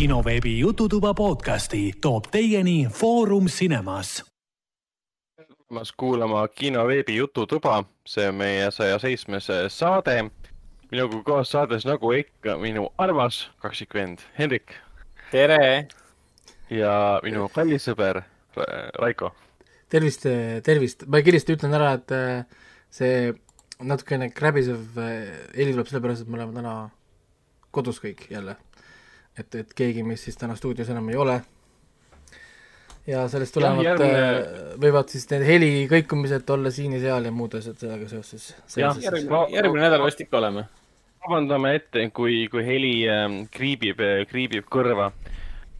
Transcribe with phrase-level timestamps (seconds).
[0.00, 4.24] kinoveebi Jututuba podcasti toob teieni Foorum Cinemas.
[5.36, 10.30] tulemast kuulama kinoveebi Jututuba, see on meie saja seitsmes saade.
[10.90, 14.72] minuga koos saades nagu ikka minu armas kaksikvend Hendrik
[15.30, 15.88] tere!
[16.70, 18.22] ja minu kallis sõber
[18.98, 19.34] Raiko.
[19.88, 20.24] tervist,
[20.62, 22.44] tervist, ma kindlasti ütlen ära, et äh,
[22.90, 23.34] see
[23.84, 26.74] natukene kräbisev äh, heli tuleb sellepärast, et me oleme täna
[27.70, 28.56] kodus kõik jälle.
[29.42, 31.40] Et, et keegi meist siis täna stuudios enam ei ole.
[33.06, 34.18] ja sellest tulenevalt järgmine...
[34.18, 34.76] järgmine...
[34.84, 38.50] võivad siis need helikõikumised olla siin ja seal ja muud asjad sellega seoses.
[38.76, 40.66] jah, järgmine, järgmine nädal vast ikka oleme.
[41.26, 45.10] vabandame ette, kui, kui heli äh, kriibib, kriibib kõrva.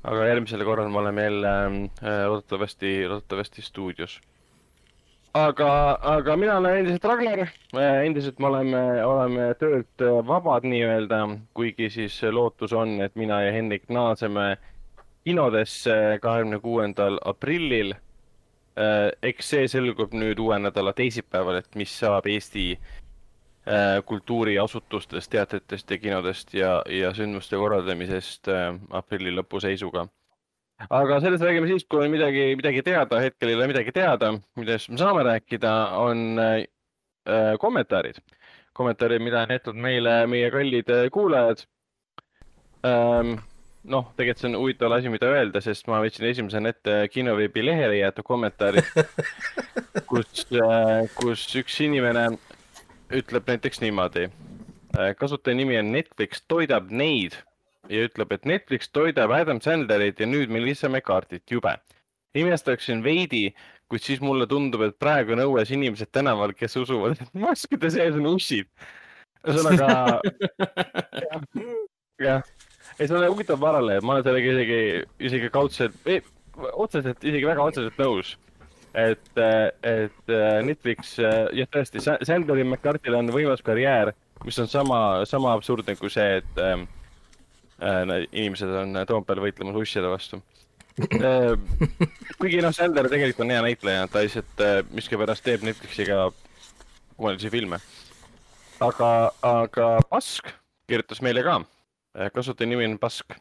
[0.02, 4.20] aga järgmisel korral me oleme jälle äh, loodetavasti, loodetavasti stuudios
[5.34, 5.70] aga,
[6.02, 7.48] aga mina olen endiselt Ragnar,
[8.04, 11.20] endiselt me oleme, oleme töölt vabad nii-öelda,
[11.54, 14.56] kuigi siis lootus on, et mina ja Hendrik naaseme
[15.24, 17.94] kinodesse kahekümne kuuendal aprillil.
[19.22, 22.78] eks see selgub nüüd uue nädala teisipäeval, et mis saab Eesti
[24.06, 28.48] kultuuriasutustest, teatritest ja kinodest ja, ja sündmuste korraldamisest
[28.90, 30.06] aprilli lõpu seisuga
[30.88, 34.90] aga sellest räägime siis, kui on midagi, midagi teada, hetkel ei ole midagi teada, millest
[34.92, 36.62] me saame rääkida, on äh,
[37.60, 38.22] kommentaarid.
[38.72, 41.64] kommentaarid, mida on jätnud meile meie kallid kuulajad
[42.86, 43.40] ähm,.
[43.84, 47.96] noh, tegelikult see on huvitav asi, mida öelda, sest ma võtsin esimesena ette kinoveebi lehele
[47.96, 48.88] jäetud kommentaarid
[50.10, 52.26] kus äh,, kus üks inimene
[53.10, 55.12] ütleb näiteks niimoodi äh,.
[55.18, 57.36] kasutaja nimi on Netflix toidab neid
[57.90, 61.76] ja ütleb, et Netflix toidab Adam Sandlerit ja nüüd Melissa McCarthy't, jube.
[62.34, 63.50] imestaksin veidi,
[63.90, 68.14] kuid siis mulle tundub, et praegu on õues inimesed tänaval, kes usuvad, et maskide sees
[68.14, 68.68] on ussid.
[69.42, 70.20] ühesõnaga,
[72.26, 72.44] jah,
[72.98, 74.78] ei see on huvitav paralleel, ma olen sellega isegi,
[75.30, 76.06] isegi kaudselt,
[76.70, 78.36] otseselt, isegi väga otseselt nõus
[78.94, 79.42] et,
[79.86, 80.32] et
[80.66, 84.12] Netflix, jah tõesti, Sandleri McCarthy'l on võimas karjäär,
[84.44, 86.86] mis on sama, sama absurdne kui see, et ähm,
[87.80, 90.40] inimesed on Toompeal võitlemas usside vastu
[92.40, 96.26] kuigi noh, Sander tegelikult on hea näitleja, ta lihtsalt miskipärast teeb Netflixiga
[97.16, 97.80] kummalised filme.
[98.80, 99.10] aga,
[99.44, 100.50] aga Pask
[100.88, 101.60] kirjutas meile ka,
[102.34, 103.36] kasutaja nimi on Pask.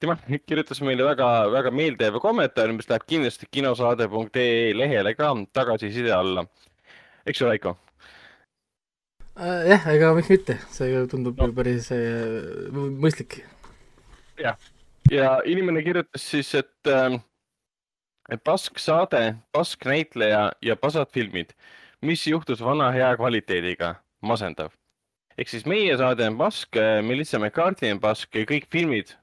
[0.00, 6.46] tema kirjutas meile väga, väga meeldejääva kommentaari, mis läheb kindlasti kinosaade.ee lehele ka tagasiside alla.
[7.26, 7.76] eks ju, Raiko?
[9.36, 11.52] jah, ega miks mitte, see tundub no.
[11.52, 11.90] päris
[12.72, 13.42] mõistlik
[14.38, 14.56] jah,
[15.10, 17.18] ja inimene kirjutas siis, et äh,
[18.44, 21.54] pask saade, pask näitleja ja pasad filmid.
[22.02, 23.94] mis juhtus vana hea kvaliteediga?
[24.20, 24.70] masendav.
[25.38, 29.14] ehk siis meie saade on pask, äh, Melissa McCarthy on pask ja kõik filmid,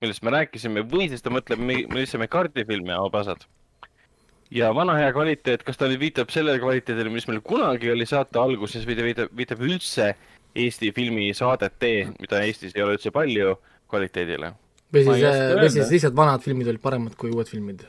[0.00, 3.44] millest me rääkisime või siis ta mõtleb Melissa McCarthy filme, pasad.
[4.50, 8.38] ja vana hea kvaliteet, kas ta nüüd viitab sellele kvaliteedile, mis meil kunagi oli saate
[8.38, 10.14] alguses või ta viitab, viitab üldse
[10.54, 13.56] Eesti filmi saadete, mida Eestis ei ole üldse palju
[13.90, 14.52] kvaliteedile.
[14.94, 17.84] või siis, või siis lihtsalt vanad filmid olid paremad kui uued filmid.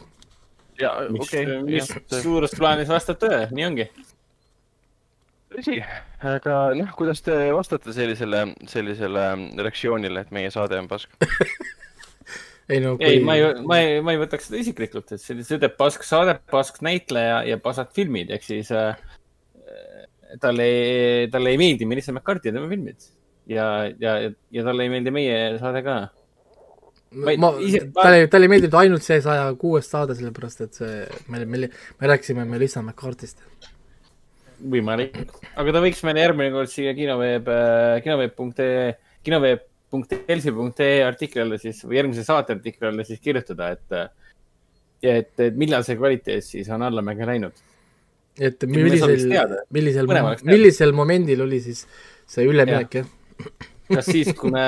[0.82, 1.62] ja, okei okay,.
[1.68, 3.88] mis suures plaanis vastab tõele, nii ongi.
[5.56, 5.80] tõsi,
[6.36, 9.26] aga noh, kuidas te vastate sellisele, sellisele
[9.62, 11.12] reaktsioonile, et meie saade on pask
[12.70, 13.08] ei no kui...
[13.08, 16.06] ei, ma ei, ma ei, ma ei võtaks seda isiklikult, et see, see teeb pask
[16.08, 18.98] saade, pask näitleja ja pasad filmid, ehk siis äh,
[20.42, 23.06] talle ei, talle ei meeldi Melissa McCarthy ja tema filmid
[23.48, 23.66] ja,
[24.00, 24.14] ja,
[24.52, 25.96] ja talle ei meeldi meie saade ka.
[27.16, 27.52] ma, ma,
[27.96, 32.12] talle, talle ei meeldinud ainult see saja kuues saade, sellepärast et see, me, me, me
[32.12, 33.44] rääkisime Melissa McCarthy'st.
[34.72, 35.18] võimalik,
[35.60, 38.90] aga ta võiks meile järgmine kord siia kinoveeb, äh, kinoveeb.ee,
[39.28, 43.88] kinoveeb.delfi.ee artikli alla siis või järgmise saate artikli alla siis kirjutada, et,
[45.04, 47.64] et, et millal see kvaliteet siis on allamäge läinud.
[48.40, 49.14] et millisel,
[49.72, 50.10] millisel,
[50.44, 51.86] millisel momendil oli siis
[52.28, 53.14] see üleminek, jah?
[53.94, 54.64] Kas siis, kui me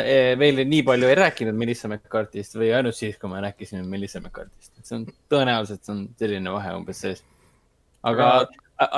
[0.00, 4.22] eh, veel nii palju ei rääkinud Melissa McCarthy'st või ainult siis, kui me rääkisime Melissa
[4.22, 7.24] McCarthy'st, et see on tõenäoliselt see on selline vahe umbes sees.
[8.04, 8.30] aga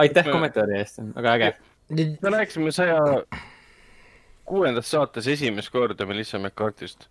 [0.05, 1.53] aitäh kommentaari eest, väga äge.
[1.91, 3.01] me rääkisime saja
[4.47, 7.09] kuuendas saates esimest korda Melissa McCarthy'st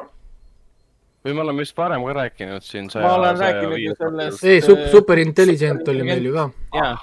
[1.26, 3.08] või me oleme vist varem ka rääkinud siin saja.
[3.08, 4.48] ma olen rääkinud ju sellest.
[4.48, 6.50] ei, Super Intelligent oli meil ju ka.
[6.80, 6.98] jaa,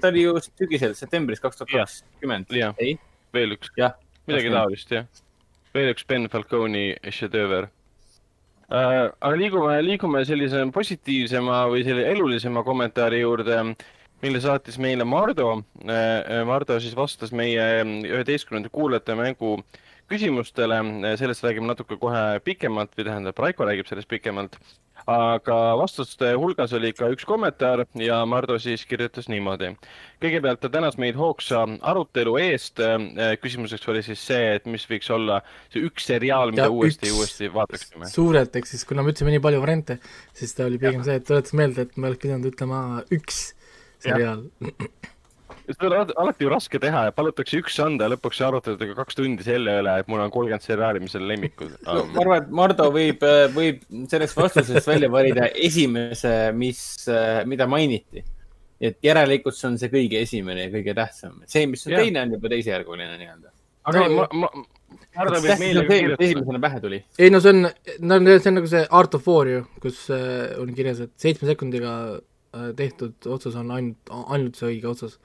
[0.00, 2.52] ta oli ju sügisel, septembris kaks tuhat kakskümmend.
[2.76, 2.98] ei
[3.36, 3.72] veel üks,
[4.26, 5.08] midagi taolist, jah.
[5.76, 7.68] veel üks Ben Falcone'i šedööver
[8.70, 9.12] äh,.
[9.20, 13.60] aga liigume, liigume sellise positiivsema või selle elulisema kommentaari juurde,
[14.26, 15.52] mille saatis meile Mardo
[15.86, 16.42] äh,.
[16.48, 19.60] Mardo siis vastas meie üheteistkümnenda kuulajate mängu
[20.10, 20.78] küsimustele,
[21.18, 24.58] sellest räägime natuke kohe pikemalt või tähendab, Raiko räägib sellest pikemalt
[25.06, 29.70] aga vastuste hulgas oli ka üks kommentaar ja Mardu siis kirjutas niimoodi.
[30.22, 32.82] kõigepealt ta tänas meid hoogsa arutelu eest.
[33.42, 35.40] küsimuseks oli siis see, et mis võiks olla
[35.72, 38.10] see üks seriaal, mida ja uuesti ja uuesti vaataksime.
[38.10, 39.98] suurelt, ehk siis kuna me ütlesime nii palju variante,
[40.34, 41.10] siis ta oli pigem ja.
[41.10, 42.82] see, et tuletas meelde, et me oleks pidanud ütlema
[43.14, 43.52] üks
[44.04, 44.44] seriaal
[45.66, 49.46] seda on alati ju raske teha ja palutakse üks anda ja lõpuks arutatakse kaks tundi
[49.46, 52.04] selle üle, et mul on kolmkümmend seriaali, mis on lemmikud no,.
[52.12, 53.82] ma arvan, et Mardo võib, äh, võib
[54.12, 58.24] sellest vastusest välja valida esimese, mis, äh, mida mainiti.
[58.76, 61.42] et järelikult see on see kõige esimene ja kõige tähtsam.
[61.48, 62.04] see, mis on ja.
[62.04, 63.52] teine, on juba teisejärguline nii-öelda.
[63.90, 64.64] aga no, ma, ma,
[66.20, 67.02] esimesena pähe tuli.
[67.18, 67.68] ei no see on,
[68.06, 71.50] no see on nagu see Art of War ju, kus äh, on kirjas, et seitsme
[71.50, 71.96] sekundiga
[72.78, 75.18] tehtud otsus on ainult, ainult see õige otsus.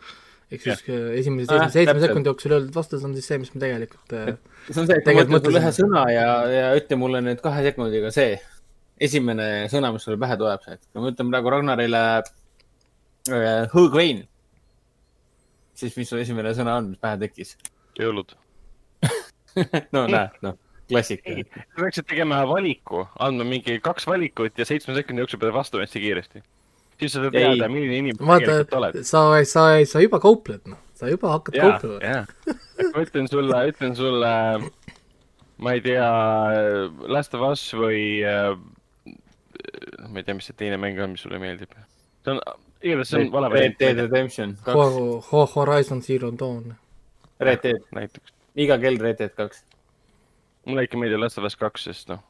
[0.51, 3.53] Ehk siis äh, esimese seitsme, ah, seitsme sekundi jooksul öeldud vastus on siis see, mis
[3.53, 4.33] me tegelikult äh,
[4.67, 7.63] see on see, et ma ütlen sulle ühe sõna ja, ja ütle mulle nüüd kahe
[7.63, 8.33] sekundiga see
[9.01, 14.25] esimene sõna, mis sulle pähe tuleb, et kui ma ütlen praegu Ragnarile äh, hõõgvein,
[15.79, 17.55] siis mis su esimene sõna on, mis pähe tekkis?
[17.99, 18.35] jõulud.
[19.95, 20.55] No näed, noh,
[20.87, 21.33] klassika.
[21.43, 26.03] sa peaksid tegema valiku, andma mingi kaks valikut ja seitsme sekundi jooksul pead vastu hästi
[26.03, 26.43] kiiresti
[27.01, 28.99] siis sa saad teada, milline inimene tegelikult oled.
[29.07, 32.25] sa, sa, sa juba kaupled, noh, sa juba hakkad ja, kauplema.
[32.93, 34.33] ma ütlen sulle, ütlen sulle,
[35.61, 36.09] ma ei tea,
[37.11, 38.53] Last of Us või äh,
[40.07, 41.73] ma ei tea, mis see teine mäng on, mis sulle meeldib.
[42.21, 42.43] see on,
[42.81, 43.81] igatahes see on vale variant.
[43.81, 45.33] Red Dead Redemption kaks.
[45.55, 46.75] Horizon Zero Dawn.
[47.41, 47.81] Red Dead.
[47.97, 48.33] näiteks.
[48.61, 49.65] iga kell Red Dead kaks.
[50.69, 52.21] mulle ikka meeldib Last of Us kaks, sest noh.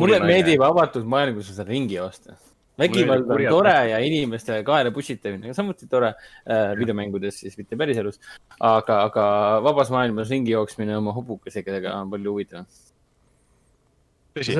[0.00, 2.40] mulle meeldib avatud maailmas seda ringi osta
[2.78, 8.20] vägivald on tore ja inimeste kaela pussitamine on samuti tore äh, videomängudes siis, mitte päriselus.
[8.60, 9.26] aga, aga
[9.64, 12.66] vabas maailmas ringi jooksmine oma hobukesega on palju huvitavam.
[14.36, 14.56] tõsi,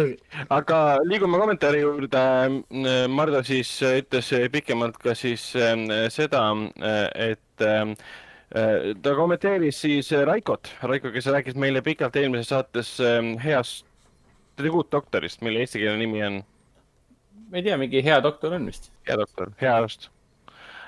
[0.48, 2.22] aga liigume kommentaari juurde.
[3.12, 5.76] Mardu siis ütles pikemalt ka siis äh,
[6.12, 6.46] seda,
[7.14, 7.92] et äh,
[9.02, 13.84] ta kommenteeris siis Raikot, Raiko, kes rääkis meile pikalt eelmises saates äh, heast
[14.56, 16.38] Good Doctorist, mille eestikeelne nimi on
[17.50, 18.90] ma ei tea, mingi hea doktor on vist.
[19.08, 20.08] hea doktor, hea arst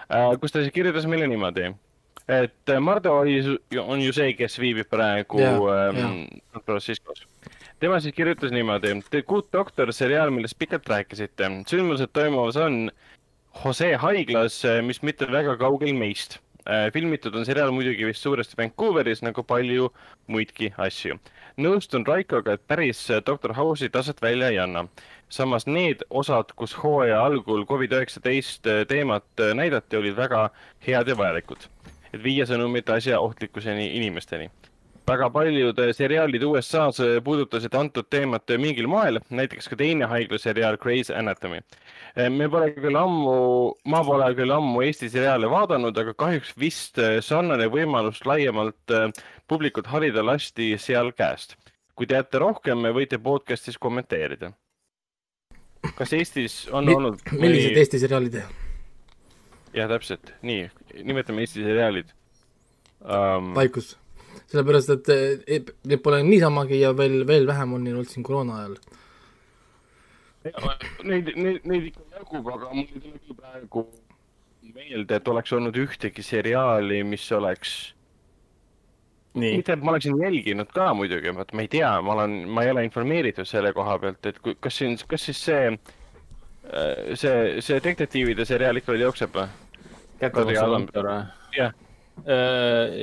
[0.09, 0.33] äh,.
[0.41, 1.71] kus ta siis kirjutas meile niimoodi,
[2.29, 3.39] et äh, Mardu oli,
[3.81, 7.27] on ju see, kes viibib praegu ähm, San Franciscos.
[7.81, 11.53] tema siis kirjutas niimoodi, The Good Doctor seriaal, millest pikalt rääkisite.
[11.71, 12.91] sündmused toimumas on
[13.65, 16.41] Jose haiglas, äh, mis mitte väga kaugel meist
[16.93, 19.87] filmitud on seriaal muidugi vist suuresti Vancouveris nagu palju
[20.29, 21.17] muidki asju.
[21.59, 24.85] nõustun Raikoga, et päris Doctor House'i taset välja ei anna
[25.29, 30.49] samas need osad, kus hooaja algul Covid-19 äh, teemat äh, näidati, olid väga
[30.87, 31.69] head ja vajalikud,
[32.13, 34.51] et viia sõnumit asja ohtlikkuseni inimesteni.
[35.09, 41.11] väga paljud äh, seriaalid USA-s puudutasid antud teemat mingil moel, näiteks ka teine haiglaseriaal Grey's
[41.11, 41.61] Anatomy.
[42.31, 47.69] me pole küll ammu, ma pole küll ammu Eesti seriaale vaadanud, aga kahjuks vist sarnane
[47.69, 48.97] võimalus laiemalt
[49.49, 51.57] publikut harida lasti seal käest.
[51.95, 54.53] kui teate rohkem, võite podcast'is kommenteerida
[55.99, 57.83] kas Eestis on olnud millised või...
[57.83, 58.39] Eesti seriaalid?
[59.77, 60.69] jah, täpselt, nii,
[61.07, 62.13] nimetame Eesti seriaalid
[63.05, 63.53] um....
[63.59, 63.95] vaikus,
[64.47, 68.63] sellepärast et e, neid pole niisamagi ja veel, veel vähem on neil olnud siin koroona
[68.63, 68.79] ajal.
[71.05, 73.85] Neid, neid, neid ikka jagub, aga mul ei tule küll praegu
[74.75, 77.75] meelde, et oleks olnud ühtegi seriaali, mis oleks
[79.35, 82.73] mitte, et ma oleksin jälginud ka muidugi, vot ma ei tea, ma olen, ma ei
[82.73, 87.81] ole informeeritud selle koha pealt, et kui, kas siin, kas siis see, äh, see, see
[87.85, 89.47] detektiivide seriaal ikka veel jookseb või?
[91.57, 91.77] jah.
[92.27, 92.95] Äh,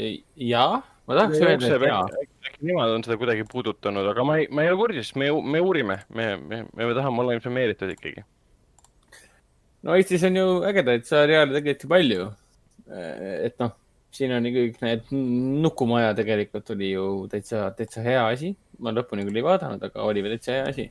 [0.43, 2.01] jaa, ma tahaks öelda, et jaa.
[2.49, 5.63] äkki nemad on seda kuidagi puudutanud, aga ma ei, ma ei ole kursis, me, me
[5.63, 8.25] uurime, me, me, me tahame olla informeeritud ikkagi.
[9.85, 12.29] no Eestis on ju ägedaid seriaale tegelikult ju palju.
[13.45, 13.71] et noh
[14.15, 15.09] siin on kõik need
[15.63, 18.55] Nukumaja tegelikult oli ju täitsa, täitsa hea asi.
[18.79, 20.89] ma lõpuni küll ei vaadanud, aga oli täitsa hea asi.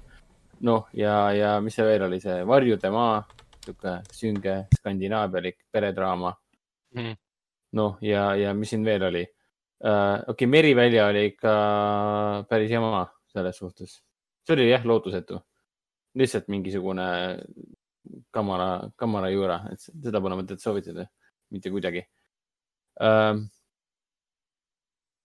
[0.65, 3.23] noh, ja, ja mis see veel oli, see Varjude maa,
[3.65, 6.33] sihuke sünge skandinaavialik peredraama
[6.95, 7.17] mm..
[7.79, 9.89] noh, ja, ja mis siin veel oli uh,?
[9.89, 11.55] okei okay,, Merivälja oli ikka
[12.49, 14.03] päris jama selles suhtes.
[14.47, 15.41] see oli jah, lootusetu.
[16.15, 17.07] lihtsalt mingisugune
[18.31, 21.07] kamara, kamara juura, et seda pole mõtet soovitada,
[21.51, 22.05] mitte kuidagi
[23.03, 23.47] ähm,.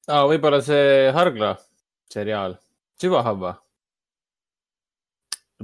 [0.10, 1.52] Ah, võib-olla see Hargla
[2.10, 2.56] seriaal,
[2.98, 3.60] Süvahabba.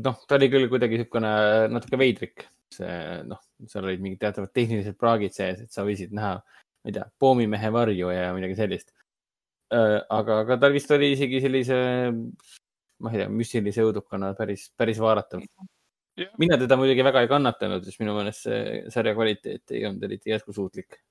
[0.05, 1.31] noh, ta oli küll kuidagi niisugune
[1.71, 2.43] natuke veidrik,
[2.75, 6.97] see noh, seal olid mingid teatavad tehnilised praagid sees, et sa võisid näha, ma ei
[6.97, 8.93] tea, poomimehe varju ja midagi sellist.
[9.71, 11.79] aga, aga tal vist oli isegi sellise,
[13.01, 15.41] ma ei tea, müstilise õudukana päris, päris vaadatav.
[16.37, 20.35] mina teda muidugi väga ei kannatanud, sest minu meelest see sarja kvaliteet ei olnud eriti
[20.35, 21.01] jätkusuutlik.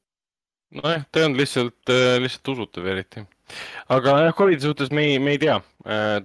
[0.81, 3.25] Nojah, ta ei olnud lihtsalt, lihtsalt usutav eriti.
[3.95, 5.59] aga jah, Covidi suhtes me ei, me ei tea,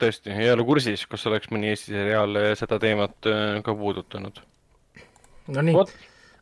[0.02, 3.32] tõesti, ei ole kursis, kas oleks mõni Eesti seriaal seda teemat
[3.66, 4.40] ka puudutanud.
[5.50, 5.76] Nonii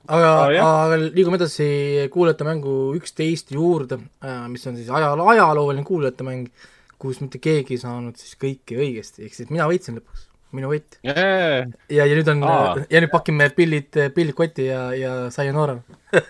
[0.08, 0.30] aga
[0.62, 1.68] ah,, aga liigume edasi
[2.14, 6.48] kuulajate mängu üksteist juurde, äh, mis on siis aja, ajalooline kuulajate mäng,
[7.02, 11.00] kus mitte keegi ei saanud siis kõike õigesti, ehk siis mina võitsin lõpuks, minu võit.
[11.06, 11.68] Yeah..
[11.92, 15.82] ja, ja nüüd on ja nüüd pakime pillid, pillid kotti ja, ja sayonara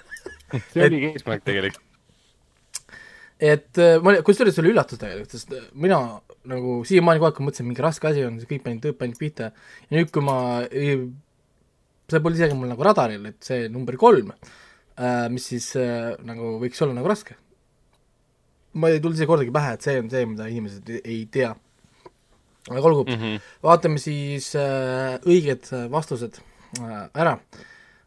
[0.71, 1.83] see oligi eesmärk tegelikult.
[3.37, 6.01] et äh, ma, kusjuures see oli üllatus tegelikult, sest mina
[6.47, 10.11] nagu siiamaani kogu aeg mõtlesin, mingi raske asi on, kõik panid, panid pihta ja nüüd,
[10.13, 10.37] kui ma
[12.07, 16.55] see polnud isegi mul nagu radaril, et see number kolm äh,, mis siis äh, nagu
[16.61, 17.37] võiks olla nagu raske.
[18.77, 21.53] ma ei tulnud isegi kordagi pähe, et see on see, mida inimesed ei tea.
[22.69, 23.47] aga olgu mm, -hmm.
[23.63, 26.39] vaatame siis äh, õiged vastused
[26.79, 27.37] äh, ära.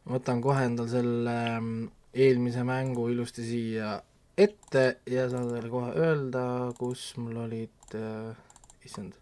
[0.08, 3.96] võtan kohe endal selle äh, eelmise mängu ilusti siia
[4.38, 6.44] ette ja saan teile kohe öelda,
[6.78, 8.32] kus mul olid äh,,
[8.86, 9.14] issand,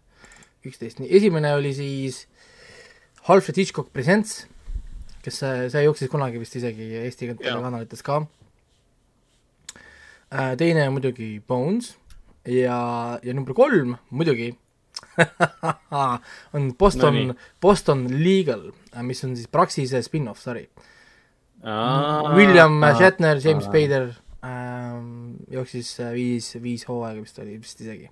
[0.65, 2.23] üksteist, nii, esimene oli siis
[3.29, 4.45] Alfred Hitchcock Presents
[5.23, 8.21] kes see, see jooksis kunagi vist isegi Eesti telekanalites ka.
[10.29, 11.95] Äh, teine on muidugi Bones
[12.45, 12.79] ja,
[13.25, 14.51] ja number kolm muidugi
[16.55, 20.67] on Boston no,, Boston Legal, äh, mis on siis Praxise spin-off sari.
[21.63, 24.13] William Shatner, James Spader
[24.45, 28.07] ähm, jooksis äh, viis, viis hooaega vist oli vist isegi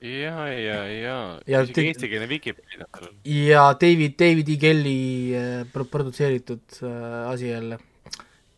[0.00, 2.88] ja, ja, ja, ja isegi eestikeelne Vikipeedia.
[3.24, 4.58] ja David, David E.
[4.62, 4.98] Kelly
[5.38, 7.78] äh, produtseeritud äh, asi jälle.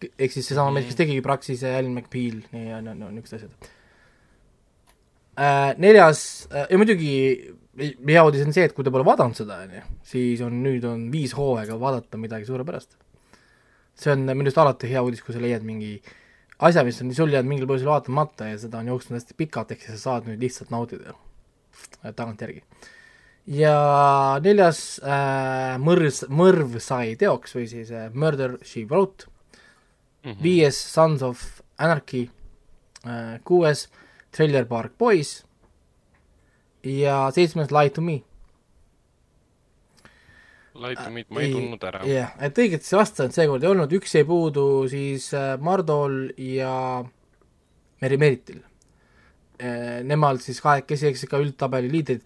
[0.00, 3.70] ehk siis seesama mees, kes tegigi Praxise, Alan McBeal ja no, no niisugused asjad
[5.36, 5.74] äh,.
[5.76, 7.12] neljas äh, ja muidugi
[7.80, 10.84] hea uudis on see, et kui te pole vaadanud seda, on ju, siis on nüüd
[10.88, 12.96] on viis hooaega vaadata midagi suurepärast.
[14.00, 15.96] See on minu arust alati hea uudis, kui sa leiad mingi
[16.58, 19.84] asja, mis on sul jäänud mingil põhjusel vaatamata ja seda on jooksnud hästi pikalt, ehk
[19.84, 21.16] siis sa saad nüüd lihtsalt naudida
[22.04, 22.62] Äh, tagantjärgi.
[23.50, 23.74] ja
[24.44, 30.30] neljas äh, mõrv, mõrv sai teoks või siis äh, Murder She Wrote mm.
[30.30, 30.42] -hmm.
[30.42, 31.42] viies Sons of
[31.76, 32.28] Anarchy
[33.04, 33.88] äh,, kuues
[34.30, 35.44] Trailer Park Boys
[36.84, 38.20] ja seitsmes Lie to Me.
[40.80, 42.00] To Me, ma ei tundnud ära.
[42.06, 46.72] jah yeah., et õigetesse vastajaid seekord ei olnud, üks jäi puudu siis äh, Mardol ja
[48.00, 48.64] Meri Meritil
[49.60, 52.24] Äh, nemad siis kahekesi, eks ikka üldtabeli liidrid.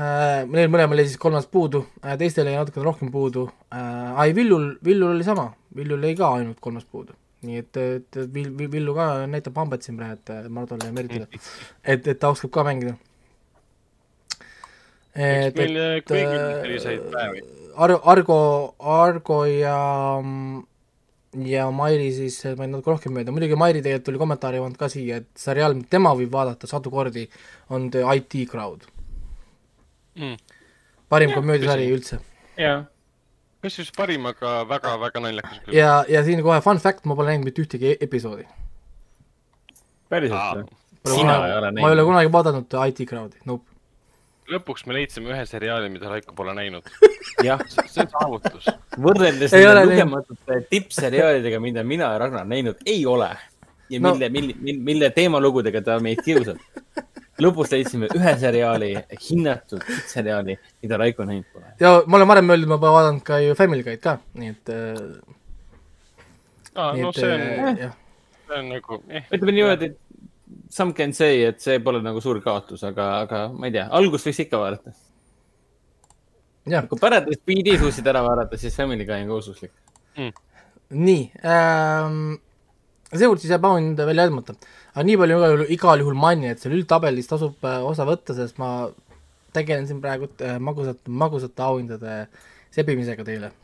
[0.00, 3.50] Äh, neil mõlemal jäi siis kolmas puudu, äh, teistel jäi natukene rohkem puudu.
[3.70, 7.12] ai, Villul, Villul oli sama, Villul jäi ka ainult kolmas puudu.
[7.46, 11.28] nii et, et Vill, Villu ka näitab hambet siin praegu, et Mardole ja Meritile.
[11.92, 12.96] et, et ta oskab ka mängida.
[15.16, 15.76] Et, et
[17.76, 18.38] Ar-, Argo,
[18.80, 19.76] Argo ja
[21.44, 24.88] ja Mairi siis, ma ei natuke rohkem mööda, muidugi Mairi tegelikult tuli kommentaari pannud ka
[24.92, 27.26] siia, et seriaal, mida tema võib vaadata sadu kordi,
[27.68, 28.86] on The IT Crowd
[30.16, 30.36] mm..
[31.12, 32.20] parim komöödiasari üldse.
[32.60, 32.86] jah.
[33.64, 35.60] kusjuures parim, aga väga-väga naljakas.
[35.74, 38.48] ja, ja siin kohe fun fact, ma pole näinud mitte ühtegi e-, episoodi.
[40.08, 40.68] päriselt või?
[41.12, 41.84] sina ei ole näinud?
[41.84, 43.75] ma ei ole kunagi vaadanud IT Crowdi, nope
[44.52, 46.86] lõpuks me leidsime ühe seriaali, mida Raiko pole näinud.
[47.46, 48.70] jah, see on saavutus.
[48.96, 53.32] võrreldes nende lugematute tippseriaalidega, mida mina ja Ragnar näinud ei ole
[53.90, 54.14] ja no.
[54.14, 56.58] mille, mille, mille, mille teemalugudega ta meid kiusab.
[57.42, 58.94] lõpus leidsime ühe seriaali,
[59.26, 61.68] hinnatud seriaali, mida Raiko näinud pole.
[61.80, 64.72] ja ma olen varem öelnud, ma pole vaadanud ka ju Family Guy'd ka, nii et
[64.72, 65.02] äh,.
[66.74, 67.92] aa, no et, see on äh,,
[68.46, 69.28] see on nagu eh,.
[69.30, 69.98] ütleme niimoodi, et
[70.76, 74.28] some can say, et see pole nagu suur kaotus, aga, aga ma ei tea, algust
[74.28, 74.92] võiks ikka vaadata.
[76.90, 79.72] kui pärast Speedi suutsid ära vaadata, siis Family Guy on ka ususlik
[80.18, 80.32] mm..
[81.06, 82.18] nii ähm,,
[83.12, 84.56] seekord siis jääb auhind veel jäädmata.
[84.92, 88.60] aga nii palju igal, igal juhul mainin, et seal üldtabelis tasub äh, osa võtta, sest
[88.60, 88.90] ma
[89.56, 92.18] tegelen siin praegu äh, magusate, magusate auhindade
[92.76, 93.54] sebimisega teile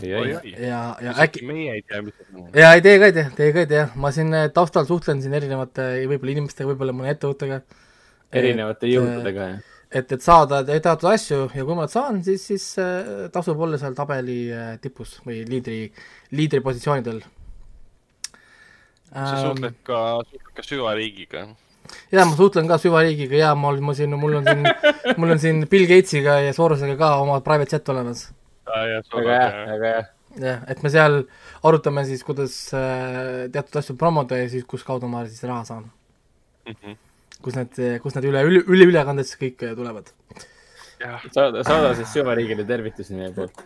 [0.00, 1.44] ja, ja äkki.
[1.46, 2.48] meie ei tea, mis see on.
[2.56, 5.20] ja ei, teie ka ei tea, teie ka ei tea, ma siin äh, taustal suhtlen
[5.24, 7.60] siin erinevate võib-olla inimestega, võib-olla mõne ettevõttega.
[8.42, 12.64] erinevate jõududega, jah et, et saada teatud asju ja kui ma saan, siis, siis
[13.32, 14.46] tasub olla seal tabeli
[14.80, 15.82] tipus või liidri,
[16.32, 17.20] liidripositsioonidel.
[19.12, 19.98] sa ähm, suhtled ka,
[20.30, 21.46] suhtled ka süvariigiga?
[22.14, 24.64] jaa, ma suhtlen ka süvariigiga ja ma, ma siin, mul on siin,
[25.18, 28.30] mul on siin Bill Gatesiga ja Sorosega ka oma private chat olemas
[28.66, 30.04] väga hea, väga hea.
[30.42, 31.18] jah, et me seal
[31.62, 35.90] arutame siis, kuidas äh, teatud asju promoda ja siis kus kaudu ma siis raha saan.
[36.66, 36.74] mm.
[36.78, 36.96] -hmm.
[37.42, 40.12] kus need, kus need üle, üle, üleülekanded siis kõik tulevad.
[41.30, 43.64] saada, saada siis süvariigile tervitusi meie poolt.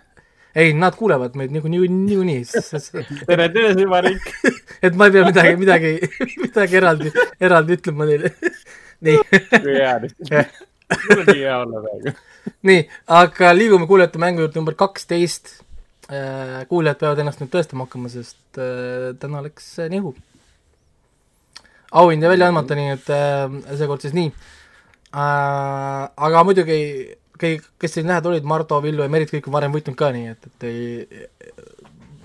[0.54, 2.44] ei, nad kuulevad meid niikuinii, niikuinii.
[3.28, 4.32] tere, tere, süvariik
[4.86, 5.92] et ma ei pea midagi, midagi,
[6.44, 8.32] midagi eraldi, eraldi ütlema neile.
[9.00, 9.20] nii.
[10.94, 12.12] Mul on nii hea olla praegu.
[12.70, 12.82] nii,
[13.18, 15.54] aga liigume kuulajate mängu juurde number kaksteist.
[16.06, 20.14] Äh, kuulajad peavad ennast nüüd tõestama hakkama, sest äh, täna läks nihu.
[21.90, 24.30] auhind jäi välja andmata, nii et äh, seekord siis nii.
[25.16, 26.78] aga muidugi
[27.40, 30.30] kõik, kes siin lähedal olid, Mardu, Villu ja Merit, kõik on varem võitnud ka, nii
[30.34, 31.24] et, et ei,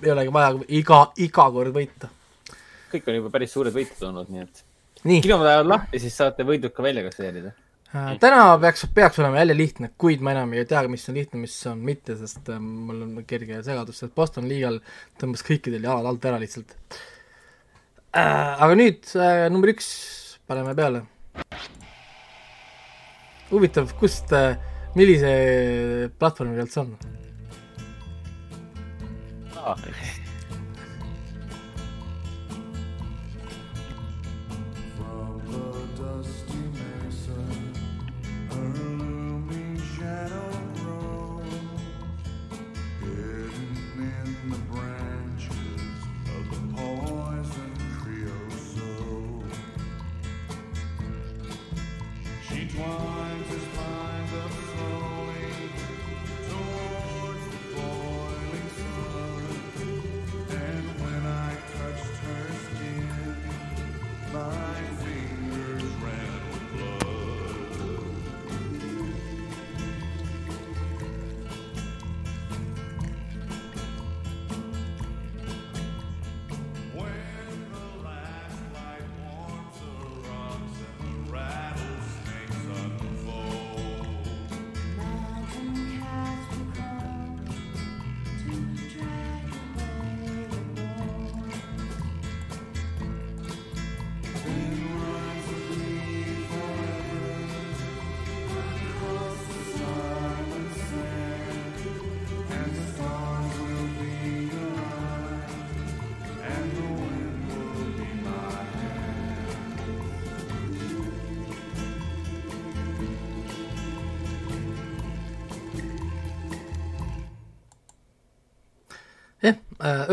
[0.02, 2.10] ei olegi vaja iga, iga kord võita.
[2.92, 4.64] kõik on juba päris suured võitud olnud, nii et.
[5.02, 7.61] kinod lähevad lahti, siis saate võidud ka välja kasseerida äh,.
[7.92, 11.56] Täna peaks, peaks olema jälle lihtne, kuid ma enam ei tea, mis on lihtne, mis
[11.68, 14.80] on mitte, sest äh, mul on kerge segadus, sest Boston liigal
[15.20, 16.72] tõmbas kõikidel jalad alt ära lihtsalt
[18.16, 18.56] äh,.
[18.56, 19.88] aga nüüd äh, number üks
[20.48, 21.04] paneme peale.
[23.52, 24.56] huvitav, kust äh,
[24.96, 25.32] millise
[26.18, 26.96] platvormi pealt see on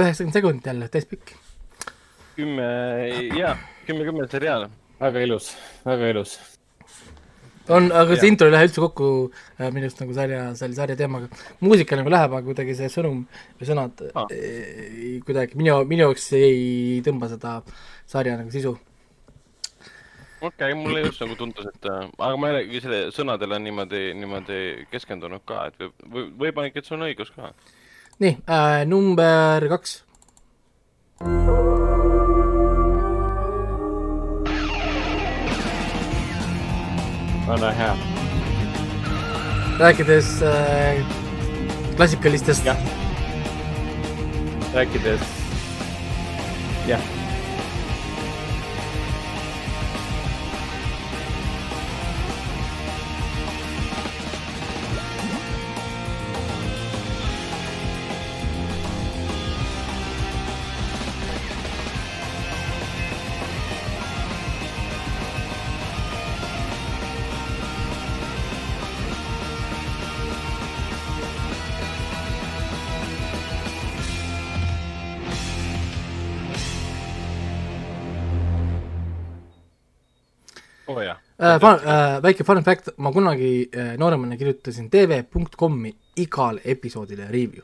[0.05, 1.33] üheksakümmend sekundit jälle, täispikk.
[2.35, 2.69] kümme,
[3.35, 3.57] jaa,
[3.87, 4.69] kümme-kümme seriaal.
[4.99, 5.51] väga ilus,
[5.85, 6.37] väga ilus.
[7.69, 9.07] on, aga see intro ei lähe üldse kokku
[9.59, 11.29] äh, minu arust nagu sarja, selle sarja teemaga.
[11.59, 13.23] muusika nagu läheb, aga kuidagi see sõnum
[13.59, 14.29] või sõnad ah.
[14.33, 17.59] ei, kuidagi minu, minu jaoks ei tõmba seda
[18.09, 18.77] sarja nagu sisu
[20.41, 24.05] okei okay,, mulle just nagu tundus, et äh, aga ma ei ole selle sõnadele niimoodi,
[24.17, 24.61] niimoodi
[24.93, 27.51] keskendunud ka, et võib, võib, võib-olla ikka, et sul on õigus ka
[28.19, 30.03] nii äh,, number kaks.
[37.47, 37.95] väga hea.
[39.79, 41.05] rääkides äh,
[41.95, 42.65] klassikalistest.
[44.73, 45.21] rääkides,
[46.87, 47.18] jah
[81.55, 87.63] äh, fun, äh, väike fun fact, ma kunagi äh, nooremana kirjutasin tv.com-i igale episoodile review.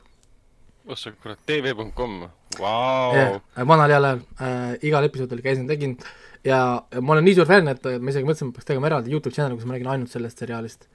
[0.86, 2.20] ossa kurat, tv.com,
[2.60, 3.40] vau.
[3.66, 5.96] vanal heal ajal äh, igal episoodil käisin, tegin
[6.44, 9.12] ja, ja ma olen nii suur fänn, et ma isegi mõtlesin, et peaks tegema eraldi
[9.14, 10.86] Youtube channel'i, kus ma räägin ainult sellest seriaalist.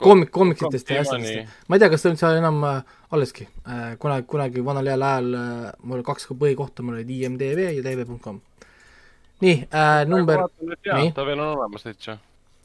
[0.00, 1.52] koomik, koomiksitest ja asjadest.
[1.68, 2.80] ma ei tea, kas see on seal enam äh,
[3.14, 3.96] alleski äh,.
[4.00, 8.40] kunagi, kunagi vanal heal ajal äh, mul kaks põhikohta, mul olid IMDV ja tv.com
[9.44, 10.46] nii äh,, number.
[11.14, 12.18] ta veel on olemas täitsa.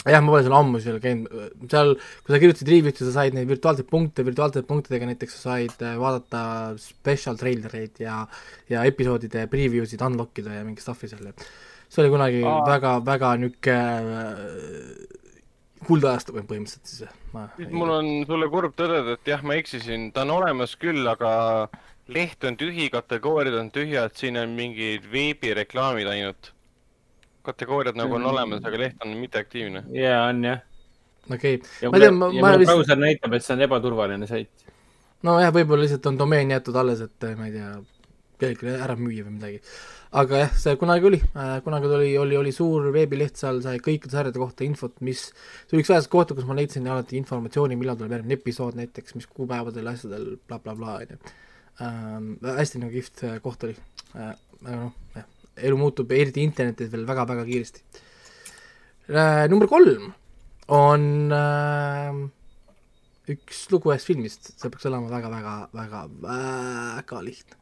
[0.03, 1.33] jah, ma pole seal ammu seal käinud,
[1.71, 1.93] seal,
[2.25, 5.95] kui sa kirjutasid review'isse, sa said neid virtuaalseid punkte, virtuaalsete punktidega näiteks sa said äh,
[6.01, 6.43] vaadata
[6.81, 8.23] special treilereid ja,
[8.71, 11.31] ja episoodide preview sid unlock ida ja mingit stuff'i seal.
[11.87, 12.61] see oli kunagi Aa.
[12.67, 15.19] väga, väga niisugune äh,
[15.87, 17.71] kuldajastu põhimõtteliselt siis.
[17.71, 21.31] mul on sulle kurb tõdeda, et jah, ma eksisin, ta on olemas küll, aga
[22.13, 26.51] leht on tühi, kategooriad on tühjad, siin on mingid veebireklaamid ainult.
[27.45, 29.85] Kategooriad nagu on olemas, aga leht on mitteaktiivne.
[29.97, 30.61] ja on jah.
[31.29, 31.89] okei okay..
[31.89, 32.71] ma tean, ma, ma vist.
[32.71, 34.69] brauser näitab, et see on ebaturvaline sait.
[35.23, 37.73] nojah, võib-olla lihtsalt on domeen jäetud alles, et ma ei tea,
[38.39, 39.61] kellelegi ära müüa või midagi
[40.13, 44.13] aga jah, see kunagi oli äh,, kunagi oli, oli, oli suur veebileht, seal sai kõikide
[44.13, 45.25] sarjade kohta infot, mis,
[45.65, 49.17] see oli üks väheseid kohti, kus ma leidsin alati informatsiooni, millal tuleb järgmine episood näiteks,
[49.17, 51.37] mis kuupäevadel, asjadel bla, bla, blablabla, on ju.
[51.81, 53.73] Ähm, hästi nagu kihvt koht oli
[54.13, 55.25] äh,, aga noh, jah,
[55.57, 57.83] elu muutub, eriti internetis veel väga-väga kiiresti
[59.13, 59.49] äh,.
[59.51, 60.13] number kolm
[60.73, 62.21] on äh,
[63.33, 67.61] üks lugu ühest filmist, see peaks olema väga-väga, väga, väga lihtne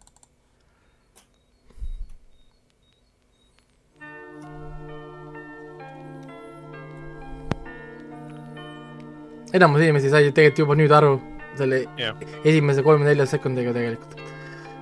[9.53, 11.15] enamus inimesi sai tegelikult juba nüüd aru
[11.59, 12.15] selle yeah.
[12.47, 14.30] esimese kolme-nelja sekundiga tegelikult.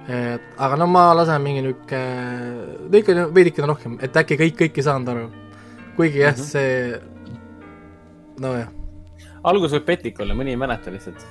[0.09, 1.99] Et aga no ma lasen mingi niuke,
[2.99, 5.27] ikka veidikene rohkem, et äkki kõik, kõik ei saanud aru.
[5.95, 6.49] kuigi jah mm, -hmm.
[6.49, 7.01] see,
[8.41, 8.69] nojah.
[9.43, 11.25] algus võib petlik olla, mõni ei mäleta lihtsalt.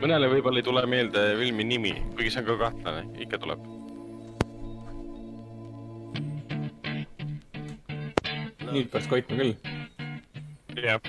[0.00, 3.60] mõnele võib-olla ei tule meelde filmi nimi, kuigi see on ka kahtlane, ikka tuleb.
[8.74, 9.54] nüüd peaks koitma küll.
[10.82, 11.00] jah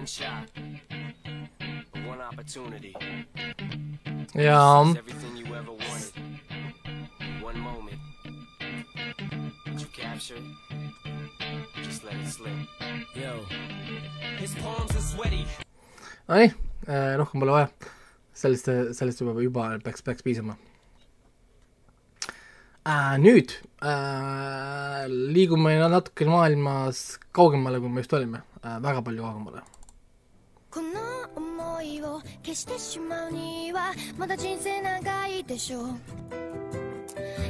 [0.00, 0.48] one shot,
[2.08, 2.94] one opportunity.
[4.34, 4.96] jaa.
[4.96, 6.12] Everything you ever wanted,
[7.42, 7.98] one moment.
[9.66, 10.46] Did you capture it?
[11.84, 12.56] Just let it slip.
[13.14, 13.32] Yo,
[14.38, 15.44] his palms are sweaty.
[16.28, 16.48] Nonii
[16.86, 17.68] äh,, rohkem pole vaja.
[18.32, 20.54] sellest, sellest juba, juba peaks, peaks piisama
[22.86, 23.18] äh,.
[23.18, 23.52] nüüd
[23.84, 25.04] äh,
[25.36, 29.66] liigume natukene maailmas kaugemale, kui me just olime äh,, väga palju kaugemale
[30.70, 30.88] この
[31.34, 35.88] 思いを消してしまうにはまだ人生長いでしょう。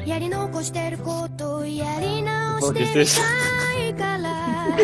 [0.06, 3.02] やり残してることやり直していた
[3.84, 4.68] いから。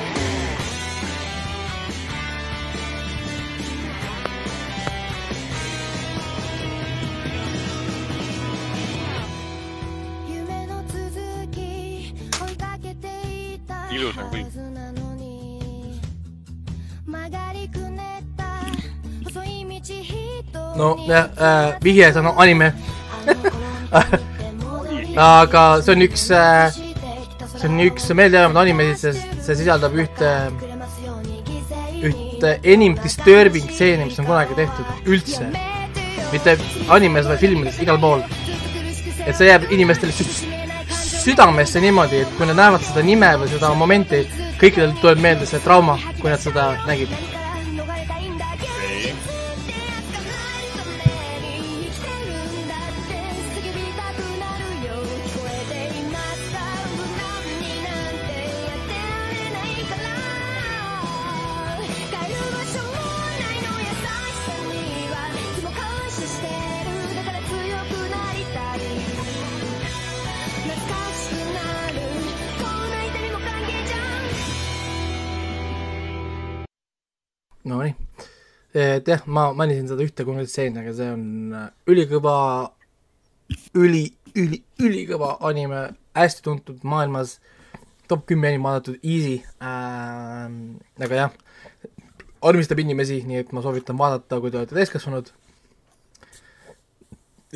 [10.29, 11.01] 夢の続
[11.53, 13.90] き追いかけていたは
[14.51, 15.57] ずなのに。
[17.07, 17.86] 曲がりく
[19.90, 20.27] ね
[20.77, 22.72] nojah äh,, vihje, on anime
[25.16, 26.72] aga see on üks äh,,
[27.57, 30.33] see on üks meeldejäänud anime, see, see sisaldab ühte,
[32.05, 35.49] ühte enim disturbing stseeni, mis on kunagi tehtud üldse.
[36.33, 36.57] mitte
[36.90, 38.20] animes, vaid filmides, igal pool.
[39.27, 40.27] et see jääb inimestele sü
[41.27, 44.22] südamesse niimoodi, et kui nad näevad seda nime või seda momenti,
[44.61, 47.11] kõikidel tuleb meelde see trauma, kui nad seda nägid
[79.01, 81.25] et jah, ma mainisin seda ühte konkreetset stseeni, aga see on
[81.57, 82.37] äh, ülikõva,
[83.79, 84.05] üli,
[84.37, 87.37] üli, ülikõva anime, hästi tuntud maailmas,
[88.11, 90.47] top kümme enim vaadatud, easy äh,,
[91.07, 91.35] aga jah,
[92.47, 95.33] armistab inimesi, nii et ma soovitan vaadata, kui te olete täiskasvanud.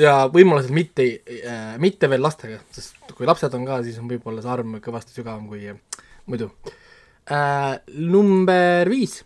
[0.00, 1.07] ja võimalusel mitte
[1.38, 5.16] äh,, mitte veel lastega, sest kui lapsed on ka, siis on võib-olla see arm kõvasti
[5.16, 5.72] sügavam kui
[6.26, 6.53] muidu
[7.31, 7.81] äh,.
[7.94, 9.20] number viis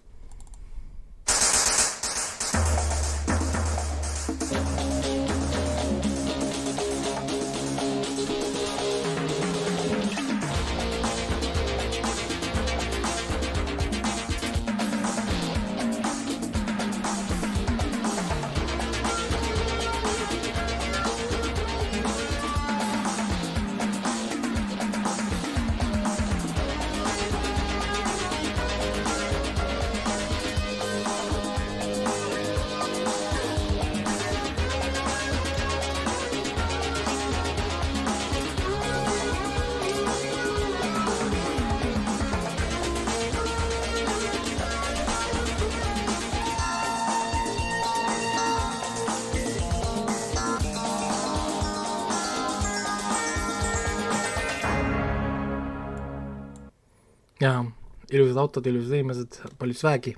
[58.45, 60.15] autod, ilusad inimesed, palju swag'i.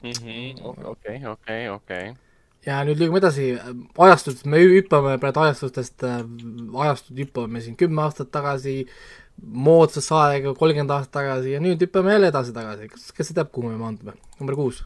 [0.00, 0.52] okei,
[0.92, 2.12] okei, okei, okei.
[2.66, 3.50] ja nüüd liigume edasi,
[4.08, 6.06] ajastust, me hüppame praegu ajastustest,
[6.86, 8.78] ajastut hüppame siin kümme aastat tagasi,
[9.40, 13.80] moodsas aega kolmkümmend aastat tagasi ja nüüd hüppame jälle edasi-tagasi, kas, kes teab, kuhu me
[13.80, 14.16] maandume?
[14.40, 14.82] number kuus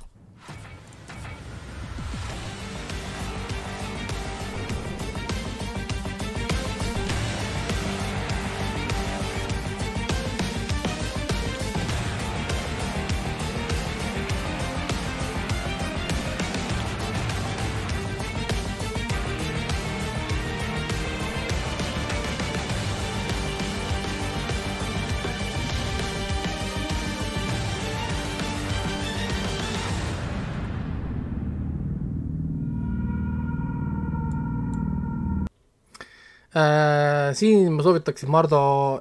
[37.34, 38.58] siin ma soovitaksin Mardu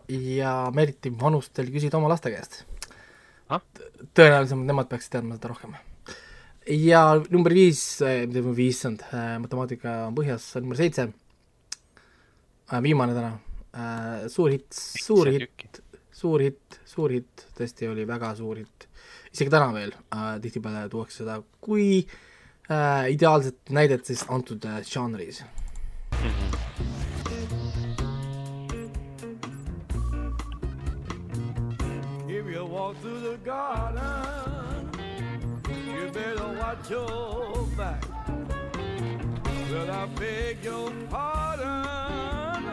[0.10, 2.64] ja Meriti vanustel küsida oma laste käest
[3.54, 3.62] ah?.
[4.14, 5.76] tõenäoliselt nemad peaksid teadma seda rohkem.
[6.68, 13.18] ja number viis, äh, mitte viis, issand äh,, matemaatika on põhjas, number seitse äh,, viimane
[13.18, 13.34] täna
[13.76, 15.82] äh,, suur hitt, suur hitt,
[16.14, 18.88] suur hitt, suur hitt, tõesti oli väga suur hitt.
[19.34, 22.06] isegi täna veel äh, tihtipeale tuuakse seda kui
[22.70, 26.30] äh, ideaalset näidet siis antud äh, žanris mm.
[26.30, 26.93] -hmm
[33.34, 34.90] the garden,
[35.68, 38.04] you better watch your back.
[39.72, 42.68] Well, I beg your pardon,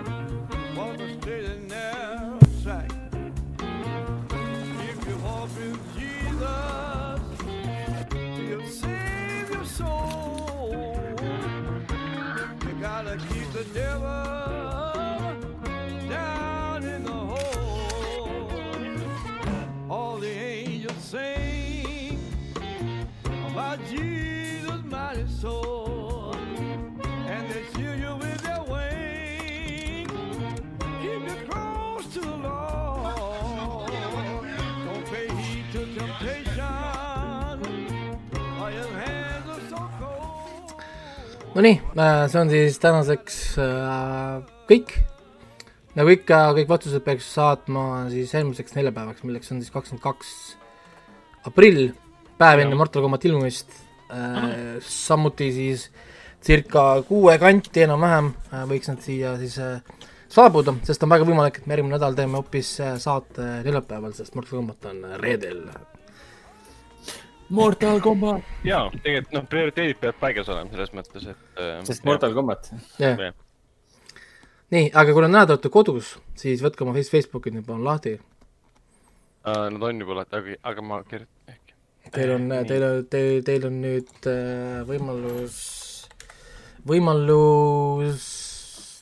[0.76, 2.92] walk a straight and narrow track.
[4.90, 7.20] If you walk with Jesus,
[8.36, 11.16] he'll save your soul.
[12.66, 14.39] You gotta keep the devil.
[41.60, 44.94] Nonii, äh, see on siis tänaseks äh, kõik.
[45.92, 50.30] nagu ikka, kõik vastused peaks saatma siis eelmiseks neljapäevaks, milleks on siis kakskümmend kaks
[51.50, 51.90] aprill
[52.40, 53.76] päev enne Mortal Combat ilmumist
[54.08, 55.90] äh,, samuti siis
[56.40, 59.60] circa kuue kanti enam-vähem äh, võiks nad siia siis
[60.32, 62.72] saabuda, sest on väga võimalik, et me järgmine nädal teeme hoopis
[63.04, 65.66] saate neljapäeval, sest Mortal Combat on reedel.
[67.50, 68.46] Mortal Combat!
[68.66, 72.70] jaa, tegelikult noh, prioriteedid peavad paigas olema selles mõttes, et äh, sest Mortal Combat.
[73.00, 73.34] jah yeah..
[74.74, 79.66] nii, aga kuna näed, olete kodus, siis võtke oma Facebooki nüüd palun lahti uh,.
[79.72, 81.40] Nad on juba lahti, aga, aga ma kirjutan
[82.10, 85.58] Teil on, teil on, teil, teil on nüüd äh, võimalus,
[86.88, 88.24] võimalus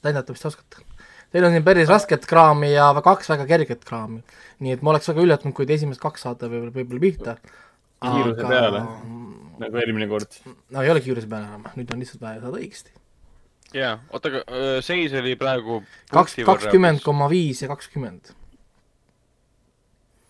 [0.04, 0.84] näidata, mis te oskate.
[1.32, 4.20] Teil on siin päris rasket kraami ja kaks väga kerget kraami.
[4.58, 7.36] nii et ma oleks väga üllatunud, kui te esimesed kaks saate võib-olla, võib-olla pihta.
[8.02, 8.48] Kiiruse aga...
[8.48, 8.82] peale,
[9.62, 10.40] nagu eelmine kord.
[10.74, 12.94] no ei ole kiiruse peale enam, nüüd on lihtsalt vaja saada õigesti.
[13.76, 15.80] jaa, oota, aga seis oli praegu
[16.12, 18.34] kaks, kakskümmend koma viis ja kakskümmend.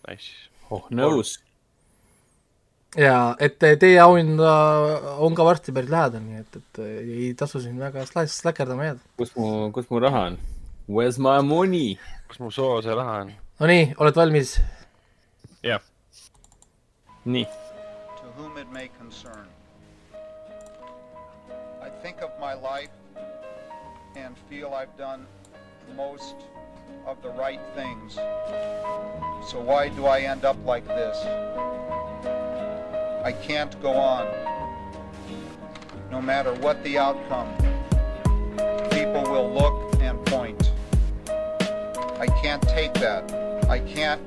[0.09, 0.48] Nice.
[0.72, 1.37] oh, nõus
[2.96, 7.76] jaa, et teie auhind on ka varsti päris lähedal, nii et, et ei tasu siin
[7.81, 9.04] väga släkerdama jääda.
[9.20, 10.38] kus mu, kus mu raha on?
[10.88, 11.98] Where's my money?
[12.28, 13.33] kus mu soose raha on?
[13.61, 14.57] Nonii, oled valmis?
[17.28, 19.46] To whom it may concern.
[21.82, 22.88] I think of my life
[24.16, 25.26] and feel I've done
[25.94, 26.36] most
[27.06, 28.14] of the right things.
[29.46, 31.18] So why do I end up like this?
[33.22, 34.26] I can't go on.
[36.10, 37.54] No matter what the outcome,
[38.90, 40.72] people will look and point.
[41.28, 43.30] I can't take that.
[43.68, 44.22] I can't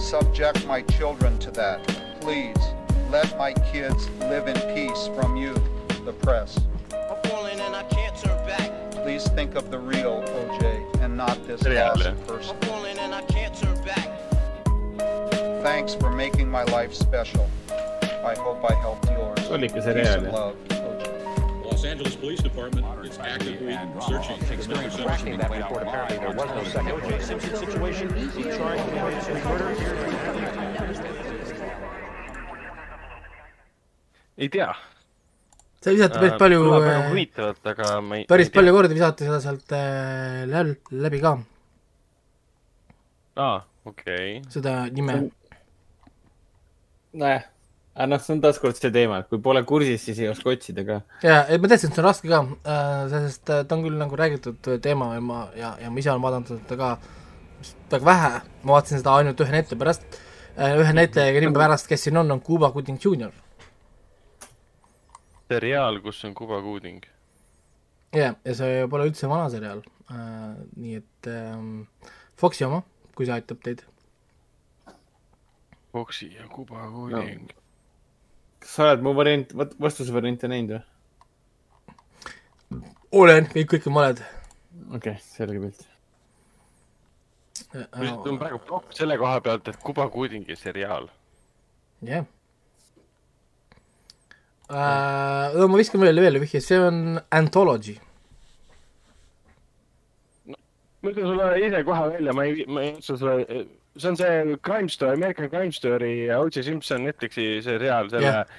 [0.00, 1.97] subject my children to that.
[2.28, 2.74] Please,
[3.10, 5.54] let my kids live in peace from you,
[6.04, 6.60] the press.
[6.92, 8.70] I'm falling and I can't turn back.
[9.02, 12.54] Please think of the real OJ and not this lost person.
[12.54, 14.10] I'm falling and I can't turn back.
[15.62, 17.48] Thanks for making my life special.
[17.70, 19.38] I hope I helped yours.
[19.48, 21.64] oligi see reaalne.
[21.64, 24.38] Los Angeles Police Department is actively searching.
[24.68, 27.20] During cracking that report, apparently there was no second O.J.
[27.22, 28.14] Simpson situation.
[28.36, 30.67] He tried to murder.
[34.38, 34.70] Ei tea.
[35.82, 37.10] see visati päris palju äh,.
[37.10, 38.24] huvitavalt, aga ma ei.
[38.30, 40.72] päris ei palju kordi visati seda sealt äh,
[41.04, 41.36] läbi ka.
[43.36, 44.50] aa, okei okay..
[44.54, 45.20] seda nime.
[47.12, 47.46] nojah
[47.98, 50.84] aga noh, see on taaskord see teema, et kui pole kursis, siis ei oska otsida
[50.86, 51.00] ka.
[51.26, 52.42] jaa, et ma teadsin, et see on raske ka,
[53.14, 56.22] sest äh, ta on küll nagu räägitud teema ja ma, ja, ja ma ise olen
[56.26, 56.94] vaadanud seda ka
[57.90, 60.06] väga vähe, ma vaatasin seda ainult ühe näite pärast,
[60.58, 63.34] ühe näitlejaga nime pärast, kes siin on, on Cuba Gooding Jr.
[65.48, 67.04] seriaal, kus on Kuba Kuuding.
[68.12, 69.82] jah, ja see pole üldse vana seriaal
[70.12, 71.82] äh,, nii et ähm,
[72.38, 72.82] Foxi oma,
[73.16, 73.82] kui see aitab teid.
[75.92, 77.58] Foxi ja Kuba Kuuding no..
[78.62, 80.82] kas sa oled mu variant, vastuse variante näinud või?
[83.22, 84.24] olen, kõik, kõik on valed.
[84.88, 85.86] okei okay,, selge pilt.
[87.96, 91.08] mul on praegu plokk selle koha pealt, et Kuba Kuudingi seriaal.
[92.04, 92.28] jah.
[94.68, 97.96] No ma viskan veel, veel vihje, see on Anthology.
[100.98, 104.56] ma ütlen sulle ise kohe välja, ma ei, ma ei otsa sulle, see on see
[104.66, 106.62] Crime Story, American Crime Story O.J.
[106.66, 108.56] Simpson Netflixi seriaal, selle Jah.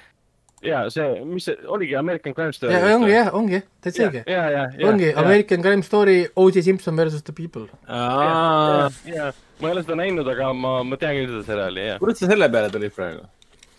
[0.64, 2.74] ja see, mis see oligi American Crime Story.
[2.74, 4.24] ja ongi jah, ongi, täitsa õige.
[4.26, 4.88] ja, ja, ja.
[4.88, 6.64] ongi American Crime Story, O.J.
[6.70, 7.68] Simpson versus the people.
[7.86, 12.00] ja, ja ma ei ole seda näinud, aga ma, ma tean küll seda seriaali, jah.
[12.02, 13.28] kuidas sa selle peale tulid praegu?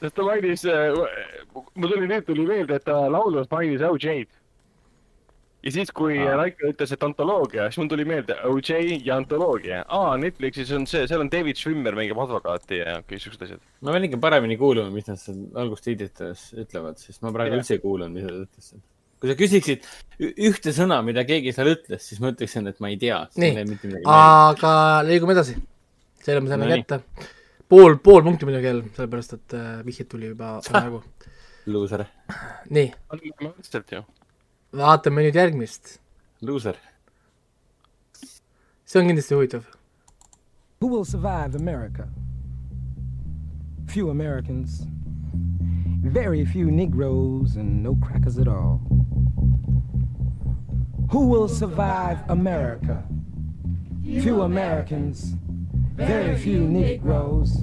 [0.02, 0.64] Sest ta mainis,
[1.54, 4.30] mul tuli nüüd tuli meelde, et ta laulus mainis OJ-d.
[5.62, 8.72] ja siis, kui Raiko ütles, et antoloogia, siis mul tuli meelde OJ
[9.06, 9.84] ja antoloogia.
[9.88, 13.62] aa, Netflixis on see, seal on David Schwimmer mängib advokaati ja kõik siuksed asjad.
[13.86, 17.62] ma pean ikka paremini kuulama, mis nad seal algustiitrites ütlevad, sest ma praegu Jah.
[17.62, 18.82] üldse ei kuulanud, mis nad ütlesid.
[19.22, 19.86] kui sa küsiksid
[20.50, 23.22] ühte sõna, mida keegi seal ütles, siis ma ütleksin, et ma ei tea.
[23.38, 24.74] nii, aga
[25.06, 25.60] liigume edasi.
[26.26, 27.04] selle me saime No kätte.
[27.72, 31.04] pool, pool punkti muidugi jälle, sellepärast et äh, vihjeid tuli juba praegu.
[31.72, 32.04] luuser,
[32.70, 32.92] nii,
[34.78, 36.00] vaatame nüüd järgmist.
[36.42, 36.76] luuser.
[38.86, 39.64] see on kindlasti huvitav.
[40.82, 42.08] Who will survive America?
[43.88, 44.84] Few Americans,
[46.04, 48.82] very few Negroes, and no crackers at all.
[51.12, 53.04] Who will survive America?
[54.04, 55.36] Few Americans,
[56.08, 57.58] very few Negroes,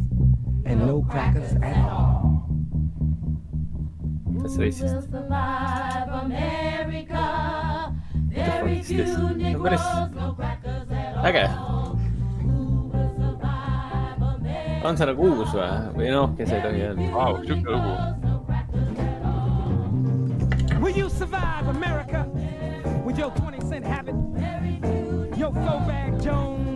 [0.66, 2.48] and no crackers at all.
[4.38, 5.08] That's racist.
[9.62, 9.82] päris
[11.24, 11.48] äge.
[14.84, 17.08] on see nagu uus või, või noh, kes ei tohi öelda.
[17.12, 17.92] Vau, siuke lugu.
[20.80, 22.24] Will you survive America
[23.04, 24.14] with your 20 cent habit?
[25.36, 26.67] Your four bag Jones,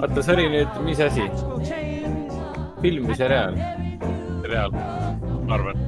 [0.00, 2.38] oota, see oli nüüd, mis asi, Will change.
[2.82, 3.56] film või seriaal?
[4.44, 4.70] seriaal,
[5.48, 5.82] ma arvan.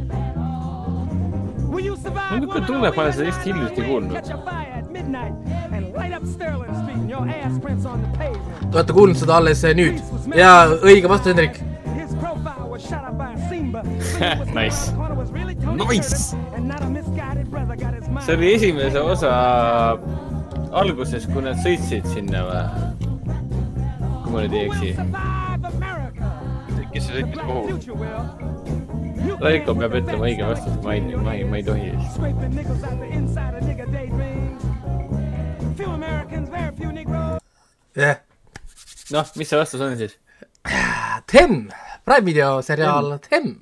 [1.67, 4.15] Mul niisugune tunne, et ma olen seda vist hiljuti kuulnud.
[4.17, 5.35] Catch a fire at midnight
[5.73, 8.71] and light up Sterling Street and your ass prints on the pavement.
[8.71, 10.01] Te olete kuulnud seda alles nüüd
[10.37, 10.53] ja
[10.83, 11.63] õige vastus, Hendrik.
[14.55, 14.93] Nice.
[15.89, 16.37] Nice.
[18.25, 19.33] See oli esimese osa
[20.73, 22.96] alguses, kui nad sõitsid sinna või?
[24.27, 24.93] Kui ma nüüd ei eksi.
[24.99, 26.31] Survive America.
[26.93, 27.63] kes see sõitis kuhu?
[27.69, 29.37] Future will.
[29.43, 31.91] Raiko peab ütlema õige vastuse, ma ei, ma ei, ma ei tohi.
[37.97, 38.19] Jah,
[39.15, 40.19] noh, mis see vastus on siis?
[41.33, 41.71] Them,
[42.05, 43.55] Prime video seriaal Them.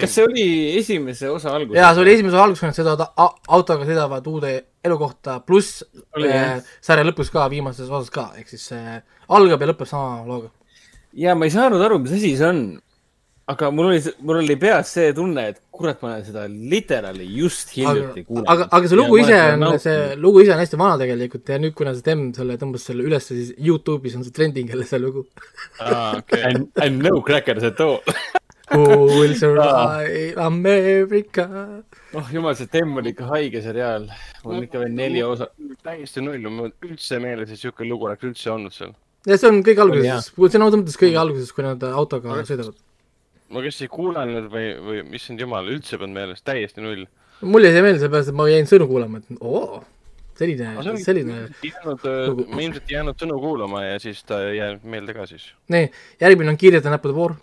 [0.00, 0.46] Kas see oli
[0.78, 1.78] esimese osa alguses?
[1.80, 4.52] jaa, see oli esimese alguses, kui nad sõidavad a- autoga, sõidavad uude
[4.88, 5.82] elukohta, pluss
[6.16, 10.22] Oli, äh, sarja lõpus ka, viimases osas ka, ehk siis äh, algab ja lõpeb sama
[10.28, 10.50] looga.
[11.12, 12.62] ja ma ei saanud aru, mis asi see on.
[13.48, 17.70] aga mul oli, mul oli peas see tunne, et kurat, ma olen seda literaali just
[17.72, 18.48] hiljuti, kuulanud.
[18.52, 21.72] aga, aga see lugu ise on, see lugu ise on hästi vana tegelikult ja nüüd,
[21.78, 25.24] kuna see Them selle tõmbas selle ülesse, siis Youtube'is on see trending jälle see lugu.
[25.80, 26.42] aa, okei.
[26.50, 28.02] And, and no crackers at all.
[28.70, 31.44] Who will survive America?
[32.14, 34.08] oh jumal, see Temm oli ikka haige seriaal.
[34.44, 35.48] mul on ikka veel neli osa.
[35.84, 38.92] täiesti null, mul üldse meeles, et siuke lugu oleks üldse olnud seal.
[39.28, 42.76] ja see on kõige alguses, see on ausalt mõttes kõige alguses, kui nad autoga sõidavad.
[43.48, 47.06] ma kas ei kuulanud või, või issand jumal, üldse polnud meeles, täiesti null.
[47.40, 49.82] mulle jäi see meelde, sellepärast et ma jäin sõnu kuulama, et oo,
[50.36, 50.76] selline,
[51.08, 51.40] selline.
[51.48, 55.54] ma ilmselt ei jäänud sõnu kuulama ja siis ta ei jäänud meelde ka siis.
[55.72, 55.88] nii,
[56.20, 57.40] järgmine on kiirete näppude voor.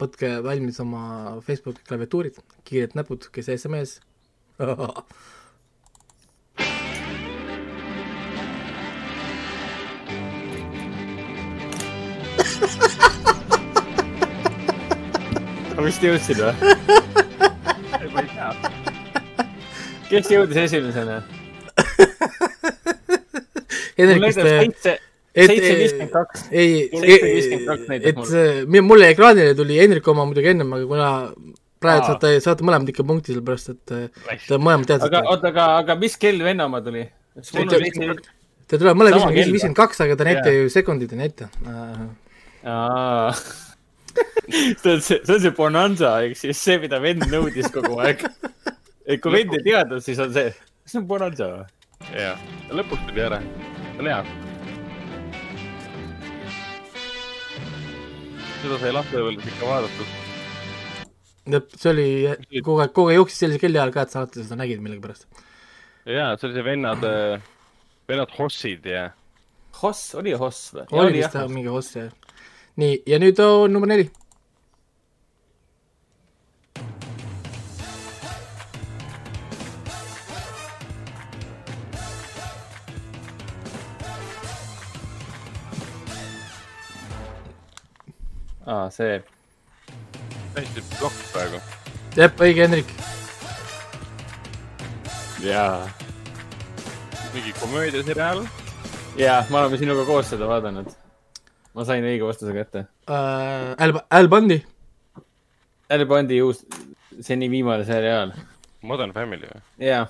[0.00, 1.04] Võtke valmis oma
[1.44, 3.98] Facebooki klaviatuurid, kiired näpud, kes SMS.
[15.84, 16.54] vist jõudsid või?
[18.14, 18.48] ma ei tea.
[20.08, 21.18] kes jõudis esimesena?
[23.98, 24.38] Hendrik, mul kas
[24.80, 24.94] te,
[25.34, 26.46] seitse, viiskümmend kaks.
[26.54, 26.88] ei,
[27.90, 31.08] näitab et see- mulle ekraanile tuli Hendrik oma muidugi ennem, aga kuna
[31.84, 32.12] praegu Aa.
[32.12, 35.22] saate, saate mõlemad ikka punkti, sellepärast et äh, te mõlemad aga teadsite.
[35.32, 37.04] oota, aga, aga mis kell venna oma tuli?
[37.34, 40.62] Te tuleb mõlemad sama viiskümmend kaks, aga ta näita Jaa.
[40.64, 41.50] ju sekundid ei näita.
[42.64, 43.34] aa,
[44.80, 48.24] see on see, see on see bonanza, ehk siis see, mida vend nõudis kogu aeg.
[49.04, 50.54] et kui vend ei teadnud, siis on see,
[50.86, 51.68] see on bonanza või?
[52.14, 52.40] jah,
[52.72, 54.53] lõpuks tuli ära, see on hea.
[58.64, 60.12] Seda sai lapsepõlves ikka vaadatud.
[61.76, 62.06] see oli
[62.64, 65.26] kogu aeg, kogu aeg jooksis sellise kelli ajal ka, et sa alati seda nägid millegipärast.
[66.08, 67.04] ja, see oli see vennad,
[68.08, 69.10] vennad Hossid ja
[69.82, 70.86] Hoss, oli Hoss või?
[70.96, 72.08] oli vist jah, mingi oss jah.
[72.80, 74.08] nii, ja nüüd on number neli.
[88.66, 89.18] aa, see,
[90.54, 91.60] täiesti plokk praegu.
[92.16, 92.92] jep, õige, Hendrik.
[95.44, 95.88] jaa.
[97.34, 98.44] mingi komöödiaseriaal.
[99.20, 100.90] jaa, me oleme sinuga koos seda vaadanud.
[101.74, 102.86] ma sain õige vastuse kätte.
[103.10, 104.60] Äh, Al, Al Bundy.
[105.90, 106.64] Al Bondi uus,
[107.20, 108.32] seni viimane seriaal.
[108.82, 109.62] Modern Family või?
[109.88, 110.06] jaa.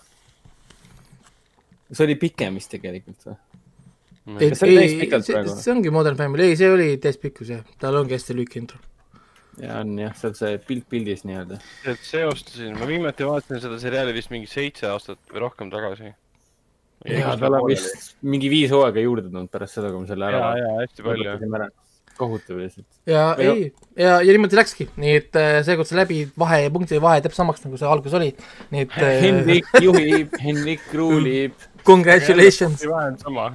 [1.93, 3.37] see oli pikem vist tegelikult või?
[4.25, 5.55] Kas see oli täis ei, pikalt see, praegu?
[5.61, 8.79] see ongi Modern Family, ei, see oli täispikkus jah, tal ongi hästi lühike intro.
[9.61, 11.59] jaa, on jah, see on see pilt pildis nii-öelda.
[11.93, 16.15] et seostasin, ma viimati vaatasin seda seriaali vist mingi seitse aastat või rohkem tagasi.
[17.11, 20.41] jaa, tal on vist mingi viis hooaega juurde tulnud pärast seda, kui me selle ära
[20.41, 21.69] ja, ja hästi palju.
[22.17, 22.89] kohutav lihtsalt.
[23.11, 23.69] ja Või ei,
[24.07, 27.43] ja, ja niimoodi läkski, nii et äh, seekord see läbi vahe ja punktide vahe täpselt
[27.43, 28.33] samaks, nagu see alguses oli,
[28.73, 31.69] nii et äh, Hendrik juhib, Hendrik ruulib.
[31.85, 32.89] congratulations.
[32.89, 33.49] vahe on sama.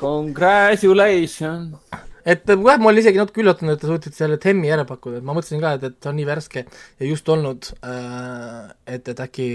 [0.00, 1.76] Congratulations.
[2.24, 5.26] et jah, ma olin isegi natuke üllatunud, et te suutsite selle Temmi ära pakkuda, et
[5.26, 9.22] ma mõtlesin ka, et, et ta on nii värske ja just olnud äh,, et, et
[9.24, 9.46] äkki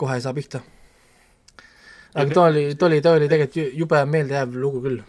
[0.00, 0.62] kohe ei saa pihta.
[2.14, 5.02] aga ta oli, ta oli, ta oli tegelikult ju- jube meeldejääv lugu küll.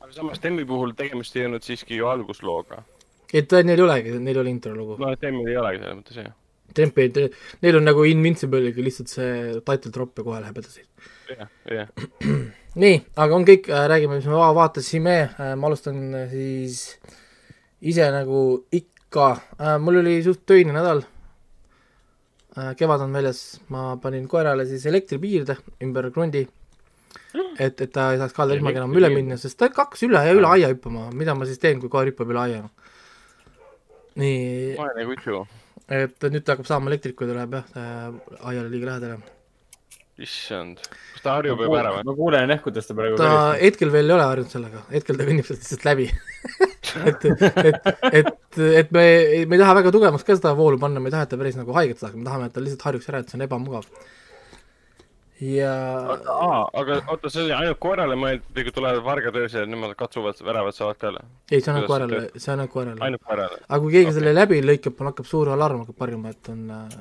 [0.00, 2.82] aga samas Temmi puhul tegemist ei olnud siiski ju alguslooga.
[3.32, 4.96] et ta- neil ei olegi, neil oli intro lugu.
[5.02, 6.32] no Temmil ei olegi selles mõttes jah.
[6.72, 7.10] Tempi,
[7.60, 10.86] neil on nagu Invincible'iga lihtsalt see title drop ja kohe läheb edasi.
[11.34, 11.88] jah, jah.
[12.78, 15.16] nii, aga on kõik, räägime, mis me va- vaatasime,
[15.60, 16.98] ma alustan äh, siis
[17.82, 19.28] ise nagu ikka,
[19.82, 21.02] mul oli suht töine nädal.
[22.76, 26.42] kevad on väljas, ma panin koerale siis elektripiirde ümber krundi,
[27.58, 30.34] et, et ta ei saaks kalda ilmaga enam üle minna, sest ta hakkas üle ja
[30.36, 32.62] üle aia hüppama, mida ma siis teen, kui koer hüppab üle aia.
[34.20, 35.46] nii, vaene kutsu.
[35.88, 38.12] et nüüd ta hakkab saama elektrit, kui ta läheb jah äh,
[38.52, 39.18] aiale liiga lähedale.
[40.20, 40.80] issand,
[41.14, 42.04] kas ta harjub juba ära või?
[42.04, 43.60] ma kuulen jah, kuidas ta praegu ta kõristab.
[43.62, 46.08] hetkel veel ei ole harjunud sellega, hetkel ta kõnnib sealt lihtsalt läbi
[47.08, 47.86] et, et,
[48.20, 49.04] et, et me,
[49.48, 51.56] me ei taha väga tugevaks ka seda voolu panna, me ei taha, et ta päris
[51.56, 53.88] nagu haiget saaks, me tahame, et ta lihtsalt harjuks ära, et see on ebamugav.
[55.42, 55.72] ja
[56.34, 60.44] aa, aga oota, see oli ainult koerale mõeldud või kui tulevad vargad öösel, nemad katsuvad,
[60.44, 61.24] väravad saavad üle?
[61.48, 63.00] ei, see on ainult koerale, see on ainult koerale.
[63.08, 63.64] ainult koerale?
[63.64, 67.00] aga kui keegi selle läbi lõikab, hakkab suur alarm hakkab harjuma, et on äh,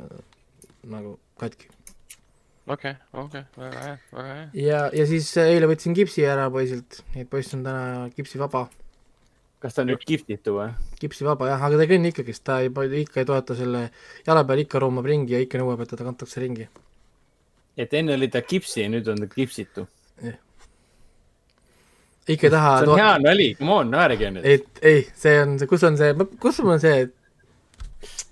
[0.96, 1.68] nagu katki.
[2.68, 4.46] okei, okei, väga hea, väga hea.
[4.54, 8.68] ja, ja siis eile võtsin kipsi ära poisilt, nii et poiss on täna kipsivaba
[9.62, 10.70] kas ta on nüüd kihvtitu või?
[11.02, 12.72] kipsivaba jah, aga ta ei kõnni ikkagist, ta ei,
[13.04, 13.88] ikka ei toeta selle
[14.26, 16.68] jala peal, ikka roomab ringi ja ikka nõuab, et teda kantakse ringi.
[17.78, 19.86] et enne oli ta kipsi ja nüüd on ta kipsitu.
[22.28, 24.46] ikka ei taha see on hea nali, come on, naerge nüüd.
[24.46, 27.21] et ei, see on see, kus on see, kus mul on see, see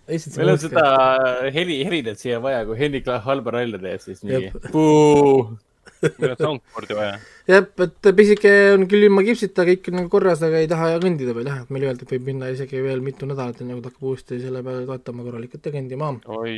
[0.10, 0.84] meil on seda
[1.56, 4.70] heli, helidat siia vaja, kui Hendrik halba nalja teeb, siis mingi Jep.
[4.74, 5.50] puu.
[6.22, 7.16] meil on soundboard'i vaja.
[7.50, 11.36] jah, et pisike on küll ilma kipsita kõik on nagu korras, aga ei taha kõndida
[11.36, 13.92] veel jah, et meile öeldi, et võib minna isegi veel mitu nädalat, enne kui ta
[13.92, 16.12] hakkab uuesti selle peale toetama korralikult ja kõndima.
[16.40, 16.56] oi,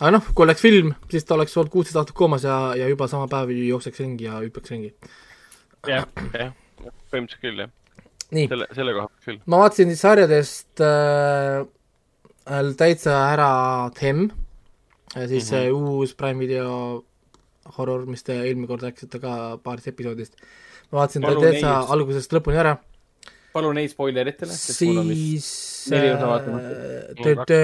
[0.00, 3.10] aga noh, kui oleks film, siis ta oleks olnud kuusteist aastat koomas ja, ja juba
[3.12, 4.94] sama päev jookseks ringi ja hüppaks ringi.
[5.88, 6.56] jah, jah,
[7.12, 7.76] põhimõtteliselt küll jah.
[8.36, 9.38] nii, selle, selle koha pealt küll.
[9.46, 11.64] ma vaatasin sarjadest äh,
[12.80, 13.50] täitsa ära
[13.98, 14.28] Them,
[15.14, 15.96] siis see mm -hmm.
[16.00, 17.04] uus Prime video
[17.76, 20.36] horror, mis te eelmine kord rääkisite ka paarist episoodist.
[20.90, 22.76] ma vaatasin ta täitsa algusest lõpuni ära,
[23.52, 26.66] palun neid spoileritele, sest mul on vist siis neli osa vaatamata.
[26.66, 27.60] äh, Mul The The,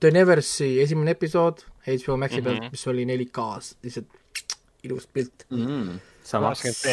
[0.00, 2.44] The Neversi esimene episood HBO Maxi Mhm.
[2.44, 4.06] pealt, mis oli 4K-s, lihtsalt
[4.84, 5.46] ilus pilt.
[5.50, 5.58] mm,.
[5.86, 5.98] sama.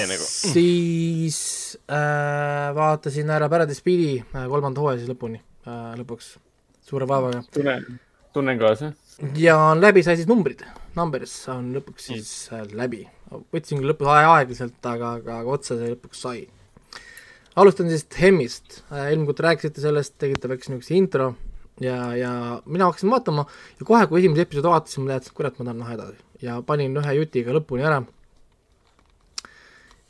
[0.09, 0.27] nagu.
[0.27, 1.39] siis
[1.87, 6.33] äh, vaatasin ära Paradise Beat'i äh, kolmanda hooaja siis lõpuni äh,, lõpuks,
[6.87, 7.43] suure vaevaga.
[7.53, 7.99] tunnen,
[8.35, 8.91] tunnen kaasa.
[9.39, 10.65] ja on läbi sai siis numbrid.
[10.95, 13.05] Numbers on lõpuks siis äh, läbi.
[13.31, 16.41] võtsin küll lõpus aja aeglaselt, aga, aga, aga otsa see lõpuks sai.
[17.55, 21.33] alustan siis Hemmist, eelmine kord rääkisite sellest, tegite väikse niisuguse intro
[21.81, 22.31] ja, ja
[22.65, 23.45] mina hakkasin vaatama
[23.79, 26.19] ja kohe, kui esimese episoodi vaatasin, ma teadsin, et kurat, ma tahan näha edasi.
[26.41, 28.01] ja panin ühe jutiga lõpuni ära.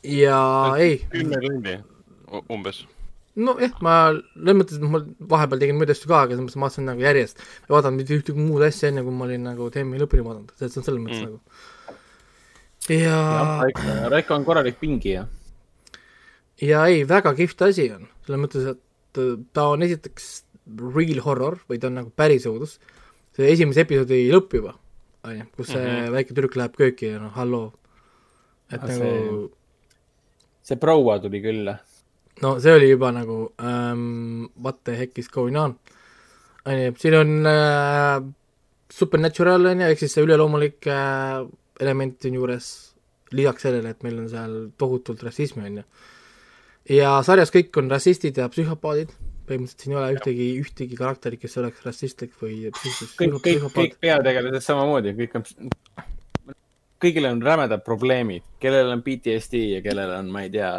[0.02, 0.40] Ja
[0.78, 0.98] ei.
[1.12, 1.78] kümme tundi
[2.48, 2.84] umbes
[3.38, 5.00] nojah, ma selles mõttes, et ma
[5.34, 8.16] vahepeal tegin muid asju ka, aga selles mõttes ma vaatasin nagu järjest, ei vaadanud mitte
[8.18, 11.30] ühtegi muud asja, enne kui ma olin nagu teemi lõpuni vaadanud, selles mõttes mm.
[11.30, 11.38] nagu.
[12.92, 13.20] ja,
[13.72, 14.10] ja.
[14.12, 15.26] Raiko on korralik pingija.
[16.60, 19.22] ja ei, väga kihvt asi on, selles mõttes, et
[19.56, 20.32] ta on esiteks
[20.92, 22.78] real horror või ta on nagu päris õudus.
[23.36, 24.76] see esimese episoodi lõpp juba,
[25.24, 26.12] on ju, kus see mm -hmm.
[26.18, 27.72] väike tüdruk läheb kööki ja noh, halloo.
[28.68, 29.48] et A, nagu see,
[30.62, 31.72] see proua tuli küll
[32.42, 35.76] no see oli juba nagu um, what the heck is going on,
[36.66, 38.22] on ju, siin on äh,
[38.92, 41.42] supernatural, on ju, ehk siis see üleloomulik äh,
[41.82, 42.70] element on juures,
[43.32, 45.84] lisaks sellele, et meil on seal tohutult rassismi, on ju.
[46.98, 49.12] ja sarjas kõik on rassistid ja psühhopaadid,
[49.48, 54.66] põhimõtteliselt siin ei ole ühtegi, ühtegi karakterit, kes oleks rassistlik või kõik, kõik, kõik peategelased
[54.66, 55.46] samamoodi, kõik on,
[57.02, 60.70] kõigil on rämedad probleemid, kellel on PTSD ja kellel on, ma ei tea,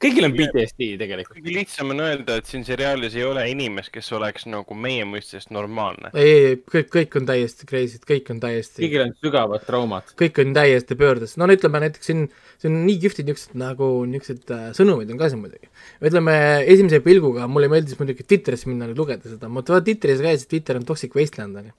[0.00, 1.36] kõigil on PTSD tegelikult.
[1.36, 5.52] kõige lihtsam on öelda, et siin seriaalis ei ole inimest, kes oleks nagu meie mõistest
[5.54, 6.12] normaalne.
[6.14, 8.82] ei, ei, kõik, kõik on täiesti crazy'd, kõik on täiesti.
[8.84, 10.14] kõigil on sügavad traumad.
[10.20, 12.28] kõik on täiesti pöördes, no ütleme näiteks siin,
[12.62, 15.72] siin on nii kihvtid niisugused nagu niisugused äh, sõnumid on ka siin muidugi.
[16.00, 20.80] ütleme esimese pilguga mulle meeldis muidugi Twitterisse minna nüüd lugeda seda, ma Twitteris käisin, Twitter
[20.80, 21.76] on toxic wasteland on ju.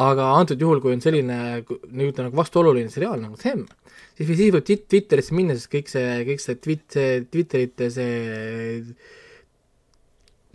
[0.00, 3.66] Aga antud juhul, kui on selline nii-öelda nagu vastuoluline seriaal nagu Them
[4.14, 8.94] siis, siis võib Twitterisse minna, sest kõik see, kõik see twit-, see Twitterite see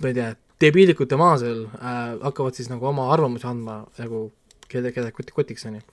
[0.01, 0.29] ma ei tea,
[0.61, 4.27] debiilikute maa seal äh, hakkavad siis nagu oma arvamusi andma nagu
[4.71, 5.83] keda, keda kot-, kotiks, on ju.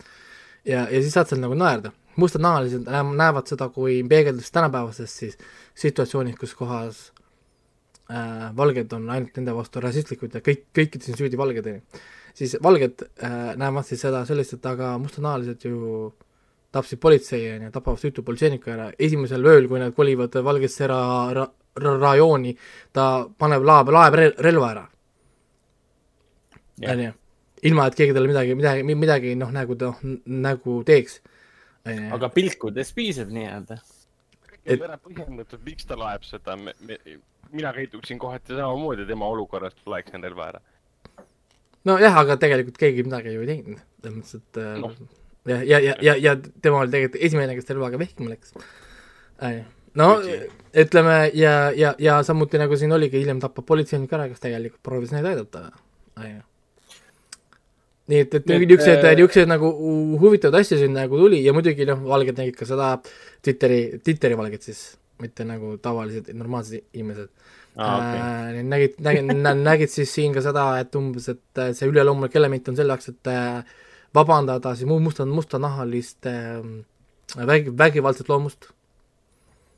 [0.69, 1.93] ja, ja siis saad seal nagu naerda.
[2.17, 5.39] mustanahalised näevad seda kui peegeldust tänapäevasest siis
[5.81, 7.05] situatsioonist, kus kohas
[8.11, 12.03] äh, valged on ainult nende vastu rassistlikud ja kõik, kõikides on süüdi valged, on ju.
[12.35, 16.13] Siis valged äh, näevad siis seda sellist, et aga mustanahalised ju
[16.73, 21.33] tapsid politsei, on ju, tapavad süütu politseiniku ära, esimesel ööl, kui nad kolivad Valgesse ra-,
[21.37, 22.55] ra-, ra-, rajooni,
[22.97, 23.09] ta
[23.39, 24.87] paneb laeb, laeb re-, relva ära.
[26.93, 27.11] on ju,
[27.69, 29.93] ilma et keegi talle midagi, midagi, midagi noh, nagu ta,
[30.25, 31.21] nagu teeks.
[31.85, 33.79] aga pilkudes piisab nii-öelda.
[34.65, 36.57] et ära põhjendatud, miks ta laeb seda,
[37.53, 40.63] mina käituksin kohati samamoodi tema olukorras, laeksin relva ära.
[41.89, 44.93] Nojah, aga tegelikult keegi midagi ju ei teinud, selles mõttes, et no
[45.47, 48.55] ja, ja, ja, ja, ja tema oli tegelikult esimene, kes relvaga vehkima läks.
[49.99, 50.09] no
[50.85, 55.13] ütleme ja, ja, ja samuti nagu siin oligi, hiljem tapab politseinik ära, kes tegelikult proovis
[55.15, 55.69] neid aidata.
[58.13, 59.69] nii et, et niisugused, niisugused nagu
[60.21, 62.97] huvitavaid asju siin nagu tuli ja muidugi noh, valged nägid ka seda
[63.43, 64.83] Twitteri, Twitteri valged siis,
[65.23, 67.31] mitte nagu tavalised normaalsed inimesed
[67.77, 67.97] ah,.
[67.97, 68.59] Okay.
[68.59, 72.79] Äh, nägid, nägid, nägid siis siin ka seda, et umbes, et see üleloomulik element on
[72.79, 73.63] selle jaoks, et äh,
[74.15, 78.69] vabandada siis musta, mustanahaliste äh, vägi, vägivaldset loomust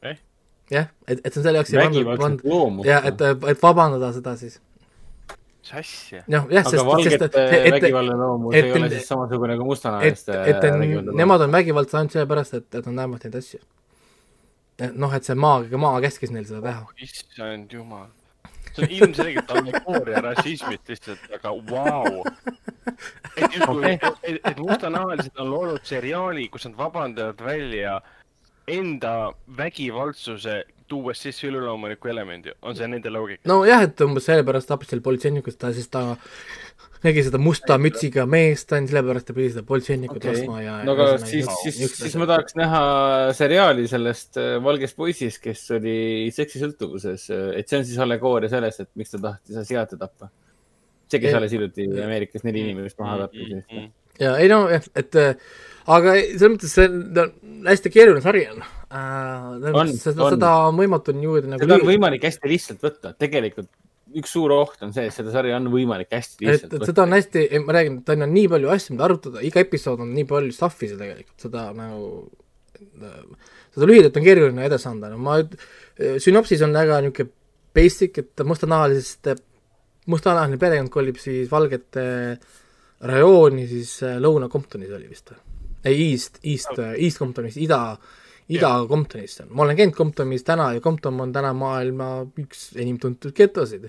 [0.02, 0.18] eh?.
[0.70, 2.88] jah, et, et see on selle jaoks vägivaldset loomust?
[2.88, 4.58] jah, et, et vabandada seda siis.
[5.62, 6.24] mis asja?
[6.34, 10.40] noh, jah, sest, sest et, et, vägivaldne loomus et, ei ole siis samasugune kui mustanahaliste
[10.42, 13.62] et, et, et nemad on vägivaldsed ainult sellepärast, et, et nad näevad neid asju.
[14.94, 16.86] Noh, et see maa, maa käskis neil seda teha.
[17.06, 18.10] issand jumal
[18.74, 22.26] see on ilmselgelt allegooria rassismist lihtsalt, aga vau wow..
[23.36, 28.00] et justkui okay., et, et, et mustanahalised on loonud seriaali, kus nad vabandavad välja
[28.68, 33.44] enda vägivaldsuse, tuues sisse üleloomuliku elemendi, on see nende loogika?
[33.48, 36.06] nojah, et umbes sellepärast tapis seal politseinikut, ta siis ta
[37.04, 40.36] nägi seda musta mütsiga meest, ainult sellepärast ta pidi seda politseinikut okay.
[40.38, 42.80] laskma ja no aga siis, siis, siis, ma tahaks näha
[43.36, 45.98] seriaali sellest äh, valgest poisist, kes oli
[46.34, 50.30] seksisõltuvuses, et see on siis allegooria sellest, et miks ta tahtis asiaate tappa.
[51.10, 53.62] see, kes alles hiljuti Ameerikas neli inimest maha tappis mm.
[53.68, 53.88] -hmm.
[54.24, 55.36] ja ei no jah, et äh,
[55.86, 59.92] aga selles mõttes see on hästi keeruline sari on uh,.
[59.92, 61.66] seda, seda on võimatu niimoodi nagu.
[61.66, 63.68] seda on võimalik hästi lihtsalt võtta, tegelikult
[64.20, 66.88] üks suur oht on see, et seda sarja on võimalik hästi lihtsalt et, võtta.
[66.90, 70.12] seda on hästi, ma räägin, et on nii palju asju, mida arutada, iga episood on
[70.16, 72.10] nii palju stuff'i seal tegelikult, seda nagu,
[73.74, 75.38] seda lühidalt on keeruline edasi anda, no ma,
[76.22, 77.34] sünopsis on väga niisugune
[77.74, 79.32] basic, et mustanahalisest,
[80.12, 82.04] mustanahaline perekond kolib siis valgete
[83.08, 85.40] rajooni siis äh, Lõuna-Comptonis oli vist või?
[85.84, 87.96] ei, East, East, East Comptonis, ida,
[88.52, 93.32] Ida-Comptonis on, ma olen käinud Comptonis täna ja Compton on täna maailma üks enim tuntud
[93.36, 93.88] getosid.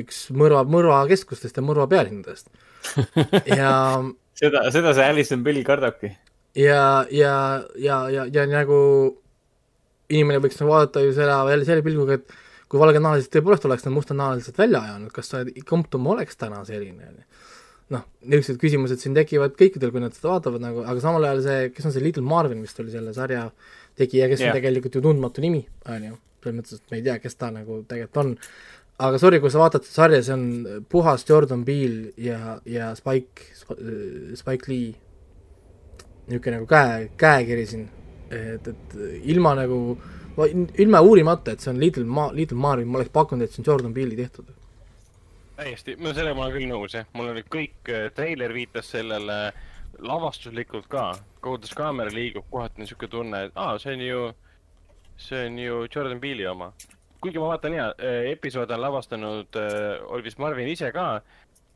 [0.00, 2.48] üks mõrva, mõrvakeskustest ja mõrva pealinnadest.
[3.60, 4.00] ja,
[4.34, 6.14] seda, seda see Alison Bill kardabki.
[6.58, 7.34] ja, ja,
[7.78, 8.78] ja, ja, ja nagu
[10.12, 12.34] inimene võiks nagu vaadata ju seda jälle selle pilguga, et
[12.72, 17.26] kui valgenahalised tõepoolest oleks nad mustanahalised välja ajanud, kas sa, Compton oleks täna selline, onju.
[17.92, 21.70] noh, niisugused küsimused siin tekivad kõikidel, kui nad seda vaatavad nagu, aga samal ajal see,
[21.76, 23.50] kes on see Little Marvin vist oli selle sarja
[23.98, 24.52] tegija, kes yeah.
[24.52, 26.18] On tegelikult ju tundmatu nimi, onju.
[26.42, 28.34] selles mõttes, et me ei tea, kes ta nagu tegelikult on.
[29.02, 33.48] aga sorry, kui sa vaatad seda sarja, see on puhas Jordan Peele ja, ja Spike,
[34.38, 34.92] Spike Lee
[36.28, 37.86] niisugune nagu käe, käekiri siin,
[38.30, 38.96] et, et
[39.34, 39.98] ilma nagu,
[40.78, 43.70] ilma uurimata, et see on Little Ma-, Little Marvin, ma oleks pakkunud, et see on
[43.70, 44.52] Jordan Peele'i tehtud.
[45.56, 49.52] täiesti, no sellega ma olen küll nõus jah, mul oli kõik, treiler viitas sellele
[49.98, 51.10] lavastuslikult ka,
[51.44, 54.24] kuidas kaamera liigub, kohati on siuke tunne, et aa, see on ju,
[55.20, 56.72] see on ju Jordan Peele'i oma.
[57.22, 57.84] kuigi ma vaatan ja,
[58.32, 59.58] episoode on lavastanud,
[60.10, 61.22] oli vist Marvin ise ka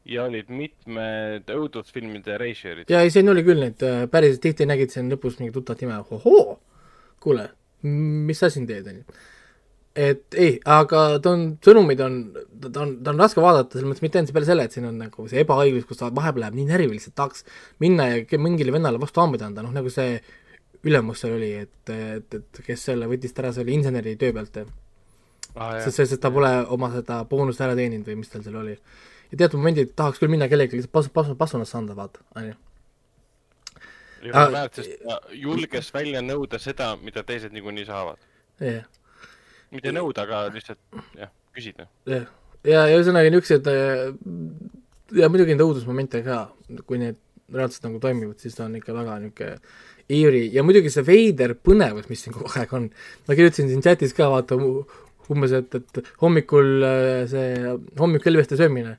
[0.06, 2.90] ja olid mitmed õudusfilmide režissöörid.
[2.90, 6.58] ja ei, siin oli küll neid, päriselt tihti nägid siin lõpus mingi tuttavat nime, ohoo,
[7.22, 7.48] kuule,
[7.82, 9.04] mis sa siin teed, onju.
[9.96, 12.16] Et ei, aga ta on, sõnumid on,
[12.60, 14.98] ta on, ta on raske vaadata, selles mõttes mitte ainult peale selle, et siin on
[15.00, 17.46] nagu see ebaõiglus, kus ta vahepeal läheb nii närviliselt, tahaks
[17.82, 20.18] minna ja mingile vennale vastu hambaid anda, noh nagu see
[20.86, 24.60] ülemus seal oli, et, et, et kes selle võttis ära, see oli inseneri töö pealt,
[25.56, 28.74] Ah, sest, sest ta pole oma seda boonust ära teeninud või mis tal seal oli.
[29.30, 32.52] ja teatud momendil tahaks küll minna kellelegi lihtsalt pasu, pasu, pasunasse anda, vaata, onju.
[34.28, 38.20] ja ta julges välja nõuda seda, mida teised niikuinii saavad.
[38.60, 38.84] jah,
[39.74, 40.78] mitte nõuda, aga lihtsalt
[41.18, 41.88] jah, küsida.
[42.08, 42.26] jah,
[42.64, 43.70] ja, ja ühesõnaga niisugused
[45.16, 46.44] ja muidugi neid õudusmomente ka,
[46.86, 47.18] kui need
[47.52, 49.58] reaalselt nagu toimivad, siis ta on ikka väga niisugune
[50.16, 52.90] iiri ja muidugi see veider põnevus, mis siin kogu aeg on,
[53.26, 58.94] ma kirjutasin siin chatis ka, vaata umbes, et, et hommikul äh, see hommikukelveste söömine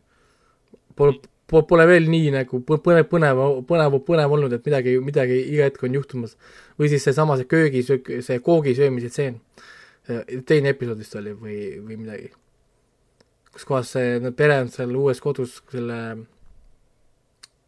[0.98, 5.70] pole, pole veel nii nagu põ- põnev, põnev, põnev, põnev olnud, et midagi, midagi iga
[5.70, 6.36] hetk on juhtumas.
[6.80, 9.40] või siis seesama see köögi, see koogi söömise tseen.
[10.48, 12.30] Teine episood vist oli või, või midagi
[13.52, 15.98] kus kohas see no, pere on seal uues kodus selle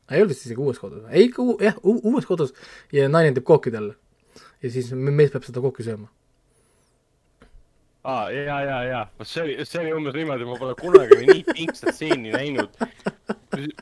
[0.10, 2.54] ei olnud vist isegi uues kodus, ei ikka uu- jah, uues kodus
[2.96, 3.96] ja naine teeb kooki talle.
[4.64, 6.08] ja siis me- mees peab seda kooki sööma.
[8.04, 11.44] aa, ja, ja, ja, vot see oli, see oli umbes niimoodi, ma pole kunagi nii
[11.52, 12.72] pingsat stseeni näinud.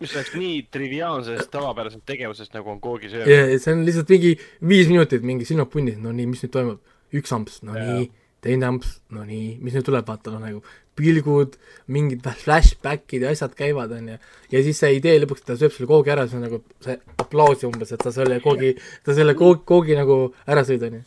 [0.01, 3.35] mis oleks nii triviaalsest tavapärasest tegevusest, nagu on koogi söömine.
[3.53, 4.33] ja see on lihtsalt mingi
[4.73, 6.81] viis minutit mingi silmad punnis, no nii, mis nüüd toimub,
[7.15, 7.85] üks amps, no Jaa.
[7.99, 8.09] nii,
[8.41, 10.61] teine amps, no nii, mis nüüd tuleb, vaata noh nagu
[10.97, 11.53] pilgud,
[11.93, 14.15] mingid flashbackid ja asjad käivad, onju.
[14.51, 16.95] ja siis see idee lõpuks, et ta sööb selle koogi ära, see on nagu see
[17.21, 18.71] aplaus umbes, et sa selle koogi,
[19.05, 20.17] sa selle koogi, koogi nagu
[20.49, 21.03] ära sõid, onju.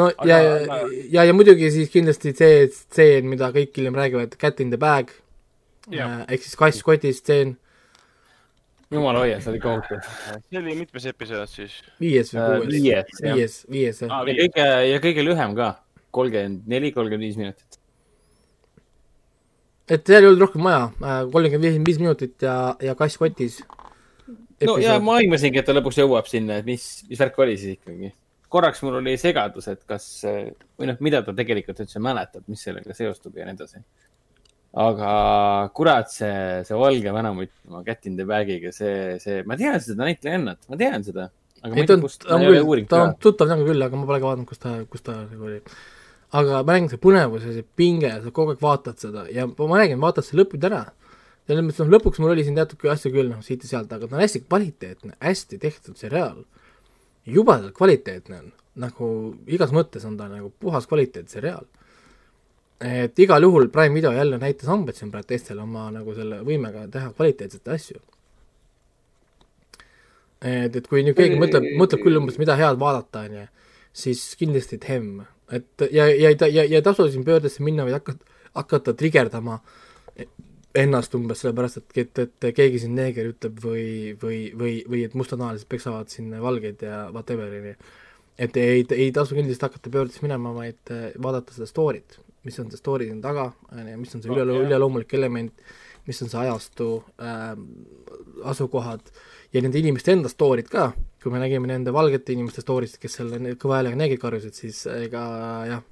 [0.00, 0.78] no Aga- ja, ja
[1.18, 5.12] ja, ja muidugi siis kindlasti see stseen, mida kõik hiljem räägivad, cat in the bag,
[5.92, 6.22] Jah.
[6.28, 7.58] ehk siis kass kotis stseen,
[8.94, 10.00] jumal hoia, see oli kohutav.
[10.48, 11.76] see oli mitmes episood siis?
[12.00, 12.72] viies või Äh, kuues?
[12.72, 14.12] viies, viies, viies jah.
[14.24, 15.74] ja kõige, ja kõige lühem ka,
[16.14, 17.80] kolmkümmend neli, kolmkümmend viis minutit.
[19.90, 20.90] et seal ei olnud rohkem vaja,
[21.32, 23.60] kolmkümmend viis, minutit ja, ja kass kotis.
[24.64, 27.78] no ja ma aimasingi, et ta lõpuks jõuab sinna, et mis, mis värk oli siis
[27.78, 28.14] ikkagi.
[28.54, 32.96] korraks mul oli segadus, et kas või noh, mida ta tegelikult üldse mäletab, mis sellega
[32.96, 33.82] seostub ja nii edasi.
[34.84, 35.14] aga
[35.76, 36.34] kurat, see,
[36.66, 40.78] see valge vanamutt oma Cat in the Bag'iga, see, see, ma tean seda näitlejannat, ma
[40.80, 41.28] tean seda.
[41.60, 43.02] aga ma ei ei ta tea, on, kust, ma on ei ole küll, uurinud ta
[43.04, 43.18] on.
[43.26, 45.60] tuttav nägu küll, aga ma pole ka vaadanud, kus ta, kus ta nagu oli.
[46.34, 49.78] Aga ma räägin, see põnevus ja see pinge, sa kogu aeg vaatad seda ja ma
[49.78, 50.84] räägin, vaatad see lõpuni ära.
[51.46, 54.08] selles mõttes, noh, lõpuks mul oli siin teatud asju küll, noh, siit ja sealt, aga
[54.08, 56.44] ta on hästi kvaliteetne, hästi tehtud seriaal.
[57.26, 58.50] jubedalt kvaliteetne on,
[58.82, 59.08] nagu
[59.46, 61.66] igas mõttes on ta nagu puhas kvaliteetseriaal.
[62.80, 66.88] et igal juhul Prime video jälle näitas hambaid siin praegu teistele oma nagu selle võimega
[66.90, 68.00] teha kvaliteetseid asju
[70.44, 73.46] et, et kui nüüd keegi mõtleb, mõtleb küll umbes, mida head vaadata, onju,
[73.96, 75.24] siis kindlasti Them,
[75.54, 78.94] et ja, ja ei ta, ja, ja ei tasu siin pöördesse minna, vaid hakata, hakata
[78.98, 79.60] trigerdama
[80.74, 83.86] ennast umbes sellepärast, et, et, et keegi siin neeger ütleb või,
[84.20, 87.74] või, või, või et mustanahalised peksavad siin valgeid ja whatever, onju.
[88.42, 92.72] et ei, ei tasu kindlasti hakata pöördesse minema, vaid äh, vaadata seda story't, mis on
[92.72, 94.66] see story siin taga, onju, mis on see No, üle, jah.
[94.66, 95.66] üleloomulik element,
[96.08, 96.88] mis on see ajastu
[97.22, 97.54] äh,,
[98.50, 99.14] asukohad
[99.54, 100.90] ja nende inimeste enda story'd ka,
[101.24, 104.84] kui me nägime nende valgete inimeste story'st, kes selle ne- kõva häälega neegrid karjusid, siis
[104.92, 105.24] ega
[105.70, 105.82] jah,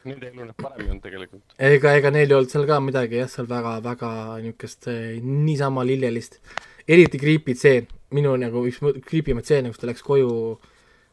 [0.00, 1.42] Nende elu näeb paremini olnud tegelikult.
[1.60, 4.10] ega, ega neil ei olnud seal ka midagi jah, seal väga-väga
[4.40, 6.38] niisugust eh, niisama lillelist,
[6.88, 10.30] eriti creepy tseen, minu nagu üks creepy maid stseene, kus ta läks koju,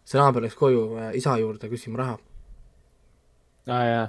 [0.08, 2.16] see naaber läks koju äh, isa juurde küsima raha.
[3.68, 4.05] aa jaa,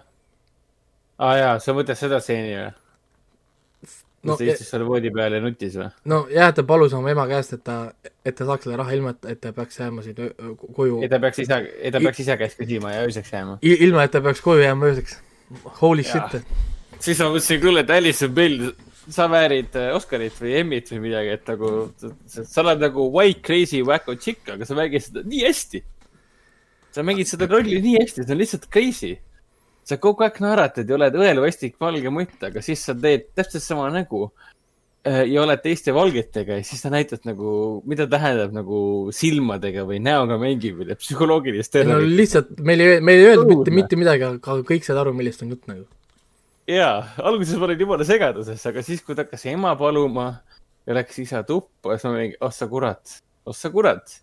[1.27, 2.71] aa jaa, sa mõtled seda stseeni või?
[4.19, 5.87] No, no, ta istus seal voodi peal ja nutis või?
[6.11, 7.77] no jah, ta palus oma ema käest, et ta,
[8.27, 11.21] et ta saaks selle raha ilma, et, et ta peaks jääma öö- koju ei, ta
[11.23, 13.59] peaks ise, ei ta peaks ise käest küsima ja ööseks jääma.
[13.63, 15.21] ilma, et ta peaks koju jääma ööseks.
[15.79, 16.27] Holy Jaa.
[16.33, 16.51] shit.
[16.99, 18.73] siis ma mõtlesin, kuule, et Alison Bell,
[19.09, 21.71] sa väärid äh, Oscarit või Emmit või midagi, et nagu,
[22.27, 25.85] sa oled nagu white crazy wacko chick, aga sa mängid seda nii hästi.
[26.93, 29.15] sa mängid seda rolli nii hästi, see on lihtsalt crazy.
[29.89, 33.89] Sa kogu aeg naeratad ja oled õelvastik valge mutt, aga siis sa teed täpselt sama
[33.95, 37.53] nägu äh, ja oled teiste valgetega ja siis sa näitad nagu,
[37.89, 38.81] mida tähendab nagu
[39.15, 42.19] silmadega või näoga mängimine, psühholoogilist ei no terrorit.
[42.21, 45.57] lihtsalt meil ei, meil ei öeldud mitte, mitte midagi, aga kõik said aru, millest on
[45.57, 45.87] jutt nagu.
[46.69, 50.31] jaa, alguses ma olin jumala segaduses, aga siis, kui ta hakkas ema paluma
[50.89, 54.21] ja läks isa tuppa, siis ma mingi, oh sa kurat, oh sa kurat.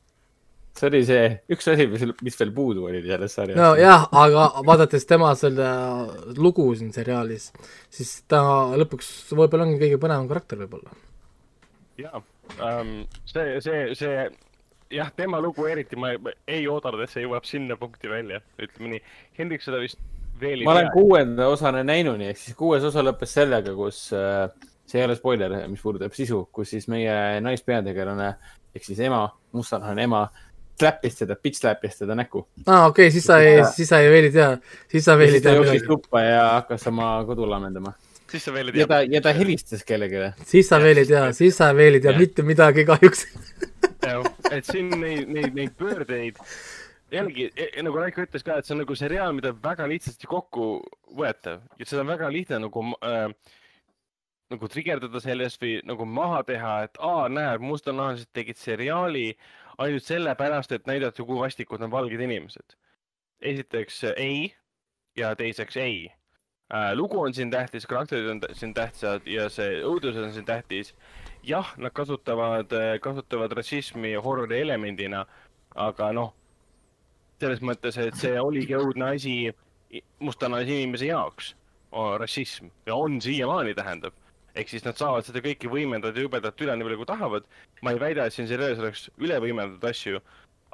[0.76, 3.59] See oli see üks asi, mis, mis veel puudu oli selles sarjas.
[3.59, 5.69] nojah, aga vaadates tema selle
[6.38, 7.51] lugu siin seriaalis,
[7.93, 8.41] siis ta
[8.76, 10.95] lõpuks võib-olla ongi kõige põnevam karakter võib-olla.
[12.01, 12.21] jaa
[12.59, 14.28] ähm,, see, see, see
[14.91, 19.01] jah, tema lugu eriti ma ei, oodanud, et see jõuab sinna punkti välja, ütleme nii.
[19.39, 19.99] Hendrik seda vist
[20.39, 24.47] veel ei ma olen kuuenda osana näinuni, ehk siis kuues osa lõppes sellega, kus äh,,
[24.86, 28.34] see ei ole spoiler, mis puudutab sisu, kus siis meie naispeategelane
[28.76, 29.23] ehk siis ema,
[29.55, 30.26] mustanahane ema,
[30.80, 32.47] släppis teda, bitch släppis teda näkku.
[32.65, 34.49] aa, okei okay,, siis sa ei, siis sa ei veel ei tea,
[34.91, 37.93] siis sa veel ei siis ta tea jooksis tuppa ja hakkas oma kodu lammendama.
[38.32, 38.95] siis sa veel ei ja tea.
[38.95, 40.32] ta, ja ta helistas kellelegi.
[40.45, 42.19] siis sa veel ei tea, siis sa veel ei tea Jah.
[42.19, 43.28] mitte midagi kahjuks.
[44.51, 46.41] et siin neid, neid, neid pöördeid,
[47.11, 50.28] jällegi e- nagu Raiko ütles ka, et see on nagu seriaal, mida on väga lihtsasti
[50.30, 50.80] kokku
[51.15, 53.30] võetav ja seda on väga lihtne nagu äh,
[54.53, 59.32] nagu trigerdada sellest või nagu maha teha, et aa, näed, mustanahalised tegid seriaali
[59.78, 62.78] ainult sellepärast, et näidata, kui vastikud on valged inimesed.
[63.41, 64.55] esiteks äh, ei
[65.17, 66.11] ja teiseks ei
[66.73, 66.93] äh,.
[66.93, 70.95] lugu on siin tähtis, karakterid on siin tähtsad ja see õudus on siin tähtis
[71.45, 75.26] jah, nad kasutavad, kasutavad rassismi horrori elemendina,
[75.76, 76.34] aga noh,
[77.39, 79.36] selles mõttes, et see oligi õudne asi
[80.19, 81.53] mustanahalise inimese jaoks,
[82.19, 84.15] rassism ja on siiamaani, tähendab.
[84.56, 87.47] Ehk siis nad saavad seda kõike võimendada ja jubedalt üle nii palju kui tahavad.
[87.84, 90.22] ma ei väida, et siin seriaalis oleks üle võimendatud asju,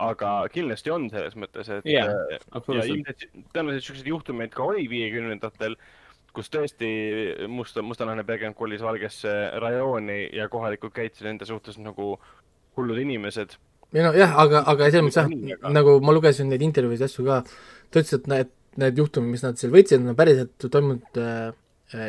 [0.01, 5.75] aga kindlasti on selles mõttes, et Jaa, äh, tõenäoliselt siukseid juhtumeid ka oli viiekümnendatel,
[6.35, 6.91] kus tõesti
[7.51, 12.15] musta, mustanahaline perekond kolis valgesse rajooni ja kohalikud käitusid nende suhtes nagu
[12.77, 13.57] hullud inimesed.
[13.93, 15.19] ei no jah, aga, aga selles mõttes
[15.51, 17.41] jah, nagu ma lugesin neid intervjuusid ja asju ka,
[17.91, 21.51] ta ütles, et need, need juhtumid, mis nad seal võtsid, on päriselt toimunud äh,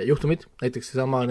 [0.07, 1.22] juhtumid, näiteks seesama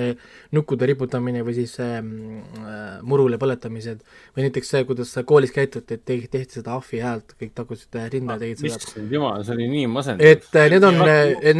[0.55, 4.01] nukkude riputamine või siis äh, äh, murule põletamised
[4.35, 8.09] või näiteks see, kuidas koolis käituti, et tehti, tehti seda ahvi häält, kõik tagusid äh,
[8.13, 8.79] rinda ja tegid seda.
[8.81, 10.33] issand jumal, see oli nii masendav.
[10.33, 10.99] et äh, need on,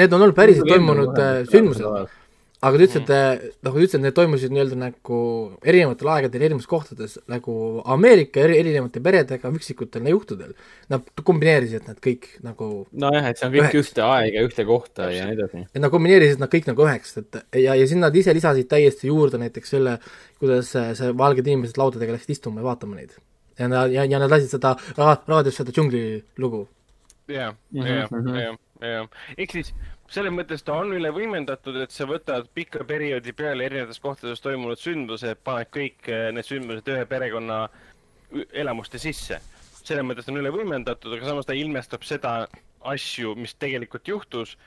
[0.02, 2.18] need on olnud päriselt toimunud äh, sündmused.
[2.62, 5.18] Aga ta ütles, et nagu ta ütles, et need toimusid nii-öelda nagu
[5.66, 7.56] erinevatel aegadel erinevates kohtades nagu
[7.90, 10.52] Ameerika eri, erinevate peredega üksikutel juhtudel.
[10.94, 13.90] Nad kombineerisid need kõik nagu, nojah, et see on kõik Üheks.
[13.94, 15.64] ühte aega, ühte kohta ja nii edasi.
[15.74, 19.08] et nad kombineerisid nad kõik nagu üheks, et ja, ja sinna nad ise lisasid täiesti
[19.10, 19.98] juurde näiteks selle,
[20.40, 23.18] kuidas see, see valged inimesed laudadega läksid istuma ja vaatama neid.
[23.60, 26.68] ja nad, ja, ja nad lasid seda ra- raadios seda džungli lugu.
[27.28, 28.36] jah, Mhm, jah, mhm.
[28.38, 29.08] jah, jah.
[29.38, 29.74] ehk siis
[30.12, 34.80] selles mõttes ta on üle võimendatud, et sa võtad pika perioodi peale erinevates kohtades toimunud
[34.80, 37.64] sündmused, paned kõik eh, need sündmused ühe perekonna
[38.52, 39.40] elamuste sisse.
[39.82, 42.36] selles mõttes ta on üle võimendatud, aga samas ta ilmestab seda
[42.92, 44.58] asju, mis tegelikult juhtus,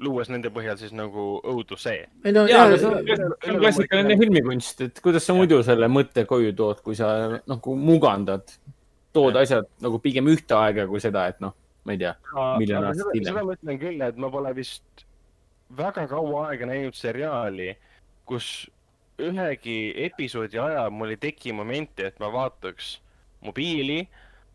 [0.00, 1.94] luues nende põhjal siis nagu õuduse.
[2.24, 6.82] ei no jaa, see on, klassikaline filmikunst, et kuidas sa muidu selle mõtte koju tood,
[6.84, 8.52] kui sa nagu mugandad,
[9.16, 9.42] tood Jah.
[9.42, 11.54] asjad nagu pigem ühte aega kui seda, et noh,
[11.84, 12.14] ma ei tea.
[12.58, 13.30] miljon aastat hiljem.
[13.30, 15.06] seda ma ütlen küll, et ma pole vist
[15.76, 17.74] väga kaua aega näinud seriaali,
[18.28, 18.68] kus
[19.20, 22.98] ühegi episoodi ajal mul ei teki momenti, et ma vaataks
[23.44, 24.00] mobiili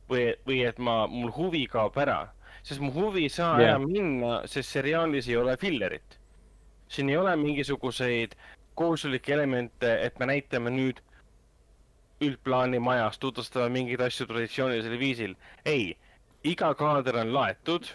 [0.10, 2.32] või, või et ma, mul huvi kaob ära.
[2.66, 3.76] sest mu huvi ei saa Jah.
[3.76, 6.20] ära minna, sest seriaalis ei ole fillerit.
[6.88, 8.36] siin ei ole mingisuguseid
[8.76, 11.00] kohustuslikke elemente, et me näitame nüüd
[12.22, 15.36] üldplaani majas, tutvustame mingeid asju traditsioonilisel viisil.
[15.66, 15.96] ei,
[16.46, 17.88] iga kaader on laetud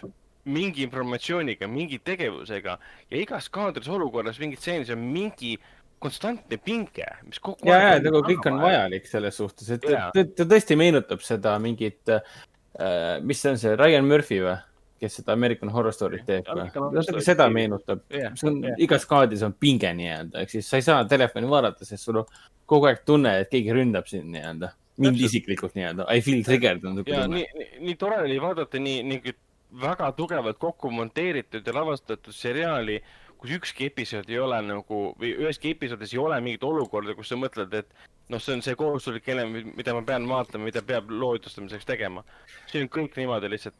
[0.51, 2.77] mingi informatsiooniga, mingi tegevusega
[3.11, 5.55] ja igas kaadris olukorras mingis stseenis on mingi
[6.01, 9.05] konstantne pinge, mis kogu ja, ja on nagu kõik on vajalik.
[9.09, 14.09] selles suhtes, et ta, ta tõesti meenutab seda mingit äh,, mis see on see Ryan
[14.09, 14.57] Murphy või,
[15.01, 16.67] kes seda American Horror Story't teeb või
[17.05, 17.25] Story.
[17.25, 18.81] seda meenutab Jah, see on jah.
[18.81, 22.37] igas kaadris on pinge nii-öelda, ehk siis sa ei saa telefoni vaadata, sest sul on
[22.69, 24.73] kogu aeg tunne, et keegi ründab sind nii-öelda.
[24.97, 29.01] Mind isiklikult nii-öelda, I feel triggered on niisugune tunne nii, nii, tore oli vaadata nii,
[29.07, 29.33] nii
[29.81, 32.99] väga tugevalt kokku monteeritud ja lavastatud seriaali,
[33.41, 37.39] kus ükski episood ei ole nagu või üheski episoodis ei ole mingit olukorda, kus sa
[37.39, 41.33] mõtled, et noh, see on see kohustuslik element, mida ma pean vaatama, mida peab loo
[41.37, 42.23] jutustamiseks tegema.
[42.71, 43.77] see on kõik niimoodi lihtsalt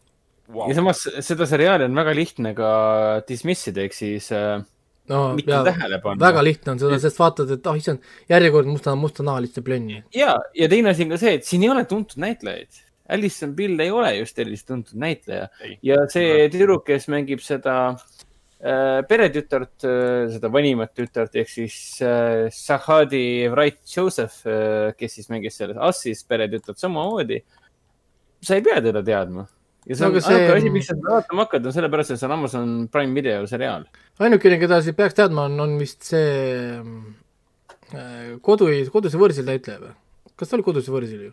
[0.48, 0.70] wow..
[0.70, 2.72] ja samas seda seriaali on väga lihtne ka
[3.28, 4.64] dismiss ida, ehk siis äh,
[5.12, 6.24] no mitte jaa, tähele panna.
[6.24, 10.02] väga lihtne on seda, sest vaatad, et ah oh, issand, järjekordne musta, mustanahaliste plönni.
[10.16, 12.88] ja, ja teine asi on ka see, et siin ei ole tuntud näitlejaid.
[13.12, 15.74] Alison Bill ei ole just sellist tuntud näitleja Ei.
[15.84, 22.48] ja see tüdruk, kes mängib seda äh, peretütart äh,, seda vanimat tütart ehk siis äh,
[22.56, 27.42] Sahadi Wright Joseph äh,, kes siis mängis selles Assis peretütart samamoodi.
[28.42, 29.50] sa ei pea teda teadma
[29.88, 32.12] ja see No on no, ainuke see- asi, miks sa seda vaatama hakkad, on sellepärast,
[32.14, 33.88] et see on Amazon Prime video seriaal.
[34.22, 36.78] ainukene, keda siis peaks teadma, on, on vist see
[37.94, 39.96] äh, kodu, koduse võõrsil näitleja või?
[40.42, 41.32] kas ta oli koduse võõrsil ju?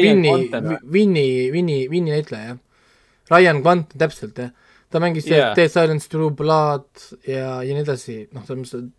[0.00, 0.30] Vinni
[0.92, 2.60] Vinni, Vinni, Vinni näitleja, jah.
[3.32, 4.52] Ryan Quanten, täpselt, jah.
[4.92, 5.54] ta mängis yeah.
[5.56, 6.88] Dead Silence True Blood
[7.28, 8.44] ja, ja nii edasi, noh,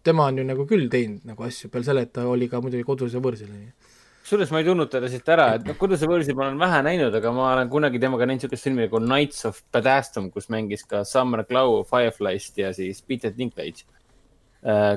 [0.05, 2.85] tema on ju nagu küll teinud nagu asju peale selle, et ta oli ka muidugi
[2.87, 3.92] koduse võõrsil, onju.
[4.33, 7.13] Kusjuures ma ei tundnud teda siit ära, et noh, koduse võõrsi ma olen vähe näinud,
[7.19, 11.03] aga ma olen kunagi temaga näinud siukest filmi nagu Knights of Badastum, kus mängis ka
[11.05, 13.85] Summer Glau Fireflyst ja siis Peter Dinklage.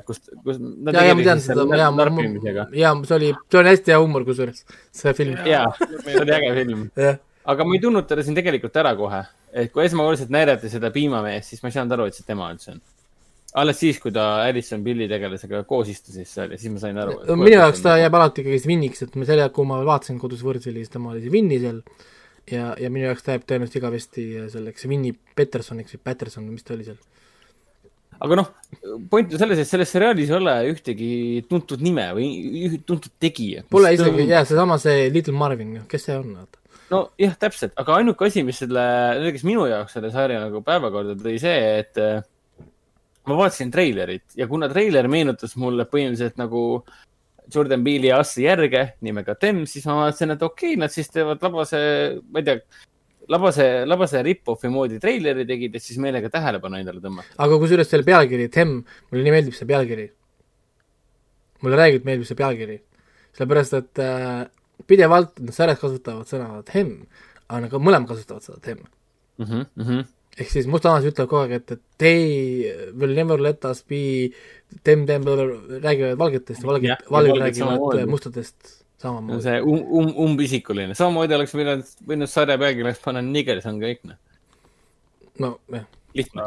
[0.07, 0.61] kus, kus.
[0.95, 1.91] ja, ja ma tean seda, ja,
[2.81, 4.63] ja see oli, see oli hästi hea huumor kusjuures,
[4.95, 6.89] see film, ja, see oli äge film.
[7.45, 9.25] aga ma ei tundnud teda siin tegelikult ära kohe.
[9.53, 12.77] et kui esmakordselt näidati seda piimameest, siis ma ei saanud aru, et see tema üldse
[12.77, 12.85] on.
[13.55, 17.19] Alles siis, kui ta Alison Billi tegelasega koos istus seal ja siis ma sain aru.
[17.39, 20.77] minu jaoks ta jääb alati ikkagi Vinniks, et ma selle, kui ma vaatasin kodus võõrsil,
[20.81, 21.81] siis tema oli see Vinni seal
[22.51, 26.67] ja, ja minu jaoks ta jääb tõenäoliselt igavesti selleks Vinni Petersoniks või Patterson või mis
[26.67, 27.01] ta oli seal.
[28.27, 28.53] aga noh,
[29.11, 31.11] point on selles, et selles seriaalis ei ole ühtegi
[31.49, 33.71] tuntud nime või tuntud tegijat.
[33.73, 36.81] Pole isegi, jaa, seesama see Little Marvin, kes see on, vaata.
[36.93, 38.87] nojah, täpselt, aga ainuke asi, mis selle,
[39.33, 42.25] kes minu jaoks selle sarja nagu päevakorda tõi see, et äh,
[43.27, 46.63] ma vaatasin treilerit ja kuna treiler meenutas mulle põhimõtteliselt nagu
[47.55, 51.43] Jordan Peele'i Assi järge nimega Them, siis ma vaatasin, et okei okay,, nad siis teevad
[51.47, 51.79] labase,
[52.31, 52.57] ma ei tea,
[53.33, 57.37] labase, labase rip-off'i moodi treileri tegid, et siis meelega tähelepanu endale tõmmata.
[57.43, 60.09] aga kusjuures selle pealkiri, Them, mulle nii meeldib see pealkiri.
[61.63, 62.81] mulle räägib, meeldib see pealkiri.
[63.37, 64.43] sellepärast, et äh,
[64.87, 66.99] pidevalt nad sarjas kasutavad sõna them,
[67.49, 68.85] aga mõlemad kasutavad seda them.
[69.39, 70.05] Mm -hmm.
[70.37, 74.33] Ehk siis mustanahalased ütlevad kogu aeg, et, et they will never let us be
[74.85, 78.07] them, them, räägivad valgetest valged valged räägivad samamoodi.
[78.11, 78.73] mustadest
[79.03, 79.43] samamoodi.
[79.47, 84.21] see um, um, umbisikuline, samamoodi oleks võinud, võinud sarja pealkirjaks panna Nigers on kõik, noh,
[85.43, 86.47] no jah, lihtne.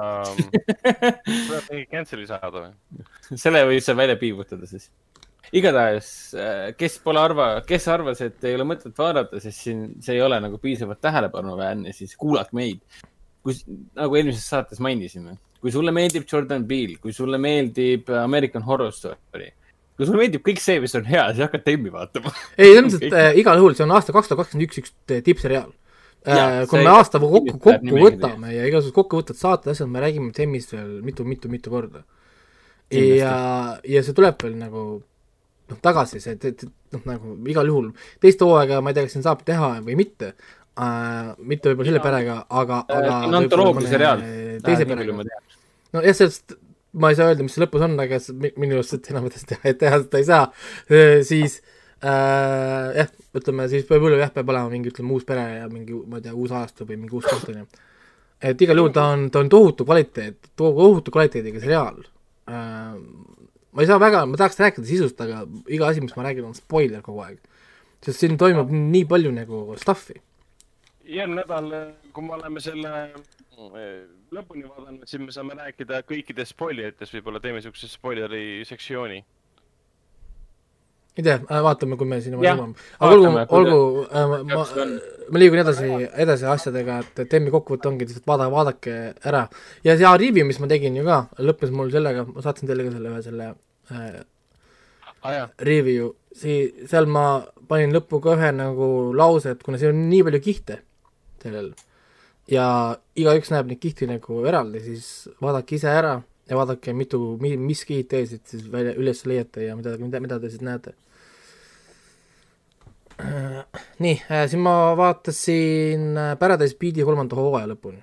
[1.26, 3.06] tuleb mingi cancel'i saada või?
[3.36, 4.90] selle võib seal välja piibutada siis.
[5.56, 6.10] igatahes,
[6.78, 10.38] kes pole arva, kes arvas, et ei ole mõtet vaadata, sest siin see ei ole
[10.44, 12.84] nagu piisavalt tähelepanuväärne, siis kuulake meid.
[13.46, 13.56] kui,
[13.98, 19.50] nagu eelmises saates mainisime, kui sulle meeldib Jordan Peele, kui sulle meeldib American Horror Story,
[19.98, 22.34] kui sulle meeldib kõik see, mis on hea, siis hakka Temmi vaatama.
[22.58, 25.74] ei, ilmselt äh, igal juhul see on aasta kaks tuhat kakskümmend üks üks t- tippseriaal
[26.28, 26.64] äh,.
[26.70, 31.00] kui me aasta kokku, kokku võtame ja igasugused kokkuvõtted, saated, asjad, me räägime Temmist veel
[31.06, 32.04] mitu, mitu, mitu korda.
[32.90, 34.84] Ja, ja see tuleb veel nagu
[35.70, 37.92] noh, tagasi see, et, et noh, nagu igal juhul
[38.24, 40.34] teist hooaega ma ei tea, kas siin saab teha või mitte
[40.80, 41.36] äh,.
[41.40, 44.26] mitte võib-olla selle perega, aga, aga see on antoloogia seriaal.
[44.66, 45.20] teise perega.
[45.94, 46.58] nojah, sellest
[46.92, 48.18] ma ei saa öelda, mis see lõpus on, aga
[48.58, 50.46] minu arust seda enamasti teha, teha seda ei saa,
[51.28, 51.60] siis
[52.02, 56.20] äh, jah, ütleme siis võib-olla jah, peab olema mingi, ütleme uus pere ja mingi, ma
[56.20, 57.68] ei tea, uus ajastu või mingi uus koht on ju.
[58.52, 62.00] et igal juhul ta on, ta on tohutu kvaliteet, tohutu kvaliteediga seriaal
[62.50, 62.96] äh,.
[63.70, 66.58] ma ei saa väga, ma tahaks rääkida sisust, aga iga asi, mis ma räägin, on
[66.58, 67.38] spoiler kogu aeg.
[68.06, 70.18] sest siin toimub nii palju nagu stuff'i.
[71.16, 71.74] Järgmine nädal,
[72.14, 73.90] kui me oleme selle eh,
[74.36, 79.20] lõpuni vaadanud, siis me saame rääkida kõikidest spoileritest, võib-olla teeme siukse spoileri sektsiooni.
[81.20, 82.76] ei tea, vaatame, kui me sinna jõuame.
[83.00, 83.80] aga olgu olgu,
[84.14, 84.96] ma, peaks on.
[85.34, 85.90] ma liigun edasi,
[86.26, 89.48] edasi asjadega, et Temmi kokkuvõte ongi lihtsalt vaada, vaadake ära.
[89.84, 92.96] ja see review, mis ma tegin ju ka, lõppes mul sellega, ma saatsin teile ka
[92.96, 93.54] selle ühe selle
[93.92, 94.20] äh,
[95.24, 97.26] jaa, review, sii-, seal ma
[97.70, 100.80] panin lõppu ka ühe nagu lause, et kuna siin on nii palju kihte
[101.44, 101.72] sellel
[102.50, 102.66] ja
[103.20, 106.18] igaüks näeb neid kihti nagu eraldi, siis vaadake ise ära
[106.50, 110.40] ja vaadake, mitu, mis kihid te siit siis välja, üles leiate ja mida, mida, mida
[110.42, 110.96] te siis näete.
[114.04, 118.00] nii, siis ma vaatasin äh, Paradise Beat'i kolmanda hooaja lõpuni.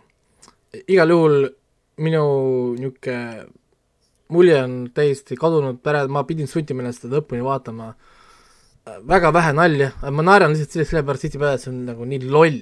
[0.92, 1.46] igal juhul
[2.04, 2.26] minu
[2.76, 3.46] niisugune
[4.28, 5.80] mulje on täiesti kadunud
[6.12, 7.94] ma pidin suntima ennast seda lõpuni vaatama.
[9.08, 12.60] väga vähe nalja, ma naeran lihtsalt selle, sellepärast tihtipeale, et see on nagu nii loll.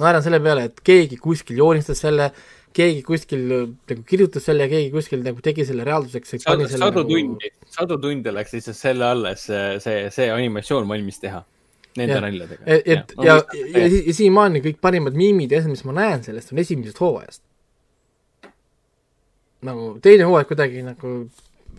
[0.00, 2.30] Ma naeran selle peale, et keegi kuskil joonistas selle,
[2.76, 6.36] keegi kuskil nagu kirjutas selle ja keegi kuskil nagu tegi selle reaalsuseks.
[6.46, 11.42] sadu, sadu tundi, sadu tunde läks lihtsalt selle alla, see, see, see animatsioon valmis teha.
[11.98, 12.62] Nende naljadega.
[12.70, 13.36] et, ja, ja,
[13.74, 17.00] ja, si- ja siiamaani kõik parimad miimid ja asjad, mis ma näen sellest, on esimesest
[17.02, 17.42] hooajast.
[19.66, 21.10] nagu teine hooaeg kuidagi nagu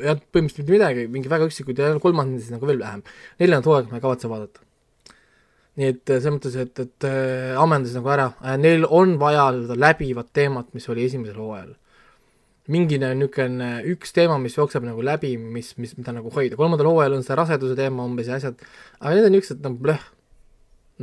[0.01, 3.01] jah, põhimõtteliselt mitte midagi, mingi väga üksikud ja kolmandad siis nagu veel vähem.
[3.39, 4.61] neljandat hooaega ma ei kavatse vaadata.
[5.81, 8.27] Nii et äh, selles mõttes, et, et äh, ammendas nagu ära,
[8.61, 11.73] neil on vaja seda läbivat teemat, mis oli esimesel hooajal.
[12.71, 17.17] mingine niisugune üks teema, mis jookseb nagu läbi, mis, mis, mida nagu hoida, kolmandal hooajal
[17.17, 18.61] on see raseduse teema umbes ja asjad,
[19.01, 20.03] aga need on niisugused nagu blöh,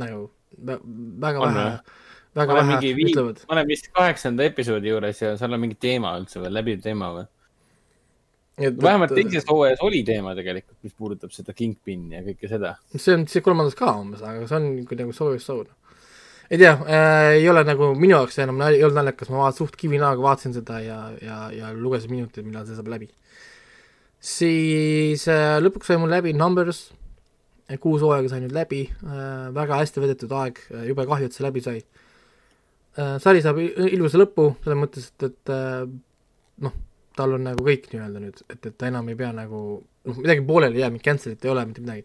[0.01, 0.21] nagu
[0.55, 0.79] vä-
[1.25, 1.97] väga On vähe või?,
[2.39, 3.43] väga vähe ütlevad.
[3.49, 7.11] ma olen vist kaheksanda episoodi juures ja seal on mingi teema üldse veel, läbiv teema
[7.17, 7.27] või?
[8.59, 12.75] Vähemalt teises hooajas oli teema tegelikult, mis puudutab seda Kingpini ja kõike seda.
[12.95, 15.69] see on see kolmandas ka umbes, aga see on ikka nagu soojus soon.
[16.49, 19.77] ei tea äh,, ei ole nagu minu jaoks enam, ei olnud naljakas, ma vaatasin suht
[19.79, 23.09] kivinaga vaatasin seda ja, ja, ja lugesin minuteid, millal see saab läbi.
[24.19, 26.89] siis äh, lõpuks sai mul läbi Numbers,
[27.79, 31.63] kuus hooaega sai nüüd läbi äh,, väga hästi vedetud aeg, jube kahju, et see läbi
[31.63, 33.17] sai äh,.
[33.23, 35.89] sari saab ilusa lõpu, selles mõttes, et, et äh,
[36.65, 36.77] noh,
[37.19, 40.45] tal on nagu kõik nii-öelda nüüd, et, et ta enam ei pea nagu noh, midagi
[40.47, 42.03] pooleli ei jää, mingit cancel'it ei ole, mitte midagi.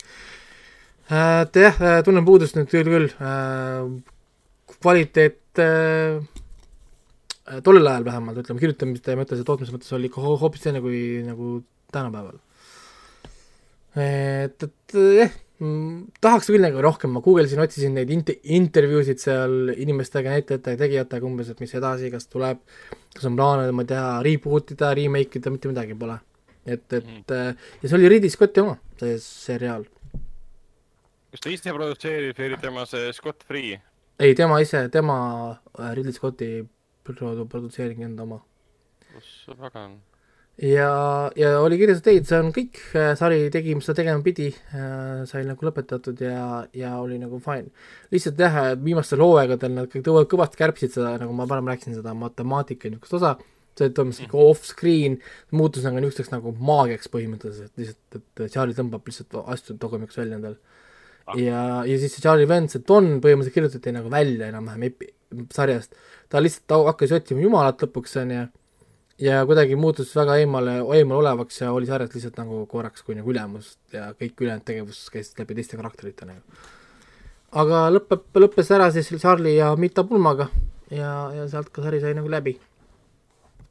[1.15, 3.85] et jah, tunnen puudust nüüd küll, küll äh,
[4.81, 6.19] kvaliteet äh,
[7.65, 11.01] tollel ajal vähemalt, ütleme kirjutamiste mõttes ja tootmise mõttes oli ikka ho- hoopis teine kui
[11.27, 11.59] nagu
[11.95, 12.39] tänapäeval.
[14.01, 15.35] et, et jah,
[16.25, 21.29] tahaks küll nagu rohkem, ma guugeldasin, otsisin neid int-, intervjuusid seal inimestega, näitlejate ja tegijatega
[21.29, 22.63] umbes, et mis edasi, kas tuleb,
[23.15, 26.19] kas on plaane, ma ei tea, reboot ida, remake ida, mitte midagi pole.
[26.65, 27.51] et, et äh,
[27.83, 29.85] ja see oli Ridley Scotti oma, see seriaal.
[31.35, 33.77] kas ta ise produtseerib või tema see Scott Free?
[34.19, 35.19] ei, tema ise, tema
[35.79, 36.51] äh, Ridley Scotti
[37.05, 38.41] produ- produtseering enda oma.
[39.13, 40.01] kus see pagan?
[40.63, 42.79] ja, ja oli kirjas, et ei, see on kõik,
[43.19, 44.51] sari tegi, mis ta tegema pidi,
[45.31, 46.45] sai nagu lõpetatud ja,
[46.77, 47.73] ja oli nagu fine.
[48.15, 52.91] lihtsalt jah, viimastel hooaegadel nad kõik kõvasti kärbsid seda, nagu ma varem rääkisin, seda matemaatika
[52.93, 53.35] niisugust osa,
[53.75, 55.19] see toimus ikka off-screen,
[55.59, 60.59] muutus nagu niisuguseks nagu maagiaks põhimõtteliselt, lihtsalt, et Charlie tõmbab lihtsalt asju dokumentiks välja endal.
[61.41, 65.97] ja, ja siis see Charlie vend, see Don põhimõtteliselt kirjutati nagu välja enam-vähem sarjast,
[66.31, 68.45] ta lihtsalt ta hakkas otsima jumalat lõpuks, on ju
[69.19, 73.31] ja kuidagi muutus väga eemale, eemal olevaks ja oli sarjas lihtsalt nagu korraks kui nagu
[73.31, 76.43] ülemus ja kõik ülejäänud tegevus käis läbi teiste karakterite nagu.
[77.53, 80.49] aga lõpeb, lõppes ära siis Charlie ja Mita Pulmaga
[80.91, 82.59] ja, ja sealt ka sari sai nagu läbi.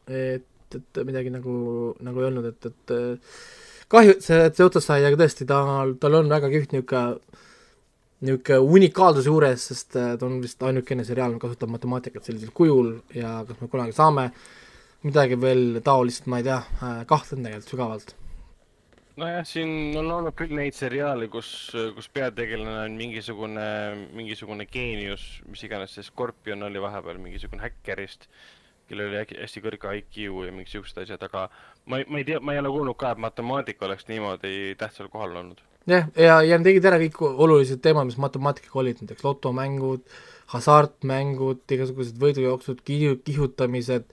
[0.07, 3.37] et, et midagi nagu, nagu ei olnud, et, et äh,
[3.91, 5.59] kahju, et see, et see otsas sai, aga tõesti, ta,
[5.99, 7.41] tal on väga kihvt niisugune
[8.23, 12.95] niisugune unikaalsuse juures, sest äh, ta on vist ainukene seriaal, mis kasutab matemaatikat sellisel kujul
[13.15, 14.29] ja kas me kunagi saame
[15.03, 16.59] midagi veel taolist, ma ei tea,
[17.09, 18.15] kahtlen tegelikult sügavalt.
[19.19, 21.49] nojah, siin on olnud küll neid seriaale, kus,
[21.95, 23.67] kus peategelane on mingisugune,
[24.15, 28.25] mingisugune geenius, mis iganes see Scorpion oli vahepeal mingisugune häkkerist,
[28.89, 31.45] kellel oli hästi kõrge IQ ja mingisugused asjad, aga
[31.85, 35.11] ma ei, ma ei tea, ma ei ole kuulnud ka, et matemaatika oleks niimoodi tähtsal
[35.13, 35.61] kohal olnud.
[35.85, 40.07] jah, ja, ja nad tegid ära kõik olulised teemad, mis matemaatikaga olid, näiteks lotomängud,
[40.55, 44.09] hasartmängud, igasugused võidujooksud, kihu-, kihutamised,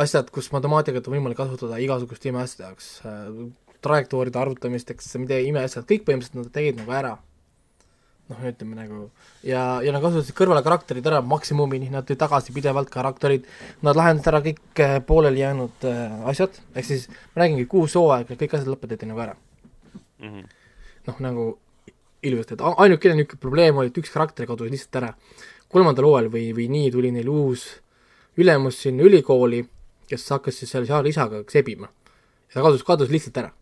[0.00, 3.28] asjad, kus matemaatikat on võimalik kasutada igasuguste imeasjade jaoks äh,,
[3.84, 7.14] trajektooride arvutamiseks, mida imeasjad, kõik põhimõtteliselt nad tegid nagu ära.
[8.24, 8.98] noh, ütleme nagu
[9.44, 13.44] ja, ja nad kasutasid kõrvale karakterid ära maksimumini, nad tõid tagasi pidevalt karakterid,
[13.84, 18.38] nad lahendasid ära kõik äh, pooleli jäänud äh, asjad, ehk siis ma räägingi, kuus hooaega,
[18.40, 19.36] kõik asjad lõpetati nagu ära
[21.06, 21.46] noh, nagu
[22.24, 25.14] ilusasti, et ainukene niisugune probleem oli, et üks karakter kadus lihtsalt ära.
[25.68, 27.66] kolmandal hooajal või, või nii tuli neil uus
[28.38, 29.64] ülemus sinna ülikooli,
[30.08, 31.90] kes hakkas siis selle Charlie isaga sebima.
[32.48, 33.52] ja ta kadus, kadus lihtsalt ära.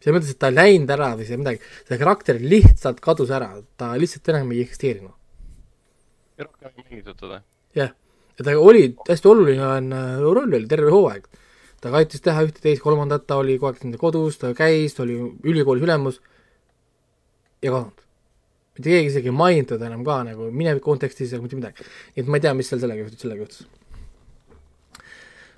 [0.00, 3.54] selles mõttes, et ta ei läinud ära või see midagi, see karakter lihtsalt kadus ära,
[3.76, 5.14] ta lihtsalt enam ei eksisteerinud.
[6.38, 7.40] ja rohkem ei mainitud teda.
[7.74, 7.94] jah,
[8.38, 11.26] ja ta oli hästi oluline on, äh, roll oli terve hooaeg.
[11.80, 15.04] ta aitas teha ühte, teist, kolmandat, ta oli kogu aeg nende kodus, ta käis, ta
[15.04, 16.20] oli ülikoolis ülemus
[17.64, 18.00] ja kadunud.
[18.74, 21.86] mitte keegi isegi ei maininud teda enam ka nagu mineviku kontekstis ega mitte midagi.
[22.16, 23.66] nii et ma ei tea, mis seal sellega juhtus, sellega juhtus.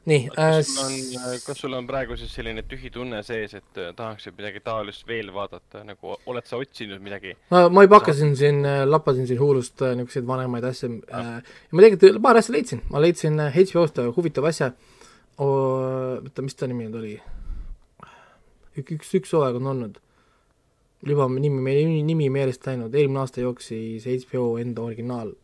[0.07, 0.57] Nii äh,.
[0.57, 4.37] kas sul on, kas sul on praegu siis selline tühi tunne sees, et äh, tahaksid
[4.39, 7.35] midagi taolist veel vaadata, nagu oled sa otsinud midagi?
[7.51, 11.87] ma, ma juba hakkasin siin, lappasin siin huulust äh, niisuguseid vanemaid asju äh, ja ma
[11.87, 14.71] tegelikult paar asja leidsin, ma leidsin äh, HBO-st huvitava asja
[15.43, 17.15] oota, mis ta nimi nüüd oli?
[18.77, 20.01] üks, üks, üks hooaeg on olnud.
[21.07, 25.35] juba nimi, nimi, nimi meelest läinud, eelmine aasta jooksis HBO enda originaal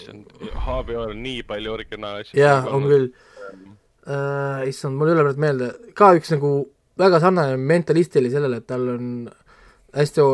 [0.00, 0.16] asi.
[0.16, 2.40] issand, HBO-l on nii palju originaalasju.
[2.40, 4.66] jaa, on küll uh,.
[4.68, 6.54] issand, mul ei ole praegu meelde, ka üks nagu
[7.00, 9.10] väga sarnane mentalist oli sellele, et tal on
[9.96, 10.26] hästi,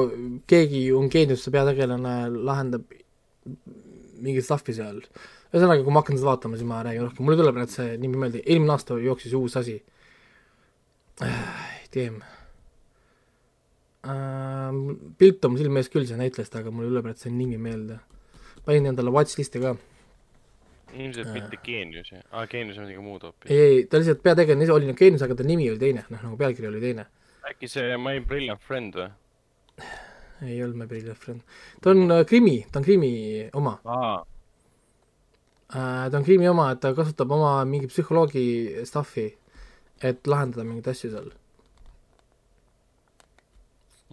[0.50, 2.14] keegi on geeniusse peategelane,
[2.48, 2.84] lahendab
[4.22, 5.00] mingit stuff'i seal.
[5.52, 7.94] ühesõnaga, kui ma hakkan seda vaatama, siis ma räägin rohkem, mul ei tule praegu see
[8.02, 9.76] nimi meelde, eelmine aasta jooksis uus asi
[11.24, 11.38] äh,.
[11.94, 12.18] TM
[14.10, 14.72] äh,.
[15.18, 17.60] pilt on mul silme ees küll see näitlejast, aga mul ei tule praegu see nimi
[17.62, 18.00] meelde.
[18.66, 19.76] Panin endale watchlist'i ka
[20.96, 23.50] ilmselt mitte geenius, aa geenius on midagi muud hoopis.
[23.50, 26.22] ei, ei, ta lihtsalt peategelane ise oli nagu geenius, aga ta nimi oli teine, noh
[26.22, 27.06] nagu pealkiri oli teine.
[27.50, 29.08] äkki see My Brilliant Friend või?
[30.46, 31.58] ei olnud My Brilliant Friend.
[31.82, 33.12] ta on äh, krimi, ta on krimi
[33.58, 34.12] oma aa,
[35.72, 36.04] äh,.
[36.10, 38.46] ta on krimi oma, et ta kasutab oma mingi psühholoogi
[38.88, 39.28] stuff'i,
[40.02, 41.32] et lahendada mingeid asju seal.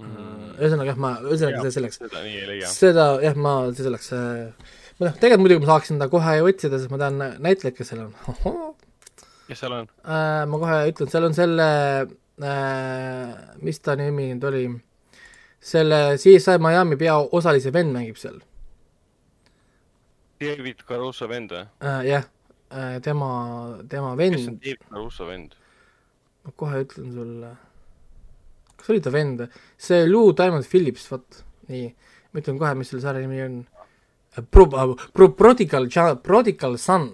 [0.02, 2.00] Ühesõnaga jah, ma, ühesõnaga see selleks.
[2.02, 2.70] seda nii ei leia.
[2.72, 6.80] seda jah, ma, see selleks äh,, ma noh, tegelikult muidugi ma saaksin ta kohe otsida,
[6.82, 8.16] sest ma tean näitlejaid, kes seal on.
[9.50, 9.92] kes seal on?
[10.02, 11.68] äh, ma kohe ütlen, seal on selle
[12.42, 14.64] äh,, mis ta nimi nüüd oli,
[15.64, 18.42] selle CSI Miami peaosalise vend mängib seal
[20.44, 21.68] David Caruso vend või?
[21.86, 22.26] äh,, jah
[22.74, 23.30] äh,, tema,
[23.90, 25.54] tema kes on vend, David Caruso vend?
[26.44, 27.54] ma kohe ütlen sulle,
[28.84, 29.46] kas oli ta vend,
[29.80, 31.86] see Lou Diamond Phillips, vot, nii,
[32.34, 33.62] ma ütlen kohe, mis selle sarja nimi on.
[34.52, 34.68] Pro-,
[35.14, 35.88] Pro-, Prodigal,
[36.26, 37.08] Prodigal Son.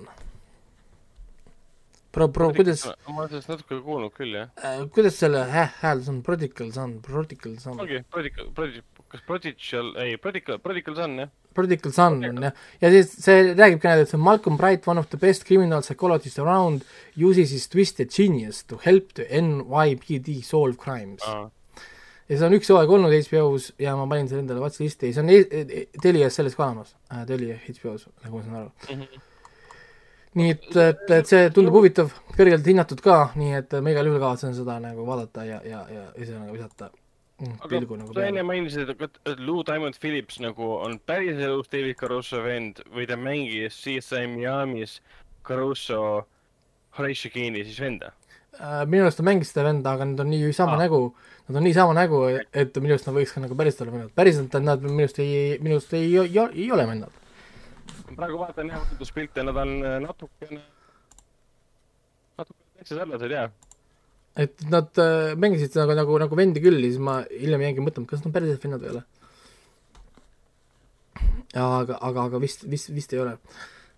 [2.11, 4.47] Pro-, Pro-, kuidas, ma olen sellest natuke kuulnud küll jah.
[4.95, 7.77] kuidas selle hä-, hääldus on, Prodigal Son, Prodigal Son.
[7.77, 11.29] ongi Prodigal, Prodigal, kas Prodigal, ei Prodigal, Prodigal Son jah.
[11.53, 15.11] Prodigal Son on jah, ja siis see räägib ka, et see Malcolm Bright, one of
[15.13, 21.21] the best criminal psychologists around, uses his twisted genius to help the NYPD solve crimes.
[22.29, 25.23] Ja see on üks hooaeg olnud HBO-s ja ma panin selle endale watchlisti ja see
[25.23, 29.19] on e- Telias selles ka olemas äh,, Telia HBO-s, nagu ma saan aru.
[30.39, 34.21] nii et, et, et see tundub huvitav, kõrgelt hinnatud ka, nii et ma igal juhul
[34.21, 36.91] kavatsen seda nagu vaadata ja, ja, ja ühesõnaga visata
[37.41, 38.49] mm, pilgu nagu sa enne peale.
[38.51, 43.81] mainisid, et Lou Diamond Phillips nagu on päris elus David Caruso vend või ta mängis
[43.81, 44.99] CSI Miami's
[45.45, 46.27] Caruso
[46.97, 48.13] Horatio Keeni siis venda.
[48.59, 50.83] Äh, minu arust ta mängis seda venda, aga nad on nii sama Aa.
[50.83, 51.01] nägu,
[51.49, 54.11] nad on nii sama nägu, et minu arust nad võiks ka nagu päriselt olla vennad,
[54.17, 57.15] päriselt nad minu arust ei, minu arust ei, ei, ei, ole vennad.
[58.11, 60.61] praegu vaatan jah võrdluspilte, nad on äh, natukene,
[62.37, 63.49] natukene täitsa sarnased jah.
[64.45, 68.11] et nad äh, mängisid nagu, nagu, nagu vendi küll ja siis ma hiljem jäingi mõtlema,
[68.13, 69.03] kas nad on päriselt vennad või ei ole.
[71.65, 73.37] aga, aga, aga vist, vist, vist ei ole.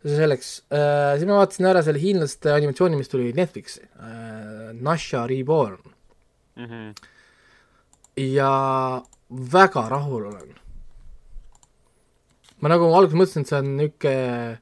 [0.05, 5.27] see selleks äh,, siis ma vaatasin ära selle hiinlaste animatsiooni, mis tuli Netflixi äh,, Nasha
[5.27, 5.81] Reborn
[8.17, 10.49] ja väga rahul olen.
[12.61, 14.59] ma nagu alguses mõtlesin, et see on niisugune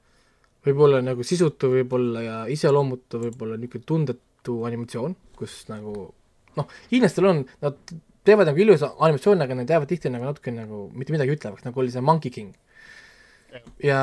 [0.68, 6.14] võib-olla nagu sisutu võib-olla ja iseloomutu võib-olla niisugune tundetu animatsioon, kus nagu
[6.60, 7.80] noh, hiinlastel on, nad
[8.28, 11.82] teevad nagu ilusa animatsiooni, aga nad jäävad tihti nagu natuke nagu mitte midagi ütlevaks, nagu
[11.82, 12.54] oli see Monkey King.
[13.84, 14.02] ja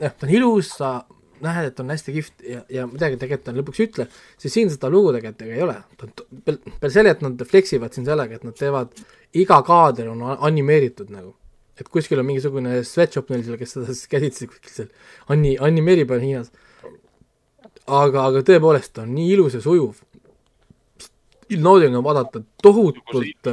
[0.00, 0.96] jah, ta on ilus, sa
[1.44, 4.06] näed, et on hästi kihvt ja, ja midagi tegelikult on lõpuks ütle,
[4.40, 5.76] siis siin seda lugu tegelikult ei ole.
[6.46, 8.94] peale selle, et nad flex ivad siin sellega, et nad teevad,
[9.40, 11.34] iga kaader on animeeritud nagu.
[11.74, 14.90] et kuskil on mingisugune sweatshop neil seal, kes seda siis käsitsi kuskil seal
[15.34, 16.52] ani-, animeerib on Hiinas.
[17.86, 20.00] aga, aga tõepoolest on nii ilus ja sujuv.
[21.50, 23.50] nauding on vaadata tohutult,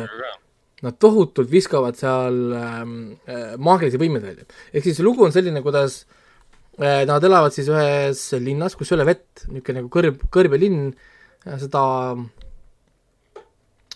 [0.82, 2.96] nad tohutult viskavad seal ähm,
[3.30, 4.50] äh, maagilisi võimeid välja.
[4.74, 6.21] ehk siis lugu on selline, kuidas äh,
[6.82, 10.88] nad elavad siis ühes linnas, kus ei ole vett, niisugune nagu kõrb, kõrbelinn,
[11.62, 11.84] seda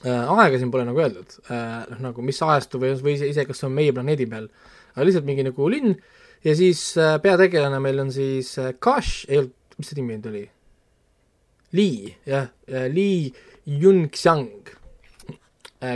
[0.06, 1.38] äh, aega siin pole nagu öeldud.
[1.50, 4.50] Äh,, noh nagu mis ajastu või, või ise, kas see on meie planeedi peal,
[4.94, 5.96] aga lihtsalt mingi nagu linn.
[6.46, 6.92] Ja siis
[7.24, 10.44] peategelane meil on siis Kash, ei olnud, mis see nimi nüüd oli?
[11.76, 12.52] Lee, jah,
[12.94, 13.32] Lee
[13.66, 14.70] Yun-Xiang,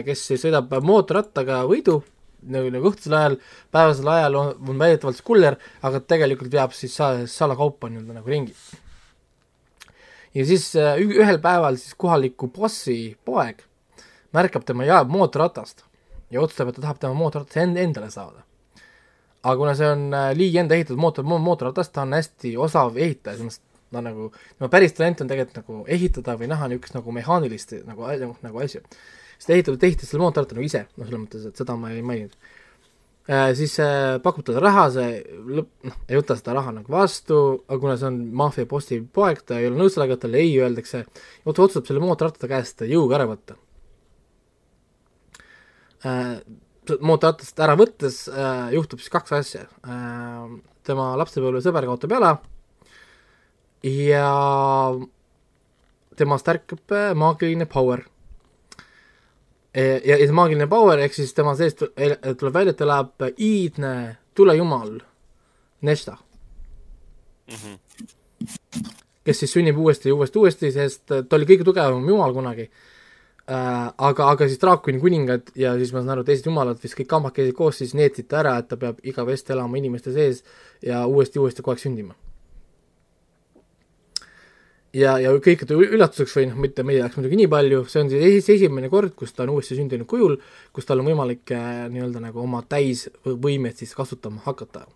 [0.08, 2.00] kes siis sõidab mootorrattaga võidu
[2.44, 3.38] nagu, nagu õhtusel ajal,
[3.72, 8.56] päevasel ajal on, on väidetavalt skuller, aga tegelikult veab siis sa- salakaupa nii-öelda nagu ringi.
[10.34, 13.64] ja siis äh, ühel päeval siis kohaliku bossi poeg
[14.34, 15.84] märkab tema ja mootorratast
[16.32, 18.44] ja otsustab, et ta tahab tema mootorratase end-, endale saada.
[19.44, 23.38] aga kuna see on äh, Lee enda ehitatud mootor, mootorratas, ta on hästi osav ehitaja,
[23.38, 27.12] selles mõttes ta nagu, tema päris talent on tegelikult nagu ehitada või näha niisugust nagu
[27.16, 28.84] mehaanilist nagu, nagu, nagu asju.
[29.48, 32.04] Ta ehitab, ta ehitas selle mootorratta nagu ise, noh, selles mõttes, et seda ma ei
[32.06, 32.36] maininud
[33.30, 33.52] äh,.
[33.58, 35.10] siis äh, pakub talle raha, see
[35.58, 39.44] lõpp, noh, ei võta seda raha nagu vastu, aga kuna see on maffia bossi poeg,
[39.46, 41.06] ta ei ole nõus sellega, talle ei öeldakse,
[41.46, 43.60] otsustab selle mootorratta ta käest jõuga ära võtta
[46.08, 46.40] äh,.
[47.00, 50.58] mootorratast ära võttes äh, juhtub siis kaks asja äh,.
[50.90, 52.38] tema lapsepõlvesõber kaotab jala
[53.84, 54.28] ja
[56.20, 58.04] temast ärkab äh, maagiline power.
[59.74, 63.94] Ja, ja see maagiline power ehk siis tema seest tuleb välja, et ta läheb iidne
[64.38, 65.00] tulejumal
[65.82, 66.18] Nesta
[67.48, 67.56] mm.
[67.56, 68.90] -hmm.
[69.24, 72.70] kes siis sünnib uuesti ja uuesti, uuesti, sest ta oli kõige tugevam jumal kunagi
[73.52, 73.94] äh,.
[73.98, 77.54] aga, aga siis draakoni kuningad ja siis ma saan aru, teised jumalad vist kõik kambakesi
[77.54, 80.44] koos siis neetsid ta ära, et ta peab igavesti elama inimeste sees
[80.82, 82.16] ja uuesti, uuesti kogu aeg sündima
[84.96, 88.48] ja, ja kõikide üllatuseks või noh, mitte meie jaoks muidugi nii palju, see on siis
[88.56, 90.38] esimene kord, kus ta on uuesti sündinud kujul,
[90.76, 94.88] kus tal on võimalik äh, nii-öelda nagu oma täisvõimet siis kasutama hakata.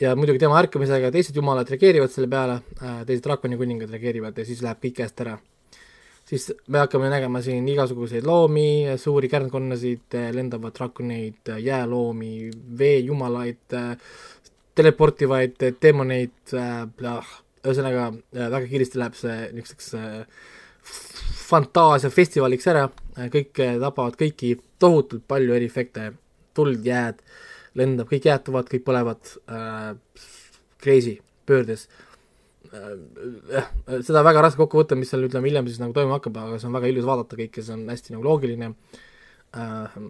[0.00, 4.44] ja muidugi tema ärkamisega teised jumalad reageerivad selle peale, äh, teised draakoni kuningad reageerivad ja
[4.48, 5.38] siis läheb kõik käest ära.
[6.24, 13.76] siis me hakkame nägema siin igasuguseid loomi, suuri kärnkonnasid, lendavaid draakoneid, jääloomi, veejumalaid,
[14.74, 16.88] teleportivaid demoneid äh,,
[17.66, 20.24] ühesõnaga äh, väga kiiresti läheb see niisuguseks äh,
[21.48, 26.12] fantaasiafestivaliks ära, äh, kõik tabavad kõiki tohutult palju eri efekte,
[26.56, 27.22] tuld, jääd,
[27.78, 29.90] lendab, kõik jäätuvad, kõik põlevad äh,,
[30.82, 31.18] crazy,
[31.48, 31.86] pöördes
[32.72, 33.66] äh,.
[34.06, 36.70] seda väga raske kokku võtta, mis seal ütleme hiljem siis nagu toimuma hakkab, aga see
[36.70, 38.72] on väga ilus vaadata kõike, see on hästi nagu loogiline
[39.58, 40.00] äh,.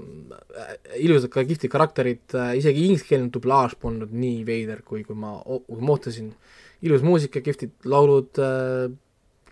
[1.00, 5.82] ilusad ka kihvtid karakterid äh,, isegi ingliskeelne dublaaž polnud nii veider, kui, kui ma, kui
[5.82, 8.88] ma ootasin äh, ilus muusika, kihvtid laulud äh,,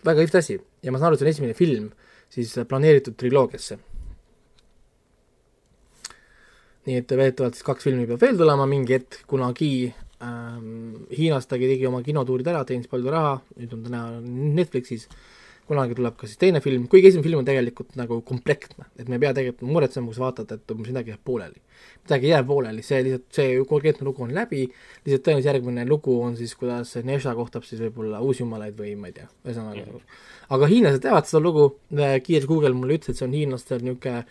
[0.06, 0.58] väga kihvt asi.
[0.84, 1.90] Ja ma saan aru, et see on esimene film
[2.32, 3.78] siis planeeritud triloogiasse.
[6.86, 8.66] nii et väidetavalt siis kaks filmi peab veel tulema.
[8.70, 9.88] Mingi hetk kunagi
[10.22, 15.08] ähm,, Hiinas ta tegi oma kinotuurid ära, teenis palju raha, nüüd on ta näha Netflixis.
[15.10, 15.35] äh,,
[15.66, 19.18] kunagi tuleb ka siis teine film, kuigi esimene film on tegelikult nagu komplektne, et me
[19.18, 21.60] ei pea tegelikult muretsema, kui sa vaatad, et umbes midagi jääb pooleli.
[22.04, 24.62] midagi ei jää pooleli, see lihtsalt, see konkreetne lugu on läbi,
[25.06, 29.16] lihtsalt tõenäoliselt järgmine lugu on siis, kuidas Nesha kohtab siis võib-olla uusjumalaid või ma ei
[29.16, 29.96] tea, ühesõnaga mm.
[29.96, 30.20] -hmm.
[30.56, 31.66] aga hiinlased teavad seda lugu,
[32.28, 34.22] kiire Google mulle ütles, et see on hiinlastel niisugune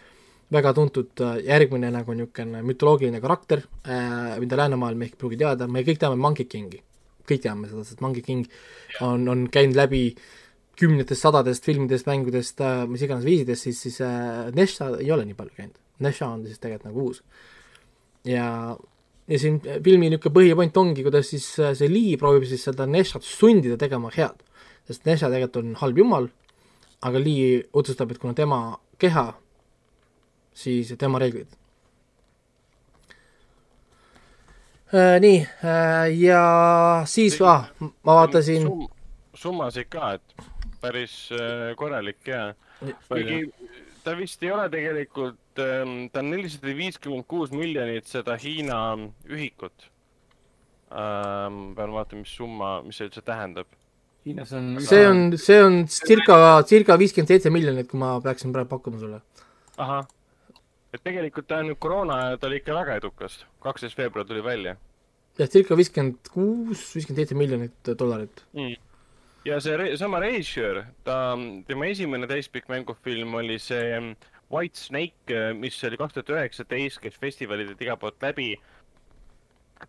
[0.56, 5.68] väga tuntud äh, järgmine nagu niisugune mütoloogiline karakter äh,, mida läänemaailm ehk ei pruugi teada,
[5.68, 6.82] me kõik teame Monkey Kingi.
[7.26, 8.46] kõik teame seda, sest Monkey King
[9.02, 10.45] on, on käinud läbi äh,
[10.80, 15.38] kümnetest, sadadest filmidest, mängudest, äh, mis iganes viisidest, siis, siis äh, Nesha ei ole nii
[15.38, 15.80] palju käinud.
[16.04, 17.22] Nesha on siis tegelikult nagu uus.
[18.26, 18.48] ja,
[19.28, 23.24] ja siin filmi niisugune põhipoint ongi, kuidas siis äh, see Lee proovib siis seda Neshat
[23.24, 24.42] sundida tegema head.
[24.88, 26.30] sest Nesha tegelikult on halb jumal,
[27.02, 29.28] aga Lee otsustab, et kuna tema keha,
[30.54, 31.48] siis tema reeglid
[34.94, 35.20] äh,.
[35.22, 36.44] nii äh,, ja
[37.08, 38.68] siis ah, ma vaatasin
[39.36, 40.55] summasid ka, et
[40.86, 42.54] päris äh, korralik ja.
[43.10, 43.44] kuigi
[44.06, 48.80] ta vist ei ole tegelikult, ähm, ta on nelisada viiskümmend kuus miljonit seda Hiina
[49.26, 49.90] ühikut.
[50.94, 53.72] Ähm, pean vaatama, mis summa, mis see üldse tähendab.
[54.26, 54.76] Hiinas on.
[54.82, 56.38] see on, see on circa,
[56.70, 59.22] circa viiskümmend seitse miljonit, kui ma peaksin praegu pakkuma sulle.
[59.82, 60.06] ahah,
[60.94, 64.42] et tegelikult ta on ju koroona ajal, ta oli ikka väga edukas, kaksteist veebruar tuli
[64.46, 64.78] välja.
[65.42, 68.82] jah, circa viiskümmend kuus, viiskümmend seitse miljonit dollarit mm
[69.46, 71.18] ja see re sama režissöör, ta,
[71.68, 74.16] tema esimene täispikk mängufilm oli see mm,
[74.52, 78.56] White Snake, mis oli kaks tuhat üheksateist, käis festivalidelt igalt poolt läbi.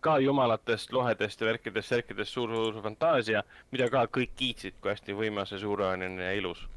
[0.03, 5.15] ka jumalatest, lohedest ja värkidest, särkidest suur, suur fantaasia, mida ka kõik kiitsid, kui hästi
[5.15, 6.67] võimas ja suurejooneline ja ilus.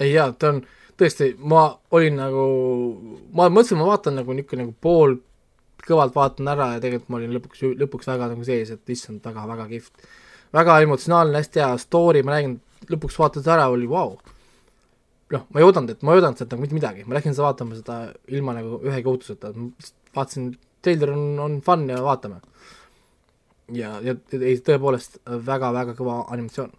[0.00, 0.62] ei jaa, ta on
[0.98, 2.46] tõesti, ma olin nagu,
[3.32, 5.16] ma mõtlesin, ma vaatan nagu niisugune nagu pool
[5.86, 9.46] kõvalt vaatan ära ja tegelikult ma olin lõpuks, lõpuks väga nagu sees, et issand, väga,
[9.48, 10.10] väga kihvt
[10.56, 12.58] väga emotsionaalne, hästi hea story, ma räägin,
[12.90, 14.36] lõpuks vaatad ära, oli vau wow..
[15.34, 17.48] noh, ma ei oodanud, et ma ei oodanud sealt nagu mitte midagi, ma läksin seda
[17.48, 17.98] vaatama seda
[18.34, 19.52] ilma nagu ühegi ootuseta,
[20.16, 20.50] vaatasin,
[20.82, 22.40] treiler on, on fun ja vaatame.
[23.76, 26.72] ja, ja ei, tõepoolest väga-väga kõva animatsioon.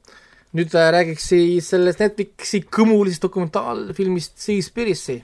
[0.58, 5.22] nüüd äh, räägiks siis sellest Netflixi kõmulisest dokumentaalfilmist Seaspiracy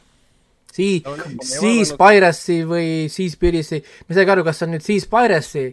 [0.77, 1.01] Sea,
[1.41, 5.63] Seaspiracy või Seaspiracy, ma ei saagi aru, kas see on nüüd Seaspiracy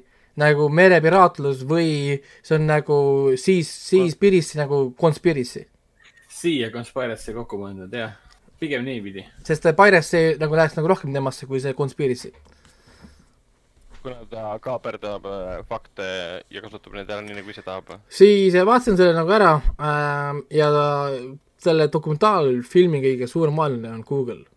[0.40, 2.96] nagu merepiraatlus või see on nagu
[3.40, 5.66] siis, siis Piracy nagu conspiracy?
[6.44, 8.16] Ja conspiracy kokku pandud, jah.
[8.60, 9.24] pigem niipidi.
[9.46, 12.32] sest Piracy nagu läheks nagu rohkem temasse kui see conspiracy.
[14.02, 16.06] kuna ta kaaperdab äh, fakte
[16.50, 18.00] ja kasutab neid ära nii, nagu ise tahab.
[18.08, 20.68] siis vaatasin selle nagu ära äh, ja
[21.64, 24.52] selle dokumentaalfilmi kõige suurem vaenlane on Google nojah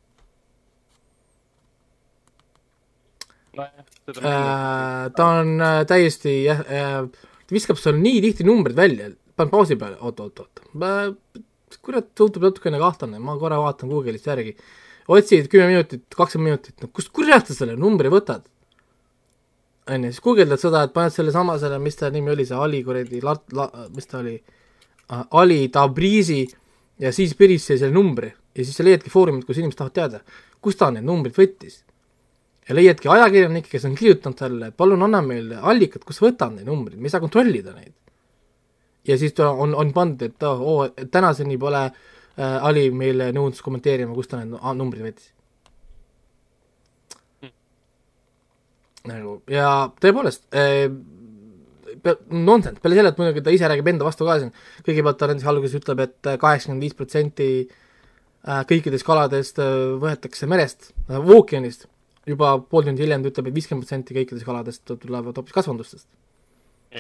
[3.47, 3.47] Äh,
[5.18, 9.78] ta on äh, täiesti jah äh,, ta viskab seal nii tihti numbrid välja, panen pausi
[9.80, 10.64] peale, oot, oot, oot,
[11.84, 14.56] kurat, tundub natukene kahtlane, ma korra vaatan Google'ist järgi.
[15.08, 18.46] otsid kümme minutit, kakskümmend minutit, no kust kurat sa selle numbri võtad?
[19.88, 22.82] on ju, siis guugeldad seda, et paned sellesama selle, mis ta nimi oli, see Ali
[22.84, 23.22] kuradi
[23.96, 24.36] mis ta oli
[25.40, 26.42] Ali Tabrizi
[27.00, 30.22] ja siis Pirissi selle numbri ja siis sa leiadki foorumit, kus inimesed tahavad teada,
[30.62, 31.84] kust ta need numbrid võttis.
[32.68, 36.68] Ja leiadki ajakirjanikke, kes on kirjutanud talle, palun anna meile allikat, kust sa võtad neid
[36.68, 37.96] numbreid, me ei saa kontrollida neid.
[39.08, 43.64] ja siis ta on, on pandud, et oo oh,, tänaseni pole äh, Ali meile nõudnud
[43.64, 45.34] kommenteerima, kust ta need numbrid võttis.
[49.08, 50.90] nagu ja tõepoolest äh,,
[52.30, 54.52] nonsense, peale selle, et muidugi ta ise räägib enda vastu ka siin,
[54.86, 60.50] kõigepealt ta näiteks alguses ütleb et, et kaheksakümmend viis protsenti äh, kõikidest kaladest äh, võetakse
[60.52, 61.88] merest äh,, ookeanist,
[62.28, 66.08] juba pool tundi hiljem ta ütleb et viiskümmend protsenti kõikidest kaladest tulevad hoopis kasvandustest.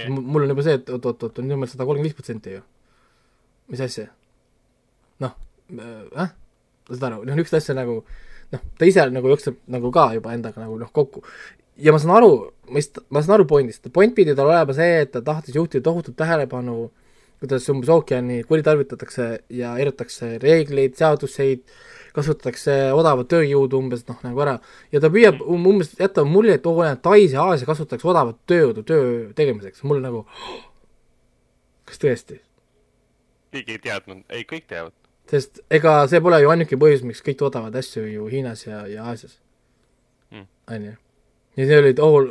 [0.09, 2.63] mul on juba see, et oot-oot-oot, on nimelt sada kolmkümmend viis protsenti ju.
[3.71, 4.07] mis asja?
[5.23, 5.35] noh,
[5.75, 6.31] äh,
[6.89, 8.01] saad aru, noh niisugust asja nagu
[8.53, 11.23] noh, ta ise nagu jookseb nagu ka juba endaga nagu noh, kokku.
[11.77, 12.31] ja ma saan aru,
[12.73, 16.15] mis, ma saan aru pointist, point pidi tal olema see, et ta tahtis juhtida tohutut
[16.17, 16.87] tähelepanu
[17.39, 21.63] kuidas umbes ookeani kuritarvitatakse ja eiratakse reegleid, seaduseid,
[22.17, 24.57] kasutatakse odavat tööjõudu umbes noh, nagu ära
[24.91, 28.83] ja ta püüab um, umbes jätta mulje, et oo, Tais ja Aasia kasutatakse odavat tööjõudu
[28.87, 30.25] töö tegemiseks, mul nagu
[31.87, 32.41] kas tõesti?
[33.53, 34.93] keegi ei teadnud, ei kõik teavad.
[35.29, 39.05] sest ega see pole ju ainuke põhjus, miks kõik toodavad asju ju Hiinas ja, ja
[39.11, 39.37] Aasias
[40.31, 40.47] Mm..
[40.67, 40.93] on ju.
[41.57, 42.23] ja see oli, oo,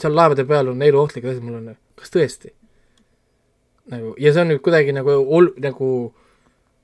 [0.00, 2.54] seal laevade peal on eluohtlikud asjad, mul on, kas tõesti?
[3.92, 5.88] nagu, ja see on nüüd kuidagi nagu ol-, nagu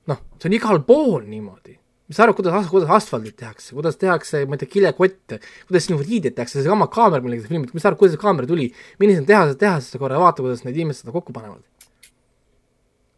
[0.09, 1.77] noh, see on igal pool niimoodi.
[2.11, 5.37] mis sa arvad, kuidas, kuidas asfaldit tehakse, kuidas tehakse, ma ei tea, kilekotte,
[5.69, 8.49] kuidas sinu riideid tehakse, seesama kaamera, millega sa filmid, mis sa arvad, kuidas see kaamera
[8.49, 8.65] tuli,
[8.99, 11.63] millised on tehased, tehasesse korra vaata, kuidas need inimesed seda kokku panevad.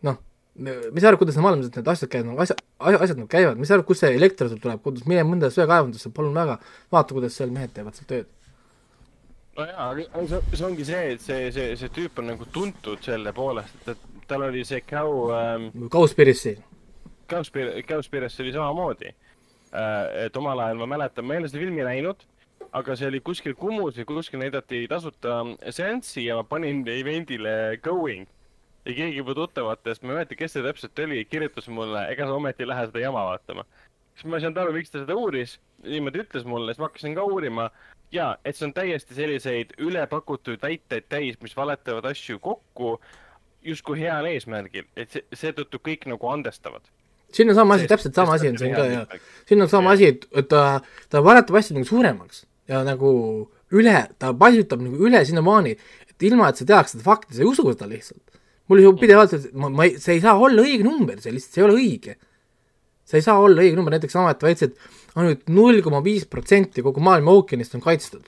[0.05, 0.19] noh,
[0.59, 2.61] mis sa arvad, kuidas maailmas need asjad käivad, nagu asjad,
[2.99, 6.13] asjad nagu käivad, mis sa arvad, kust see elekter sul tuleb, kuidas, mine mõnda söekaevandusse,
[6.13, 6.59] palun väga,
[6.93, 8.29] vaata, kuidas seal mehed teevad seal tööd.
[9.57, 13.01] No jaa, aga see, see ongi see, et see, see, see tüüp on nagu tuntud
[13.05, 16.55] selle poolest, et, et tal oli see Cow ähm,, Cowspiracy,
[17.29, 20.25] Cowspiracy, Cowspiracy oli samamoodi äh,.
[20.25, 22.25] et omal ajal ma mäletan, ma ei ole seda filmi näinud,
[22.73, 28.25] aga see oli kuskil Kumus või kuskil näidati tasuta seanssi ja ma panin event'ile going.
[28.83, 32.35] ja keegi mu tuttavatest, ma ei mäleta, kes see täpselt oli, kirjutas mulle, ega sa
[32.35, 33.63] ometi ei lähe seda jama vaatama.
[34.15, 37.15] siis ma ei saanud aru, miks ta seda uuris, niimoodi ütles mulle, siis ma hakkasin
[37.15, 37.69] ka uurima
[38.13, 42.97] ja et see on täiesti selliseid ülepakutud väiteid täis, mis valetavad asju kokku
[43.63, 46.85] justkui heal eesmärgil, et see, seetõttu kõik nagu andestavad.
[47.33, 49.05] siin on sama asi, täpselt sama asi on siin ka ja
[49.47, 53.13] siin on sama asi, et, et ta, ta valetab asju nagu suuremaks ja nagu
[53.73, 55.73] üle, ta paisutab nagu üle sinnamaani,
[56.09, 58.21] et ilma, et sa teaks seda fakti, sa ei usu seda lihtsalt.
[58.69, 61.55] mul ju pidevalt, et ma, ma ei, see ei saa olla õige number, see lihtsalt,
[61.55, 62.15] see ei ole õige.
[63.03, 64.77] see ei saa olla õige number, näiteks amet väitis, et
[65.19, 68.25] ainult null koma viis protsenti kogu maailma ookeanist on kaitstud.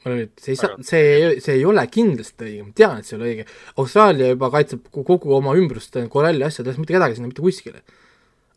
[0.00, 3.16] ma et see ei saa, see, see ei ole kindlasti õige, ma tean, et see
[3.16, 3.44] ei ole õige.
[3.82, 7.82] Austraalia juba kaitseb ko- kogu oma ümbrust koralli asjades, mitte kedagi sinna mitte kuskile.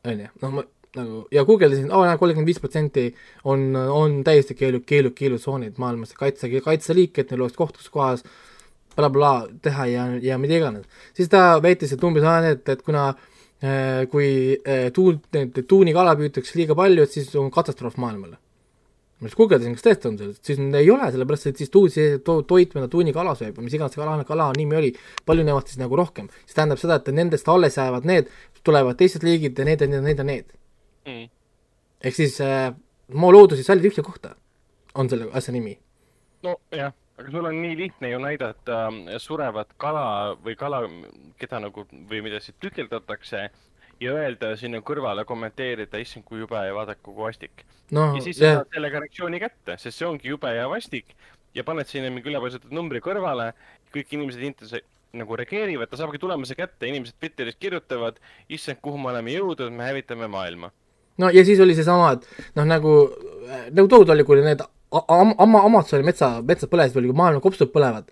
[0.07, 0.63] on ju, noh ma
[0.95, 3.05] nagu ja guugeldasin, aa näe, kolmkümmend viis protsenti
[3.43, 8.23] on, on täiesti keelu, keelu, keelutsoonid maailmas, kaitse, kaitseliik, et neil oleks koht, kus kohas
[8.95, 10.87] blablabla teha ja, ja mida iganes.
[11.17, 13.32] siis ta väitis, et umbes aa, et, et kuna äh,
[14.11, 14.29] kui
[14.59, 15.29] äh, tuult,
[15.67, 18.39] tuunikala püütakse liiga palju, et siis on katastroof maailmale
[19.23, 22.17] ma siis guugeldasin, kas tõesti on see, siis ei ole, sellepärast et siis tuu-, see
[22.27, 24.89] to, toit, mida tuunikala sööb või mis iganes kala, kala nimi oli,
[25.27, 26.27] palju nemad siis nagu rohkem.
[26.43, 28.31] see tähendab seda, et nendest alles jäävad need,
[28.67, 30.51] tulevad teised liigid ja need ja need ja need need.
[31.07, 31.29] Mm.
[32.03, 32.73] ehk siis äh,
[33.19, 34.35] maa loodus ei salli ühte kohta,
[34.95, 35.77] on selle asja nimi.
[36.43, 40.05] nojah, aga sul on nii lihtne ju näidata äh, surevat kala
[40.43, 40.83] või kala,
[41.39, 43.45] keda nagu või mida siis tükeldatakse
[44.03, 47.63] ja öelda sinna kõrvale, kommenteerida, issand kui jube ja vaadake kui vastik.
[47.95, 51.15] noh ja, siis sa jah, saad sellega reaktsiooni kätte, sest see ongi jube ja vastik
[51.55, 53.51] ja paned sinna mingi ülepaisutatud numbri kõrvale,
[53.93, 58.15] kõik inimesed internetis nagu reageerivad, ta saabki tulemuse kätte, inimesed Twitteris kirjutavad,
[58.49, 60.71] issand, kuhu me oleme jõudnud, me hävitame maailma.
[61.21, 62.93] no ja siis oli seesama, et noh, nagu,
[63.69, 67.71] nagu toodud oli, kui need am-, ama-, Amazoni metsa, metsad põlesid veel, kui maailma kopsud
[67.73, 68.09] põlevad.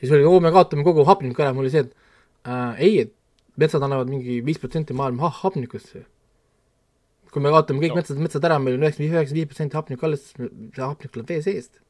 [0.00, 3.14] siis oli, oo, me kaotame kogu hapniku ära, mul oli see, et äh, ei, et
[3.60, 5.96] metsad annavad mingi viis protsenti maailma ha- hapnikust.
[7.30, 7.98] kui me kaotame kõik No.
[7.98, 8.00] no.
[8.02, 11.42] metsad, metsad ära, meil on üheksakümmend, üheksakümmend viis protsenti hapnikku alles, see hapnik tuleb vee
[11.44, 11.80] seest.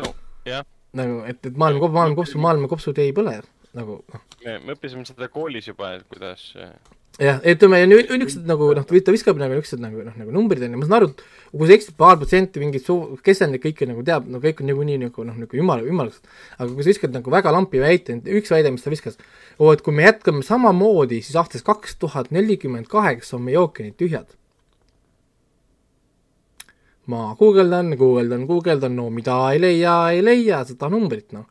[0.00, 0.10] no
[0.48, 0.64] jah,
[0.96, 3.36] nagu, et, et maailma, maailma kopsud, maailma kopsud ei põle,
[3.76, 6.48] nagu noh, me, me õppisime seda koolis juba, et kuidas,
[7.22, 10.64] jah, ütleme ja nüüd niisugused nagu noh, ta viskab nagu niisugused nagu noh, nagu numbrid
[10.66, 11.22] on ju, ma saan aru, et
[11.52, 14.70] kui sa eksid paar protsenti mingit suu-, kes neid kõike nagu teab, no kõik on
[14.70, 16.28] niikuinii nagu noh, nagu jumal, jumalast,
[16.58, 19.16] aga kui sa viskad nagu väga lampi väite, üks väide, mis ta viskas,
[19.56, 23.96] oo, et kui me jätkame samamoodi, siis aastast kaks tuhat nelikümmend kaheksa on meie ookeanid
[24.00, 24.28] tühjad.
[27.06, 31.46] ma guugeldan, guugeldan, guugeldan, no mida ei leia, ei leia seda numbrit, noh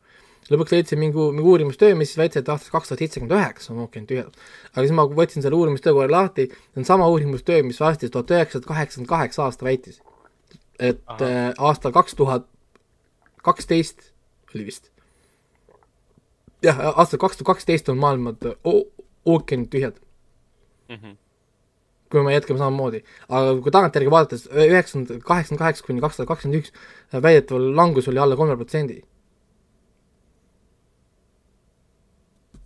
[0.52, 4.10] lõpuks leidsin mingi, mingi uurimustöö, mis väitis, et aastast kaks tuhat seitsekümmend üheksa on ookeanid
[4.12, 4.42] tühjad.
[4.72, 8.34] aga siis ma võtsin selle uurimustöö kohe lahti, see on sama uurimustöö, mis aastast tuhat
[8.36, 10.02] üheksasada kaheksakümmend kaheksa aasta väitis.
[10.80, 11.26] et Aha.
[11.26, 12.48] äh, aastal kaks tuhat
[13.42, 14.12] kaksteist
[14.54, 14.92] oli vist.
[16.62, 18.36] jah, aastal kaks tuhat kaksteist on maailma
[19.26, 19.98] ookeanid tühjad
[20.90, 20.96] mm.
[20.96, 21.18] -hmm.
[22.12, 26.62] kui me jätkame samamoodi, aga kui tagantjärgi vaadates, üheksakümmend, kaheksakümmend kaheksa kuni kaks tuhat kakskümmend
[26.62, 26.72] üks
[27.22, 29.02] väidetav langus oli alla kolme protsendi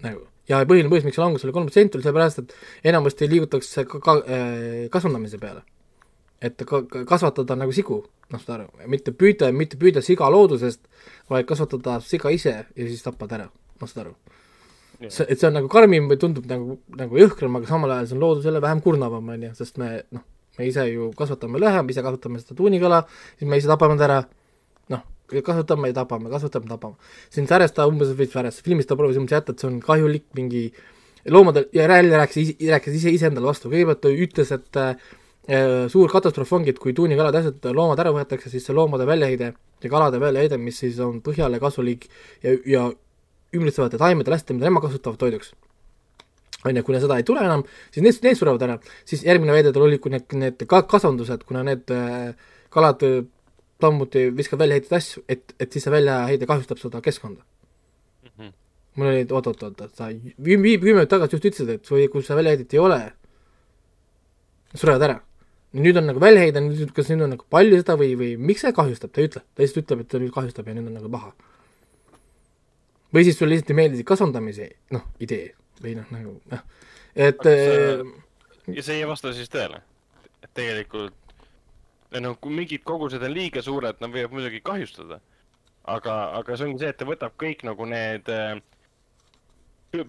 [0.06, 3.86] nagu ja põhiline põhjus, miks see langus oli kolm protsenti, oli sellepärast, et enamasti liigutakse
[3.90, 5.62] ka, ka äh, kasvandamise peale.
[6.42, 7.98] et ka, kasvatada nagu sigu,
[8.32, 10.86] noh, saad aru, mitte püüda, mitte püüda siga loodusest,
[11.28, 14.14] vaid kasvatada siga ise ja siis tapad ära, noh, saad aru.
[15.02, 18.18] see, et see on nagu karmim või tundub nagu, nagu jõhkram, aga samal ajal see
[18.18, 20.24] on loodusele vähem kurnavam, on ju, sest me noh,
[20.58, 23.04] me ise ju kasvatame lõhe, me ise kasvatame seda tuunikala,
[23.40, 24.22] siis me ise tapame ta ära,
[24.96, 27.14] noh, kasvatame ja tapame, kasvatame, tapame.
[27.30, 30.26] siin Säres ta umbes, või Säres, filmis ta proovis umbes jätta, et see on kahjulik
[30.38, 30.70] mingi
[31.30, 35.10] loomadel ja jälle rääkis, rääkis ise iseendale vastu, kõigepealt ta ütles, et äh,
[35.90, 39.54] suur katastroof ongi, et kui tuunikalad ja asjad, loomad ära võetakse, siis see loomade väljaheide
[39.84, 42.08] ja kalade väljaheide, mis siis on põhjale kasulik
[42.44, 42.86] ja, ja
[43.56, 45.54] ümbritsevate taimede läste, mida nemad kasutavad toiduks.
[46.66, 48.78] on ju, kuna seda ei tule enam, siis need, need surevad ära,
[49.08, 52.34] siis järgmine väide tal oli, kui need, need ka-, kasvandused, kuna need äh,
[52.70, 53.06] kalad
[53.82, 58.32] samuti viskab väljaheiteid asju, et, et siis see väljaheide kahjustab seda keskkonda mm.
[58.36, 58.52] -hmm.
[58.96, 60.10] mul oli, oot-oot-oot, sa
[60.44, 63.02] kümme minutit tagasi just ütlesid, et või kui seda väljaheidet ei ole,
[64.76, 65.20] surevad ära.
[65.74, 68.74] nüüd on nagu väljaheide, nüüd kas nüüd on nagu palju seda või, või miks see
[68.74, 71.12] kahjustab, ta ei ütle, ta lihtsalt ütleb, et ta nüüd kahjustab ja nüüd on nagu
[71.14, 71.34] paha.
[73.14, 76.66] või siis sulle lihtsalt ei meeldi kasvandamise, noh, idee või noh, nagu noh,
[77.16, 78.04] et äh,
[78.76, 79.82] ja see ei vasta siis tõele,
[80.44, 81.29] et tegelikult
[82.18, 85.20] no kui mingid kogused on liiga suured, nad võivad muidugi kahjustada.
[85.90, 88.60] aga, aga see ongi see, et ta võtab kõik nagu need äh,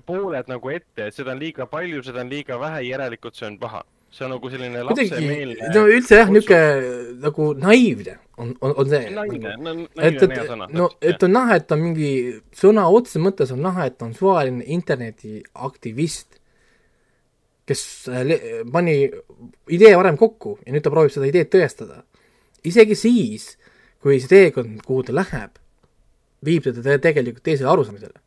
[0.07, 3.59] pooled nagu ette, et seda on liiga palju, seda on liiga vähe, järelikult see on
[3.61, 3.85] paha.
[4.11, 5.71] see on nagu selline lapsemeelne.
[5.75, 9.11] no üldse jah, niisugune nagu naiivne on, on, on see.
[9.15, 12.11] naiivne, no et, et, no et on näha, et on mingi,
[12.57, 16.40] sõna otseses mõttes on näha, et on suvaline internetiaktivist
[17.71, 17.83] kes
[18.73, 18.97] pani
[19.71, 22.03] idee varem kokku ja nüüd ta proovib seda ideed tõestada.
[22.67, 23.55] isegi siis,
[24.03, 25.55] kui see teekond, kuhu ta läheb,
[26.45, 28.19] viib teda tegelikult teisele arusaamisele.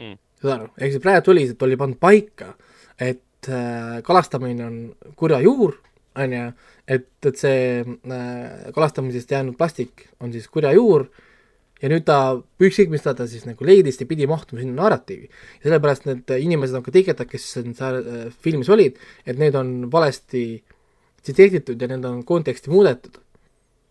[0.00, 0.18] Mm..
[0.40, 2.54] saad aru, ehk siis praegu tuli, et oli pannud paika,
[3.00, 4.76] et äh, kalastamine on
[5.16, 5.76] kurja juur,
[6.20, 6.46] on ju,
[6.88, 11.06] et, et see äh, kalastamisest jäänud plastik on siis kurja juur
[11.80, 12.18] ja nüüd ta,
[12.60, 15.30] ükskõik mis ta, ta siis nagu leidis, ta pidi mahtuma sinna narratiivi.
[15.60, 19.90] ja sellepärast need inimesed on ka tegijad, kes seal äh, filmis olid, et need on
[19.92, 20.44] valesti
[21.22, 23.20] tsiteeritud ja need on konteksti muudetud.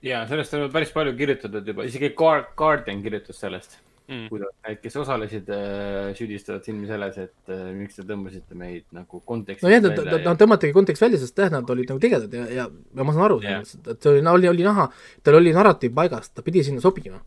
[0.05, 3.79] ja sellest on päris palju kirjutatud juba, isegi Guardian kirjutas sellest
[4.09, 8.85] mm., kuidas need, kes osalesid äh,, süüdistavad filmi selles, et äh, miks te tõmbasite meid
[8.95, 10.37] nagu kontekstist no jah, nad ja...
[10.43, 13.41] tõmmatigi kontekst välja, sest jah, nad olid nagu tegijad ja, ja, ja ma saan aru
[13.43, 13.65] yeah.
[13.65, 14.87] et see oli, oli, oli näha,
[15.25, 17.25] tal oli narratiiv paigas, ta pidi sinna sobima no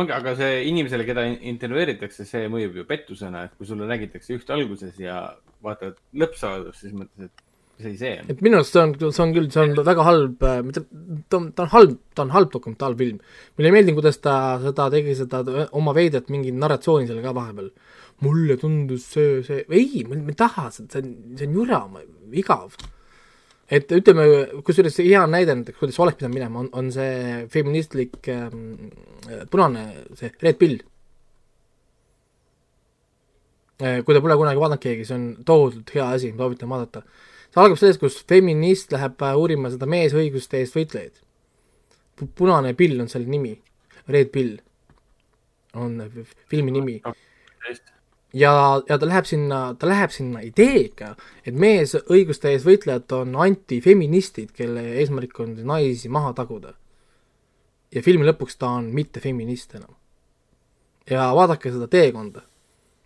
[0.00, 4.52] ongi, aga see inimesele, keda intervjueeritakse, see mõjub ju pettusena, et kui sulle räägitakse üht
[4.54, 5.22] alguses ja
[5.64, 7.42] vaatad lõppsaadust, siis mõtled, et
[7.78, 8.30] mis asi see on.
[8.32, 10.84] et minu arust see on, see on küll, see on väga halb, mitte,
[11.28, 13.20] ta on, ta on halb, ta on halb dokumentaalfilm.
[13.56, 15.42] mulle ei meeldinud, kuidas ta seda tegi, seda
[15.78, 17.70] oma veidrat mingit narratsiooni seal ka vahepeal.
[18.22, 21.84] mulle tundus see, see, ei, ma ei taha, see on, see on jura,
[22.32, 22.76] igav
[23.72, 24.26] et ütleme,
[24.66, 28.90] kusjuures hea näide näiteks, kuidas oleks pidanud minema, on, on see feministlik ähm,
[29.52, 29.86] punane,
[30.18, 30.78] see Red Pill
[33.80, 34.00] äh,.
[34.04, 37.04] kui te pole kunagi vaadanud keegi, see on tohutult hea asi, soovitan vaadata.
[37.48, 41.22] see algab sellest, kus feminist läheb äh, uurima seda meesõiguste eest võitlejaid.
[42.38, 43.56] punane pill on selle nimi,
[44.08, 44.58] Red Pill
[45.80, 45.96] on
[46.52, 46.98] filmi nimi
[48.32, 51.12] ja, ja ta läheb sinna, ta läheb sinna ideega,
[51.46, 56.74] et mees õiguste ees võitlejad on antifeministid, kelle eesmärk on naisi maha taguda.
[57.92, 59.94] ja filmi lõpuks ta on mitte feminist enam.
[61.10, 62.42] ja vaadake seda teekonda,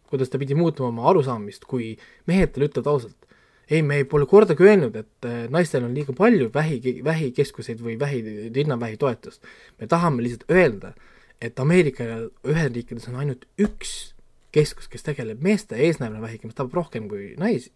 [0.07, 1.97] kuidas ta pidi muutma oma arusaamist, kui
[2.27, 3.27] mehed talle ütlevad ausalt,
[3.71, 8.23] ei, me pole kordagi öelnud, et eh, naistel on liiga palju vähi, vähikeskuseid või vähi,
[8.55, 9.43] rinnavähi toetust.
[9.81, 10.93] me tahame lihtsalt öelda,
[11.41, 12.05] et Ameerika
[12.47, 14.16] Ühendriikides on ainult üks
[14.57, 17.73] keskus, kes tegeleb meeste eesnäärmevähiga, mis tabab rohkem kui naisi.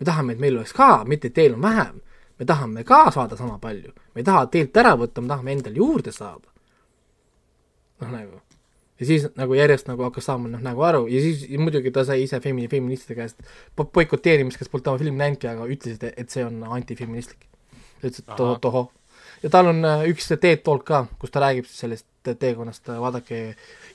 [0.00, 2.02] me tahame, et meil oleks ka, mitte et teil on vähem.
[2.38, 5.82] me tahame ka saada sama palju, me ei taha teilt ära võtta, me tahame endale
[5.82, 6.46] juurde saada.
[8.00, 8.40] noh, nagu
[8.98, 12.04] ja siis nagu järjest nagu hakkas saama noh, nagu aru ja siis ja muidugi ta
[12.06, 13.38] sai ise femini-, feministide käest
[13.78, 17.46] boikoteerimist, kes polnud oma filmi näinudki, aga ütlesid, et see on antifeministlik.
[18.02, 18.90] ütles, et tohoh, tohoh.
[19.42, 23.42] ja tal on äh, üks TED Talk ka, kus ta räägib siis sellest teekonnast, vaadake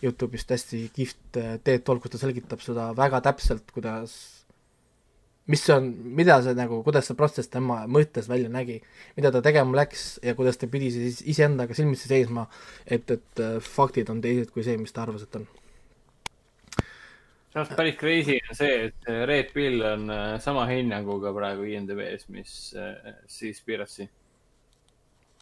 [0.04, 4.16] Youtube'ist hästi kihvt äh, TED Talk, kus ta selgitab seda väga täpselt, kuidas
[5.48, 8.80] mis see on, mida see nagu, kuidas see protsess tema mõttes välja nägi,
[9.18, 12.48] mida ta tegema läks ja kuidas ta pidi siis iseendaga silmitsi seisma,
[12.88, 15.48] et, et äh, faktid on teised kui see, mis ta arvas, et on.
[17.54, 22.58] samas päris crazy on see, et Red Pill on äh, sama hinnanguga praegu IMDB-s, mis
[22.80, 24.08] äh, siis Piracy.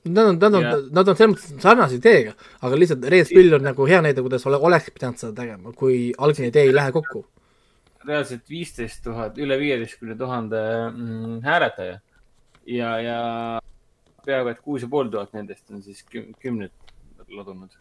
[0.01, 2.31] Nad on, nad on, nad on selles mõttes sarnase ideega,
[2.65, 6.07] aga lihtsalt Red Pill on nagu hea näide, kuidas ole, oleks pidanud seda tegema, kui
[6.17, 7.21] algne idee ei lähe kokku
[8.07, 11.99] reaalselt viisteist tuhat, üle viieteistkümne tuhande mm, hääletaja
[12.65, 13.19] ja, ja
[14.25, 16.73] peaaegu et kuus ja pool tuhat nendest on siis küm, kümned
[17.31, 17.73] ladunud.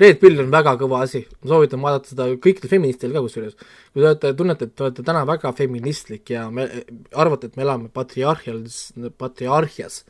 [0.00, 3.56] Red Pill on väga kõva asi, ma soovitan vaadata seda kõikidel feministidel ka kusjuures.
[3.92, 6.66] kui te olete, tunnete, et te olete täna väga feministlik ja me
[7.12, 8.88] arvate, et me elame patriarhias,
[9.20, 10.02] patriarhias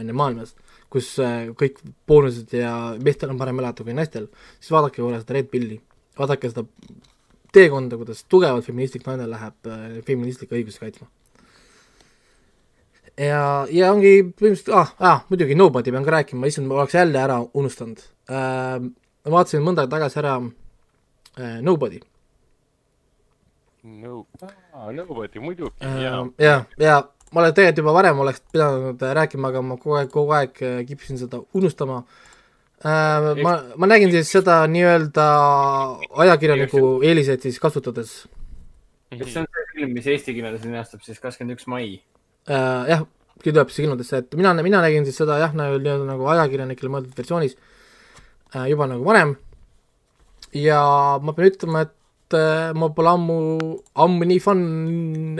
[0.00, 0.54] on ju maailmas,
[0.90, 1.78] kus äh, kõik
[2.08, 2.72] boonused ja
[3.02, 4.26] meestel on parem elada kui naistel,
[4.58, 5.78] siis vaadake korra seda Red Pilli,
[6.18, 6.64] vaadake seda
[7.54, 11.08] teekonda, kuidas tugevalt feministlik naine läheb äh, feministlikke õigusi kaitsma.
[13.20, 17.20] ja, ja ongi põhimõtteliselt, ah, ah, muidugi Nobody pean ka rääkima, issand, ma oleks jälle
[17.20, 18.78] ära unustanud äh,.
[18.80, 22.00] ma vaatasin mõnda aega tagasi ära äh, Nobody.
[23.82, 26.26] No, ah, Nobody muidugi äh,, jaa.
[26.38, 27.00] ja, ja
[27.30, 30.80] ma olen tegelikult juba varem oleks pidanud rääkima, aga ma kogu aeg, kogu aeg äh,
[30.88, 33.42] kippusin seda unustama äh, äh,.
[33.44, 35.26] ma, ma nägin siis seda nii-öelda
[36.24, 38.14] ajakirjaniku eeliseid siis kasutades.
[39.10, 42.00] kas see on see film, mis eesti keeles linastub siis kakskümmend üks mai
[42.48, 42.90] äh,?
[42.90, 43.06] jah,
[43.42, 47.22] küll tuleb siis kinodesse, et mina, mina nägin siis seda jah, nii-öelda nagu ajakirjanikele mõeldud
[47.22, 47.56] versioonis
[48.56, 49.36] äh, juba nagu varem.
[50.56, 50.82] ja
[51.22, 51.94] ma pean ütlema, et
[52.36, 53.38] äh, ma pole ammu,
[54.04, 54.60] ammu nii fun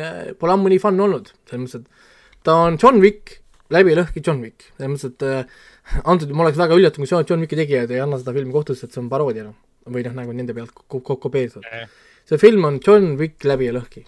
[0.01, 3.39] äh,, pole ammu nii fun olnud, selles mõttes, et ta on John Wick,
[3.75, 7.45] läbi lõhki John Wick, selles mõttes, et äh, antud ma oleks väga üllatunud, kui John
[7.45, 9.57] Wicki tegijad ei anna seda filmi kohtusse, et see on paroodia, noh.
[9.91, 11.67] või noh, nagu nende pealt kopeeritud.
[12.29, 14.05] see film on John Wick läbi ja lõhki.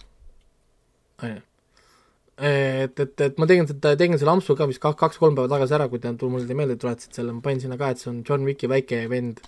[2.33, 5.87] et, et, et ma tegin seda, tegin selle ampsu ka vist kaks-kolm päeva tagasi ära,
[5.91, 8.69] kui te mulle meelde tuletasid selle, ma panin sinna ka, et see on John Wicki
[8.71, 9.41] väike vend,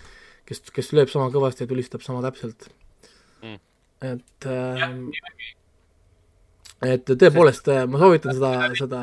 [0.46, 2.70] kes, kes lööb sama kõvasti ja tulistab sama täpselt
[3.42, 3.58] mm..
[4.12, 4.90] et äh,
[6.84, 9.00] et tõepoolest, ma soovitan seda, seda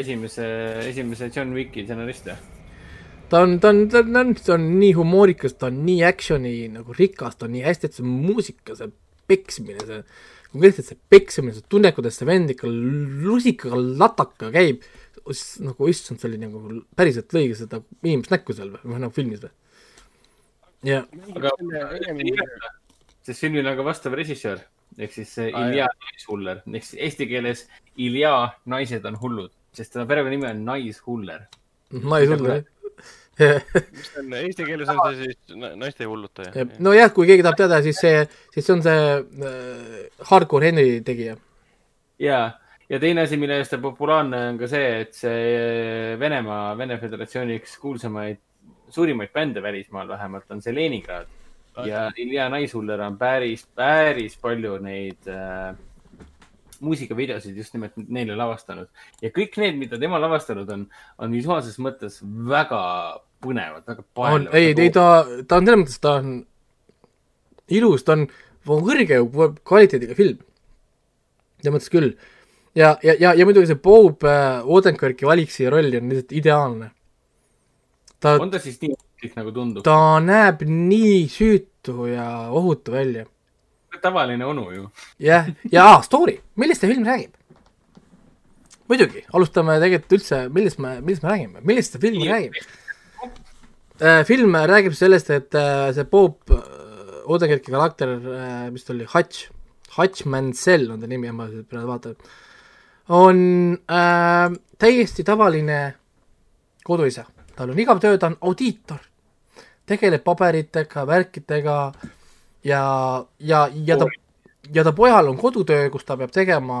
[0.00, 0.46] esimese,
[0.88, 2.38] esimese John Wicki stsenarist või?
[3.30, 6.96] ta on, ta on, ta on, ta on nii humoorikas, ta on nii action'i nagu
[6.96, 8.90] rikas, ta on nii hästi, et see muusika, see
[9.30, 10.00] peksmine, see,
[10.50, 14.82] konkreetselt see peksmine, sa tunned, kuidas see vend ikka lusikaga lataka käib,
[15.62, 19.44] nagu issand, see oli nagu päriselt lõigi seda inimest näkku seal või, või nagu filmis
[19.44, 19.54] või?
[20.90, 21.06] jah.
[21.36, 21.54] aga
[23.30, 24.60] sest filmil on ka vastav režissöör
[24.98, 27.64] ehk siis Ilja Naishuller ehk siis eesti keeles
[27.96, 28.34] Ilja
[28.66, 31.46] naised on hullud sest tema perekonnanimi on Naishuller.
[31.94, 32.68] Naishuller, jah
[33.40, 36.66] mis on, eesti keeles on see siis naiste hullutaja?
[36.82, 38.24] nojah, kui keegi tahab teada, siis see,
[38.54, 39.06] siis see on see
[39.48, 41.36] äh, Hardcore Henry tegija.
[42.20, 42.44] jaa,
[42.90, 47.60] ja teine asi, mille eest ta populaarne on ka see, et see Venemaa, Vene Föderatsiooni
[47.62, 48.42] üks kuulsamaid,
[48.92, 51.30] suurimaid bände välismaal vähemalt on see Leningrad.
[51.86, 55.74] Ja Ilja Naishuller on päris, päris palju neid äh,
[56.80, 58.88] muusikavideosid just nimelt neile lavastanud
[59.22, 60.86] ja kõik need, mida tema lavastanud on,
[61.18, 62.82] on visuaalses mõttes väga
[63.44, 64.54] põnevad, väga paeluvad.
[64.56, 65.06] ei, ei ta,
[65.48, 66.36] ta on selles mõttes, ta on
[67.80, 68.26] ilus, ta on
[68.66, 69.20] kõrge
[69.64, 70.40] kvaliteediga film.
[71.60, 72.14] selles mõttes küll.
[72.74, 76.90] ja, ja, ja, ja muidugi see Bob äh, Odenkirki valik siia rolli on lihtsalt ideaalne.
[78.20, 79.84] ta, on ta siis nii ohtlik, nagu tundub?
[79.84, 83.26] ta näeb nii süütu ja ohutu välja
[84.00, 84.88] tavaline onu ju.
[85.18, 87.34] jah, ja story, millest see film räägib?
[88.88, 92.56] muidugi, alustame tegelikult üldse, millest me, millest me räägime, millest see film räägib?
[94.00, 96.62] Äh, film räägib sellest, et äh, see Bob äh,
[97.30, 98.16] Odenkirki karakter,
[98.72, 99.50] mis ta oli, Hutch,
[99.98, 102.16] Hutch Mansell on ta nimi, ma praegu vaatan,
[103.14, 103.44] on
[103.84, 105.78] äh, täiesti tavaline
[106.82, 107.28] koduisa.
[107.54, 109.04] tal on igav töö, ta on audiitor,
[109.86, 111.76] tegeleb paberitega, värkidega
[112.64, 112.82] ja,
[113.38, 114.08] ja, ja ta,
[114.74, 116.80] ja ta pojal on kodutöö, kus ta peab tegema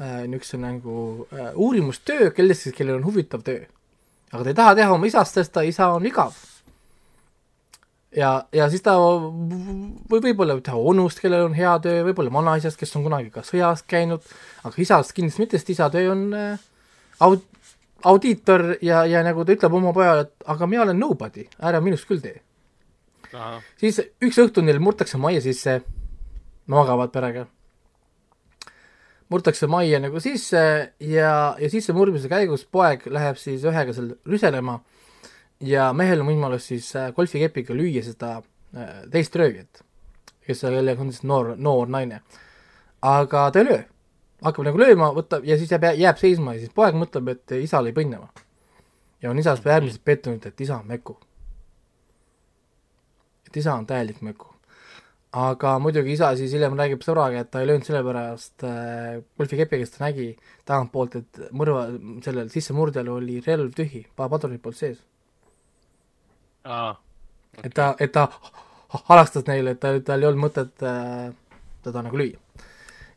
[0.00, 3.64] äh, niisuguse nagu äh, uurimustöö, kellest kellel on huvitav töö.
[4.32, 6.34] aga ta ei taha teha oma isast, sest ta isa on igav.
[8.16, 12.96] ja, ja siis ta võib võib-olla teha onust, kellel on hea töö, võib-olla vanaisast, kes
[12.96, 14.22] on kunagi ka sõjas käinud,
[14.64, 16.66] aga isast kindlasti mitte, sest isa töö on äh,
[17.20, 17.46] aud-,
[18.04, 22.08] audiitor ja, ja nagu ta ütleb oma pojale, et aga mina olen nobody, ära minust
[22.08, 22.40] küll tee.
[23.80, 25.80] siis üks õhtu neil murtakse majja sisse,
[26.66, 27.46] magavad perega,
[29.32, 30.62] murtakse majja nagu sisse
[31.00, 34.80] ja, ja sissemurdmise käigus poeg läheb siis ühega seal rüselema
[35.60, 39.82] ja mehel on võimalus siis äh, golfikepiga lüüa seda äh, teist röövijat,
[40.46, 42.22] kes seal jälle on siis noor, noor naine.
[43.02, 43.82] aga ta ei löö,
[44.44, 47.80] hakkab nagu lööma, võtab ja siis jääb, jääb seisma ja siis poeg mõtleb, et isa
[47.84, 48.28] lõi põnnama.
[49.22, 51.16] ja on isas äärmiselt pettunud, et isa on meku.
[53.46, 54.52] et isa on täielik meku.
[55.32, 59.98] aga muidugi isa siis hiljem räägib sõbraga, et ta ei löönud sellepärast äh, golfikepiga, sest
[59.98, 61.88] ta nägi tagantpoolt, et mõrva,
[62.24, 65.02] sellel sissemurdjal oli relv tühi, padrunid polnud sees.
[67.62, 68.28] et ta, et ta
[69.08, 71.30] halastas neile, et ta, tal ei olnud mõtet äh,
[71.82, 72.45] teda nagu lüüa.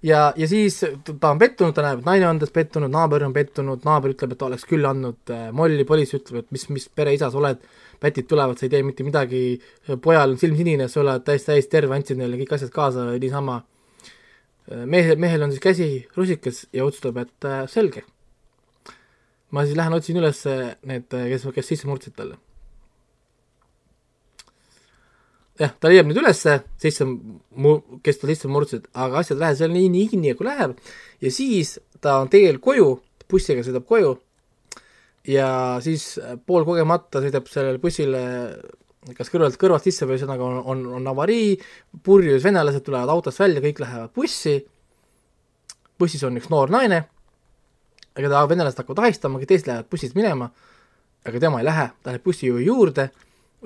[0.03, 0.80] ja, ja siis
[1.19, 4.34] ta on pettunud, ta näeb, et naine on tast pettunud, naaber on pettunud, naaber ütleb,
[4.34, 7.63] et ta oleks küll andnud äh, molli, politsei ütleb, et mis, mis pereisa sa oled,
[7.99, 9.43] pätid tulevad, sa ei tee mitte midagi,
[10.03, 13.61] pojal on silm sinine, sa oled täiesti, täiesti terve, andsid neile kõik asjad kaasa niisama.
[14.85, 18.05] mehe, mehel on siis käsi rusikas ja otsustab, et äh, selge.
[19.51, 20.45] ma siis lähen otsin üles
[20.85, 22.38] need, kes, kes sisse murdsid talle
[25.60, 27.06] jah, ta leiab nüüd ülesse sisse,
[28.06, 30.77] kes ta sisse murdsid, aga asjad lähevad seal nii, nii kinni, kui läheb.
[31.23, 32.94] Ja siis ta on teel koju,
[33.30, 34.15] bussiga sõidab koju
[35.30, 35.49] ja
[35.84, 36.15] siis
[36.48, 38.23] pool kogemata sõidab sellele bussile
[39.18, 41.53] kas kõrvalt kõrvast sisse või ühesõnaga on, on, on avarii,
[42.03, 44.57] purjus venelased tulevad autost välja, kõik lähevad bussi,
[45.99, 47.03] bussis on üks noor naine,
[48.18, 50.49] keda venelased hakkavad ahistama, teised lähevad bussist minema,
[51.26, 53.10] aga tema ei lähe, ta läheb bussijuhi juurde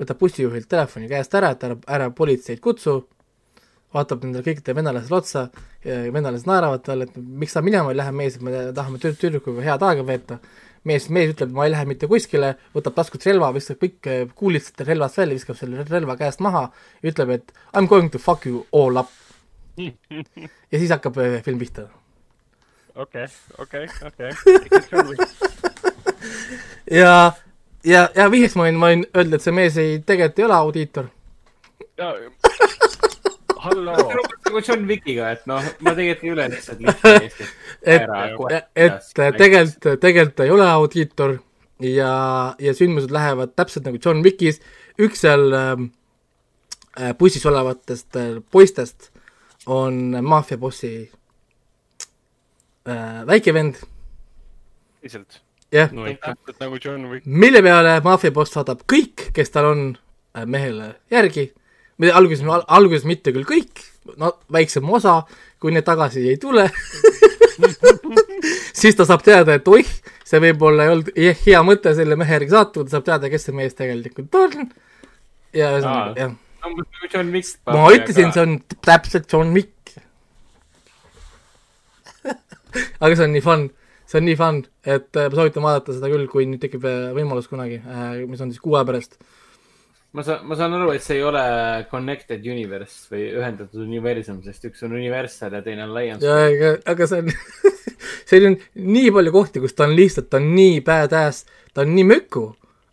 [0.00, 3.00] võtab bussijuhilt telefoni käest ära, et ära, ära politseid kutsu,
[3.94, 5.44] vaatab nendele kõikidele venelasele otsa,
[5.84, 9.84] venelased naeravad talle, et miks sa minema ei lähe, mees, me tahame tüd- tüdrukuga head
[9.86, 10.38] aega veeta.
[10.84, 14.82] mees, mees ütleb, ma ei lähe mitte kuskile, võtab taskust relva, viskab kõik kuulid sealt
[14.84, 16.66] relvast välja, viskab selle relva käest maha,
[17.00, 19.08] ütleb, et I m going to fuck you all up.
[20.72, 21.88] ja siis hakkab äh, film pihta.
[22.94, 23.24] okei,
[23.58, 24.30] okei, okei.
[27.00, 27.32] ja,
[27.84, 30.56] ja, ja vihjeks ma võin, ma võin öelda, et see mees ei, tegelikult ei ole
[30.58, 31.10] audiitor.
[33.64, 34.06] halloo.
[34.44, 37.48] nagu John Wickiga, et noh, ma tegelikult ei üle lihtsalt Eesti.
[37.94, 38.06] et,
[38.76, 41.36] et tegelikult, tegelikult ta ei ole audiitor
[41.84, 42.14] ja,
[42.60, 44.60] ja sündmused lähevad täpselt nagu John Wickis,
[45.00, 45.88] üks seal ähm,
[46.98, 49.10] äh, bussis olevatest äh, poistest
[49.66, 50.92] on maffiabossi
[52.88, 53.80] äh, väike vend,
[55.02, 55.43] lihtsalt.
[55.74, 57.26] jah, no nagu John Wick.
[57.26, 59.84] mille peale maffiaboss saadab kõik, kes tal on
[60.36, 61.48] äh, mehele järgi,
[62.12, 63.82] alguses, alguses mitte küll kõik,
[64.20, 65.20] no väiksem osa,
[65.62, 66.66] kui need tagasi ei tule
[68.80, 69.88] siis ta saab teada, et oih,
[70.26, 73.46] see võib-olla ei olnud he- hea mõte selle mehe järgi saata, ta saab teada, kes
[73.48, 74.68] see mees tegelikult on.
[75.54, 76.34] ja ühesõnaga jah,
[76.68, 77.54] umbes John Wick.
[77.70, 79.94] ma ütlesin, see on täpselt John Wick.
[83.04, 83.66] aga see on nii fun,
[84.04, 87.08] see on nii fun, et äh, ma soovitan vaadata seda küll, kui nüüd tekib äh,
[87.16, 87.80] võimalus kunagi,
[88.28, 89.18] mis on siis kuu aja pärast.
[90.14, 91.44] ma saan, ma saan aru, et see ei ole
[91.90, 96.22] connected universe või ühendatud universum, sest üks on Universal ja teine on Lions.
[96.22, 97.32] ja, aga, aga see on
[98.28, 101.94] seal on nii palju kohti, kus ta on lihtsalt, ta on nii badass, ta on
[101.94, 102.48] nii möku,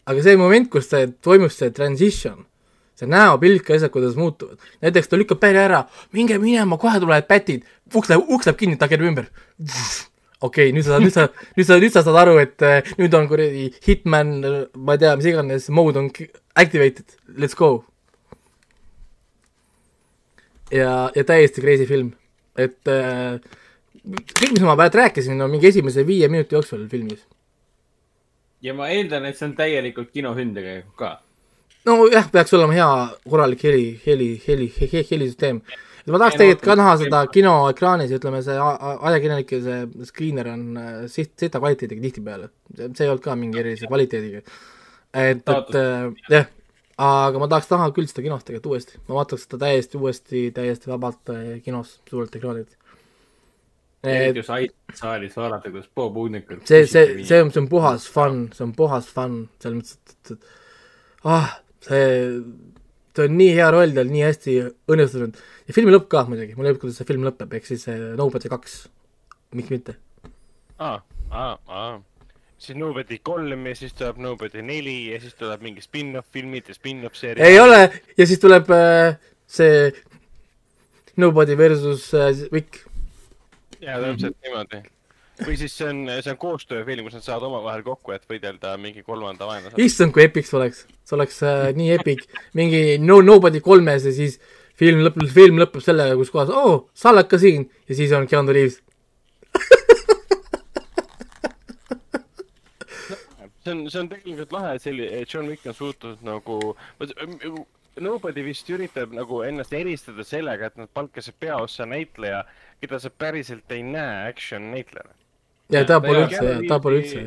[0.10, 2.46] aga see moment, kus see toimub see transition,
[3.00, 5.84] see näopilk ja asjad, kuidas muutuvad, näiteks ta lükkab pere ära,
[6.16, 9.30] minge minema, kohe tulevad pätid, uks läheb, uks läheb kinni, ta keerab ümber.
[10.42, 11.28] Okei okay,, nüüd sa, nüüd sa,
[11.58, 14.34] nüüd sa, nüüd sa saad aru, et äh, nüüd on kuradi Hitman,
[14.76, 16.10] ma ei tea, mis iganes, mode on
[16.58, 17.84] activated, let's go.
[20.72, 22.14] ja, ja täiesti crazy film,
[22.58, 23.38] et äh,
[24.02, 27.22] kõik, mis ma praegu rääkisin, on mingi esimese viie minuti jooksul filmis.
[28.62, 31.20] ja ma eeldan, et see on täielikult kinohündega ka.
[31.86, 32.90] nojah, peaks olema hea
[33.30, 35.62] korralik heli, heli, heli, heli, helisüsteem.
[36.10, 41.34] Ma tahaks tegelikult ka näha seda kinoekraanis, ütleme see ajakirjanike see screener on äh, siht,
[41.40, 42.50] sita kvaliteediga tihtipeale.
[42.80, 44.42] see ei olnud ka mingi erilise kvaliteediga.
[45.14, 46.50] et, et äh, jah,
[47.02, 50.92] aga ma tahaks näha küll seda kinos tegelikult uuesti, ma vaataks seda täiesti uuesti, täiesti
[50.92, 52.78] vabalt äh, kinos, suurelt ekraanilt.
[54.04, 56.64] eriti just Ait saalis vaadata, kuidas Bob Uudnikul.
[56.66, 60.34] see, see, see on, see on puhas fun, see on puhas fun, selles mõttes, et,
[60.34, 62.04] et ah, see,
[63.14, 64.60] see on nii hea roll tal, nii hästi
[64.90, 65.38] õnnestunud
[65.72, 68.52] ja filmi lõpp ka muidugi, mulle meeldib, kuidas see film lõpeb, ehk siis see Nobody
[68.52, 68.78] kaks,
[69.56, 69.96] miks mitte.
[70.84, 71.00] aa,
[71.32, 71.92] aa, aa.
[72.60, 76.76] siis Nobody kolm ja siis tuleb Nobody neli ja siis tuleb mingi spin-off filmid ja
[76.76, 77.48] spin-off seeriad.
[77.48, 77.82] ei ole
[78.18, 79.16] ja siis tuleb äh,
[79.48, 79.92] see
[81.18, 82.84] Nobody versus äh, Vic.
[83.80, 84.84] jaa, täpselt niimoodi.
[85.46, 89.08] või siis see on, see on koostööfilm, kus nad saavad omavahel kokku, et võidelda mingi
[89.08, 89.80] kolmanda vaenlasega.
[89.88, 92.28] issand, kui epic see oleks, see oleks äh, nii epic,
[92.60, 94.42] mingi No Nobody kolmes ja siis
[94.82, 98.26] film lõpeb, film lõpeb sellega, kus kohas, oo, sa oled ka siin ja siis on
[98.30, 98.80] Keanu Reaves.
[103.62, 106.74] see on, see on tegelikult lahe, et selline, John Wick on suutnud nagu,
[108.02, 112.46] Nobody vist üritab nagu ennast eristada sellega, et nad palkasid peaossa näitleja,
[112.82, 115.14] keda sa päriselt ei näe action näitlejana.
[115.76, 117.26] ja ta pole üldse, ta pole üldse,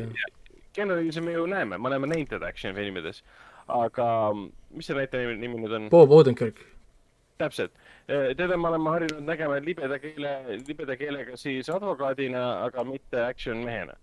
[0.75, 3.23] Keanu Reavesi me ju näeme, me oleme näinud teda action filmides,
[3.71, 5.91] aga mis see näitleja nimi nüüd on?
[5.93, 6.74] Bob Odenkirk.
[7.37, 7.71] täpselt,
[8.37, 10.33] teda me oleme harjunud nägema libeda keele,
[10.67, 13.95] libeda keelega siis advokaadina, aga mitte action mehena.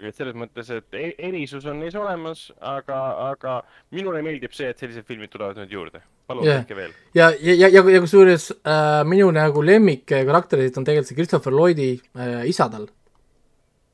[0.00, 3.56] et selles mõttes, et e- erisus on neis olemas, aga, aga
[3.92, 6.00] minule meeldib see, et sellised filmid tulevad nüüd juurde.
[6.26, 6.62] palun Jah.
[6.62, 6.92] tehke veel.
[7.14, 11.52] ja, ja, ja, ja, ja kusjuures äh, minu nagu lemmik karakterid on tegelikult see Christopher
[11.52, 12.88] Lloydi äh, isa tal.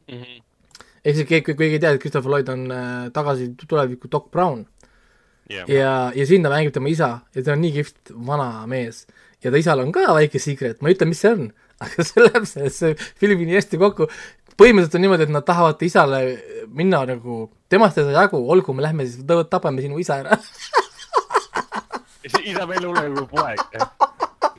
[0.08, 4.66] ehk siis keegi, keegi ei tea, et Christopher Lloyd on äh, tagasi tuleviku Doc Brown
[5.50, 9.04] jah, ja, ja siin ta mängib tema isa ja ta on nii kihvt vana mees
[9.44, 11.46] ja ta isal on ka väike secret, ma ei ütle, mis see on,
[11.84, 14.08] aga see läheb sellesse filmi nii hästi kokku.
[14.56, 16.20] põhimõtteliselt on niimoodi, et nad tahavad isale
[16.72, 20.38] minna nagu, temast ei saa jagu, olgu, me lähme siis tapame sinu isa ära.
[22.50, 23.60] isa veel hullem kui poeg.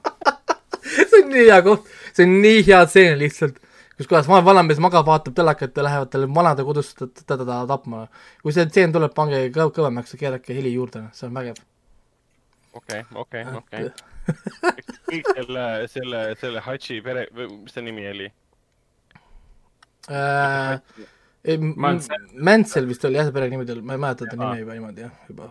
[1.09, 3.57] see on nii hea koht, see on nii hea tseen lihtsalt,
[3.98, 8.07] kus kohas va- vanamees magab, vaatab telekat ja lähevad talle vanade kodus teda teda tapma.
[8.44, 11.61] kui see tseen tuleb, pange kõv- kõvemaks ja keerake heli juurde, see on vägev.
[12.74, 13.90] okei, okei, okei.
[15.10, 18.32] kõik selle, selle, selle Hachi pere, mis ta nimi oli?
[20.10, 20.80] Äh,
[21.48, 25.49] Mansell vist oli jah, perenimi tal, ma ei mäleta ta nime juba niimoodi jah, juba.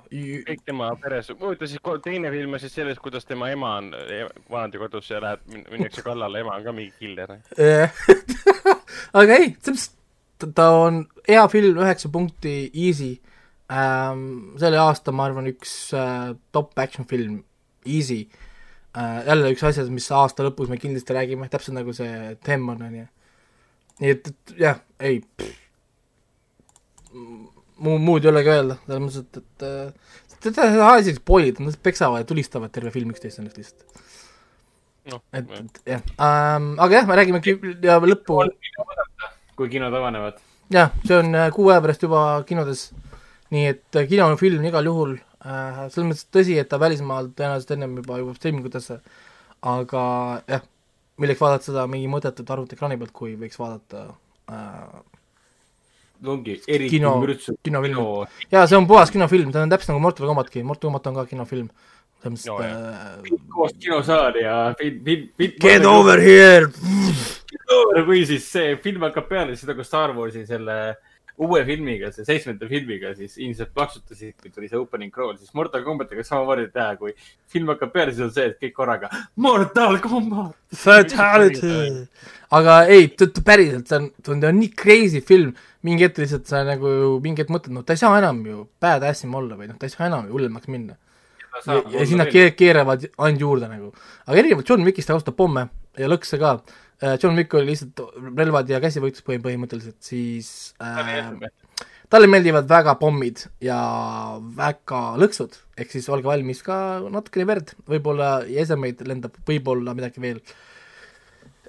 [0.50, 4.26] kõik tema peres, huvitav siis teine film on siis sellest, kuidas tema ema on e-
[4.52, 7.36] vanadekodus ja läheb, minnakse kallale, ema on ka mingi killer.
[9.22, 9.88] aga ei, selles,
[10.44, 13.14] ta on hea film, üheksa punkti, easy
[13.72, 14.56] ähm,.
[14.60, 17.40] selle aasta, ma arvan, üks äh, top action film,
[17.88, 18.26] easy
[18.92, 19.22] äh,.
[19.26, 23.06] jälle üks asjad, mis aasta lõpus me kindlasti räägime, täpselt nagu see Them on, onju.
[24.02, 25.22] nii et, et jah, ei.
[25.24, 25.54] muu,
[27.78, 30.14] muud ei olegi öelda, selles mõttes, et, et äh,
[30.46, 34.02] seda asjad poolid, nad peksavad ja tulistavad terve film üksteist ennast lihtsalt.
[35.12, 37.40] noh, et, et jah ähm,, aga jah, me räägime
[37.84, 38.40] ja lõppu,
[39.58, 40.40] kui kinod avanevad.
[40.72, 42.88] jah, see on äh, kuu aja pärast juba kinodes.
[43.54, 48.00] nii et äh, kinofilm igal juhul äh,, selles mõttes tõsi, et ta välismaal tõenäoliselt ennem
[48.00, 49.00] juba jõuab streamingutesse,
[49.66, 50.06] aga
[50.48, 50.64] jah,
[51.22, 54.08] milleks vaadata seda mingi mõttetut arvutiekraani pealt, kui võiks vaadata
[54.52, 55.15] äh,
[56.24, 58.26] ongi eriti kino mürtsu, kinofilmi kino.
[58.52, 61.26] jaa, see on puhas kinofilm, see on täpselt nagu Mortal Combatki, Mortal Combat on ka
[61.32, 61.68] kinofilm.
[62.26, 65.58] selles mõttes, et koos kinosaali ja film, film, film.
[65.62, 66.70] Get over here!
[68.06, 70.96] või siis see film hakkab peale, siis nagu Star Warsi selle
[71.36, 75.84] uue filmiga, see seitsmenda filmiga, siis inimesed plaksutasid, kui tuli see opening crawl, siis Mortal
[75.84, 77.12] Combatiga samamoodi teha, kui
[77.52, 79.10] film hakkab peale, siis on see, et kõik korraga
[79.44, 80.54] Mortal Combat.
[80.72, 82.06] Fatality.
[82.56, 83.10] aga ei,
[83.44, 85.52] päriselt, see on, see on, nii crazy film,
[85.86, 86.88] mingi hetk lihtsalt sa nagu
[87.22, 89.88] mingi hetk mõtled, no ta ei saa enam ju badass im olla või noh, ta
[89.88, 90.96] ei saa enam ju hullemaks minna.
[91.66, 93.92] ja, ja siis nad ke- keeravad ainult juurde nagu.
[94.26, 95.68] aga erinevalt John Wickist ta kasutab pomme
[95.98, 96.58] ja lõkse ka.
[97.02, 98.00] John Wick oli lihtsalt
[98.38, 100.48] relvad ja käsivõitlus põhim-, põhimõtteliselt, siis
[100.80, 101.34] äh,
[102.12, 103.78] talle meeldivad väga pommid ja
[104.56, 106.78] väga lõksud, ehk siis olge valmis ka
[107.12, 108.30] natukene verd, võib-olla
[108.64, 110.40] esemeid lendab, võib-olla midagi veel.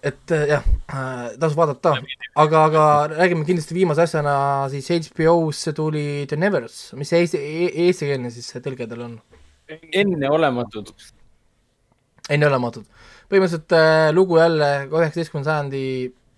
[0.06, 0.64] et äh, jah
[0.94, 1.96] äh,, tasub vaadata,
[2.38, 2.84] aga, aga
[3.16, 4.36] räägime kindlasti viimase asjana
[4.72, 7.42] siis HBO-sse tuli The Nevers, mis see eesti,
[7.88, 9.20] eestikeelne siis see tõlge tal on?
[9.92, 10.94] enneolematud.
[12.30, 12.86] enneolematud.
[13.28, 15.84] Põhimõtteliselt äh, lugu jälle üheksateistkümnenda sajandi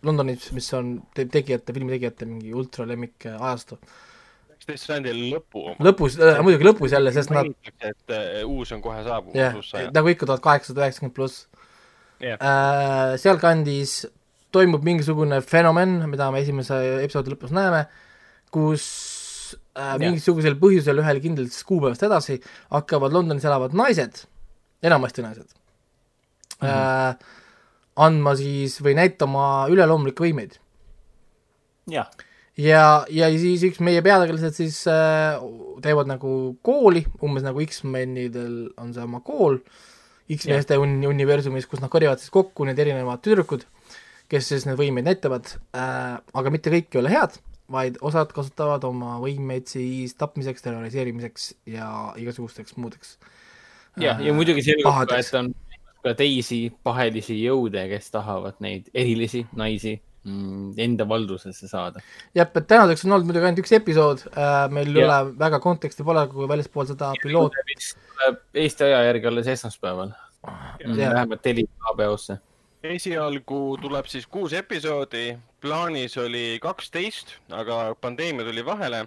[0.08, 3.78] Londonis, mis on te tegijate, filmitegijate mingi ultra lemmik äh, ajastu.
[4.56, 5.66] üksteist sajandi lõpu.
[5.86, 9.74] lõpus äh,, muidugi lõpus jälle, sest nad, et äh, uus on kohe saabumas, jah uus,
[9.74, 9.94] sajand.
[9.96, 11.46] nagu ikka tuhat kaheksasada üheksakümmend pluss
[12.24, 12.40] Jah.
[12.40, 13.14] äh,.
[13.22, 14.02] sealkandis
[14.56, 17.86] toimub mingisugune fenomen, mida me esimese episoodi lõpus näeme,
[18.56, 18.88] kus
[19.78, 22.40] äh, mingisugusel põhjusel ühel kindlast kuupäevast edasi
[22.72, 24.24] hakkavad Londonis elavad naised,
[24.82, 25.59] enamasti naised
[26.62, 27.10] mm, -hmm.
[27.10, 27.16] äh,
[28.00, 30.58] andma siis või näitama üleloomulikke võimeid.
[31.90, 32.10] jah,
[32.58, 35.40] ja, ja siis üks meie peategelased siis äh,
[35.82, 39.60] teevad nagu kooli, umbes nagu X-menidel on see oma kool,
[40.30, 43.66] X-meeste un- universumis, kus nad korjavad siis kokku need erinevad tüdrukud,
[44.30, 45.56] kes siis neid võimeid näitavad.
[45.74, 51.52] Äh,, aga mitte kõik ei ole head vaid osad kasutavad oma võimeid siis tapmiseks, terroriseerimiseks
[51.70, 53.18] ja igasugusteks muudeks.
[54.00, 55.52] Jah, ja muidugi selgub ka, et on
[56.04, 62.04] ka teisi pahelisi jõude, kes tahavad neid erilisi naisi mm, enda valdusesse saada.
[62.36, 66.08] jah, et tänaseks on olnud muidugi ainult üks episood äh,, meil ei ole väga konteksti
[66.08, 67.58] pole, kui väljaspool seda piloot.
[68.54, 70.14] Eesti aja järgi alles esmaspäeval
[70.44, 72.40] vähemalt teli HBO-sse
[72.84, 79.06] esialgu tuleb siis kuus episoodi, plaanis oli kaksteist, aga pandeemia tuli vahele.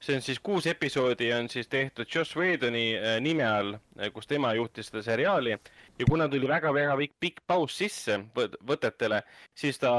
[0.00, 4.26] See on siis kuus episoodi on siis tehtud Joss Whedoni äh, nime all, äh, kus
[4.26, 5.56] tema juhtis seda seriaali.
[5.98, 9.22] Ja kuna tuli väga-väga pikk, pikk paus sisse võtetele,
[9.54, 9.92] siis ta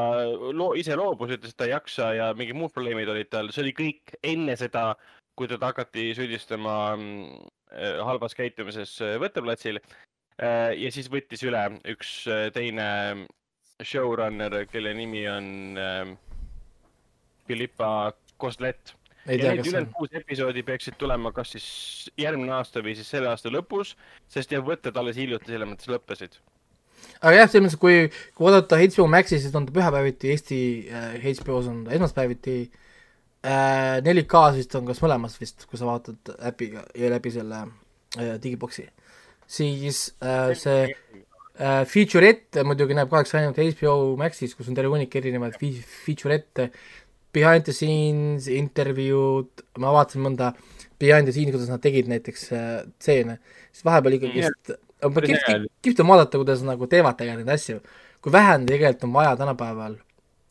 [0.52, 3.66] loo, ise loobus, ütles, et ta ei jaksa ja mingid muud probleemid olid tal, see
[3.68, 4.96] oli kõik enne seda,
[5.38, 7.44] kui teda hakati süüdistama mm,
[7.78, 9.78] äh, halvas käitumises võtteplatsil.
[10.42, 11.62] Äh, ja siis võttis üle
[11.92, 12.88] üks äh, teine
[13.86, 16.14] showrunner, kelle nimi on äh,
[17.46, 18.12] Philippa
[18.42, 18.96] Koslet.
[19.26, 21.68] Ja need ülejäänud kuus episoodi peaksid tulema kas siis
[22.20, 23.96] järgmine aasta või siis selle aasta lõpus,
[24.32, 26.40] sest jah, võtted alles hiljuti selles mõttes lõppesid.
[27.22, 28.08] Aga jah, selles mõttes, kui,
[28.38, 32.58] kui vaadata HBO Maxi, siis on ta pühapäeviti, Eesti äh, HBO-s on ta esmaspäeviti.
[33.42, 38.36] Äh,, 4K-s vist on kas mõlemas vist, kui sa vaatad äpiga ja läbi selle äh,
[38.42, 38.86] digiboksi.
[39.50, 40.84] Siis äh, see
[41.58, 46.70] äh, featureette muidugi näeb kahjuks ainult HBO Maxis, kus on terve hunnik erinevaid featureette,
[47.34, 50.52] behind the scenes, intervjuud, ma vaatasin mõnda
[51.00, 54.74] behind the scenes, kuidas nad tegid näiteks äh, stseene äh,, siis vahepeal ikkagist
[55.06, 57.82] on kihvt, kihvt on vaadata, kuidas nagu teevad tegelikult neid asju.
[58.22, 59.96] kui vähe tegelikult on vaja tänapäeval,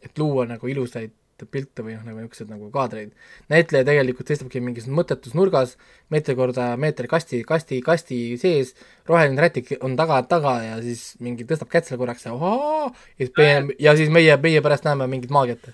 [0.02, 1.12] et luua nagu ilusaid
[1.50, 3.12] pilte või noh, nagu niisuguseid nagu kaadreid.
[3.48, 5.76] näitleja tegelikult seisabki mingis mõttetus nurgas,
[6.10, 8.74] meeter korda meeter kasti, kasti, kasti sees,
[9.08, 13.26] roheline rätik on taga, taga ja siis mingi tõstab kätt selle korraks ja ohaa, ja
[13.26, 15.70] siis meie, ja siis meie, meie pärast näeme mingit maagiat.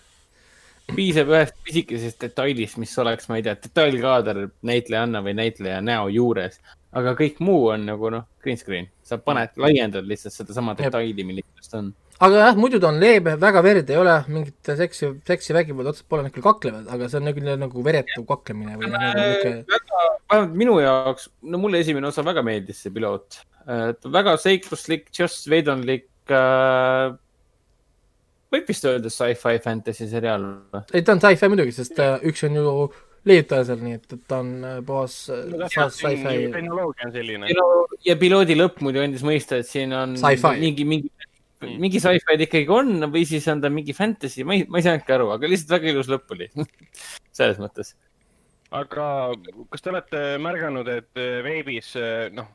[0.94, 6.60] Piisab ühest pisikesest detailist, mis oleks, ma ei tea, detailkaader näitlejanna või näitleja näo juures,
[6.96, 11.66] aga kõik muu on nagu noh, green screen, sa paned, laiendad lihtsalt sedasama detaili, milline
[11.70, 11.90] ta on
[12.22, 16.08] aga jah, muidu ta on leebe, väga verd ei ole, mingit seksi, seksi vägivalda otseselt
[16.12, 19.82] pole, nad küll kaklevad, aga see on nagu, nagu veretu kaklemine või nagu niisugune.
[20.30, 23.40] vähemalt minu jaoks, no mulle esimene osa väga meeldis, see piloot.
[23.66, 27.14] et väga seikluslik, Joss Whedonlik äh,.
[28.52, 30.84] Võib vist öelda sci-fi fantasy seriaal või?
[30.92, 32.72] ei, ta on sci-fi muidugi, sest äh, üks on ju
[33.26, 35.18] leiutaja seal, nii et, et ta on äh, puhas
[35.52, 36.46] no, sci-fi.
[36.54, 37.54] tehnoloogia on selline.
[38.06, 40.14] ja piloodi lõpp muidu andis mõista, et siin on
[40.60, 41.10] mingi, mingi
[41.56, 41.78] Mm.
[41.80, 45.14] mingi sci-fi'd ikkagi on või siis on ta mingi fantasy, ma ei, ma ei saanudki
[45.14, 46.50] aru, aga lihtsalt väga ilus lõpp oli
[47.38, 47.94] selles mõttes.
[48.76, 49.06] aga
[49.72, 52.50] kas te olete märganud, et äh, veebis, äh, noh,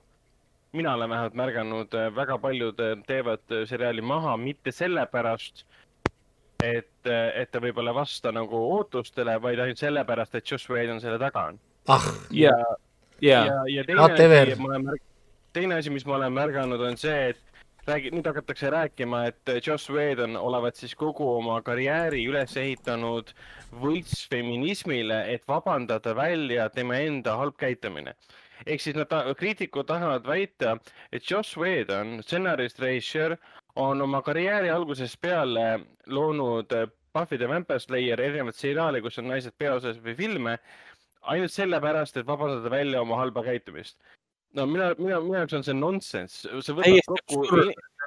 [0.77, 5.65] mina olen vähemalt märganud, äh, väga paljud teevad seriaali maha mitte sellepärast,
[6.63, 11.19] et, et ta võib-olla ei vasta nagu ootustele, vaid ainult sellepärast, et Joss Whedon selle
[11.21, 11.59] taga on.
[11.87, 12.55] ah, ja,
[13.21, 14.99] ja, ja, ja teine asi,
[15.53, 17.51] teine asi, mis ma olen märganud, on see, et
[17.87, 23.33] räägi, nüüd hakatakse rääkima, et Joss Whedon olevat siis kogu oma karjääri üles ehitanud
[23.81, 28.15] võltsfeminismile, et vabandada välja tema enda halb käitumine.
[28.65, 30.77] ehk siis nad ta,, kriitikud tahavad väita,
[31.11, 33.37] et Joss Whedon, stsenarist, režissöör,
[33.75, 36.73] on oma karjääri algusest peale loonud
[37.13, 40.57] Buffy the Vampire Slayer erinevaid seriaale, kus on naised peaosas või filme,
[41.21, 43.97] ainult sellepärast, et vabandada välja oma halba käitumist
[44.57, 47.41] no mina, mina, minu jaoks on see nonsense, sa võtad kokku.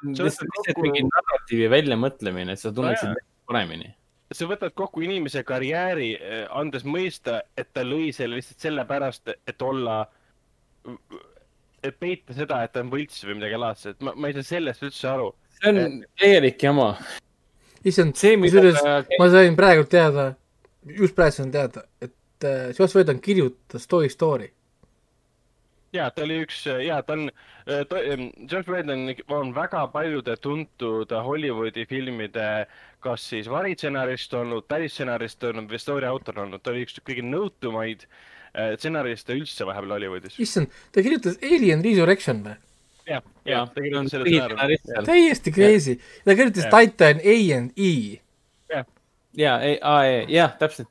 [0.05, 3.93] lihtsalt mingi narratiivi väljamõtlemine, et sa tunneksid no, paremini.
[4.35, 9.63] sa võtad kokku inimese karjääri, eh, andes mõista, et ta lõi selle lihtsalt sellepärast, et
[9.63, 10.03] olla,
[11.85, 14.85] et peita seda, et ta on võlts või midagi laadset, ma, ma ei saa sellest
[14.85, 15.33] üldse aru.
[15.65, 16.95] See on täielik jama.
[17.85, 18.83] issand, kusjuures
[19.19, 20.35] ma sain praegu teada,
[20.85, 24.53] just praegu sain teada, et äh, Joss Whedon kirjutas Toy Story
[25.95, 27.29] ja ta oli üks ja ta on,
[27.71, 27.85] äh,
[28.49, 32.67] George Whedon on väga paljude tuntud Hollywoodi filmide
[33.05, 38.07] kas siis varitsenarist olnud, pärisstsenarist olnud või story autor olnud, ta oli üks kõige nõutumaid
[38.07, 40.39] äh, stsenariste üldse vahepeal Hollywoodis.
[40.43, 42.57] issand, ta kirjutas Alien Resurrection või?
[43.09, 45.07] Jah, jah, ta kirjutas selle stsenaariumi.
[45.07, 48.21] täiesti crazy, ta kirjutas Titan A and E.
[48.73, 48.85] ja,
[49.37, 50.89] ja, jah, täpselt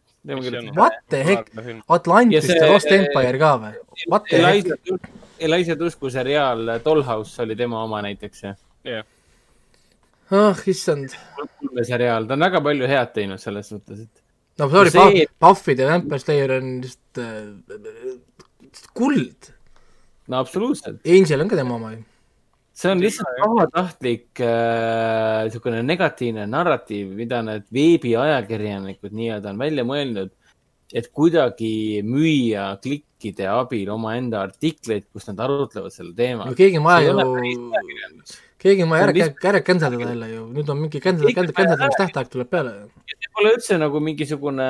[0.76, 1.52] What the heck,
[1.90, 3.72] Atlantis ja Lost Empire ka või?
[4.08, 5.10] What the heck?
[5.44, 8.56] Eliza Tusku seriaal Dollhouse oli tema oma näiteks, jah?
[8.88, 9.04] jah.
[10.32, 11.18] ah, issand.
[11.84, 14.24] seriaal, ta on väga palju head teinud selles suhtes, et.
[14.62, 17.44] no sorry see..., Buffy the Vampire Slayer on just äh,
[18.96, 19.52] kuld.
[20.28, 21.02] No absoluutselt.
[21.08, 22.04] Angel on ka tema oma ju.
[22.74, 30.32] see on lihtsalt pahatahtlik äh, niisugune negatiivne narratiiv, mida need veebiajakirjanikud nii-öelda on välja mõelnud,
[30.94, 32.72] et kuidagi müüa
[33.24, 36.48] klikkide abil omaenda artikleid, kus nad arutlevad selle teema.
[36.48, 37.54] no keegi ei maja ju,
[38.60, 41.96] keegi ei maja ära, ära cancel ida jälle ju, nüüd on mingi cancel, cancel, cancel
[41.98, 42.76] tähtaeg tuleb peale.
[43.08, 44.70] see pole üldse nagu mingisugune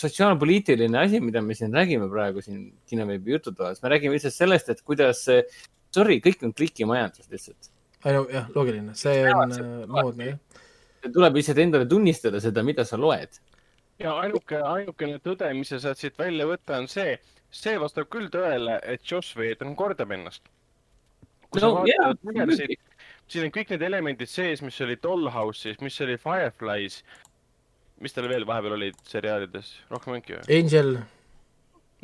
[0.00, 4.82] sotsiaalpoliitiline asi, mida me siin räägime praegu siin kinoveebi jututoas, me räägime lihtsalt sellest, et
[4.84, 7.72] kuidas sorry, kõik on klikimajandus lihtsalt.
[8.04, 10.66] jah, loogiline, see on äh, moodne jah.
[11.08, 13.40] tuleb lihtsalt endale tunnistada seda, mida sa loed.
[14.00, 17.16] Ja ainuke, ainukene tõde, mis sa saad siit välja võtta, on see,
[17.52, 20.42] see vastab küll tõele, et Joss Whedon kordab ennast.
[21.50, 22.78] kui no, sa vaatad Universe'i,
[23.30, 27.00] siin on kõik need elemendid sees, mis oli Dollhouse'is, mis oli Fireflies,
[28.00, 30.44] mis tal veel vahepeal olid seriaalides, rohkem ongi või?
[30.60, 30.94] Angel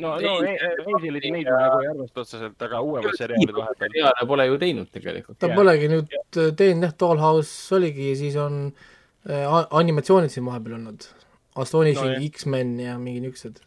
[0.03, 3.89] no, no Angelid ja neid nagu ei arvesta otseselt, aga uuemad seriaalid vahepeal.
[3.89, 5.39] seriaale pole ju teinud tegelikult.
[5.41, 5.57] ta ja.
[5.57, 6.51] polegi nüüd ja.
[6.59, 9.47] teinud jah, Dollhouse oligi, siis on äh,
[9.81, 11.09] animatsioonid siin vahepeal olnud.
[11.57, 13.63] Astonishing no,, X-men ja mingi niisugused.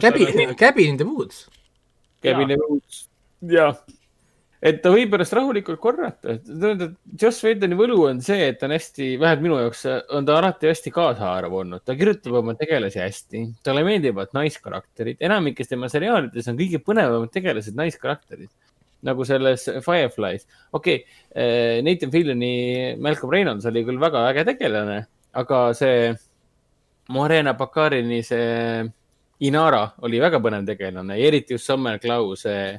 [0.00, 1.48] Cabin, Cabin in the Woods.
[2.22, 3.06] Cabin in the Woods,
[3.40, 3.74] jah
[4.60, 8.68] et ta võib ennast rahulikult korrata, et tähendab, Joss Whedoni võlu on see, et ta
[8.68, 9.86] on hästi, vähemalt minu jaoks
[10.16, 15.70] on ta alati hästi kaasahaarav olnud, ta kirjutab oma tegelasi hästi, talle meeldivad naiskarakterid, enamikes
[15.70, 18.50] tema seriaalides on kõige põnevamad tegelased naiskarakterid.
[19.00, 20.42] nagu selles Fireflies,
[20.76, 24.98] okei okay,, Nathan Filloni Malcolm Reynolds oli küll väga äge tegelane,
[25.40, 26.10] aga see
[27.10, 28.84] Morena Bakarini see
[29.46, 32.78] Inara oli väga põnev tegelane ja eriti just Summer Cloud, see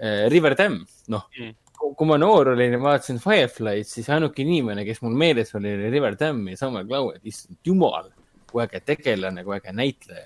[0.00, 0.80] Äh, River Dam,
[1.12, 1.56] noh mm.,
[1.96, 5.90] kui ma noor olin ja vaatasin Firefly'd, siis ainuke inimene, kes mul meeles oli, oli
[5.92, 8.08] River Dam ja Samuel Cloud, issand jumal,
[8.48, 10.24] kui äge tegelane, kui äge näitleja.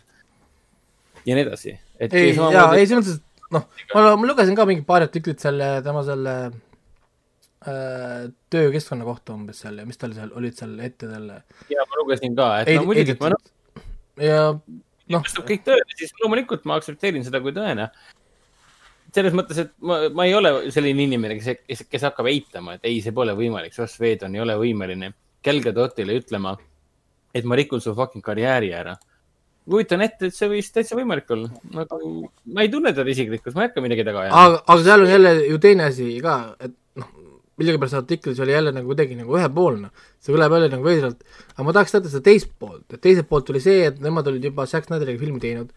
[1.24, 1.74] ja nii edasi.
[1.98, 3.66] ei, jaa, ei selles mõttes, et noh,
[3.96, 6.56] ma, ma lugesin ka mingi paar artiklit selle, tema selle äh,
[7.64, 11.42] töökeskkonna kohta umbes seal ja mis tal seal olid seal ette talle.
[11.72, 13.46] ja ma lugesin ka, et ei, no muidugi, ma noh.
[14.20, 15.30] ja noh.
[15.48, 17.88] kõik tõene, siis loomulikult ma aktsepteerin seda kui tõene
[19.14, 22.88] selles mõttes, et ma, ma ei ole selline inimene, kes, kes, kes hakkab eitama, et
[22.90, 25.12] ei, see pole võimalik, Joss Whedon ei ole võimeline
[25.44, 26.54] Gal Gadotile ütlema,
[27.34, 28.96] et ma rikun su fucking karjääri ära.
[29.64, 32.08] kujutan ette, et see võis täitsa võimalik olla, nagu
[32.52, 34.42] ma ei tunne teda isiklikult, ma ei hakka midagi taga ajama.
[34.42, 37.12] aga, aga seal on jälle ju teine asi ka, et noh,
[37.60, 39.90] millegipärast artiklis oli jälle nagu kuidagi nagu ühepoolne,
[40.22, 41.20] see kõlab jälle nagu veidralt,
[41.54, 44.48] aga ma tahaks teada seda teist poolt, et teiselt poolt oli see, et nemad olid
[44.50, 45.74] juba Zack Snyderiga filmi teinud.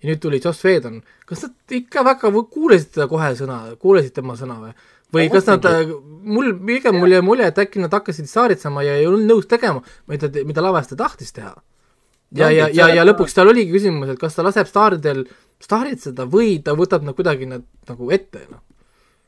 [0.00, 4.32] Ja nüüd tuli Joss Whedon, kas nad ikka väga kuulasid teda kohe sõna, kuulasid tema
[4.38, 4.70] sõna või?
[5.12, 5.66] või no, kas nad,
[6.24, 9.82] mul, pigem mul jäi mulje, et äkki nad hakkasid saaritsema ja ei olnud nõus tegema,
[10.08, 11.52] mida, mida lavastaja tahtis teha.
[12.38, 15.26] ja ja, ja, ja lõpuks tal oligi küsimus, et kas ta laseb staaridel
[15.60, 18.64] staaritseda või ta võtab nad kuidagi nad nagu ette, noh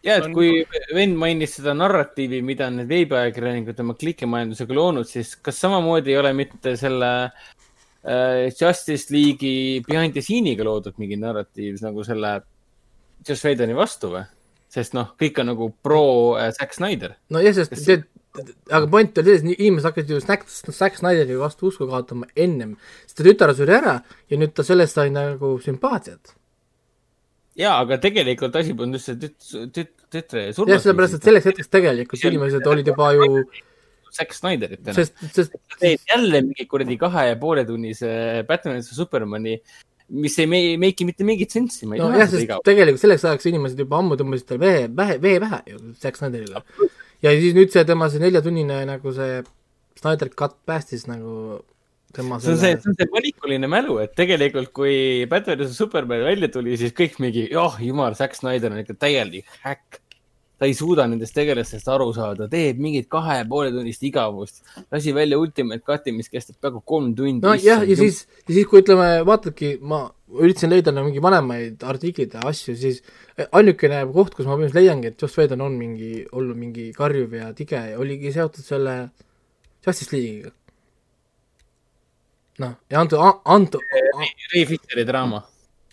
[0.03, 0.65] ja, et kui
[0.95, 6.33] vend mainis seda narratiivi, mida need veebiajakirjanikud oma klikimajandusega loonud, siis kas samamoodi ei ole
[6.37, 7.13] mitte selle
[8.05, 12.33] Äh, Justice League'i behind the scene'iga loodud mingi narratiiv nagu selle
[13.23, 14.25] Joss Whedoni vastu või?
[14.73, 16.03] sest noh, kõik on nagu pro
[16.41, 17.15] äh, Zack Snyder.
[17.31, 18.01] nojah, sest see,
[18.73, 22.75] aga point oli selles, inimesed hakkasid ju Zack, Zack Snyderi vastu usku kaotama ennem,
[23.05, 24.01] sest ta tütar suri ära
[24.33, 26.35] ja nüüd ta sellest sai nagu sümpaatiat.
[27.59, 30.77] Jaa, aga tegelikult asi polnud just see tüt-, tüt-, tütre surmas.
[30.77, 33.29] jah, sellepärast, et selleks hetkeks tegelikult inimesed olid juba ju
[34.13, 34.97] Zack Snyderit täna.
[34.97, 35.57] sest, sest.
[35.81, 38.11] teed jälle mingi kuradi kahe ja poole tunnise
[38.49, 39.57] Batman vs Supermani,
[40.23, 41.89] mis ei meiki mitte mingit sensi.
[41.89, 42.65] no jah, sest igav.
[42.69, 46.65] tegelikult selleks ajaks inimesed juba ammu tõmbasid tal vee, vähe, vee pähe ju Zack Snyderile.
[47.25, 49.43] ja siis nüüd see tema see neljatunnine nagu see
[50.01, 51.63] Snyder cut päästis nagu
[52.17, 54.95] tema see on see, see on see valikuline mälu, et tegelikult kui
[55.31, 59.49] Batman vs Superman välja tuli, siis kõik mingi, oh jumal, Zack Snyder on ikka täielik
[59.67, 60.03] häkk
[60.63, 64.61] ta ei suuda nendest tegelastest aru saada, teeb mingit kahe ja poole tunnist igavust.
[64.95, 67.43] lasi välja Ultimate Cut'i, mis kestab peaaegu kolm tundi.
[67.43, 70.05] nojah, ja siis, ja siis, kui ütleme, vaatadki, ma
[70.39, 73.03] üritasin leida nagu mingi vanemaid artikleid ja asju, siis
[73.51, 77.51] ainukene koht, kus ma põhimõtteliselt leiangi, et Joss Whedon on mingi, olnud mingi karjuv ja
[77.59, 78.97] tige, oligi seotud selle
[79.83, 80.55] Justice League'iga.
[82.63, 83.83] Noh, ja antud, antud.
[84.53, 85.43] Ray Fisheri draama.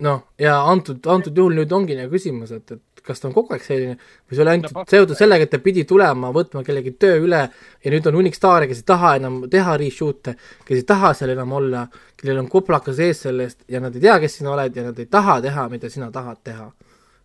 [0.05, 3.51] noh, ja antud, antud juhul nüüd ongi nagu küsimus, et, et kas ta on kogu
[3.55, 7.17] aeg selline või see oli ainult seotud sellega, et ta pidi tulema, võtma kellegi töö
[7.25, 10.35] üle ja nüüd on hunnik staare, kes ei taha enam teha reshoot'e,
[10.67, 11.83] kes ei taha seal enam olla,
[12.19, 15.09] kellel on kuplakas ees sellest ja nad ei tea, kes sina oled ja nad ei
[15.11, 16.69] taha teha, mida sina tahad teha,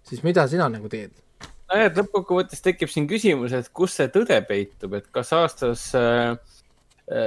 [0.08, 1.14] siis mida sina nagu teed?
[1.70, 6.34] nojah, et lõppkokkuvõttes tekib siin küsimus, et kus see tõde peitub, et kas aastas äh,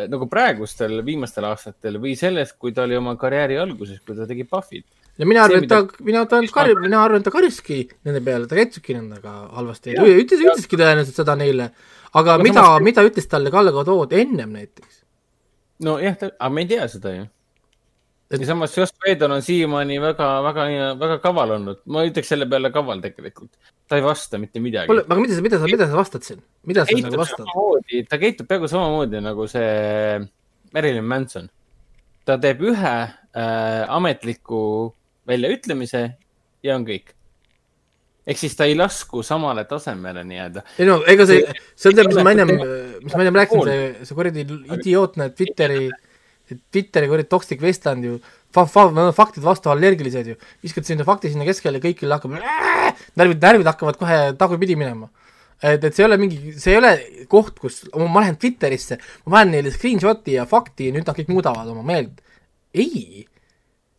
[0.09, 4.47] nagu praegustel viimastel aastatel või selles, kui ta oli oma karjääri alguses, kui ta tegi
[4.49, 4.85] Buffy't
[5.17, 8.47] ja mina arvan, et ta mina ta kar- mina arvan, et ta karjuski nende peale,
[8.49, 11.71] ta käituski nendega halvasti, ütles, ütleski tõenäoliselt seda neile,
[12.13, 15.03] aga Aga mida samas-, mida ütles talle Kalle Godot ennem näiteks?
[15.85, 17.25] nojah, aga me ei tea seda ju.
[18.27, 20.63] Et- ja samas Joss Whedon on siiamaani väga, väga,
[20.99, 23.51] väga kaval olnud, ma ütleks selle peale kaval tegelikult.
[23.87, 26.41] ta ei vasta mitte midagi kuule, aga mida sa, mida sa, mida sa vastad siin,
[26.67, 27.47] mida sa nagu vastad?
[28.09, 30.19] ta käitub peaaegu samamoodi nagu see
[30.75, 31.47] Marilyn Manson.
[32.27, 34.91] ta teeb ühe äh, ametliku
[35.27, 36.03] väljaütlemise
[36.63, 37.13] ja on kõik.
[38.27, 40.65] ehk siis ta ei lasku samale tasemele nii-öelda.
[40.75, 41.47] ei no ega see,
[41.79, 42.51] see on see, mis ma ennem
[43.05, 44.43] mis ma ennem rääkisin, see, see kuradi
[44.75, 45.87] idiootne Twitteri,
[46.47, 48.17] Twitteri kuradi toxic vestland ju,
[48.55, 53.71] fa-, fa-, faktide vastu allergilised ju, viskad sinna fakti sinna keskele kõigil hakkab närvid, närvid
[53.71, 55.09] hakkavad kohe tagurpidi minema.
[55.61, 56.91] et, et see ei ole mingi, see ei ole
[57.31, 61.33] koht, kus ma lähen Twitterisse, ma panen neile screenshot'i ja fakti ja nüüd nad kõik
[61.33, 62.21] muudavad oma meelt.
[62.77, 63.25] ei,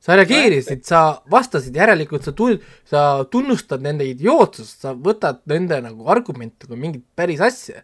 [0.09, 2.57] sa reageerisid, sa vastasid, järelikult sa tu-,
[2.89, 7.83] sa tunnustad nende idiootsust, sa võtad nende nagu argumente kui mingit päris asja.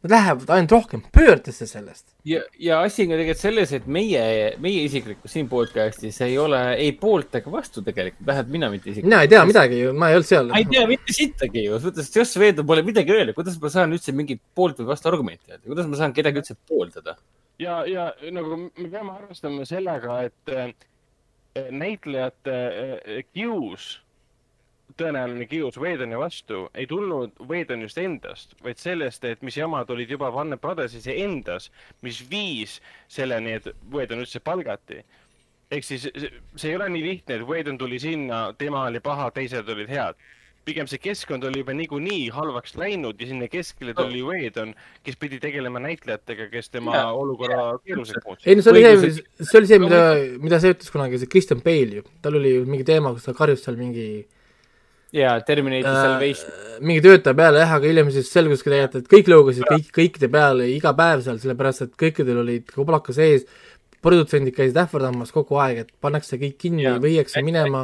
[0.00, 2.14] Nad lähevad ainult rohkem pöördesse sellest.
[2.24, 4.22] ja, ja asi on ka tegelikult selles, et meie,
[4.64, 9.10] meie isiklikult siin podcast'is ei ole ei poolt ega vastu tegelikult, vähemalt mina mitte isiklikult.
[9.10, 10.60] mina ei tea midagi ju, ma ei olnud seal ma.
[10.60, 13.92] ei tea mitte sittagi ju, mõttes, et Joss Whedon pole midagi öelda, kuidas ma saan
[13.92, 17.18] üldse mingit poolt või vastu argumenti öelda, kuidas ma saan kedagi üldse pooldada?
[17.60, 20.72] ja, ja nagu me peame arvestama sellega, et äh,
[21.70, 23.98] näitlejate äh, kius,
[24.98, 30.30] tõenäoline kius Whedoni vastu ei tulnud Whedonist endast, vaid sellest, et mis jamad olid juba
[30.34, 31.70] Warner Brothersis endas,
[32.02, 35.02] mis viis selleni, et Whedon üldse palgati.
[35.70, 39.68] ehk siis see- ei ole nii lihtne, et Whedon tuli sinna, tema oli paha, teised
[39.68, 40.14] olid head
[40.64, 44.74] pigem see keskkond oli juba niikuinii halvaks läinud ja sinna keskele tuli Whedon,
[45.06, 47.12] kes pidi tegelema näitlejatega, kes tema Jaa.
[47.16, 48.50] olukorra keeruliseks muutsid.
[48.50, 50.02] ei no see oli see see oli see, mida,
[50.42, 53.64] mida see ütles kunagi see Kristjan Bale ju, tal oli mingi teema, kus ta karjus
[53.64, 54.06] seal mingi
[55.16, 56.52] ja Terminator äh, Salvation.
[56.86, 60.68] mingi töötaja peale jah, aga hiljem siis selguski tegelikult, et kõik lõugasid kõik, kõikide peale
[60.70, 63.46] iga päev seal, sellepärast et kõikidel olid koblaka sees,
[64.00, 67.00] produtsendid käisid ähvardamas kogu aeg, et pannakse kõik kinni, Jaa.
[67.02, 67.82] viiakse minema.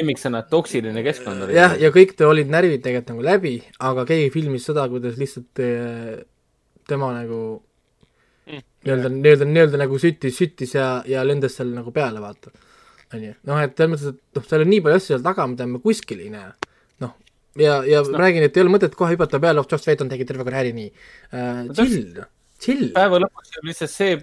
[0.00, 1.56] lemmiksõna, toksiline keskkond oli.
[1.56, 5.64] jah, ja kõik te olid närvid tegelikult nagu läbi, aga keegi filmis seda, kuidas lihtsalt
[5.64, 6.20] eh,
[6.88, 7.40] tema nagu
[8.48, 8.62] Mm.
[8.84, 12.48] nii-öelda, nii-öelda, nii-öelda nagu süttis, süttis ja, ja lendas seal nagu peale, vaata.
[13.14, 15.66] onju, noh, et selles mõttes, et noh, seal on nii palju asju seal taga, mida
[15.68, 16.50] me kuskil ei näe.
[17.04, 17.14] noh,
[17.60, 20.26] ja, ja ma räägin, et ei ole mõtet kohe hüpata peale, oh, Joss Whedon tegi
[20.28, 21.62] terve karjääri nii uh,.
[21.76, 22.20] chill,
[22.60, 22.90] chill.
[22.96, 24.18] päeva lõpuks on lihtsalt see,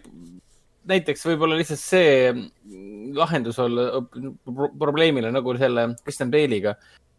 [0.91, 6.76] näiteks võib-olla lihtsalt see mm, lahendus olla pro- probleemile nagu selle Kristjan Bale'iga.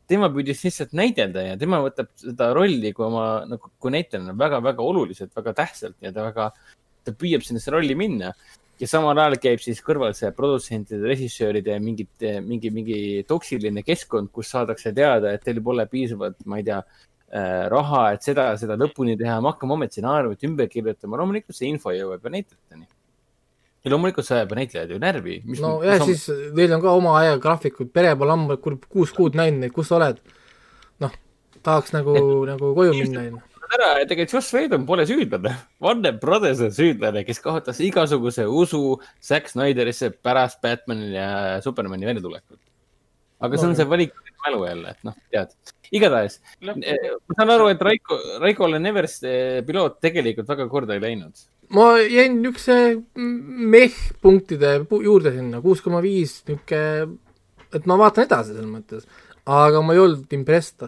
[0.06, 4.82] tema püüdis lihtsalt näidelda ja tema võtab seda rolli kui oma nagu, kui näitlejana väga-väga
[4.82, 6.52] oluliselt, väga tähtsalt ja ta väga,
[7.02, 8.30] ta püüab sellesse rolli minna
[8.80, 12.98] ja samal ajal käib siis kõrval see produtsentide, režissööride ja mingit, mingi, mingi
[13.28, 18.26] toksiline keskkond, kus saadakse teada, et teil pole piisavalt, ma ei tea äh, raha, et
[18.26, 22.34] seda, seda lõpuni teha, me hakkame homme stsenaariumit ümber kirjutama, loomulikult see info jõuab ju
[22.36, 22.88] näitlejateni.
[23.86, 25.40] ja loomulikult see ajab näitlejad ju närvi.
[25.62, 29.76] no ja siis neil on ka oma ajagraafikud, pere pole ammu kuus kuud näinud neid,
[29.76, 30.20] kus sa oled?
[31.00, 31.16] noh,
[31.62, 33.44] tahaks nagu, nagu koju minna, onju.
[33.74, 35.52] ära, et tegelikult Joss Whedon pole süüdlane.
[35.82, 41.28] Warner Brothers on süüdlane, kes kaotas igasuguse usu Zack Snyderisse pärast Batman'i ja
[41.64, 42.60] Superman'i väljatulekut.
[43.40, 44.14] aga see on see valik
[44.46, 45.50] mälu jälle, et noh, tead.
[45.92, 51.44] igatahes, ma saan aru, et Raiko, Raikole Nevers eh, piloot tegelikult väga korda ei läinud.
[51.76, 57.18] ma jäin niisuguse meh punktide pu- juurde sinna, kuus koma viis niisugune,
[57.74, 59.08] et ma vaatan edasi selles mõttes,
[59.44, 60.86] aga ma ei olnud impressed.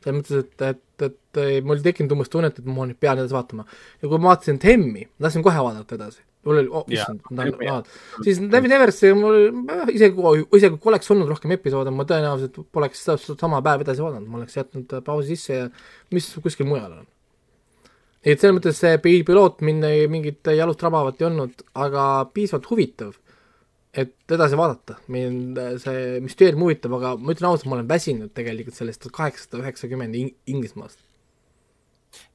[0.00, 3.36] selles mõttes, et, et, et mul ei tekkinud umbes tunnet, et ma nüüd pean edasi
[3.36, 3.66] vaatama.
[4.00, 6.20] ja kui ma vaatasin Temmi, tahtsin kohe vaadata edasi.
[6.46, 8.00] mul oli oh,, issand, ma tahan vaadata.
[8.26, 9.38] siis Never Neversi mul
[9.92, 10.26] isegi,
[10.58, 14.42] isegi kui oleks olnud rohkem episoode, ma tõenäoliselt poleks seda sama päev edasi vaadanud, ma
[14.42, 15.70] oleks jätnud äh, pausi sisse ja
[16.14, 17.08] mis kuskil mujal on
[18.20, 23.14] et selles mõttes see pi- piloot mind mingit jalust rabavat ei olnud, aga piisavalt huvitav,
[23.94, 24.96] et edasi vaadata.
[25.08, 29.62] mind äh, see müsteerium huvitab, aga ma ütlen ausalt, ma olen väsinud tegelikult sellest kaheksasada
[29.64, 30.98] üheksakümmend ing- Inglismaast.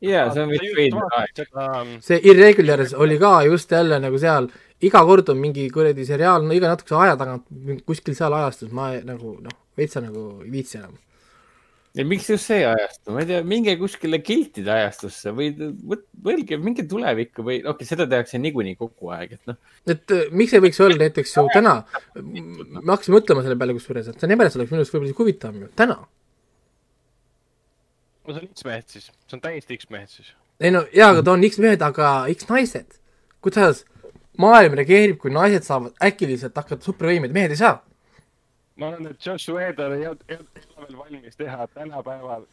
[0.01, 1.95] ja see on vist veider aeg.
[2.03, 4.49] see Irregulars oli ka just jälle nagu seal,
[4.81, 7.47] iga kord on mingi kuradi seriaal, no iga natukese aja tagant
[7.87, 10.95] kuskil seal ajastus, ma ei, nagu noh, veitsa nagu ei viitsi enam.
[11.95, 16.85] Ja miks just see ajastu, ma ei tea, minge kuskile kiltide ajastusse või mõelge, minge
[16.91, 20.63] tulevikku või okei okay,, seda tehakse niikuinii kogu aeg, et noh, et äh, miks ei
[20.65, 21.77] võiks olla näiteks ju täna,
[22.19, 25.65] me hakkasime mõtlema selle peale kusjuures, et see Nemeres oleks minu arust võib-olla isegi huvitavam
[25.65, 25.99] ju, täna
[28.25, 30.31] no see on X-mehed siis, see on täiesti X-mehed siis.
[30.59, 32.99] ei no jaa, aga ta on X-mehed, aga X-naised.
[33.45, 33.85] kuidas
[34.41, 37.77] maailm reageerib, kui naised saavad äkiliselt hakata supervõimeid, mehed ei saa.
[38.75, 42.45] Ma arvan, et Josh Whedon ei olnud, veel valmis teha tänapäeval,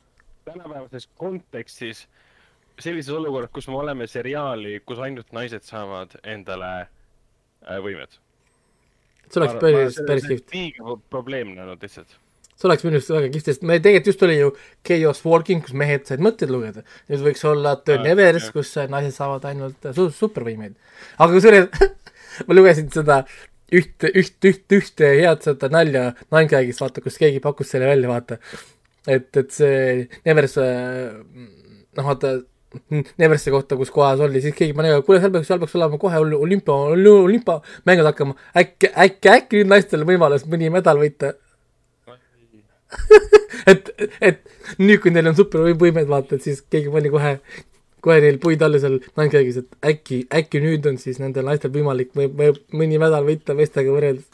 [0.45, 2.07] tänapäevases kontekstis
[2.81, 8.19] sellises olukorras, kus me oleme seriaali, kus ainult naised saavad endale äh, võimed.
[9.29, 10.55] see oleks päris, päris kihvt.
[10.55, 12.17] liiga probleemne olnud lihtsalt.
[12.55, 14.53] see oleks minu arust väga kihvt, sest me tegelikult just oli ju
[14.89, 16.87] Chaos Walking, kus mehed said mõtteid lugeda.
[17.11, 18.57] nüüd võiks olla Turn Jah, Evers, jah.
[18.57, 20.79] kus naised saavad ainult su supervõimeid.
[21.19, 21.91] aga kusjuures
[22.47, 23.23] ma lugesin seda
[23.73, 28.39] ühte, üht, üht, ühte head seda nalja Ninegagis, vaata, kus keegi pakkus selle välja, vaata.
[29.07, 30.57] et, et see Nevers,
[31.99, 32.41] noh vaata,
[33.21, 36.21] Neversi kohta, kus kohas oli, siis keegi pani, kuule, seal peaks, seal peaks olema kohe
[36.23, 41.35] ol- olümpia, olümpiamängud hakkama, äkki, äkki, äkki nüüd naistel on võimalus mõni medal võita
[43.73, 43.91] et,
[44.21, 44.41] et
[44.81, 47.35] nüüd, kui neil on supervõimed, vaata, et siis keegi pani kohe,
[48.03, 52.11] kohe neil puid alla seal Nankagis, et äkki, äkki nüüd on siis nendel naistel võimalik
[52.19, 52.53] või, või
[52.83, 54.27] mõni medal võita meestega võrreldes.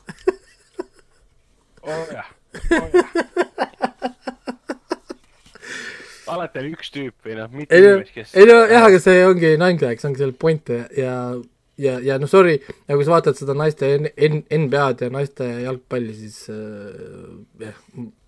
[1.85, 2.33] oh, jah,
[2.79, 3.19] oo jah.
[6.29, 8.35] alati oli üks tüüp või noh, mitte inimest, kes.
[8.37, 11.15] ei no jah, aga see ongi Nankag, see ongi seal point ja,
[11.81, 15.49] ja, ja noh, sorry, aga kui sa vaatad seda naiste N- N- NBA-d ja naiste
[15.65, 17.29] jalgpalli, siis äh,
[17.65, 17.77] jah,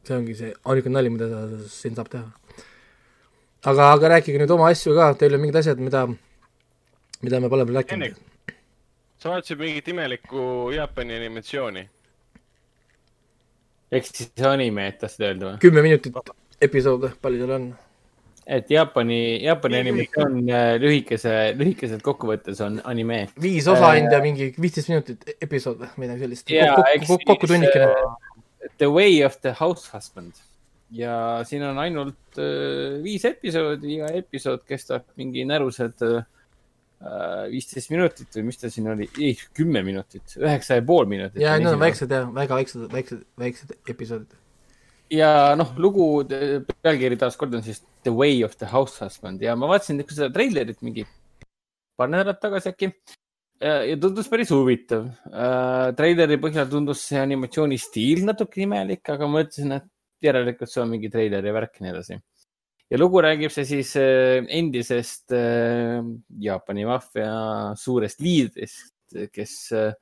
[0.07, 2.27] see ongi see ainuke nali, mida sa siin saab teha.
[3.65, 6.07] aga, aga rääkige nüüd oma asju ka, teil on mingid asjad, mida,
[7.20, 8.57] mida me pole veel rääkinud Enne-.
[9.20, 11.85] sa vaatasid mingit imelikku Jaapani animatsiooni?
[13.93, 15.62] ehk siis anime, et tahtsid öelda või?
[15.66, 17.70] kümme minutit episood, palju seal on?
[18.51, 23.27] et Jaapani, Jaapani animatsioon äh, lühikese, lühikeselt kokkuvõttes on anime.
[23.41, 26.49] viis osa Äh, ainult ja mingi viisteist minutit episood või midagi sellist.
[26.51, 27.93] Kokku eks, kokku, kokku tunnikene.
[28.81, 30.41] The Way of the House Husband
[30.91, 31.15] ja
[31.47, 36.25] siin on ainult äh, viis episoodi, iga episood kestab mingi närused äh,
[37.51, 41.41] viisteist minutit või mis ta siin oli, ei, kümme minutit, üheksa ja pool minutit.
[41.43, 44.35] ja need on väiksed ja väga väiksed, väiksed, väiksed episoodid.
[45.15, 49.55] ja noh, lugu äh, pealkiri taaskord on siis The Way of the House Husband ja
[49.57, 51.07] ma vaatasin seda treilerit mingi
[51.99, 52.91] paar nädalat tagasi äkki
[53.61, 55.91] ja tundus päris huvitav uh,.
[55.93, 59.85] treileri põhjal tundus see animatsiooni stiil natuke imelik, aga ma mõtlesin, et
[60.25, 62.21] järelikult see on mingi treileri värk ja nii edasi.
[62.91, 66.01] ja lugu räägib see siis uh, endisest uh,
[66.39, 67.35] Jaapani maffia
[67.77, 68.95] suurest liidrist,
[69.33, 69.93] kes uh,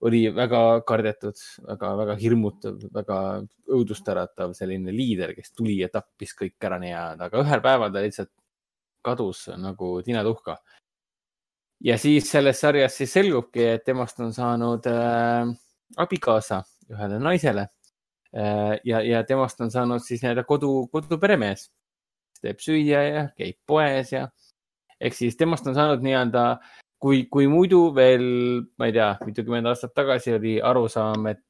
[0.00, 3.18] oli väga kardetud väga, väga hirmutav, väga
[3.72, 8.32] õudustäratav selline liider, kes tuli ja tappis kõik ära nii-öelda, aga ühel päeval ta lihtsalt
[9.06, 10.58] kadus nagu tinatuhka.
[11.84, 15.48] ja siis selles sarjas siis selgubki, et temast on saanud äh,
[15.96, 17.75] abikaasa ühele naisele äh,
[18.32, 21.70] ja, ja temast on saanud siis nii-öelda kodu, koduperemees.
[22.42, 24.26] teeb süüa ja käib poes ja
[25.00, 26.42] ehk siis temast on saanud nii-öelda
[27.02, 28.26] kui, kui muidu veel,
[28.78, 31.42] ma ei tea, mitukümmend aastat tagasi oli arusaam, et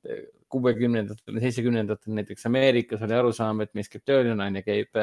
[0.52, 4.94] kuuekümnendatel, seitsmekümnendatel näiteks Ameerikas oli arusaam, et mees käib tööl ja naine käib,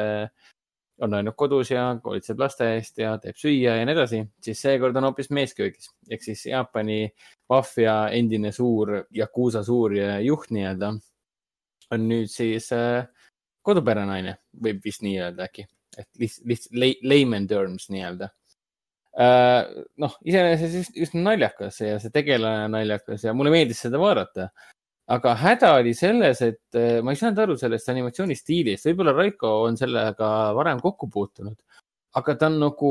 [1.02, 4.96] on ainult kodus ja hoolitseb laste eest ja teeb süüa ja nii edasi, siis seekord
[4.96, 7.08] on hoopis mees köögis ehk siis Jaapani
[7.50, 10.92] maffia endine suur Yakuusa suur juht nii-öelda
[11.94, 13.06] on nüüd siis äh,
[13.64, 15.66] koduperenaine, võib vist nii öelda äkki,
[15.96, 18.28] et lihtsalt, lihtsalt layman terms nii-öelda
[19.18, 19.60] äh,
[20.02, 24.50] noh, iseenesest just naljakas ja see tegelane on naljakas ja mulle meeldis seda vaadata.
[25.14, 29.58] aga häda oli selles, et äh, ma ei saanud aru sellest animatsiooni stiilist, võib-olla Raiko
[29.66, 31.58] on sellega varem kokku puutunud,
[32.16, 32.90] aga ta on nagu,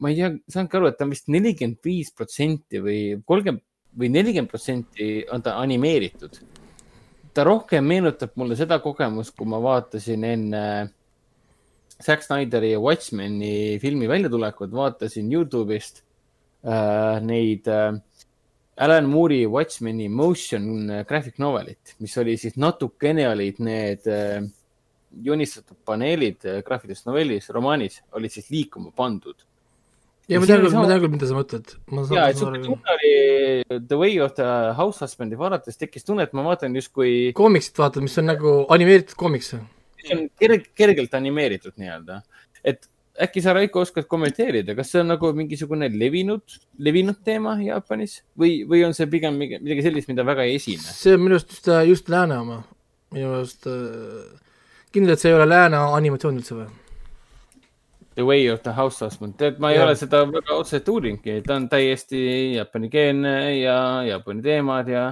[0.00, 4.10] ma ei tea, saanudki aru, et ta on vist nelikümmend viis protsenti või kolmkümmend või
[4.10, 6.40] nelikümmend protsenti on ta animeeritud.
[7.34, 10.64] Ta rohkem meenutab mulle seda kogemust, kui ma vaatasin enne
[12.02, 16.02] Zack Snyderi ja Watchmeni filmi väljatulekut, vaatasin Youtube'ist
[16.66, 17.94] äh, neid äh,
[18.76, 24.42] Alan Moore'i Watchmeni motion graphic novelit, mis oli siis natukene olid need äh,
[25.22, 29.46] joonistatud paneelid äh, graafilistes novellis, romaanis olid siis liikuma pandud.
[30.30, 31.74] Ja ma tean küll, ma tean küll, mida sa mõtled.
[32.14, 33.12] ja, et sihuke tunne oli
[33.90, 34.48] The Way of the
[34.78, 39.16] House Husband'i vaadates tekkis tunne, et ma vaatan justkui, koomiksit vaatad, mis on nagu animeeritud
[39.20, 39.54] koomiks.
[40.04, 42.20] see on kerg, kergelt animeeritud nii-öelda,
[42.64, 42.88] et
[43.24, 48.62] äkki sa, Raiko, oskad kommenteerida, kas see on nagu mingisugune levinud, levinud teema Jaapanis või,
[48.68, 50.82] või on see pigem midagi sellist, mida väga ei esine?
[50.84, 52.62] see on minu arust just, just lääne oma,
[53.14, 54.24] minu arust äh,
[54.94, 56.72] kindlalt see ei ole lääne animatsioon üldse või?
[58.14, 59.88] The Way of the House Husband, tead, ma ei Jah.
[59.88, 62.20] ole seda väga otseselt uurinudki, ta on täiesti
[62.54, 63.76] jaapanikeelne ja
[64.06, 65.08] Jaapani teemad ja,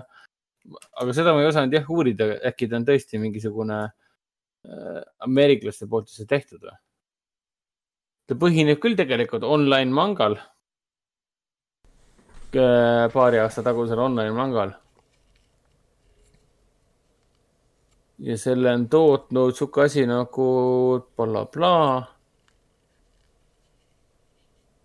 [1.02, 6.12] aga seda ma ei osanud jah uurida, äkki ta on tõesti mingisugune äh, ameeriklaste poolt
[6.14, 6.78] see tehtud või?
[8.30, 10.38] ta põhineb küll tegelikult online mangal.
[12.52, 14.76] paari aasta tagusel online mangal.
[18.22, 20.48] ja selle on tootnud sihuke asi nagu
[21.16, 21.72] blablabla.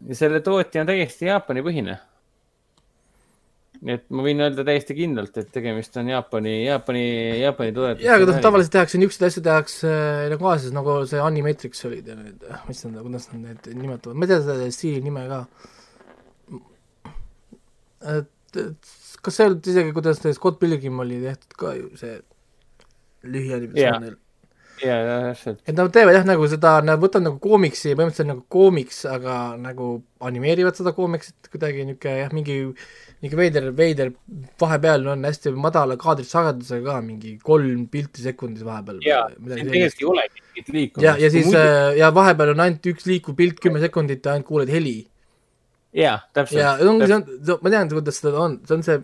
[0.05, 1.97] Ja selle tootja on täiesti Jaapani põhine
[3.77, 7.03] nii et ma võin öelda täiesti kindlalt, et tegemist on Jaapani, Jaapani,
[7.41, 8.03] Jaapani toodet.
[8.05, 12.17] jaa, aga tavaliselt tehakse niisuguseid asju, tehakse äh, nagu Aasias, nagu see Animatrix olid ja
[12.17, 15.41] need, mis nad, kuidas nad need nimetavad, ma ei tea selle stiili nime ka.
[18.15, 18.31] et,
[18.63, 22.17] et kas see ei olnud isegi, kuidas see Scott Pilgrim oli tehtud ka ju, see
[23.27, 24.17] lühianimatsioon neil
[24.83, 25.59] ja, ja täpselt.
[25.65, 29.89] et nad teevad jah, nagu seda, nad võtavad nagu koomiksi, põhimõtteliselt nagu koomiks, aga nagu
[30.27, 34.13] animeerivad seda koomiksit kuidagi niisugune jah, mingi niisugune veider, veider,
[34.61, 39.01] vahepeal on hästi madala kaadrisagedusega ka, mingi kolm pilti sekundis vahepeal.
[39.05, 41.05] jaa, tegelikult ei olegi mingit liikumist.
[41.05, 41.61] ja, ja siis muidu...
[41.61, 44.97] Äh, ja vahepeal on ainult üks liikuv pilt kümme sekundit ja ainult kuuled heli.
[45.97, 46.61] jaa, täpselt.
[46.61, 49.01] ja ongi, see on, ma tean, kuidas seda on, see on see,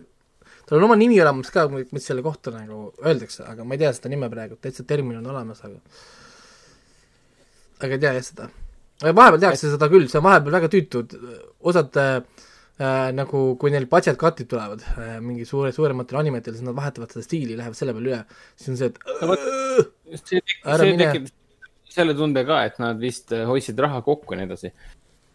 [0.68, 3.92] tal on oma nimi olemas ka, mis selle kohta nagu öeldakse, aga ma ei tea
[3.96, 5.78] seda nime praegu, täitsa termin on olemas, aga
[7.84, 8.48] aga ei tea jah seda.
[9.04, 11.04] vahepeal tehakse seda küll, see on vahepeal väga tüütu,
[11.70, 12.16] osad äh,
[12.80, 17.12] äh, nagu kui neil budget cut'id tulevad äh, mingi suure, suurematel animetel, siis nad vahetavad
[17.12, 18.20] seda stiili, lähevad selle peale üle,
[18.58, 19.40] siis on see, et no,
[20.20, 21.32] see, see tekitab
[21.94, 24.72] selle tunde ka, et nad vist äh, hoidsid raha kokku ja nii edasi.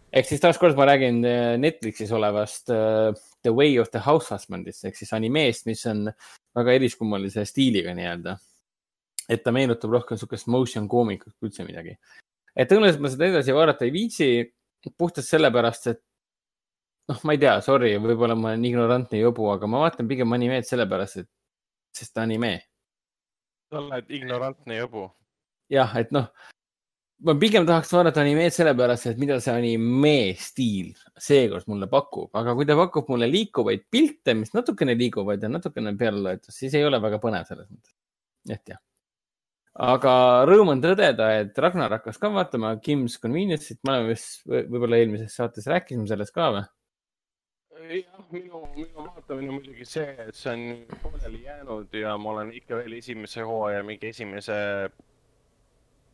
[0.10, 3.12] ehk siis taaskord ma räägin äh, Netflixis olevast uh,
[3.44, 6.08] The Way of the House Husbandist ehk siis animeest, mis on
[6.56, 8.38] väga eriskummalise stiiliga nii-öelda.
[9.30, 11.98] et ta meenutab rohkem niisugust motion koomikut kui üldse midagi.
[12.56, 14.30] et tõenäoliselt ma seda edasi vaadata ei viitsi
[14.98, 16.02] puhtalt sellepärast, et
[17.10, 20.68] noh, ma ei tea, sorry, võib-olla ma olen ignorantne jobu, aga ma vaatan pigem animeed
[20.68, 21.30] sellepärast, et,
[21.96, 22.54] sest ta anime.
[23.70, 25.10] sa oled ignorantne jobu.
[25.70, 26.30] jah, et noh,
[27.28, 32.56] ma pigem tahaks vaadata animeed sellepärast, et mida see anime stiil seekord mulle pakub, aga
[32.56, 36.86] kui ta pakub mulle liikuvaid pilte, mis natukene liiguvad ja natukene peale loetud, siis ei
[36.88, 37.98] ole väga põnev selles mõttes.
[38.50, 38.80] et jah
[39.80, 40.14] aga
[40.50, 45.36] rõõm on tõdeda, et Ragnar hakkas ka vaatama Kim's Convenience'it, me oleme vist võib-olla eelmises
[45.40, 46.66] saates rääkisime sellest ka või?
[47.90, 52.52] jah, minu, minu vaatamine on muidugi see, et see on pooleli jäänud ja ma olen
[52.60, 54.58] ikka veel esimese hooaja mingi esimese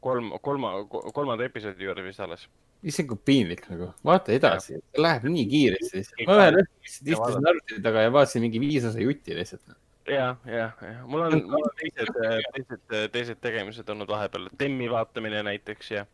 [0.06, 2.46] kolm, kolma, kolmanda episoodi juures vist alles.
[2.86, 6.04] issand, kui piinlik nagu, vaata edasi, läheb nii kiiresti.
[6.30, 9.78] ma ühel õhtul lihtsalt istusin arvuti taga ja vaatasin mingi viis osa jutti lihtsalt.
[10.10, 12.20] jah, jah, jah, mul on, mul on teised,
[12.58, 16.06] teised, teised tegemised olnud vahepeal, Temmi vaatamine näiteks ja.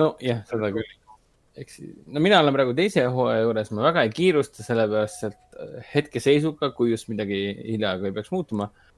[0.00, 0.92] nojah, seda küll
[1.58, 1.78] eks,
[2.10, 6.72] no mina olen praegu teise hooaja juures, ma väga ei kiirusta, sellepärast et äh, hetkeseisuga,
[6.74, 8.93] kui just midagi hiljaaegu ei peaks muutuma äh,,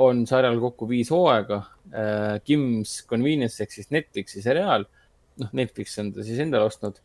[0.00, 1.58] on sarjal kokku viis hooaega
[1.92, 2.38] äh,.
[2.44, 4.86] Kim's Convenience ehk siis Netflixi seriaal,
[5.42, 7.02] noh, Netflix on ta siis endale ostnud,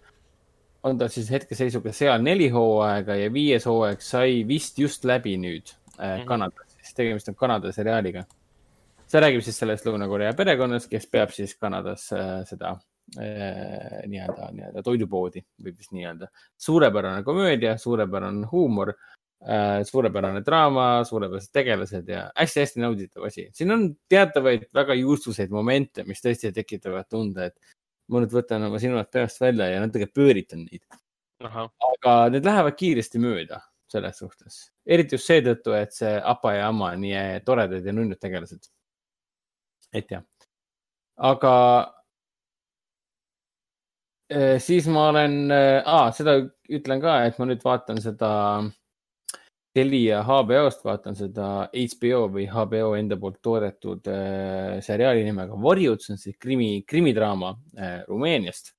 [0.87, 5.73] on ta siis hetkeseisuga seal neli hooaega ja viies hooaeg sai vist just läbi nüüd
[5.97, 6.29] äh, mhm.
[6.29, 8.23] Kanadas, siis tegemist on Kanada seriaaliga.
[9.11, 12.77] see räägib siis sellest Lõuna-Korea perekonnast, kes peab siis Kanadas äh, seda
[13.19, 16.29] Äh, nii-öelda, nii-öelda toidupoodi, võib vist nii öelda.
[16.55, 19.17] suurepärane komöödia, suurepärane huumor, äh,
[19.89, 23.47] suurepärane draama, suurepärased tegelased ja hästi-hästi nauditav asi.
[23.53, 27.75] siin on teatavaid väga juustuseid momente, mis tõesti tekitavad tunde, et
[28.11, 30.83] ma nüüd võtan oma silmad peast välja ja natuke pööritan neid.
[31.41, 36.93] aga need lähevad kiiresti mööda selles suhtes, eriti just seetõttu, et see apa ja amma
[36.93, 38.69] on nii toredad ja nunnud tegelased.
[39.93, 40.23] et jah,
[41.17, 41.55] aga
[44.31, 46.37] Äh, siis ma olen ah,, seda
[46.71, 48.29] ütlen ka, et ma nüüd vaatan seda
[49.71, 56.15] Telia HBO-st, vaatan seda HBO või HBO enda poolt toodetud äh, seriaali nimega Varjud, see
[56.15, 58.73] on siis krimi, krimidraama äh, Rumeeniast.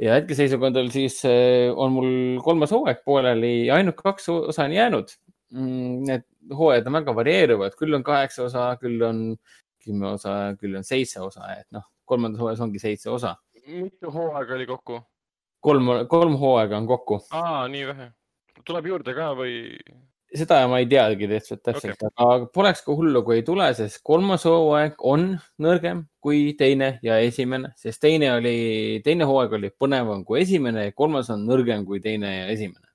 [0.00, 2.14] ja hetkeseisuga on tal siis äh,, on mul
[2.44, 5.12] kolmas hooaeg pooleli ja ainult kaks osa on jäänud
[5.52, 6.00] mm,.
[6.08, 6.24] Need
[6.56, 9.36] hooajad on väga varieeruvad, küll on kaheksa osa, küll on
[9.84, 13.36] kümme osa, küll on seitse osa, et noh, kolmandas hooajas ongi seitse osa
[13.66, 15.02] mitu hooaega oli kokku?
[15.60, 17.20] kolm, kolm hooaega on kokku.
[17.30, 18.12] aa, nii vähe.
[18.66, 19.58] Tuleb juurde ka või?
[20.30, 24.00] seda ma ei teagi täpselt, täpselt okay., aga poleks ka hullu, kui ei tule, sest
[24.06, 25.32] kolmas hooaeg on
[25.62, 28.54] nõrgem kui teine ja esimene, sest teine oli,
[29.06, 32.86] teine hooaeg oli põnevam kui esimene ja kolmas on nõrgem kui teine ja esimene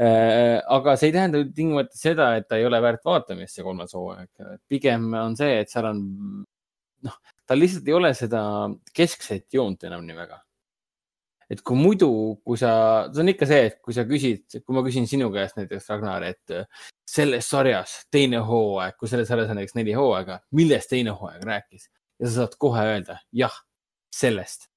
[0.00, 3.94] äh, aga see ei tähenda tingimata seda, et ta ei ole väärt vaatamist, see kolmas
[3.94, 4.30] hooaeg.
[4.68, 6.04] pigem on see, et seal on,
[7.06, 8.42] noh, tal lihtsalt ei ole seda
[8.96, 10.42] keskset joont enam nii väga.
[11.50, 12.10] Et kui muidu,
[12.46, 12.72] kui sa,
[13.10, 16.26] see on ikka see, et kui sa küsid, kui ma küsin sinu käest näiteks, Ragnar,
[16.28, 21.16] et äh, selles sarjas teine hooaeg, kui selles sarjas on näiteks neli hooaega, millest teine
[21.16, 21.88] hooaeg rääkis
[22.20, 23.56] ja sa saad kohe öelda jah,
[24.14, 24.68] sellest.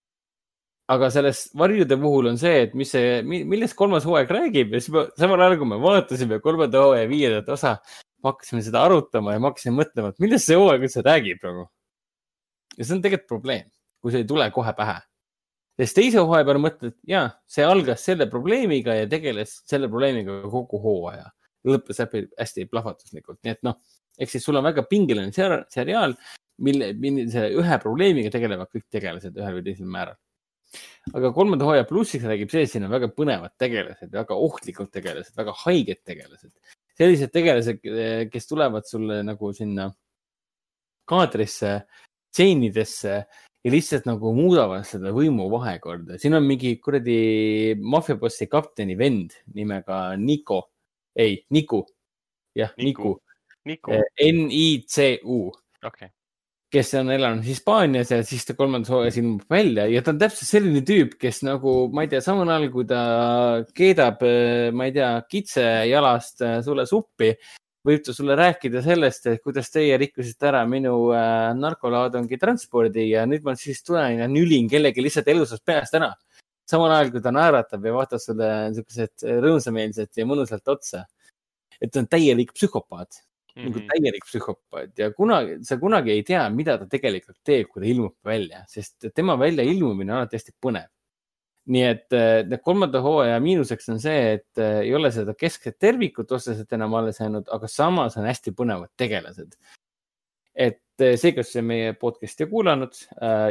[0.94, 4.92] aga selles varjude puhul on see, et mis see, millest kolmas hooaeg räägib ja siis
[4.94, 7.78] ma, samal ajal kui me vaatasime kolmanda hooaja viiendat osa,
[8.20, 11.70] me hakkasime seda arutama ja ma hakkasin mõtlema, et millest see hooaeg üldse räägib nagu.
[12.78, 13.72] ja see on tegelikult probleem,
[14.02, 15.00] kui see ei tule kohe pähe.
[15.80, 20.82] Sest teise hooaja peale mõtled, ja see algas selle probleemiga ja tegeles selle probleemiga kogu
[20.84, 21.32] hooaja.
[21.64, 23.78] lõppes hästi plahvatuslikult, nii et noh,
[24.20, 25.32] ehk siis sul on väga pingeline
[25.72, 26.18] seriaal,
[26.64, 30.20] mille, millise ühe probleemiga tegelevad kõik tegelased ühel või teisel määral
[31.14, 35.36] aga kolmanda hooaja plussiks räägib see, et siin on väga põnevad tegelased, väga ohtlikud tegelased,
[35.38, 36.52] väga haiged tegelased.
[36.98, 37.86] sellised tegelased,
[38.32, 39.90] kes tulevad sulle nagu sinna
[41.10, 41.76] kaadrisse,
[42.34, 43.20] stseenidesse
[43.64, 46.18] ja lihtsalt nagu muudavad seda võimu vahekorda.
[46.20, 50.64] siin on mingi kuradi maffiabossi kapteni vend nimega Niko,
[51.16, 51.86] ei, Niku.
[52.56, 53.16] jah, Niku,
[53.66, 54.02] Niku..
[54.20, 55.40] N-I-C-U.
[55.84, 56.14] okei okay
[56.74, 60.50] kes on elanud Hispaanias ja siis ta kolmandas hooajas ilmub välja ja ta on täpselt
[60.50, 63.02] selline tüüp, kes nagu, ma ei tea, samal ajal kui ta
[63.78, 64.24] keedab,
[64.74, 67.30] ma ei tea, kitse jalast äh, sulle suppi,
[67.88, 73.26] võib ta sulle rääkida sellest, et kuidas teie rikkusite ära minu äh, narkolaadungi transpordi ja
[73.30, 76.14] nüüd ma siis tulen ja nülin kellegi lihtsalt elusast peast ära.
[76.70, 81.06] samal ajal kui ta naeratab ja vaatab sulle niisugused rõõmsameelselt ja mõnusalt otsa.
[81.82, 83.20] et ta on täielik psühhopaat
[83.56, 83.66] mm -hmm.
[83.66, 83.88] nagu mhm.
[83.88, 88.16] täielik psühhopaat ja kunagi, sa kunagi ei tea, mida ta tegelikult teeb, kui ta ilmub
[88.26, 90.90] välja, sest tema väljailmumine on alati hästi põnev.
[91.72, 96.32] Nii et äh, kolmanda hooaja miinuseks on see, et äh, ei ole seda keskset tervikut
[96.36, 99.56] otseselt enam alles jäänud, aga samas on hästi põnevad tegelased.
[100.54, 103.00] et äh, see, kes meie podcast'i kuulanud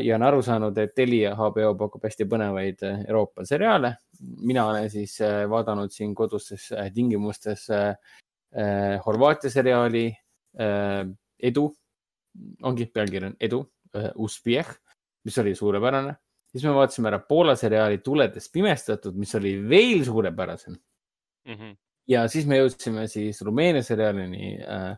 [0.05, 3.97] ja on aru saanud, et Telia HBO pakub hästi põnevaid Euroopa seriaale.
[4.45, 5.19] mina olen siis
[5.51, 7.67] vaadanud siin kodustes tingimustes
[9.07, 10.05] Horvaatia seriaali
[11.43, 11.65] Edu,
[12.63, 13.65] ongi pealkiri on Edu
[14.21, 14.69] Uspjeh,
[15.25, 16.15] mis oli suurepärane.
[16.53, 21.55] Siis me vaatasime ära Poola seriaali Tuledes pimestatud, mis oli veel suurepärasem mm.
[21.55, 21.77] -hmm.
[22.15, 24.93] ja siis me jõudsime siis Rumeenia seriaalini äh,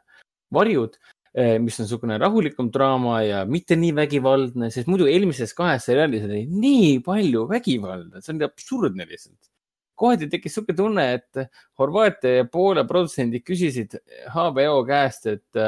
[0.53, 0.99] Varjud
[1.39, 6.25] äh,, mis on niisugune rahulikum draama ja mitte nii vägivaldne, sest muidu eelmises kahes seriaalis
[6.29, 9.55] oli nii palju vägivalda, see oli absurdne lihtsalt
[9.95, 13.97] kohati tekkis niisugune tunne, et Horvaatia ja Poola produtsendid küsisid
[14.35, 15.61] HBO käest, et,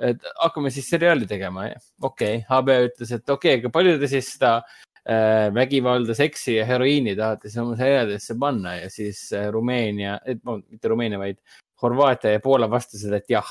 [0.00, 1.68] et hakkame siis seriaali tegema.
[2.02, 6.58] okei okay., HBO ütles, et okei okay,, aga palju te siis seda äh, vägivalda, seksi
[6.58, 11.40] ja heroiini tahate siis oma seriaalidesse panna ja siis äh, Rumeenia, mitte Rumeenia, vaid
[11.82, 13.50] Horvaatia ja Poola vastasid, et jah.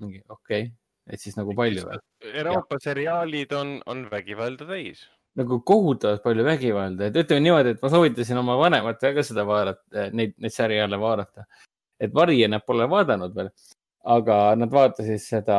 [0.00, 0.74] mingi okei okay.,
[1.10, 2.02] et siis nagu palju või?
[2.30, 7.90] Euroopa seriaalid on, on vägivalda täis nagu kohutavalt palju vägivalda, et ütleme niimoodi, et ma
[7.92, 11.46] soovitasin oma vanematele ka seda vaadata, neid, neid seriaale vaadata.
[12.00, 13.50] et Varje nad pole vaadanud veel,
[14.04, 15.58] aga nad vaatasid seda,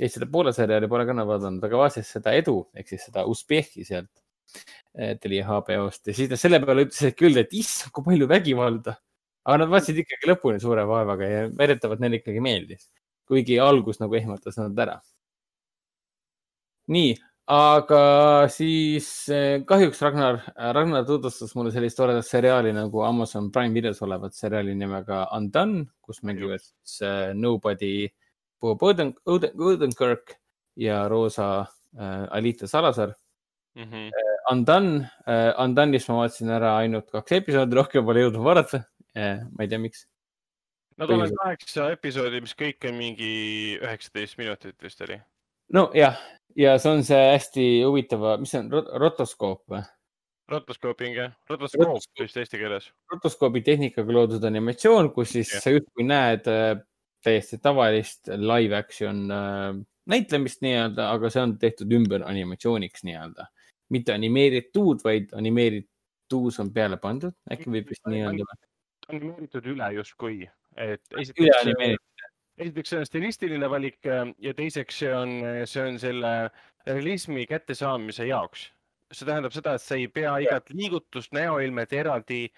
[0.00, 3.24] ei seda Poola seriaali pole ka nad vaadanud, aga vaatasid seda Edu ehk siis seda
[3.30, 4.12] Usbeki sealt
[5.22, 8.96] tuli HBO-st ja siis nad selle peale ütlesid küll, et issand, kui palju vägivalda.
[9.46, 12.88] aga nad vaatasid ikkagi lõpuni suure vaevaga ja väidetavalt neile ikkagi meeldis,
[13.28, 15.00] kuigi algus nagu ehmatas nad ära.
[16.88, 17.16] nii
[17.46, 18.00] aga
[18.50, 20.40] siis eh, kahjuks Ragnar,
[20.74, 26.24] Ragnar tutvustas mulle sellist toredat seriaali nagu Amazon Prime videos olevat seriaali nimega Undone, kus
[26.26, 28.08] mängivad siis uh, Nobody,
[28.60, 30.34] Bob Oden, Oden, Odenkirk
[30.76, 33.14] ja Rosa uh, Alita Salazar
[33.76, 33.84] mm.
[33.84, 34.10] -hmm.
[34.50, 38.82] Undone uh,, Undone'ist ma vaatasin ära ainult kaks episoodi, rohkem pole jõudnud vaadata
[39.14, 39.46] uh,.
[39.54, 40.06] ma ei tea, miks.
[40.98, 43.32] Nad on kaheksa episoodi, mis kõik on mingi
[43.78, 45.20] üheksateist minutit vist oli.
[45.72, 46.18] Nojah
[46.56, 48.70] ja see on see hästi huvitava, mis see on,
[49.02, 49.82] rotoskoop või?
[50.50, 52.90] rotoskooping jah, rotoskoop vist eesti keeles.
[53.12, 55.62] rotoskoobi tehnikaga loodud animatsioon, kus siis ja.
[55.64, 56.78] sa justkui näed äh,
[57.26, 59.74] täiesti tavalist live action äh,
[60.06, 63.50] näitlemist nii-öelda, aga see on tehtud ümber animatsiooniks nii-öelda.
[63.90, 68.56] mitte animeeritud, vaid animeeritus on peale pandud, äkki võib vist nii öelda.
[69.08, 70.40] animeeritud üle justkui,
[70.76, 71.02] et.
[71.14, 72.15] üle animeeritud
[72.56, 75.36] esiteks see on stilistiline valik äh, ja teiseks see on,
[75.68, 76.32] see on selle
[76.86, 78.70] realismi kättesaamise jaoks.
[79.12, 82.48] see tähendab seda, et sa ei pea igat liigutust, näoilmet eraldi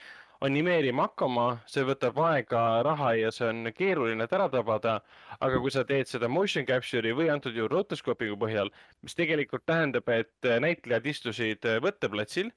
[0.44, 5.00] animeerima hakkama, see võtab aega, raha ja see on keeruline ära tabada.
[5.40, 8.70] aga kui sa teed seda motion capture'i või antud juhul rotoskoopiga põhjal,
[9.02, 12.52] mis tegelikult tähendab, et näitlejad istusid võtteplatsil,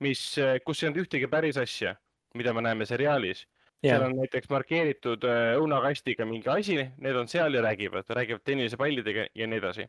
[0.00, 0.22] mis,
[0.64, 1.94] kus ei olnud ühtegi päris asja,
[2.34, 3.46] mida me näeme seriaalis
[3.84, 9.26] seal on näiteks markeeritud äh, õunakastiga mingi asi, need on seal ja räägivad, räägivad tennisepallidega
[9.34, 9.86] ja nii edasi.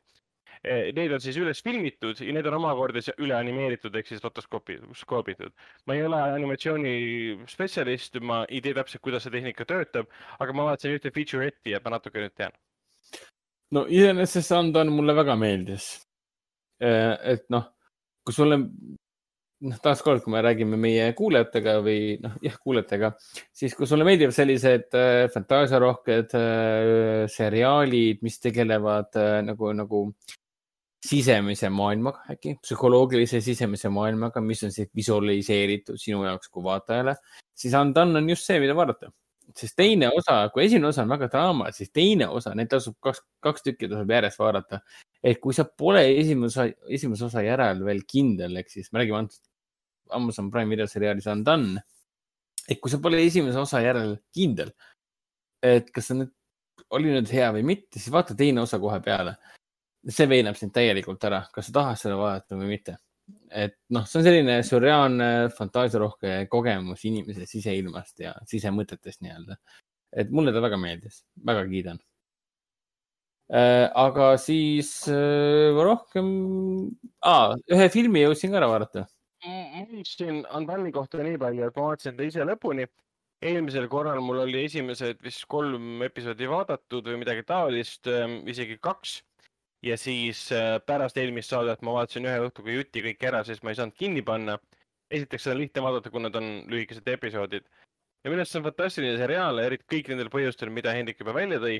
[0.65, 5.53] Äh, need on siis üles filmitud ja need on omakorda üle animeeritud ehk siis rotoskoobitud.
[5.85, 10.09] ma ei ole animatsioonispetsialist, ma ei tea täpselt, kuidas see tehnika töötab,
[10.39, 12.55] aga ma vaatasin ühte feature'i ja ma natuke nüüd tean.
[13.71, 15.91] no iseenesest see Undone mulle väga meeldis.
[16.83, 17.69] Äh, et noh,
[18.25, 18.59] kui sulle
[19.65, 23.11] noh, taaskord, kui me räägime meie kuulajatega või noh, jah, kuulajatega,
[23.55, 30.03] siis kui sulle meeldivad sellised äh, fantaasiarohked äh, seriaalid, mis tegelevad äh, nagu, nagu
[31.07, 37.15] sisemise maailmaga äkki, psühholoogilise sisemise maailmaga, mis on siis visualiseeritud sinu jaoks kui vaatajale,
[37.57, 39.13] siis Undone on just see, mida vaadata.
[39.55, 43.21] sest teine osa, kui esimene osa on väga draama, siis teine osa, neid tasub kaks,
[43.41, 44.81] kaks tükki tasub järjest vaadata.
[45.27, 49.43] Et kui sa pole esimese, esimese osa järel veel kindel, ehk siis me räägime antud
[50.15, 51.83] Amazon Prime video seriaalis Undone.
[52.67, 54.73] et kui sa pole esimese osa järel kindel,
[55.63, 56.33] et kas see nüüd
[56.95, 59.35] oli nüüd hea või mitte, siis vaata teine osa kohe peale
[60.07, 62.97] see veenab sind täielikult ära, kas sa tahad seda vaadata või mitte.
[63.51, 65.25] et noh, see on selline sürreaalne
[65.55, 69.57] fantaasiarohke kogemus inimese siseilmast ja sisemõtetest nii-öelda.
[70.15, 71.99] et mulle ta väga meeldis, väga kiidan.
[73.49, 76.27] Aga siis äh, rohkem
[77.23, 79.05] ah,, ühe filmi jõudsin ka ära vaadata.
[79.45, 82.87] ma ütlesin Andani kohta nii palju, et ma vaatasin ta ise lõpuni.
[83.41, 88.09] eelmisel korral mul oli esimesed vist kolm episoodi vaadatud või midagi taolist,
[88.45, 89.21] isegi kaks.
[89.81, 93.71] ja siis äh, pärast eelmist saadet ma vaatasin ühe õhtuga jutti kõik ära, sest ma
[93.71, 94.59] ei saanud kinni panna.
[95.09, 97.63] esiteks seda on lihtne vaadata, kuna ta on lühikesed episoodid
[98.23, 101.61] ja minu arust see on fantastiline seriaal, eriti kõik nendel põhjustel, mida Hendrik juba välja
[101.63, 101.77] tõi.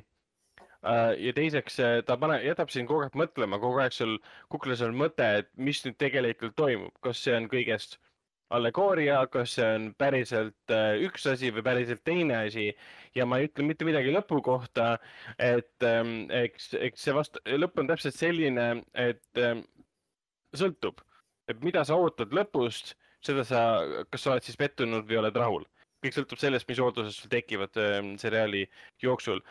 [0.83, 4.17] Ja teiseks, ta paneb, jätab sind kogu aeg mõtlema, kogu aeg sul
[4.53, 7.97] kuklas on mõte, et mis nüüd tegelikult toimub, kas see on kõigest
[8.53, 12.69] allegooria, kas see on päriselt äh, üks asi või päriselt teine asi?
[13.15, 14.97] Ja ma ei ütle mitte midagi lõpu kohta,
[15.41, 19.65] et ähm, eks, eks see vast, lõpp on täpselt selline, et ähm,
[20.55, 21.01] sõltub,
[21.51, 22.95] et mida sa ootad lõpust,
[23.25, 23.63] seda sa,
[24.11, 25.67] kas sa oled siis pettunud või oled rahul.
[26.03, 28.65] Kõik sõltub sellest, mis ootused sul tekivad ähm, seriaali
[29.03, 29.41] jooksul.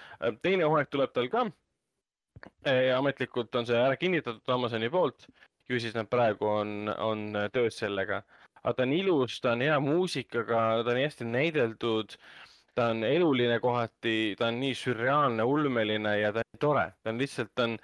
[0.43, 1.47] teine hooaeg tuleb tal ka.
[2.97, 5.27] ametlikult on see ära kinnitatud Amazoni poolt,
[5.69, 8.23] ju siis nad praegu on, on töös sellega.
[8.63, 12.17] aga ta on ilus, ta on hea muusikaga, ta on hästi näideldud,
[12.75, 17.23] ta on eluline kohati, ta on nii sürreaalne, ulmeline ja ta on tore, ta on
[17.23, 17.79] lihtsalt, ta on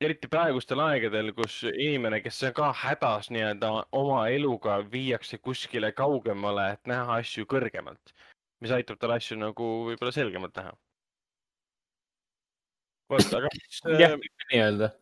[0.00, 6.68] eriti praegustel aegadel, kus inimene, kes on ka hädas nii-öelda oma eluga, viiakse kuskile kaugemale,
[6.76, 8.14] et näha asju kõrgemalt,
[8.62, 10.76] mis aitab tal asju nagu võib-olla selgemalt näha.
[13.08, 14.16] vot, aga mis, jah,
[14.52, 14.92] nii-öelda.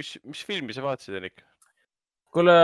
[0.00, 1.44] mis, mis filmi sa vaatasid, Erik?
[2.34, 2.54] kuule,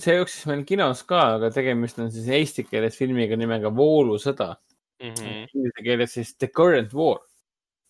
[0.00, 4.54] see jooksis meil kinos ka, aga tegemist on siis eesti keeles filmiga nimega Voolusõda
[5.02, 5.48] Mm -hmm.
[5.54, 7.18] inglise keeles siis The Current War.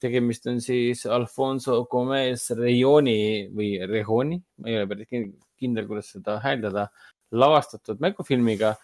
[0.05, 6.13] Tegemist on siis Alfonso Gomez Rejoni või Rejoni, ma ei ole päris kin- kindel, kuidas
[6.15, 6.89] seda hääldada,
[7.35, 8.75] lavastatud mängufilmiga,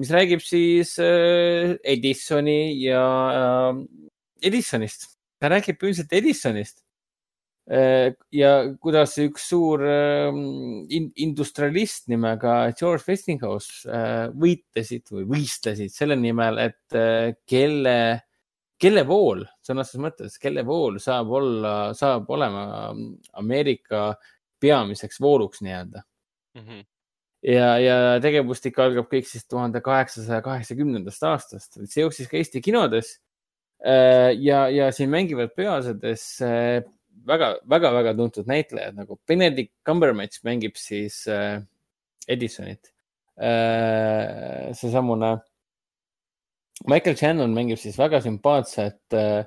[0.00, 3.84] mis räägib siis äh, Edisoni ja äh,
[4.44, 5.12] Edisonist.
[5.40, 6.82] ta räägib põhimõtteliselt Edisonist
[7.70, 10.28] äh, ja kuidas üks suur äh,
[10.98, 13.96] in- industrialist nimega George Westinghouse
[14.34, 16.98] võitlesid või võistlesid selle nimel, et
[17.48, 17.98] kelle,
[18.84, 22.64] kelle pool, sõna otseses mõttes, kelle pool saab olla, saab olema
[23.40, 24.10] Ameerika
[24.60, 26.04] peamiseks vooluks nii-öelda.
[26.54, 26.84] Mm -hmm.
[27.50, 33.18] ja, ja tegevustik algab kõik siis tuhande kaheksasaja kaheksakümnendast aastast, see jooksis ka Eesti kinodes.
[34.40, 36.38] ja, ja siin mängivad peaosades
[37.28, 41.62] väga-väga-väga tuntud näitlejad nagu Benedict Cumberbatch mängib siis äh,
[42.28, 42.92] Edisonit
[43.36, 44.72] äh,.
[44.76, 45.36] seesamune
[46.90, 49.44] Michael Shannon mängib siis väga sümpaatset äh,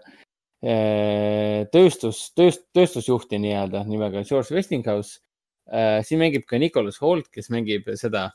[1.73, 5.19] tööstus, tööst-, tööstusjuhti nii-öelda nimega George Westinghouse
[5.69, 5.99] äh,.
[6.07, 8.29] siin mängib ka Nicholas Holt, kes mängib seda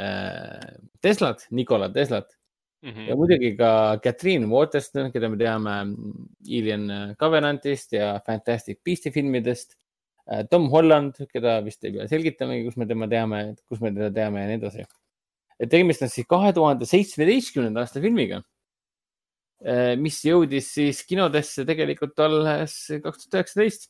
[0.00, 2.32] äh, Teslat, Nikola Teslat
[2.84, 3.16] Mm ja -hmm.
[3.16, 5.70] muidugi ka Catherine Waterston, keda me teame
[6.46, 9.78] Alien Covenantist ja Fantastic Beasti filmidest.
[10.50, 14.40] Tom Holland, keda vist ei pea selgitamagi, kus me tema teame, kus me teda teame
[14.40, 14.84] ja nii edasi.
[15.62, 18.42] Tegemist on siis kahe tuhande seitsmeteistkümnenda aasta filmiga,
[19.96, 23.86] mis jõudis siis kinodesse tegelikult alles kaks tuhat üheksateist.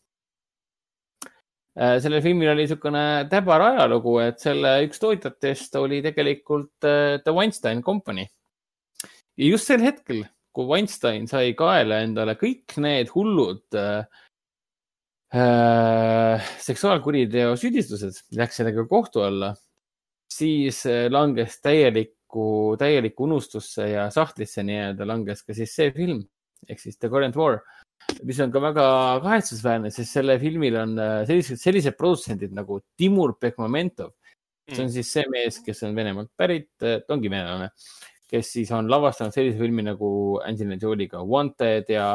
[1.75, 7.83] sellel filmil oli niisugune täbar ajalugu, et selle üks tootjatest oli tegelikult äh, The Weinstein
[7.83, 8.29] Company
[9.37, 10.25] ja just sel hetkel,
[10.55, 14.05] kui Weinstein sai kaela endale kõik need hullud äh,
[16.63, 19.55] seksuaalkuriteo süüdistused, läks sellega kohtu alla,
[20.35, 26.25] siis äh, langes täielikku, täielikku unustusse ja sahtlisse nii-öelda langes ka siis see film
[26.69, 27.59] ehk siis The Current War,
[28.25, 28.87] mis on ka väga
[29.25, 34.15] kahetsusväärne, sest selle filmil on äh, sellised, sellised produtsendid nagu Timur Bekmamentov,
[34.71, 37.69] see on siis see mees, kes on Venemaalt pärit, ta ongi venelane
[38.35, 40.11] kes siis on lavastanud sellise filmi nagu
[40.43, 42.15] Angelina Jolie'ga Wanted ja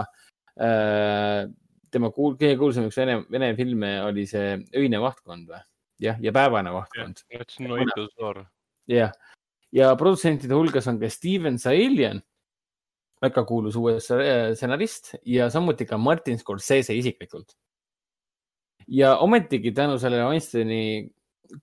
[0.59, 1.45] äh,
[1.91, 5.61] tema kuul, kõige kuulsam üks vene, vene film oli see Öine vahtkond või?
[5.99, 7.23] jah, ja Päevane vahtkond.
[8.89, 9.13] jah,
[9.75, 12.21] ja produtsentide hulgas on ka Steven Sailian,
[13.21, 14.19] väga kuulus USA
[14.55, 17.55] stsenarist ja samuti ka Martin Scorsese isiklikult.
[18.87, 21.09] ja ometigi tänu sellele Weinsteini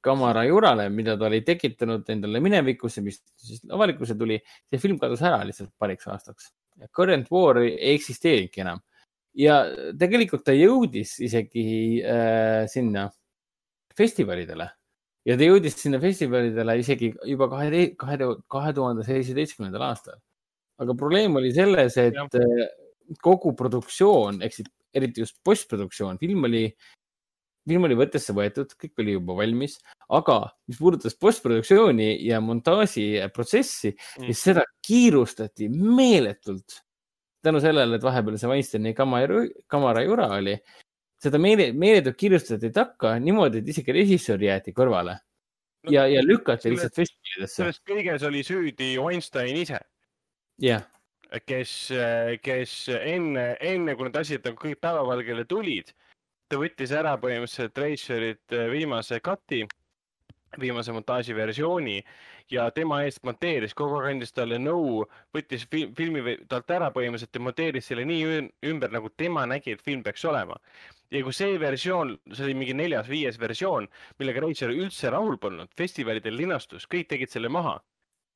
[0.02, 4.38] kamara jurale, mida ta oli tekitanud endale minevikus ja mis siis avalikkuse tuli,
[4.70, 6.52] see film kadus ära lihtsalt paariks aastaks.
[6.94, 8.82] Current War ei eksisteerinudki enam
[9.36, 9.60] ja
[9.98, 13.06] tegelikult ta jõudis isegi äh, sinna
[13.98, 14.68] festivalidele
[15.27, 20.20] ja ta jõudis sinna festivalidele isegi juba kahe, kahe, kahe tuhande seitsmeteistkümnendal aastal.
[20.78, 22.27] aga probleem oli selles, et ja.
[22.36, 22.66] Äh,
[23.23, 26.66] kogu produktsioon ehk siis eriti just postproduktsioon, film oli
[27.66, 29.77] film oli võttesse võetud, kõik oli juba valmis,
[30.14, 30.39] aga
[30.70, 36.82] mis puudutas postproduktsiooni ja montaaži protsessi mm., siis seda kiirustati meeletult.
[37.47, 40.56] tänu sellele, et vahepeal see Weinsteini kamera, kamera jura oli,
[41.22, 46.72] seda meele, meeletult kiirustati takka niimoodi, et isegi režissöör jäeti kõrvale no, ja, ja lükati
[46.72, 47.56] lihtsalt festivalidesse.
[47.56, 49.80] selles kõiges oli süüdi Weinstein ise.
[50.62, 51.40] jah yeah.
[51.47, 51.76] kes,
[52.43, 55.94] kes enne, enne kui need asjad nagu kõik päevavalgele tulid
[56.48, 59.64] ta võttis ära põhimõtteliselt Reisjerilt äh, viimase cut'i,
[60.60, 61.97] viimase montaaživersiooni
[62.51, 65.02] ja tema eest monteeris, kogu aeg andis talle nõu,
[65.34, 68.38] võttis filmi talt ära põhimõtteliselt ja monteeris selle nii
[68.70, 70.56] ümber, nagu tema nägi, et film peaks olema.
[71.15, 73.89] Ja kui see versioon, see oli mingi neljas-viies versioon,
[74.19, 77.78] millega Reisjer üldse rahul polnud, festivalidel linastus, kõik tegid selle maha.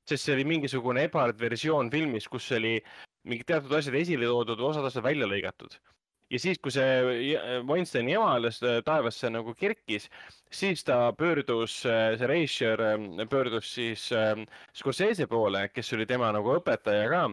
[0.08, 2.78] sest see oli mingisugune ebaard versioon filmis, kus oli
[3.30, 5.76] mingid teatud asjad esile toodud, osad asjad välja lõigatud
[6.30, 7.36] ja siis, kui see
[7.66, 10.06] Weinsteini ema alles äh, taevasse nagu kerkis,
[10.54, 16.30] siis ta pöördus, äh, see reisijör ähm, pöördus siis ähm, Scorsese poole, kes oli tema
[16.34, 17.24] nagu õpetaja ka.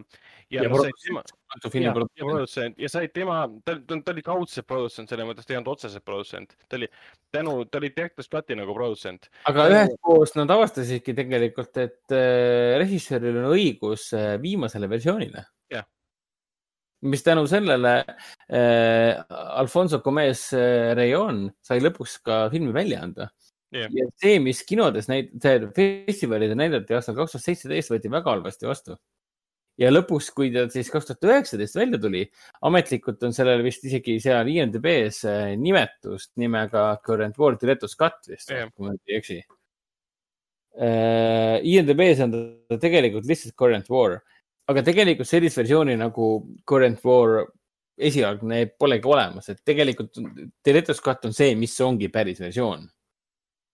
[0.50, 0.70] Ja, ja,
[1.04, 1.22] tema,
[1.62, 5.54] ja, ja produtsent ja sai tema, ta, ta, ta oli kaudselt produtsent, selles mõttes ta
[5.54, 6.88] ei olnud otseselt produtsent, ta oli
[7.34, 9.30] tänu, ta oli Director's Cut'i nagu produtsent.
[9.50, 15.48] aga üheskoos nad avastasidki tegelikult, et äh, režissööril on õigus äh, viimasele versioonile.
[17.06, 17.92] Mis tänu sellele
[18.50, 23.28] äh, Alfonso Gomez äh, Rejon sai lõpuks ka filmi välja anda.
[23.68, 23.92] Yeah..
[23.92, 28.66] ja see, mis kinodes näid-, see festivalidel näidati aastal kaks tuhat seitseteist, võeti väga halvasti
[28.66, 28.96] vastu.
[29.78, 32.24] Ja lõpuks, kui ta siis kaks tuhat üheksateist välja tuli,
[32.66, 38.50] ametlikult on sellel vist isegi seal IMDB-s äh, nimetust nimega Current War Director's Cut vist
[38.50, 39.38] yeah., kui ma ei eksi
[40.78, 41.58] uh,.
[41.58, 44.20] IMDB-s on ta tegelikult lihtsalt Current War
[44.68, 46.28] aga tegelikult sellist versiooni nagu
[46.68, 47.46] Current War
[47.98, 50.20] esialgne polegi olemas, et tegelikult
[50.64, 52.86] Director's Cut on see, mis ongi päris versioon.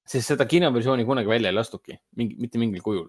[0.05, 3.07] sest seda kinoversiooni kunagi välja ei lastuki, mingi, mitte mingil kujul.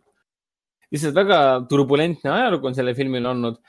[0.94, 1.40] Lihtsalt väga
[1.70, 3.62] turbulentne ajalugu on sellel filmil olnud.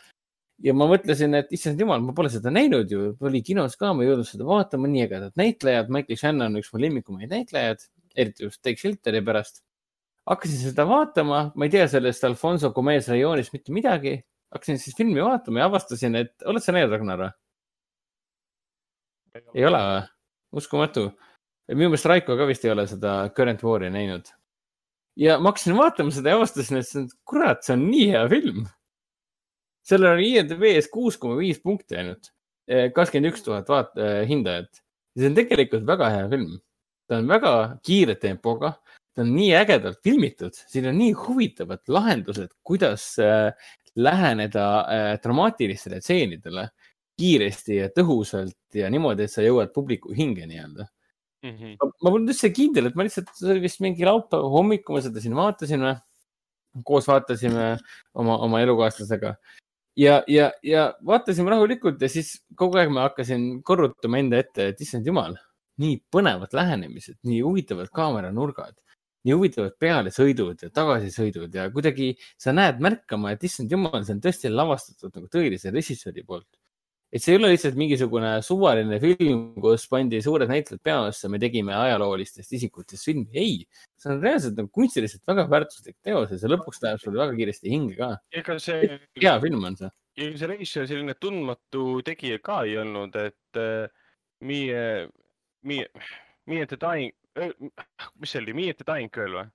[0.65, 4.05] ja ma mõtlesin, et issand jumal, ma pole seda näinud ju, oli kinos ka, ma
[4.05, 7.85] ei jõudnud seda vaatama, nii ägedad näitlejad, Michael Shannon on üks mu lemmikumaid näitlejaid,
[8.17, 9.61] eriti just Take Shelteri pärast
[10.27, 14.21] hakkasin seda vaatama, ma ei tea sellest Alfonso Gomez rajoonist mitte midagi.
[14.55, 17.31] hakkasin siis filmi vaatama ja avastasin, et oled sa näinud Ragnar või?
[19.55, 20.03] ei ole või?
[20.63, 21.07] uskumatu.
[21.75, 24.31] minu meelest Raiko ka vist ei ole seda Current War'i näinud.
[25.17, 28.67] Ja ma hakkasin vaatama seda ja avastasin, et kurat, see on nii hea film.
[29.87, 32.33] sellel on IMDB-s kuus koma viis punkti ainult,
[32.67, 34.83] eh, kakskümmend üks tuhat vaat-, eh, hindajat.
[35.17, 36.61] see on tegelikult väga hea film.
[37.09, 37.53] ta on väga
[37.87, 38.75] kiire tempoga
[39.17, 43.53] ta on nii ägedalt filmitud, siin on nii huvitavad lahendused, kuidas äh,
[43.97, 46.69] läheneda äh, dramaatilistele tseenidele
[47.17, 50.85] kiiresti ja tõhusalt ja niimoodi, et sa jõuad publiku hinge nii-öelda
[51.47, 51.57] mm.
[51.57, 51.77] -hmm.
[51.81, 55.05] ma, ma polnud üldse kindel, et ma lihtsalt, see oli vist mingi laupäeva hommikul, me
[55.05, 55.97] seda siin vaatasime,
[56.85, 57.69] koos vaatasime
[58.15, 59.37] oma, oma elukaaslasega
[59.97, 64.83] ja, ja, ja vaatasime rahulikult ja siis kogu aeg ma hakkasin korrutama enda ette, et
[64.85, 65.39] issand jumal,
[65.83, 68.77] nii põnevad lähenemised, nii huvitavad kaameranurgad
[69.27, 74.23] nii huvitavad pealesõidud ja tagasisõidud ja kuidagi sa näed märkama, et issand jumal, see on
[74.23, 76.47] tõesti lavastatud nagu tõelise režissööri poolt.
[77.13, 81.75] Et see ei ole lihtsalt mingisugune suvaline film, kus pandi suured näitlejad peaossa, me tegime
[81.77, 83.29] ajaloolistest isikutest filmi.
[83.33, 83.61] ei,
[84.01, 87.73] see on reaalselt nagu kunstiliselt väga väärtuslik teos ja see lõpuks läheb sulle väga kiiresti
[87.73, 88.11] hinge ka.
[88.43, 88.99] ega see.
[89.23, 89.93] hea film on see.
[90.23, 93.87] ja see režissöör selline tundmatu tegija ka ei olnud, et äh,
[94.41, 94.83] meie,
[95.63, 96.09] meie,
[96.47, 97.15] meie The Dying
[98.21, 99.49] mis see oli, Me at the Dying Girl või?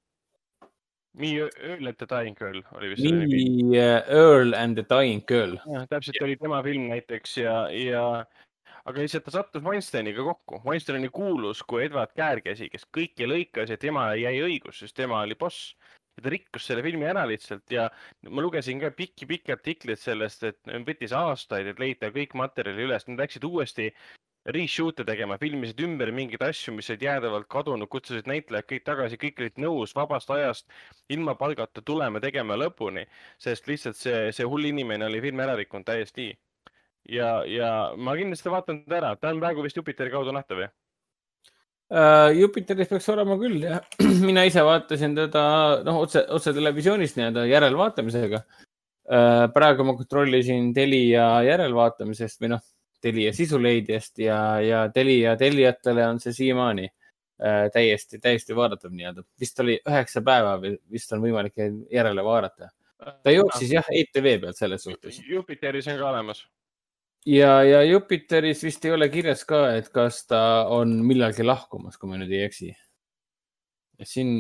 [1.14, 3.04] Me Earl and the Dying Girl oli vist.
[3.04, 5.58] Me Earl and the Dying Girl.
[5.90, 6.26] täpselt ja.
[6.26, 8.04] oli tema film näiteks ja, ja
[8.86, 10.62] aga lihtsalt ta sattus Weinsteiniga kokku.
[10.66, 15.22] Weinstein oli kuulus kui Edward Käärkäsi, kes kõiki lõikas ja tema jäi õigus, sest tema
[15.26, 15.76] oli boss.
[16.18, 17.90] ja ta rikkus selle filmi ära lihtsalt ja
[18.30, 23.20] ma lugesin ka pikki-pikki artikleid sellest, et võttis aastaid, et leida kõik materjali üles, nad
[23.20, 23.92] läksid uuesti
[24.46, 29.42] reshoot'e tegema, filmisid ümber mingeid asju, mis olid jäädavalt kadunud, kutsusid näitlejad kõik tagasi, kõik
[29.42, 30.66] olid nõus vabast ajast
[31.14, 33.06] ilma palgata tulema tegema lõpuni,
[33.42, 36.32] sest lihtsalt see, see hull inimene oli filmi ära rikkunud täiesti.
[37.10, 40.74] ja, ja ma kindlasti vaatan ta ära, ta on praegu vist Jupiteri kaudu nähtav jah?
[41.92, 43.82] Uh, Jupiteris peaks olema küll jah,
[44.30, 45.46] mina ise vaatasin teda
[45.86, 49.48] noh, otse, otse televisioonist nii-öelda järelvaatamisega uh,.
[49.54, 52.64] praegu ma kontrollisin Telia järelvaatamisest või noh,
[53.02, 59.26] Telia sisuleidjast ja, ja Telia tellijatele on see siiamaani uh, täiesti, täiesti vaadatav nii-öelda.
[59.40, 61.58] vist oli üheksa päeva või vist on võimalik
[61.92, 62.72] järele vaadata.
[63.24, 66.46] ta jooksis jah, ETV pealt selles suhtes Jupiteris on ka olemas.
[67.26, 72.10] ja, ja Jupiteris vist ei ole kirjas ka, et kas ta on millalgi lahkumas, kui
[72.10, 72.76] ma nüüd ei eksi.
[74.04, 74.32] siin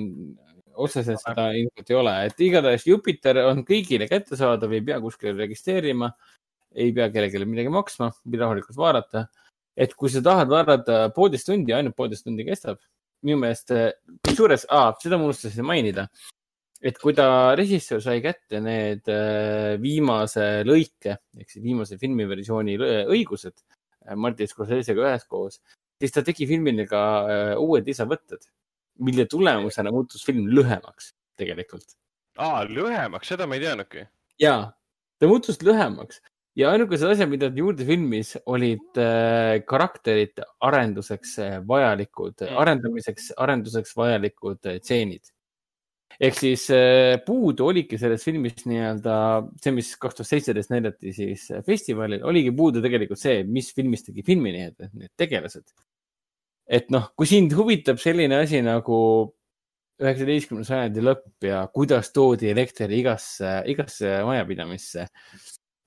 [0.75, 6.11] otseselt seda infot ei ole, et igatahes Jupiter on kõigile kättesaadav, ei pea kuskile registreerima,
[6.75, 9.27] ei pea kellelegi midagi maksma, võid rahulikult vaadata.
[9.75, 12.79] et kui sa tahad vaadata poolteist tundi, ainult poolteist tundi kestab,
[13.23, 13.71] minu meelest,
[14.27, 14.65] kusjuures,
[14.99, 16.07] seda ma unustasin mainida,
[16.81, 23.05] et kui ta režissöör sai kätte need äh, viimase lõike ehk siis viimase filmiversiooni lõ-
[23.15, 25.61] õigused äh, Martin Scorsese'ga üheskoos,
[26.01, 27.01] siis ta tegi filmile ka
[27.61, 28.43] uued lisavõtted,
[29.05, 31.95] mille tulemusena muutus film lühemaks tegelikult.
[32.41, 34.07] aa, lühemaks, seda ma ei teadnudki.
[34.41, 34.55] ja
[35.21, 36.19] ta muutus lühemaks
[36.59, 42.57] ja ainukesed asjad, mida juurde filmis, olid äh, karakterite arenduseks äh, vajalikud Mm.
[42.63, 45.31] arendamiseks, arenduseks vajalikud äh, tseenid.
[46.21, 49.13] ehk siis äh, puudu oligi selles filmis nii-öelda
[49.63, 54.03] see, mis kaks tuhat seitseteist näidati siis äh, festivalil, oligi puudu tegelikult see, mis filmis
[54.05, 55.71] tegi filmi nii-öelda need tegelased.
[56.67, 58.97] et noh, kui sind huvitab selline asi nagu
[60.01, 65.07] üheksateistkümnenda sajandi lõpp ja kuidas toodi elekter igasse, igasse majapidamisse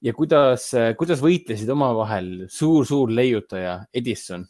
[0.04, 0.68] ja kuidas,
[0.98, 4.44] kuidas võitlesid omavahel suur-suur leiutaja Edison,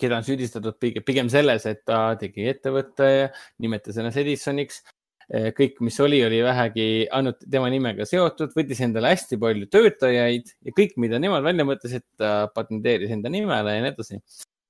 [0.00, 3.10] keda on süüdistatud pigem, selles, et ta tegi ettevõtte,
[3.60, 4.82] nimetas ennast Edisoniks.
[5.54, 10.72] kõik, mis oli, oli vähegi ainult tema nimega seotud, võttis endale hästi palju töötajaid ja
[10.74, 14.18] kõik, mida nemad välja mõtlesid, ta patenteeris enda nimele ja nii edasi.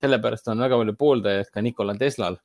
[0.00, 2.36] sellepärast on väga palju pooldajaid ka Nikola Teslal,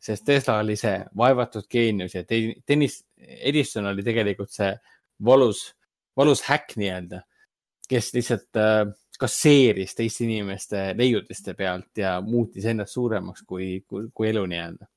[0.00, 4.72] sest Tesla oli see vaevatud geenius ja Dennis Edison oli tegelikult see
[5.24, 5.74] valus
[6.18, 7.22] valus häkk nii-öelda,
[7.88, 8.86] kes lihtsalt äh,
[9.18, 14.88] kasseeris teiste inimeste leiutiste pealt ja muutis ennast suuremaks kui, kui, kui elu nii-öelda.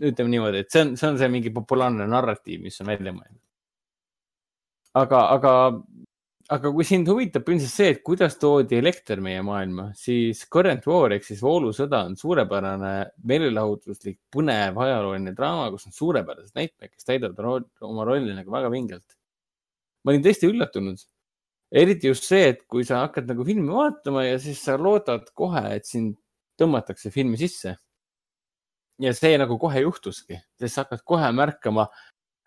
[0.00, 3.40] ütleme niimoodi, et see on, see on see mingi populaarne narratiiv, mis on välja mõeldud.
[5.00, 5.52] aga, aga,
[6.56, 11.16] aga kui sind huvitab ilmselt see, et kuidas toodi elekter meie maailma, siis Current War
[11.16, 12.94] ehk siis voolusõda on suurepärane
[13.32, 19.19] meelelahutuslik, põnev ajalooline draama, kus on suurepärased näitlejad, kes täidavad oma rolli nagu väga vingelt
[20.04, 21.02] ma olin tõesti üllatunud.
[21.70, 25.62] eriti just see, et kui sa hakkad nagu filmi vaatama ja siis sa loodad kohe,
[25.76, 26.16] et sind
[26.58, 27.76] tõmmatakse filmi sisse.
[29.00, 31.86] ja see nagu kohe juhtuski, sest sa hakkad kohe märkama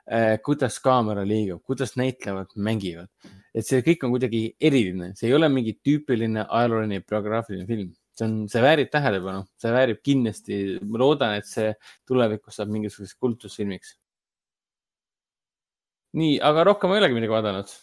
[0.05, 3.09] eh,, kuidas kaamera liigub, kuidas näitlejad mängivad.
[3.53, 7.93] et see kõik on kuidagi eriline, see ei ole mingi tüüpiline ajalooline biograafiline film.
[8.13, 11.71] see on, see väärib tähelepanu, see väärib kindlasti, ma loodan, et see
[12.09, 13.95] tulevikus saab mingisuguseks kultusfilmiks
[16.19, 17.73] nii, aga rohkem ei olegi midagi vaadanud.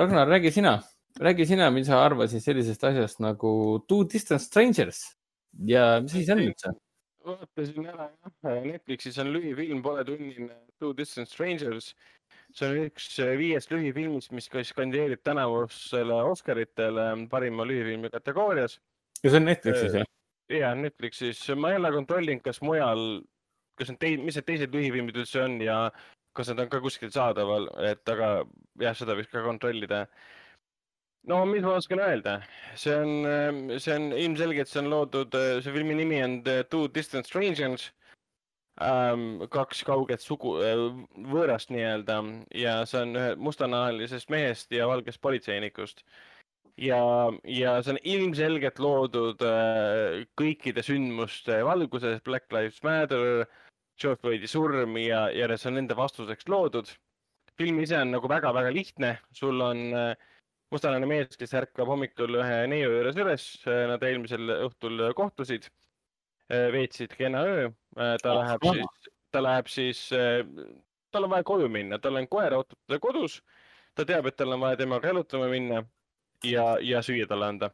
[0.00, 0.78] Ragnar, räägi sina,
[1.20, 3.52] räägi sina, mis sa arvasid sellisest asjast nagu
[3.88, 5.04] Two Distant Strangers
[5.66, 6.74] ja mis asi see on üldse?
[7.28, 11.94] vaatasin ära jah, Netflixis on lühifilm Pole tunnine Two Distant Strangers.
[12.54, 18.78] see on üks viiest lühifilmist, mis ka kandideerib tänavusele Oscaritele parima lühifilmi kategoorias.
[19.22, 20.06] ja see on Netflixis jah?
[20.52, 23.20] ja Netflixis, ma ei ole kontrollinud, kas mujal,
[23.76, 25.80] kas need tei-, mis need teised lühifilmid üldse on ja
[26.38, 28.30] kas nad on ka kuskil saadaval, et aga
[28.80, 30.06] jah, seda võiks ka kontrollida.
[31.28, 32.38] no mis ma oskan öelda,
[32.78, 37.26] see on, see on ilmselgelt, see on loodud, see filmi nimi on The Two Distant
[37.26, 37.90] Strangers
[38.80, 39.42] ähm,.
[39.50, 40.56] kaks kauget sugu,
[41.34, 42.22] võõrast nii-öelda
[42.54, 46.06] ja see on ühe mustanahalisest mehest ja valgest politseinikust
[46.78, 47.00] ja,
[47.44, 53.44] ja see on ilmselgelt loodud äh, kõikide sündmuste valguses, Black Lives Matter,
[53.98, 56.90] George Floydi surm ja, ja see on nende vastuseks loodud.
[57.58, 60.12] film ise on nagu väga-väga lihtne, sul on äh,
[60.70, 65.66] mustanahaline mees, kes ärkab hommikul ühe neiu juures üles, nad eelmisel õhtul kohtusid,
[66.48, 67.70] veetsid kena öö,
[68.22, 68.76] ta Ah, läheb ah.
[68.76, 70.02] siis, ta läheb siis,
[71.12, 73.40] tal on vaja koju minna, tal on koer ootab kodus,
[73.96, 75.82] ta teab, et tal on vaja temaga jalutama minna
[76.44, 77.70] ja, ja süüa talle anda.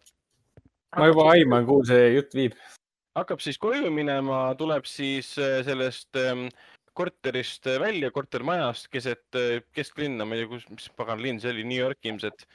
[0.97, 2.59] ma juba aiman, kuhu see jutt viib.
[3.19, 6.47] Hakkab siis koju minema, tuleb siis äh, sellest ähm,
[6.99, 11.53] korterist äh, välja, kortermajast keset äh, kesklinna, ma ei tea, kus, mis pagan linn see
[11.55, 12.47] oli, New York ilmselt.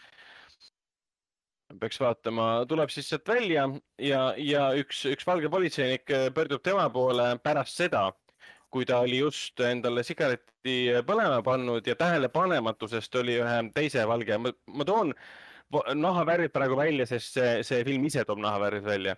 [1.79, 3.67] peaks vaatama, tuleb siis sealt välja
[4.01, 8.07] ja, ja üks, üks valge politseinik pöördub tema poole pärast seda,
[8.73, 14.87] kui ta oli just endale sigareti põlema pannud ja tähelepanematusest oli ühe teise valge, ma
[14.87, 15.13] toon
[15.93, 19.15] nahavärvid praegu välja, sest see, see film ise toob nahavärvid välja.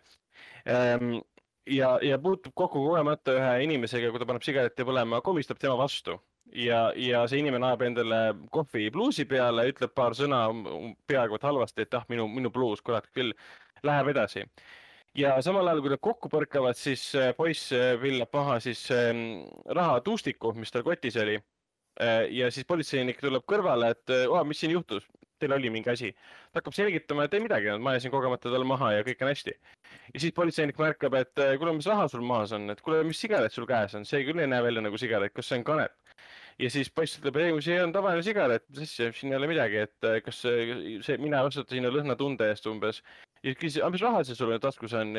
[0.66, 1.22] Ehm,
[1.70, 6.18] ja, ja puutub kokku kogemata ühe inimesega, kui ta paneb sigareti põlema, komistab tema vastu
[6.56, 8.20] ja, ja see inimene ajab endale
[8.54, 10.44] kohvi pluusi peale, ütleb paar sõna
[11.08, 13.34] peaaegu et halvasti, et ah, minu, minu pluus, kurat küll,
[13.88, 14.46] läheb edasi.
[15.18, 19.44] ja samal ajal, kui nad kokku põrkavad, siis äh, poiss äh, villab maha siis ähm,
[19.66, 21.40] rahatuustiku, mis tal kotis oli.
[22.00, 25.04] Äh, ja siis politseinik tuleb kõrvale, et oh, mis siin juhtus,
[25.42, 26.12] teil oli mingi asi.
[26.52, 29.56] ta hakkab selgitama, et ei midagi, ma ajasin kogemata talle maha ja kõik on hästi.
[30.14, 33.52] ja siis politseinik märkab, et kuule, mis raha sul maas on, et kuule, mis sigaret
[33.52, 36.11] sul käes on, see küll ei näe välja nagu sigaret, kas see on kanep?
[36.60, 40.08] Ja siis poiss ütleb, ei, see on tavaline sigaret, asja, siin ei ole midagi, et
[40.08, 43.02] äh, kas see, see, mina vastutan sinu lõhnatunde eest umbes.
[43.44, 45.16] ja küsis, aga mis raha see sul taskus on,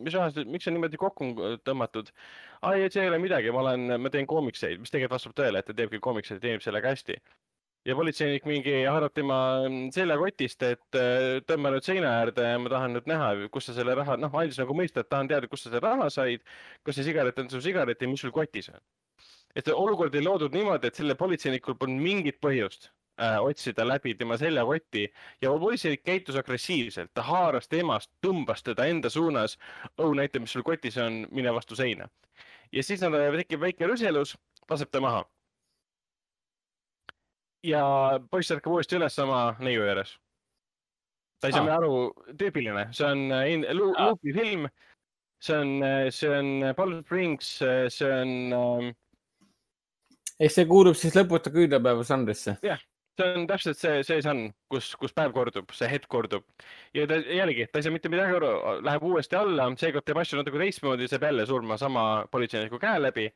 [0.00, 1.32] mis raha, miks see niimoodi kokku
[1.66, 2.12] tõmmatud?
[2.62, 5.60] aa ei, see ei ole midagi, ma olen, ma teen koomikseid, mis tegelikult vastab tõele,
[5.60, 7.20] et ta teebki koomikseid teenib sellega hästi
[7.88, 9.38] ja politseinik mingi haarab tema
[9.94, 13.96] seljakotist, et äh, tõmba nüüd seina äärde ja ma tahan nüüd näha, kust sa selle
[13.96, 16.44] raha, noh, andis nagu mõista, et tahan teada, kust sa selle raha said.
[16.84, 18.80] kas see sigaret on su sigaret ja mis sul kotis on?
[19.56, 24.36] Et olukord ei loodud niimoodi, et sellel politseinikul polnud mingit põhjust äh, otsida läbi tema
[24.38, 25.06] seljakotti
[25.42, 29.58] ja politseinik käitus agressiivselt, ta haaras temast, tõmbas teda enda suunas.
[29.98, 32.08] oh, näita, mis sul kotis on, mine vastu seina.
[32.72, 34.36] ja siis nad, tekib väike rüselus,
[34.70, 35.24] laseb ta maha.
[37.64, 37.84] ja
[38.30, 40.18] poiss ärkab uuesti üles sama neiu ääres.
[41.40, 41.76] ta ei saa ah.
[41.76, 44.40] aru, tüüpiline, see on äh, Luupi ah.
[44.40, 44.68] film.
[45.40, 48.94] see on, äh, see on Palm Springs, äh, see on ähm,
[50.40, 52.56] ehk see kuulub siis lõputa küünlapäeva žanrisse?
[52.64, 52.80] jah,
[53.20, 56.46] see on täpselt see, see žanr, kus, kus päev kordub, see hetk kordub.
[56.96, 58.50] ja ta jällegi, ta ei saa mitte midagi aru,
[58.86, 63.30] läheb uuesti alla, seekord teeb asju natuke teistmoodi, saab jälle surma sama politseiniku käe läbi.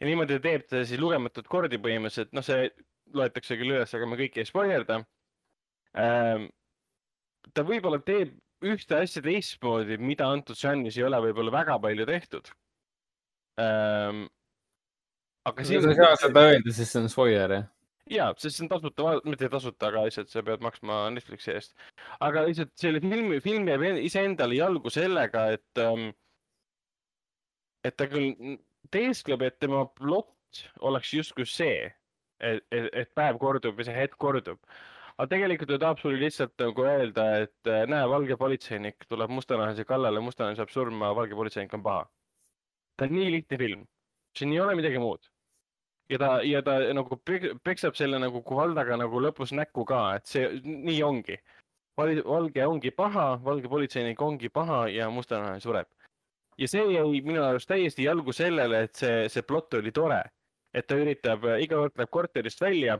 [0.00, 2.70] ja niimoodi teeb ta siis lugematut kordi põhimõtteliselt, noh, see
[3.14, 5.02] loetakse küll üles, aga ma kõiki ei spoilerda
[5.98, 6.48] ähm,.
[7.54, 12.50] ta võib-olla teeb ühte asja teistmoodi, mida antud žanris ei ole võib-olla väga palju tehtud
[13.60, 14.26] ähm,
[15.48, 15.82] aga siin.
[15.82, 17.68] sa ei saa seda öelda, sest see on spoiler, jah?
[18.10, 21.74] ja, sest see on tasuta, mitte tasuta, aga lihtsalt sa pead maksma Netflixi eest.
[22.26, 26.10] aga lihtsalt selle filmi, film jääb iseendale jalgu sellega, et ähm,,
[27.86, 28.58] et ta küll
[28.92, 31.84] teeskleb, et tema plott oleks justkui see,
[32.40, 34.58] et, et, et päev kordub või see hetk kordub.
[35.16, 39.84] aga tegelikult ta tahab sulle lihtsalt nagu öelda, et äh, näe, valge politseinik tuleb mustanahalise
[39.88, 42.04] kallale, mustanahaline saab surma, valge politseinik on paha.
[42.96, 43.88] ta on nii lihtne film
[44.38, 45.30] siin ei ole midagi muud.
[46.10, 47.20] ja ta, ja ta nagu
[47.64, 51.38] peksab selle nagu kuvaldaga nagu lõpus näkku ka, et see nii ongi.
[51.98, 55.88] valge ongi paha, valge politseinik ongi paha ja mustanahaline sureb.
[56.58, 60.22] ja see jäi minu arust täiesti jalgu sellele, et see, see plott oli tore.
[60.74, 62.98] et ta üritab, iga kord läheb korterist välja,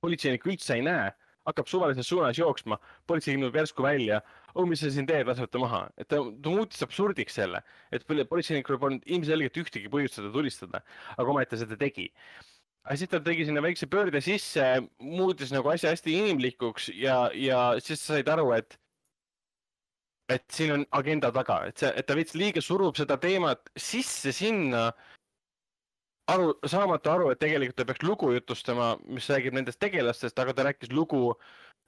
[0.00, 1.12] politseinik üldse ei näe
[1.48, 4.20] hakkab suvalises suunas jooksma, politsei ilmub järsku välja.
[4.54, 7.60] oh, mis sa siin teed, laseb ta maha, et ta, ta muutis absurdiks selle,
[7.92, 10.82] et politseinikul polnud ilmselgelt ühtegi põhjust seda tulistada,
[11.16, 12.06] aga ometi ta seda tegi.
[12.84, 14.64] aga siis ta tegi sinna väikse pöörde sisse,
[15.00, 18.78] muutis nagu asja hästi inimlikuks ja, ja siis sa said aru, et
[20.32, 24.32] et siin on agenda taga, et see, et ta veits liiga surub seda teemat sisse
[24.32, 24.86] sinna
[26.30, 30.66] aru, saamata aru, et tegelikult ta peaks lugu jutustama, mis räägib nendest tegelastest, aga ta
[30.68, 31.34] rääkis lugu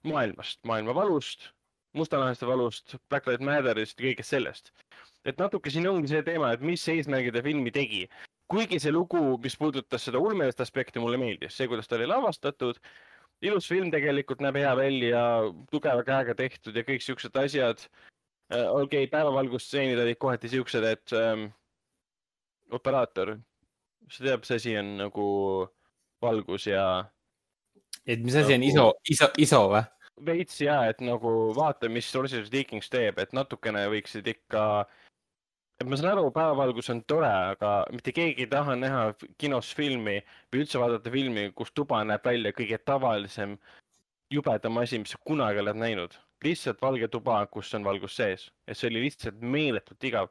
[0.06, 1.50] maailmast, maailma valust,
[1.97, 4.73] mustanahaliste valust, Black Lives Matterist ja kõigest sellest.
[5.26, 8.06] et natuke siin ongi see teema, et mis eesmärgil ta filmi tegi.
[8.48, 12.78] kuigi see lugu, mis puudutas seda ulmelist aspekti, mulle meeldis, see, kuidas ta oli lavastatud.
[13.42, 15.23] ilus film tegelikult näeb hea välja,
[15.70, 17.89] tugeva käega tehtud ja kõik siuksed asjad.
[18.50, 21.48] okei okay,, päevavalgusstseenid olid kohati siuksed, et ähm,
[22.70, 23.39] operaator
[24.10, 25.26] sa tead, mis asi on nagu
[26.23, 26.86] valgus ja.
[28.07, 28.62] et mis asi nagu...
[28.62, 29.85] on ISO, ISO, ISO või?
[30.25, 34.86] veits ja, et nagu vaata, mis Sources Leakings teeb, et natukene võiksid ikka.
[35.81, 39.02] et ma saan aru, päevavalgus on tore, aga mitte keegi ei taha näha
[39.39, 43.59] kinos filmi või üldse vaadata filmi, kus tuba näeb välja kõige tavalisem,
[44.33, 46.17] jubedam asi, mis sa kunagi oled näinud.
[46.44, 50.28] lihtsalt valge tuba, kus on valgus sees, et see oli lihtsalt meeletult igav.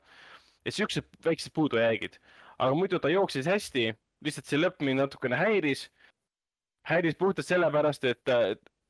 [0.66, 2.18] et siuksed väiksed puudujäägid
[2.58, 3.90] aga muidu ta jooksis hästi,
[4.26, 5.90] lihtsalt see lõpp mind natukene häiris.
[6.86, 8.34] häiris puhtalt sellepärast, et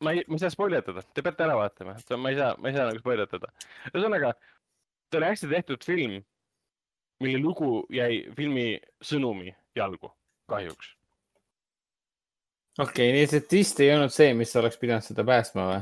[0.04, 2.76] ma ei, ma ei saa spoiletada, te peate ära vaatama, ma ei saa, ma ei
[2.76, 3.52] saa nagu spoiletada.
[3.94, 4.34] ühesõnaga,
[5.10, 6.18] ta oli hästi tehtud film,
[7.24, 8.68] mille lugu jäi filmi
[9.04, 10.12] sõnumi jalgu,
[10.52, 10.92] kahjuks.
[12.80, 15.82] okei okay,, nii et see twist ei olnud see, mis oleks pidanud seda päästma või?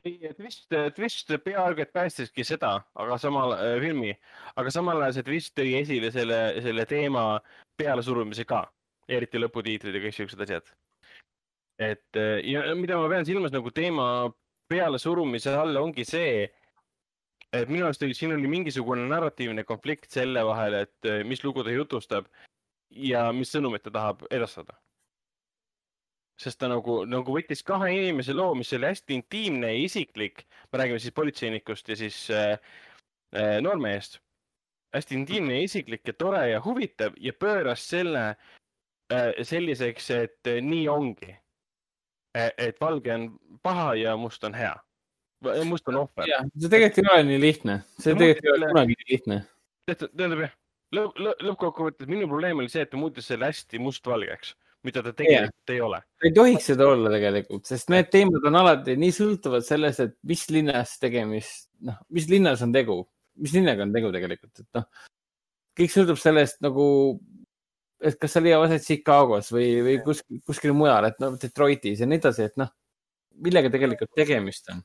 [0.00, 4.12] ei, twist, twist peaaegu et päästiski seda, aga samal äh, filmi,
[4.56, 7.24] aga samal ajal see twist tõi esile selle, selle teema
[7.80, 8.64] pealesurumise ka,
[9.10, 10.72] eriti lõputiitrid ja kõik siuksed asjad.
[11.82, 14.06] et äh, ja mida ma pean silmas nagu teema
[14.72, 16.46] pealesurumise all ongi see,
[17.52, 21.64] et minu arust oli, siin oli mingisugune narratiivne konflikt selle vahel, et äh, mis lugu
[21.64, 22.30] ta jutustab
[22.90, 24.78] ja mis sõnumit ta tahab edastada
[26.42, 30.80] sest ta nagu, nagu võttis kahe inimese loo, mis oli hästi intiimne ja isiklik, me
[30.80, 32.56] räägime siis politseinikust ja siis äh,
[33.36, 34.20] äh, noormehest.
[34.92, 40.60] hästi intiimne ja isiklik ja tore ja huvitav ja pööras selle äh, selliseks, et äh,
[40.60, 41.36] nii ongi.
[42.34, 43.26] et valge on
[43.62, 44.72] paha ja must on hea.
[45.64, 46.24] must on ohver.
[46.58, 49.40] see tegelikult ei ole nii lihtne, see tegelikult ei ole kunagi nii lihtne.
[49.86, 50.54] tähendab jah,
[50.96, 54.54] lõpp, lõppkokkuvõttes minu probleem oli see, et ta muutis selle hästi mustvalgeks,
[54.86, 56.00] mida ta tegelikult ei ole.
[56.26, 60.44] ei tohiks seda olla tegelikult, sest need teemad on alati nii sõltuvad sellest, et mis
[60.50, 62.98] linnas tegemist, noh, mis linnas on tegu,
[63.42, 64.88] mis linnaga on tegu tegelikult, et noh,
[65.78, 66.86] kõik sõltub sellest nagu,
[68.02, 72.08] et kas see leiab aset Chicagos või, või kuskil, kuskil mujal, et noh, Detroitis ja
[72.10, 72.72] nii edasi, et noh,
[73.42, 74.82] millega tegelikult tegemist on.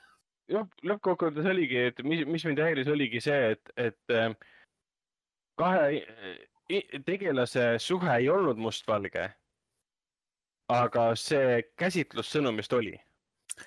[0.53, 4.29] lõpp, lõppkokkuvõttes oligi, et mis, mis mind häiris, oligi see, et, et äh,
[5.59, 5.89] kahe
[6.69, 9.27] i- tegelase suhe ei olnud mustvalge.
[10.71, 12.95] Aga see käsitlus sõnumist oli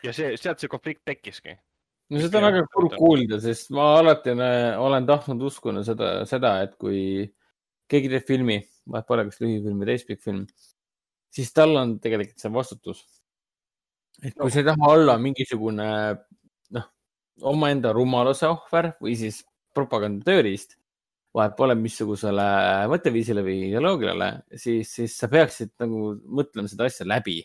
[0.04, 1.54] ja see, sealt see konflikt tekkiski.
[2.10, 6.76] no seda on väga kurb kuulda, sest ma alati olen, tahtnud uskuda seda, seda, et
[6.80, 7.00] kui
[7.90, 8.58] keegi teeb filmi,
[8.90, 10.44] vahet pole, kas lühifilm või täispikk film,
[11.32, 13.04] siis tal on tegelikult see vastutus.
[14.22, 15.88] et kui sa ei taha olla mingisugune,
[16.76, 16.90] noh,
[17.50, 19.40] omaenda rumaluse ohver või siis
[19.74, 20.76] propagandatöörist,
[21.36, 22.46] vahet pole, missugusele
[22.90, 27.38] mõtteviisile või ideoloogiale, siis, siis sa peaksid nagu mõtlema seda asja läbi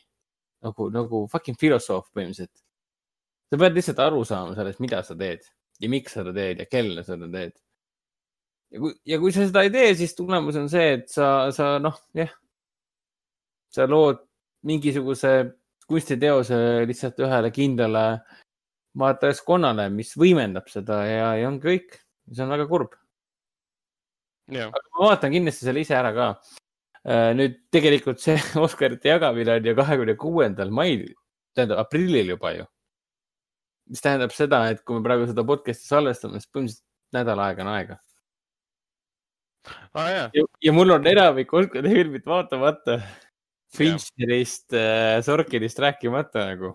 [0.66, 2.66] nagu, nagu fucking filosoof põhimõtteliselt
[3.52, 5.46] sa pead lihtsalt aru saama sellest, mida sa teed
[5.82, 7.54] ja miks sa seda teed ja kellele sa seda teed.
[8.72, 11.76] ja kui, ja kui sa seda ei tee, siis tulemus on see, et sa, sa
[11.82, 12.34] noh, jah,
[13.74, 14.24] sa lood
[14.66, 15.36] mingisuguse
[15.86, 16.58] kunstiteose
[16.90, 18.06] lihtsalt ühele kindlale
[18.98, 22.00] vaatajaskonnale, mis võimendab seda ja, ja ongi kõik.
[22.32, 22.96] see on väga kurb.
[24.52, 26.30] jah, aga ma vaatan kindlasti selle ise ära ka.
[27.38, 31.06] nüüd tegelikult see Oscarite jagamine on ju kahekümne kuuendal mail,
[31.58, 32.66] tähendab aprillil juba ju.
[33.90, 37.72] mis tähendab seda, et kui me praegu seda podcast'i salvestame, siis põhimõtteliselt nädal aega on
[37.74, 38.00] aega.
[39.94, 43.00] jaa, ja, ja mul on enamik Oscari filmid vaatamata.
[43.76, 46.70] Fincherist äh,, Sorkinist rääkimata nagu.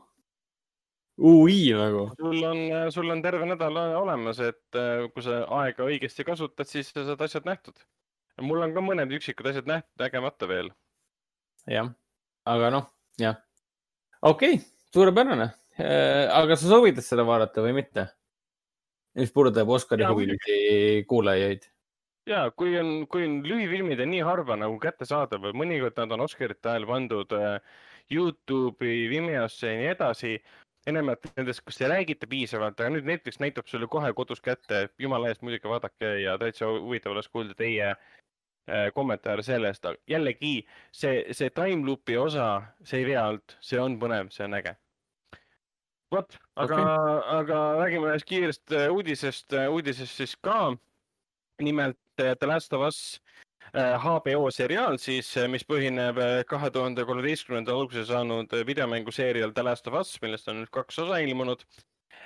[1.21, 2.09] Ui nagu.
[2.17, 2.61] sul on,
[2.93, 7.25] sul on terve nädal olemas, et äh, kui sa aega õigesti kasutad, siis sa saad
[7.27, 7.77] asjad nähtud.
[8.41, 10.71] mul on ka mõned üksikud asjad nähtud, nägemata veel.
[11.69, 11.91] jah,
[12.49, 12.87] aga noh,
[13.21, 13.37] jah.
[14.23, 15.51] okei okay,, suurepärane.
[16.41, 18.09] aga sa soovitad seda vaadata või mitte?
[19.19, 21.69] mis puudutab Oscari huvilisi kuulajaid.
[22.31, 26.73] ja kui on, kui on lühifilmid on nii harva nagu kättesaadavad, mõnikord nad on Oscarite
[26.73, 27.59] ajal pandud äh,
[28.11, 30.35] Youtube'i, Vimeosse ja nii edasi.
[30.91, 35.31] Enamjaolt nendest, kas ei räägita piisavalt, aga nüüd Netflix näitab sulle kohe kodus kätte, jumala
[35.31, 40.55] eest muidugi vaadake ja täitsa huvitav oleks kuulda teie äh, kommentaare sellest, jällegi
[40.93, 42.53] see, see time loop'i osa,
[42.85, 44.77] see ei vea alt, see on põnev, see on äge.
[46.11, 50.77] vot, aga okay., aga räägime ühest kiirest äh, uudisest, uudisest siis ka.
[51.61, 57.05] nimelt äh, The Last of Us äh, HBO seriaal siis, mis põhineb äh, kahe tuhande
[57.07, 61.63] kolmeteistkümnendal alguse saanud äh, videomänguseerial The Last of Us, millest on nüüd kaks osa ilmunud.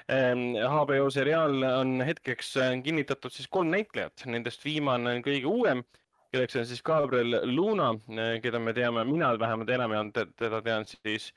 [0.09, 5.85] HBO seriaal on hetkeks äh, kinnitatud siis kolm näitlejat, nendest viimane on kõige uuem,
[6.35, 7.93] kelleks on siis Gabriel Luna,
[8.43, 11.31] keda me teame, mina vähemalt enamjaolt te- teda tean siis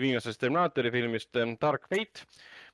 [0.00, 2.26] viimasest Terminaatori filmist äh, Dark Fate.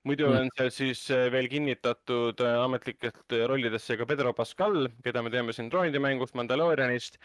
[0.09, 0.37] Muidu Mm.
[0.41, 5.31] on seal siis äh, veel kinnitatud äh, ametlikelt äh, rollidesse ka Pedro Pascal, keda me
[5.31, 7.19] teame siin droonide mängust, Mandalorianist,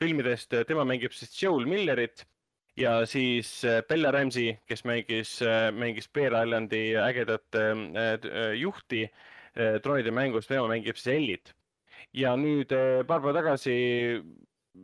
[0.00, 2.24] filmidest, tema mängib siis Joel Millerit
[2.76, 3.50] ja siis
[3.88, 5.34] Bella Ramsey, kes mängis,
[5.76, 7.58] mängis Bear Islandi ägedat
[8.56, 9.04] juhti
[9.84, 11.52] droonide mängust, tema mängib siis Ellit.
[12.16, 12.72] ja nüüd
[13.06, 13.76] paar päeva tagasi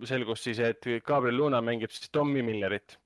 [0.05, 2.99] selgus siis, et Gabriel Luna mängib siis Tommy Millerit.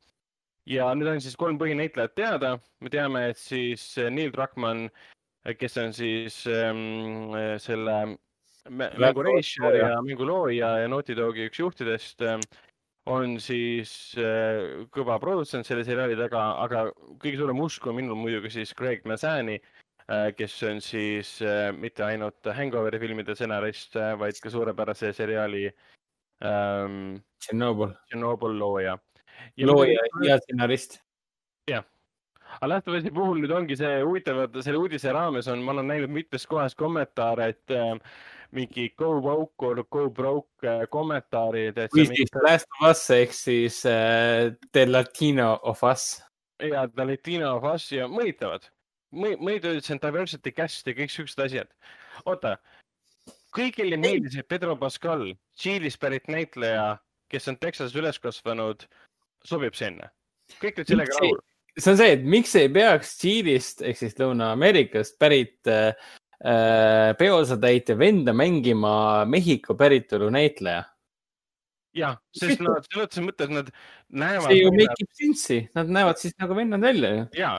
[0.66, 4.89] Ja nüüd on siis kolm põhinäitlejat teada, me teame, et siis äh, Neil Druckmann,
[5.58, 7.97] kes on siis ähm, äh, selle
[8.70, 12.44] mä- mängu režissöör ja mängu looja ja Naughty Dogi üks juhtidest ähm,
[13.10, 16.84] on siis äh, kõva produtsent selle seriaali taga, aga
[17.18, 22.07] kõige suurem usk on minul muidugi siis Craig Mazani äh,, kes on siis äh, mitte
[22.07, 25.66] ainult Hangoveri filmide stsenarist, vaid ka suurepärase seriaali
[26.47, 28.94] ähm, Chernobyl, Chernobyl looja.
[29.66, 31.00] Looja ja stsenarist.
[32.52, 35.72] aga Last of Us'i puhul nüüd ongi see huvitav, et selle uudise raames on, ma
[35.72, 37.94] olen näinud mitmes kohas kommentaare, et äh,
[38.52, 41.80] mingi go woke or go broke äh, kommentaarid.
[41.94, 46.20] või siis Last of Us ehk siis äh, The Latino of Us.
[46.60, 48.68] ja The Latino of Us ja mõnitavad
[49.12, 51.72] Mõni, mõned ütlesid, see on diversity cast ja kõik siuksed asjad.
[52.24, 52.54] oota,
[53.52, 56.96] kõigile meeldis, et Pedro Pascal, Tšiilist pärit näitleja,
[57.28, 58.86] kes on Texases üles kasvanud,
[59.48, 60.10] sobib sinna.
[60.60, 61.40] kõik olid sellega rahul
[61.78, 65.94] see on see, et miks ei peaks Tšiilist ehk siis Lõuna-Ameerikast pärit äh,
[66.42, 70.84] äh peosatäitja venda mängima Mehhiko päritolu näitleja?
[71.96, 73.68] jah, sest nad selles mõttes nad
[74.08, 74.48] näevad.
[74.48, 77.24] see ju make ib sense'i, nad näevad siis nagu vennad välja ju.
[77.36, 77.52] ja,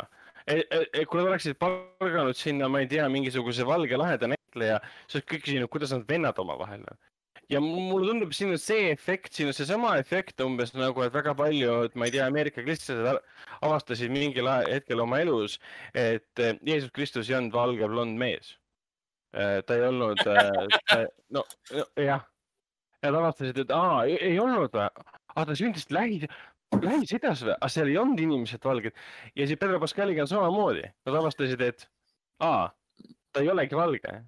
[0.45, 5.45] kui nad oleksid palganud sinna, ma ei tea, mingisuguse valge laheda näitleja, siis oleks kõik
[5.45, 7.01] küsinud, kuidas nad vennad omavahel on
[7.51, 11.33] ja mulle tundub, siin on see efekt, siin on seesama efekt umbes nagu, et väga
[11.37, 13.19] paljud, ma ei tea, Ameerika kristlased
[13.63, 15.59] avastasid mingil hetkel oma elus,
[15.93, 18.55] et eh, Jeesus Kristus ei olnud valge blond mees.
[19.33, 21.45] Eh, ta ei olnud, eh, no
[21.99, 22.25] jah,
[23.03, 24.89] nad avastasid, et aa, ei olnud või?
[25.33, 26.23] aa, ta sündis lähi,
[26.73, 27.55] Lähis-Idas või?
[27.55, 28.95] aga seal ei olnud inimesed valged
[29.37, 31.87] ja siis Pedro Pascaliga on samamoodi, nad avastasid, et
[32.41, 32.69] aa,
[33.33, 34.21] ta ei olegi valge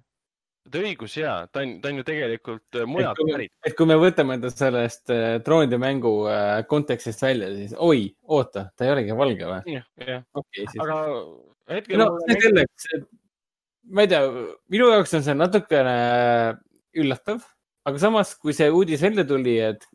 [0.66, 3.52] et õigus ja ta on, ta on ju tegelikult äh, mujalt pärit.
[3.66, 8.68] et kui me võtame ta sellest äh, troonide mängu äh, kontekstist välja, siis oi, oota,
[8.74, 9.76] ta ei olegi valge või?
[9.76, 10.66] jah, okay,.
[10.82, 10.98] aga
[11.76, 12.02] hetkel.
[12.02, 12.88] no see selleks,
[13.94, 14.24] ma ei tea,
[14.74, 15.96] minu jaoks on see natukene
[16.96, 17.46] üllatav,
[17.86, 19.86] aga samas, kui see uudis välja tuli, et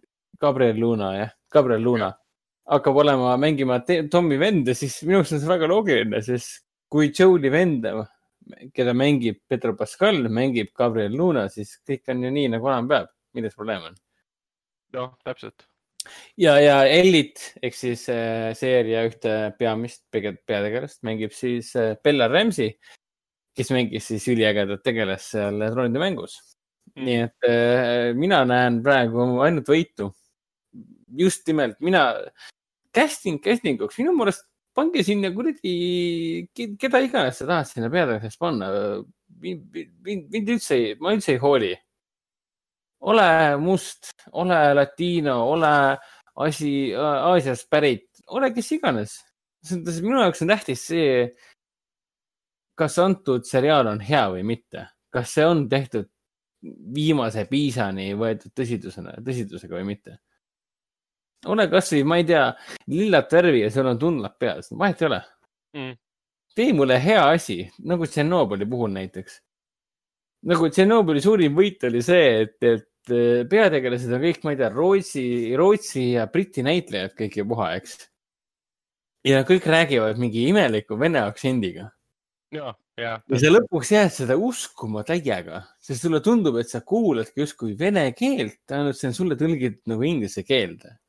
[0.42, 2.14] Gabriel Luna, jah, Gabriel Luna
[2.72, 7.52] hakkab olema mängima Tommy venda, siis minu jaoks on see väga loogiline, sest kui Joe'i
[7.52, 8.06] venda
[8.76, 13.12] keda mängib Pedro Pascal, mängib Gabriel Luna, siis kõik on ju nii, nagu olema peab.
[13.36, 14.00] milles probleem on?
[14.96, 15.68] noh, täpselt.
[16.40, 22.74] ja, ja Ellit ehk siis äh, seeria ühte peamist peategelast mängib siis äh, Bella Ramsey,
[23.58, 26.40] kes mängis siis üliägedat tegelast seal troonide mängus
[26.96, 27.06] mm..
[27.06, 30.12] nii et äh, mina näen praegu ainult võitu.
[31.18, 32.08] just nimelt mina,
[32.96, 35.74] casting casting uks, minu meelest pange sinna kuradi,
[36.56, 38.70] keda iganes sa tahad sinna peategelaseks panna.
[39.42, 41.74] mind üldse ei, ma üldse ei hooli.
[43.02, 45.74] ole must, ole latiino, ole
[46.46, 49.18] asi, Aasiast pärit, ole kes iganes.
[50.02, 51.28] minu jaoks on tähtis see,
[52.78, 56.10] kas antud seriaal on hea või mitte, kas see on tehtud
[56.96, 60.20] viimase piisani võetud tõsidusena, tõsidusega või mitte
[61.50, 62.44] ole kasvõi, ma ei tea,
[62.92, 65.22] lillat värvi ja sul on tundlad peas, vahet ei ole
[65.78, 65.96] mm..
[66.58, 69.40] tee mulle hea asi, nagu Tšernobõli puhul näiteks.
[70.52, 74.70] nagu Tšernobõli suurim võit oli see, et, et äh, peategelased on kõik, ma ei tea,
[74.76, 75.26] Rootsi,
[75.58, 77.98] Rootsi ja Briti näitlejad kõik ju puha, eks.
[79.28, 81.90] ja kõik räägivad mingi imeliku vene aktsendiga.
[82.54, 83.18] ja, ja.
[83.18, 88.12] ja sa lõpuks jääd seda uskuma täiega, sest sulle tundub, et sa kuuladki justkui vene
[88.14, 91.00] keelt, ainult see on sulle tõlgitud nagu inglise keelde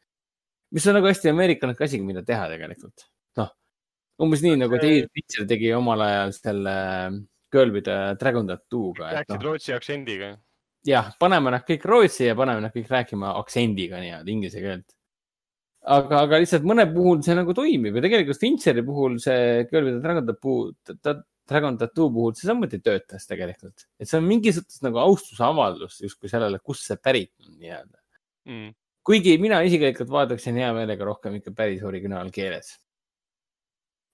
[0.72, 3.04] mis on nagu hästi ameerikalik asi, mida teha tegelikult.
[3.40, 3.50] noh,
[4.24, 6.76] umbes nii nagu David Fincher tegi omal ajal selle
[7.52, 9.12] Girl with the Dragon Tattoo'ga.
[9.18, 9.44] rääkisid no.
[9.50, 10.32] rootsi aktsendiga.
[10.88, 14.96] jah, paneme nad kõik rootsi ja paneme nad kõik rääkima aktsendiga nii-öelda inglise keelt.
[15.82, 19.98] aga, aga lihtsalt mõne puhul see nagu toimib ja tegelikult Fincheri puhul see Girl with
[19.98, 21.16] the Dragon Tattoo,
[21.52, 26.30] Dragon Tattoo puhul see samuti töötas tegelikult, et see on mingis mõttes nagu austusavaldus justkui
[26.32, 27.98] sellele, kust see pärit on nii-öelda
[28.48, 28.70] mm
[29.06, 32.74] kuigi mina isiklikult vaataksin hea meelega rohkem ikka päris originaalkeeles.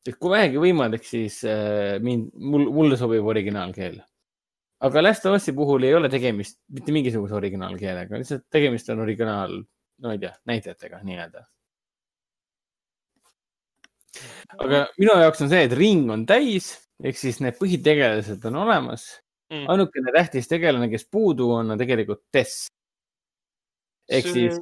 [0.09, 3.99] et kui vähegi võimalik, siis äh, mind, mul, mulle sobib originaalkeel.
[4.89, 9.61] aga Last of Us'i puhul ei ole tegemist mitte mingisuguse originaalkeelega, lihtsalt tegemist on originaal,
[10.05, 11.45] no ei tea, näitlejatega nii-öelda.
[14.65, 16.73] aga minu jaoks on see, et ring on täis,
[17.05, 19.11] ehk siis need põhitegelased on olemas
[19.53, 19.69] mm..
[19.69, 22.71] ainukene tähtis tegelane, kes puudu on, on tegelikult Tess
[24.09, 24.61] ehk siis.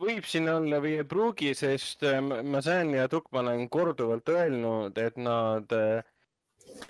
[0.00, 5.16] võib siin olla või ei pruugi, sest äh, Masan ja Tukman on korduvalt öelnud, et
[5.18, 6.04] nad äh,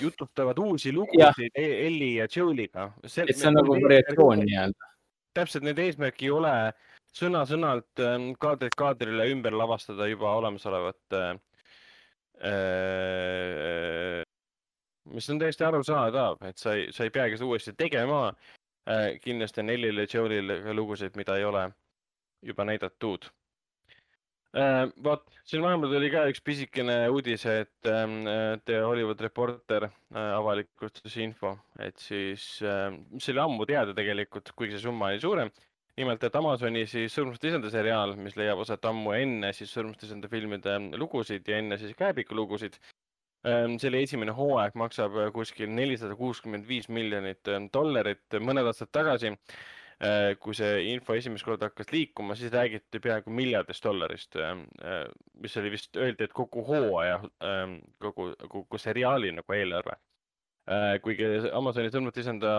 [0.00, 1.54] jutustavad uusi lugusid ja.
[1.54, 2.90] E-, Elli ja Joe'liga.
[3.04, 4.92] et see on nagu variatsioon nii-öelda.
[5.36, 6.52] täpselt, nende eesmärk ei ole
[7.16, 11.32] sõna-sõnalt ähm, kaadrit kaadrile ümber lavastada juba olemasolevat äh,
[12.44, 14.22] äh,
[15.12, 19.16] mis on täiesti arusaadav, et sa ei, sa ei peagi seda uuesti tegema äh,.
[19.22, 21.68] kindlasti on Ellil ja Joel'il ka lugusid, mida ei ole
[22.46, 23.28] juba näidatud.
[24.56, 28.22] Äh, vot, siin vahepeal tuli ka üks pisikene uudis, et ähm,
[28.64, 32.46] The Hollywood Reporter äh, avalikustas info, et siis,
[33.10, 35.52] mis oli ammu teada tegelikult, kuigi see summa oli suurem.
[35.96, 40.28] nimelt, et Amazoni siis Surmast isanda seriaal, mis leiab aset ammu enne siis Surmast isanda
[40.28, 42.76] filmide lugusid ja enne siis Kääbiku lugusid,
[43.46, 48.90] Ähm, selle esimene hooaeg maksab äh, kuskil nelisada kuuskümmend viis miljonit ähm, dollarit mõned aastad
[48.96, 49.30] tagasi.
[50.04, 55.06] Äh, kui see info esimest korda hakkas liikuma, siis räägiti peaaegu miljardist dollarist, ähm, äh,
[55.40, 57.22] mis oli vist, öeldi, et kogu hooaja,
[58.04, 59.96] kogu, kogu seriaali nagu eelarve.
[61.00, 62.56] kuigi Amazoni sõnumtisenda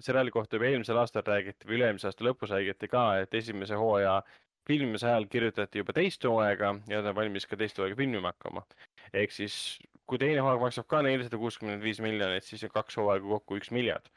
[0.00, 4.22] seriaali kohta juba eelmisel aastal räägiti või üle-eelmise aasta lõpus räägiti ka, et esimese hooaja
[4.68, 8.64] filmimise ajal kirjutati juba teist hooaega ja ta on valmis ka teist hooaega filmima hakkama.
[9.12, 13.28] ehk siis, kui teine hooaeg maksab ka nelisada kuuskümmend viis miljonit, siis on kaks hooaega
[13.36, 14.10] kokku üks miljard,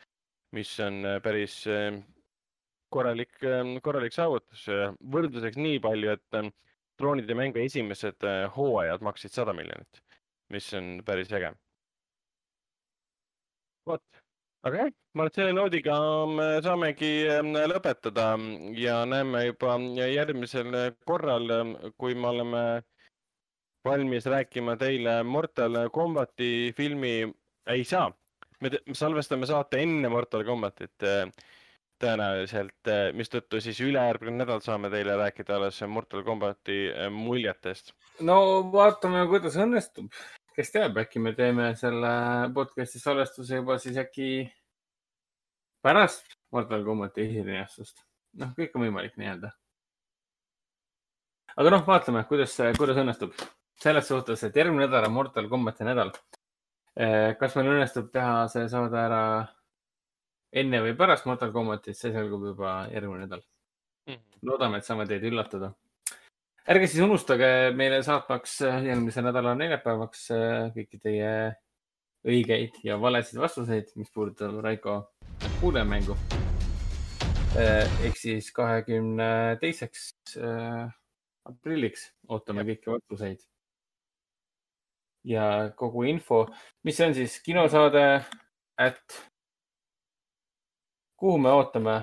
[0.56, 2.02] mis on äh, päris äh,
[2.94, 4.68] korralik, äh, korralik saavutus.
[5.16, 6.53] võrdluseks nii palju, et
[7.00, 10.03] troonide mängu esimesed hooajad maksid sada miljonit,
[10.53, 11.53] mis on päris äge.
[13.90, 14.22] vot
[14.68, 15.98] aga jah, ma arvan, et selle noodiga
[16.30, 18.28] me saamegi ähm, lõpetada
[18.78, 19.78] ja näeme juba
[20.11, 20.76] järgmisel
[21.08, 22.64] korral, ähm, kui me oleme
[23.86, 27.16] valmis rääkima teile Mortal Combati filmi,
[27.74, 28.11] ei saa,
[28.61, 31.26] me salvestame saate enne Mortal Combatit äh,
[32.02, 37.94] tõenäoliselt, äh, mistõttu siis ülejärgmine nädal saame teile rääkida alles Mortal Combati äh, muljetest.
[38.26, 38.38] no
[38.74, 40.10] vaatame, kuidas õnnestub
[40.56, 42.12] kes teab, äkki me teeme selle
[42.56, 44.28] podcast'i salvestuse juba siis äkki
[45.84, 48.04] pärast Mortal Combati esilinastust.
[48.42, 49.52] noh, kõik on võimalik nii-öelda.
[51.58, 53.34] aga noh, vaatame, kuidas, kuidas õnnestub.
[53.82, 56.12] selles suhtes, et järgmine nädal on Mortal Combati nädal.
[56.96, 59.24] Eh, kas meil õnnestub teha see saade ära
[60.54, 64.14] enne või pärast Mortal Combatit, see selgub juba järgmine nädal mm.
[64.14, 64.44] -hmm.
[64.50, 65.74] loodame, et saame teid üllatada
[66.70, 67.48] ärge siis unustage
[67.78, 71.32] meile saatmaks äh, järgmise nädala neljapäevaks äh, kõiki teie
[72.28, 74.98] õigeid ja valesid vastuseid, mis puudutab Raiko
[75.60, 76.18] kuulemängu.
[77.58, 80.12] Äh, ehk siis kahekümne teiseks
[81.50, 83.42] aprilliks ootame kõiki vastuseid.
[85.24, 86.48] ja kogu info,
[86.84, 88.06] mis see on siis kinosaade,
[88.82, 89.18] et
[91.22, 91.95] kuhu me ootame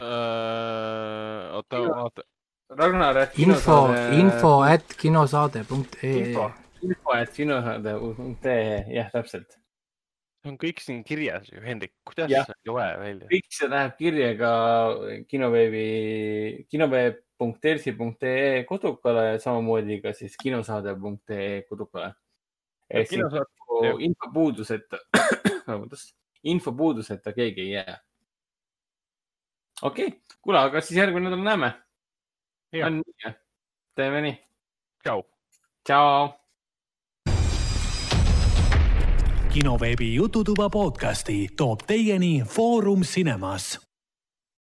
[0.00, 1.54] uh,?
[1.56, 2.22] oota, oota.
[2.70, 3.78] Ragnar, et info,
[4.14, 6.34] info at kinosaade.ee.
[6.82, 9.56] info at kinosaade.ee, jah, täpselt.
[10.40, 12.44] see on kõik siin kirjas ju, Hendrik, kuidas ja.
[12.46, 13.26] sa ei loe välja?
[13.32, 14.52] kõik see läheb kirja ka
[15.28, 15.82] kinoveebi,
[16.72, 22.14] kinoveeb.delfi.ee kodukale ja samamoodi ka siis kinosaade.ee kodukale.
[22.88, 23.26] ehk siis
[24.06, 24.96] infopuuduseta,
[25.66, 27.98] vabandust, infopuuduseta keegi ei jää
[29.82, 31.72] okei okay., kuule, aga siis järgmine nädal näeme.
[32.86, 33.34] on nii,
[33.94, 34.36] teeme nii.
[35.02, 35.22] tšau.
[35.84, 36.28] tšau.
[39.52, 43.89] kinoveebi Jututuba podcasti toob teieni Foorum Cinemas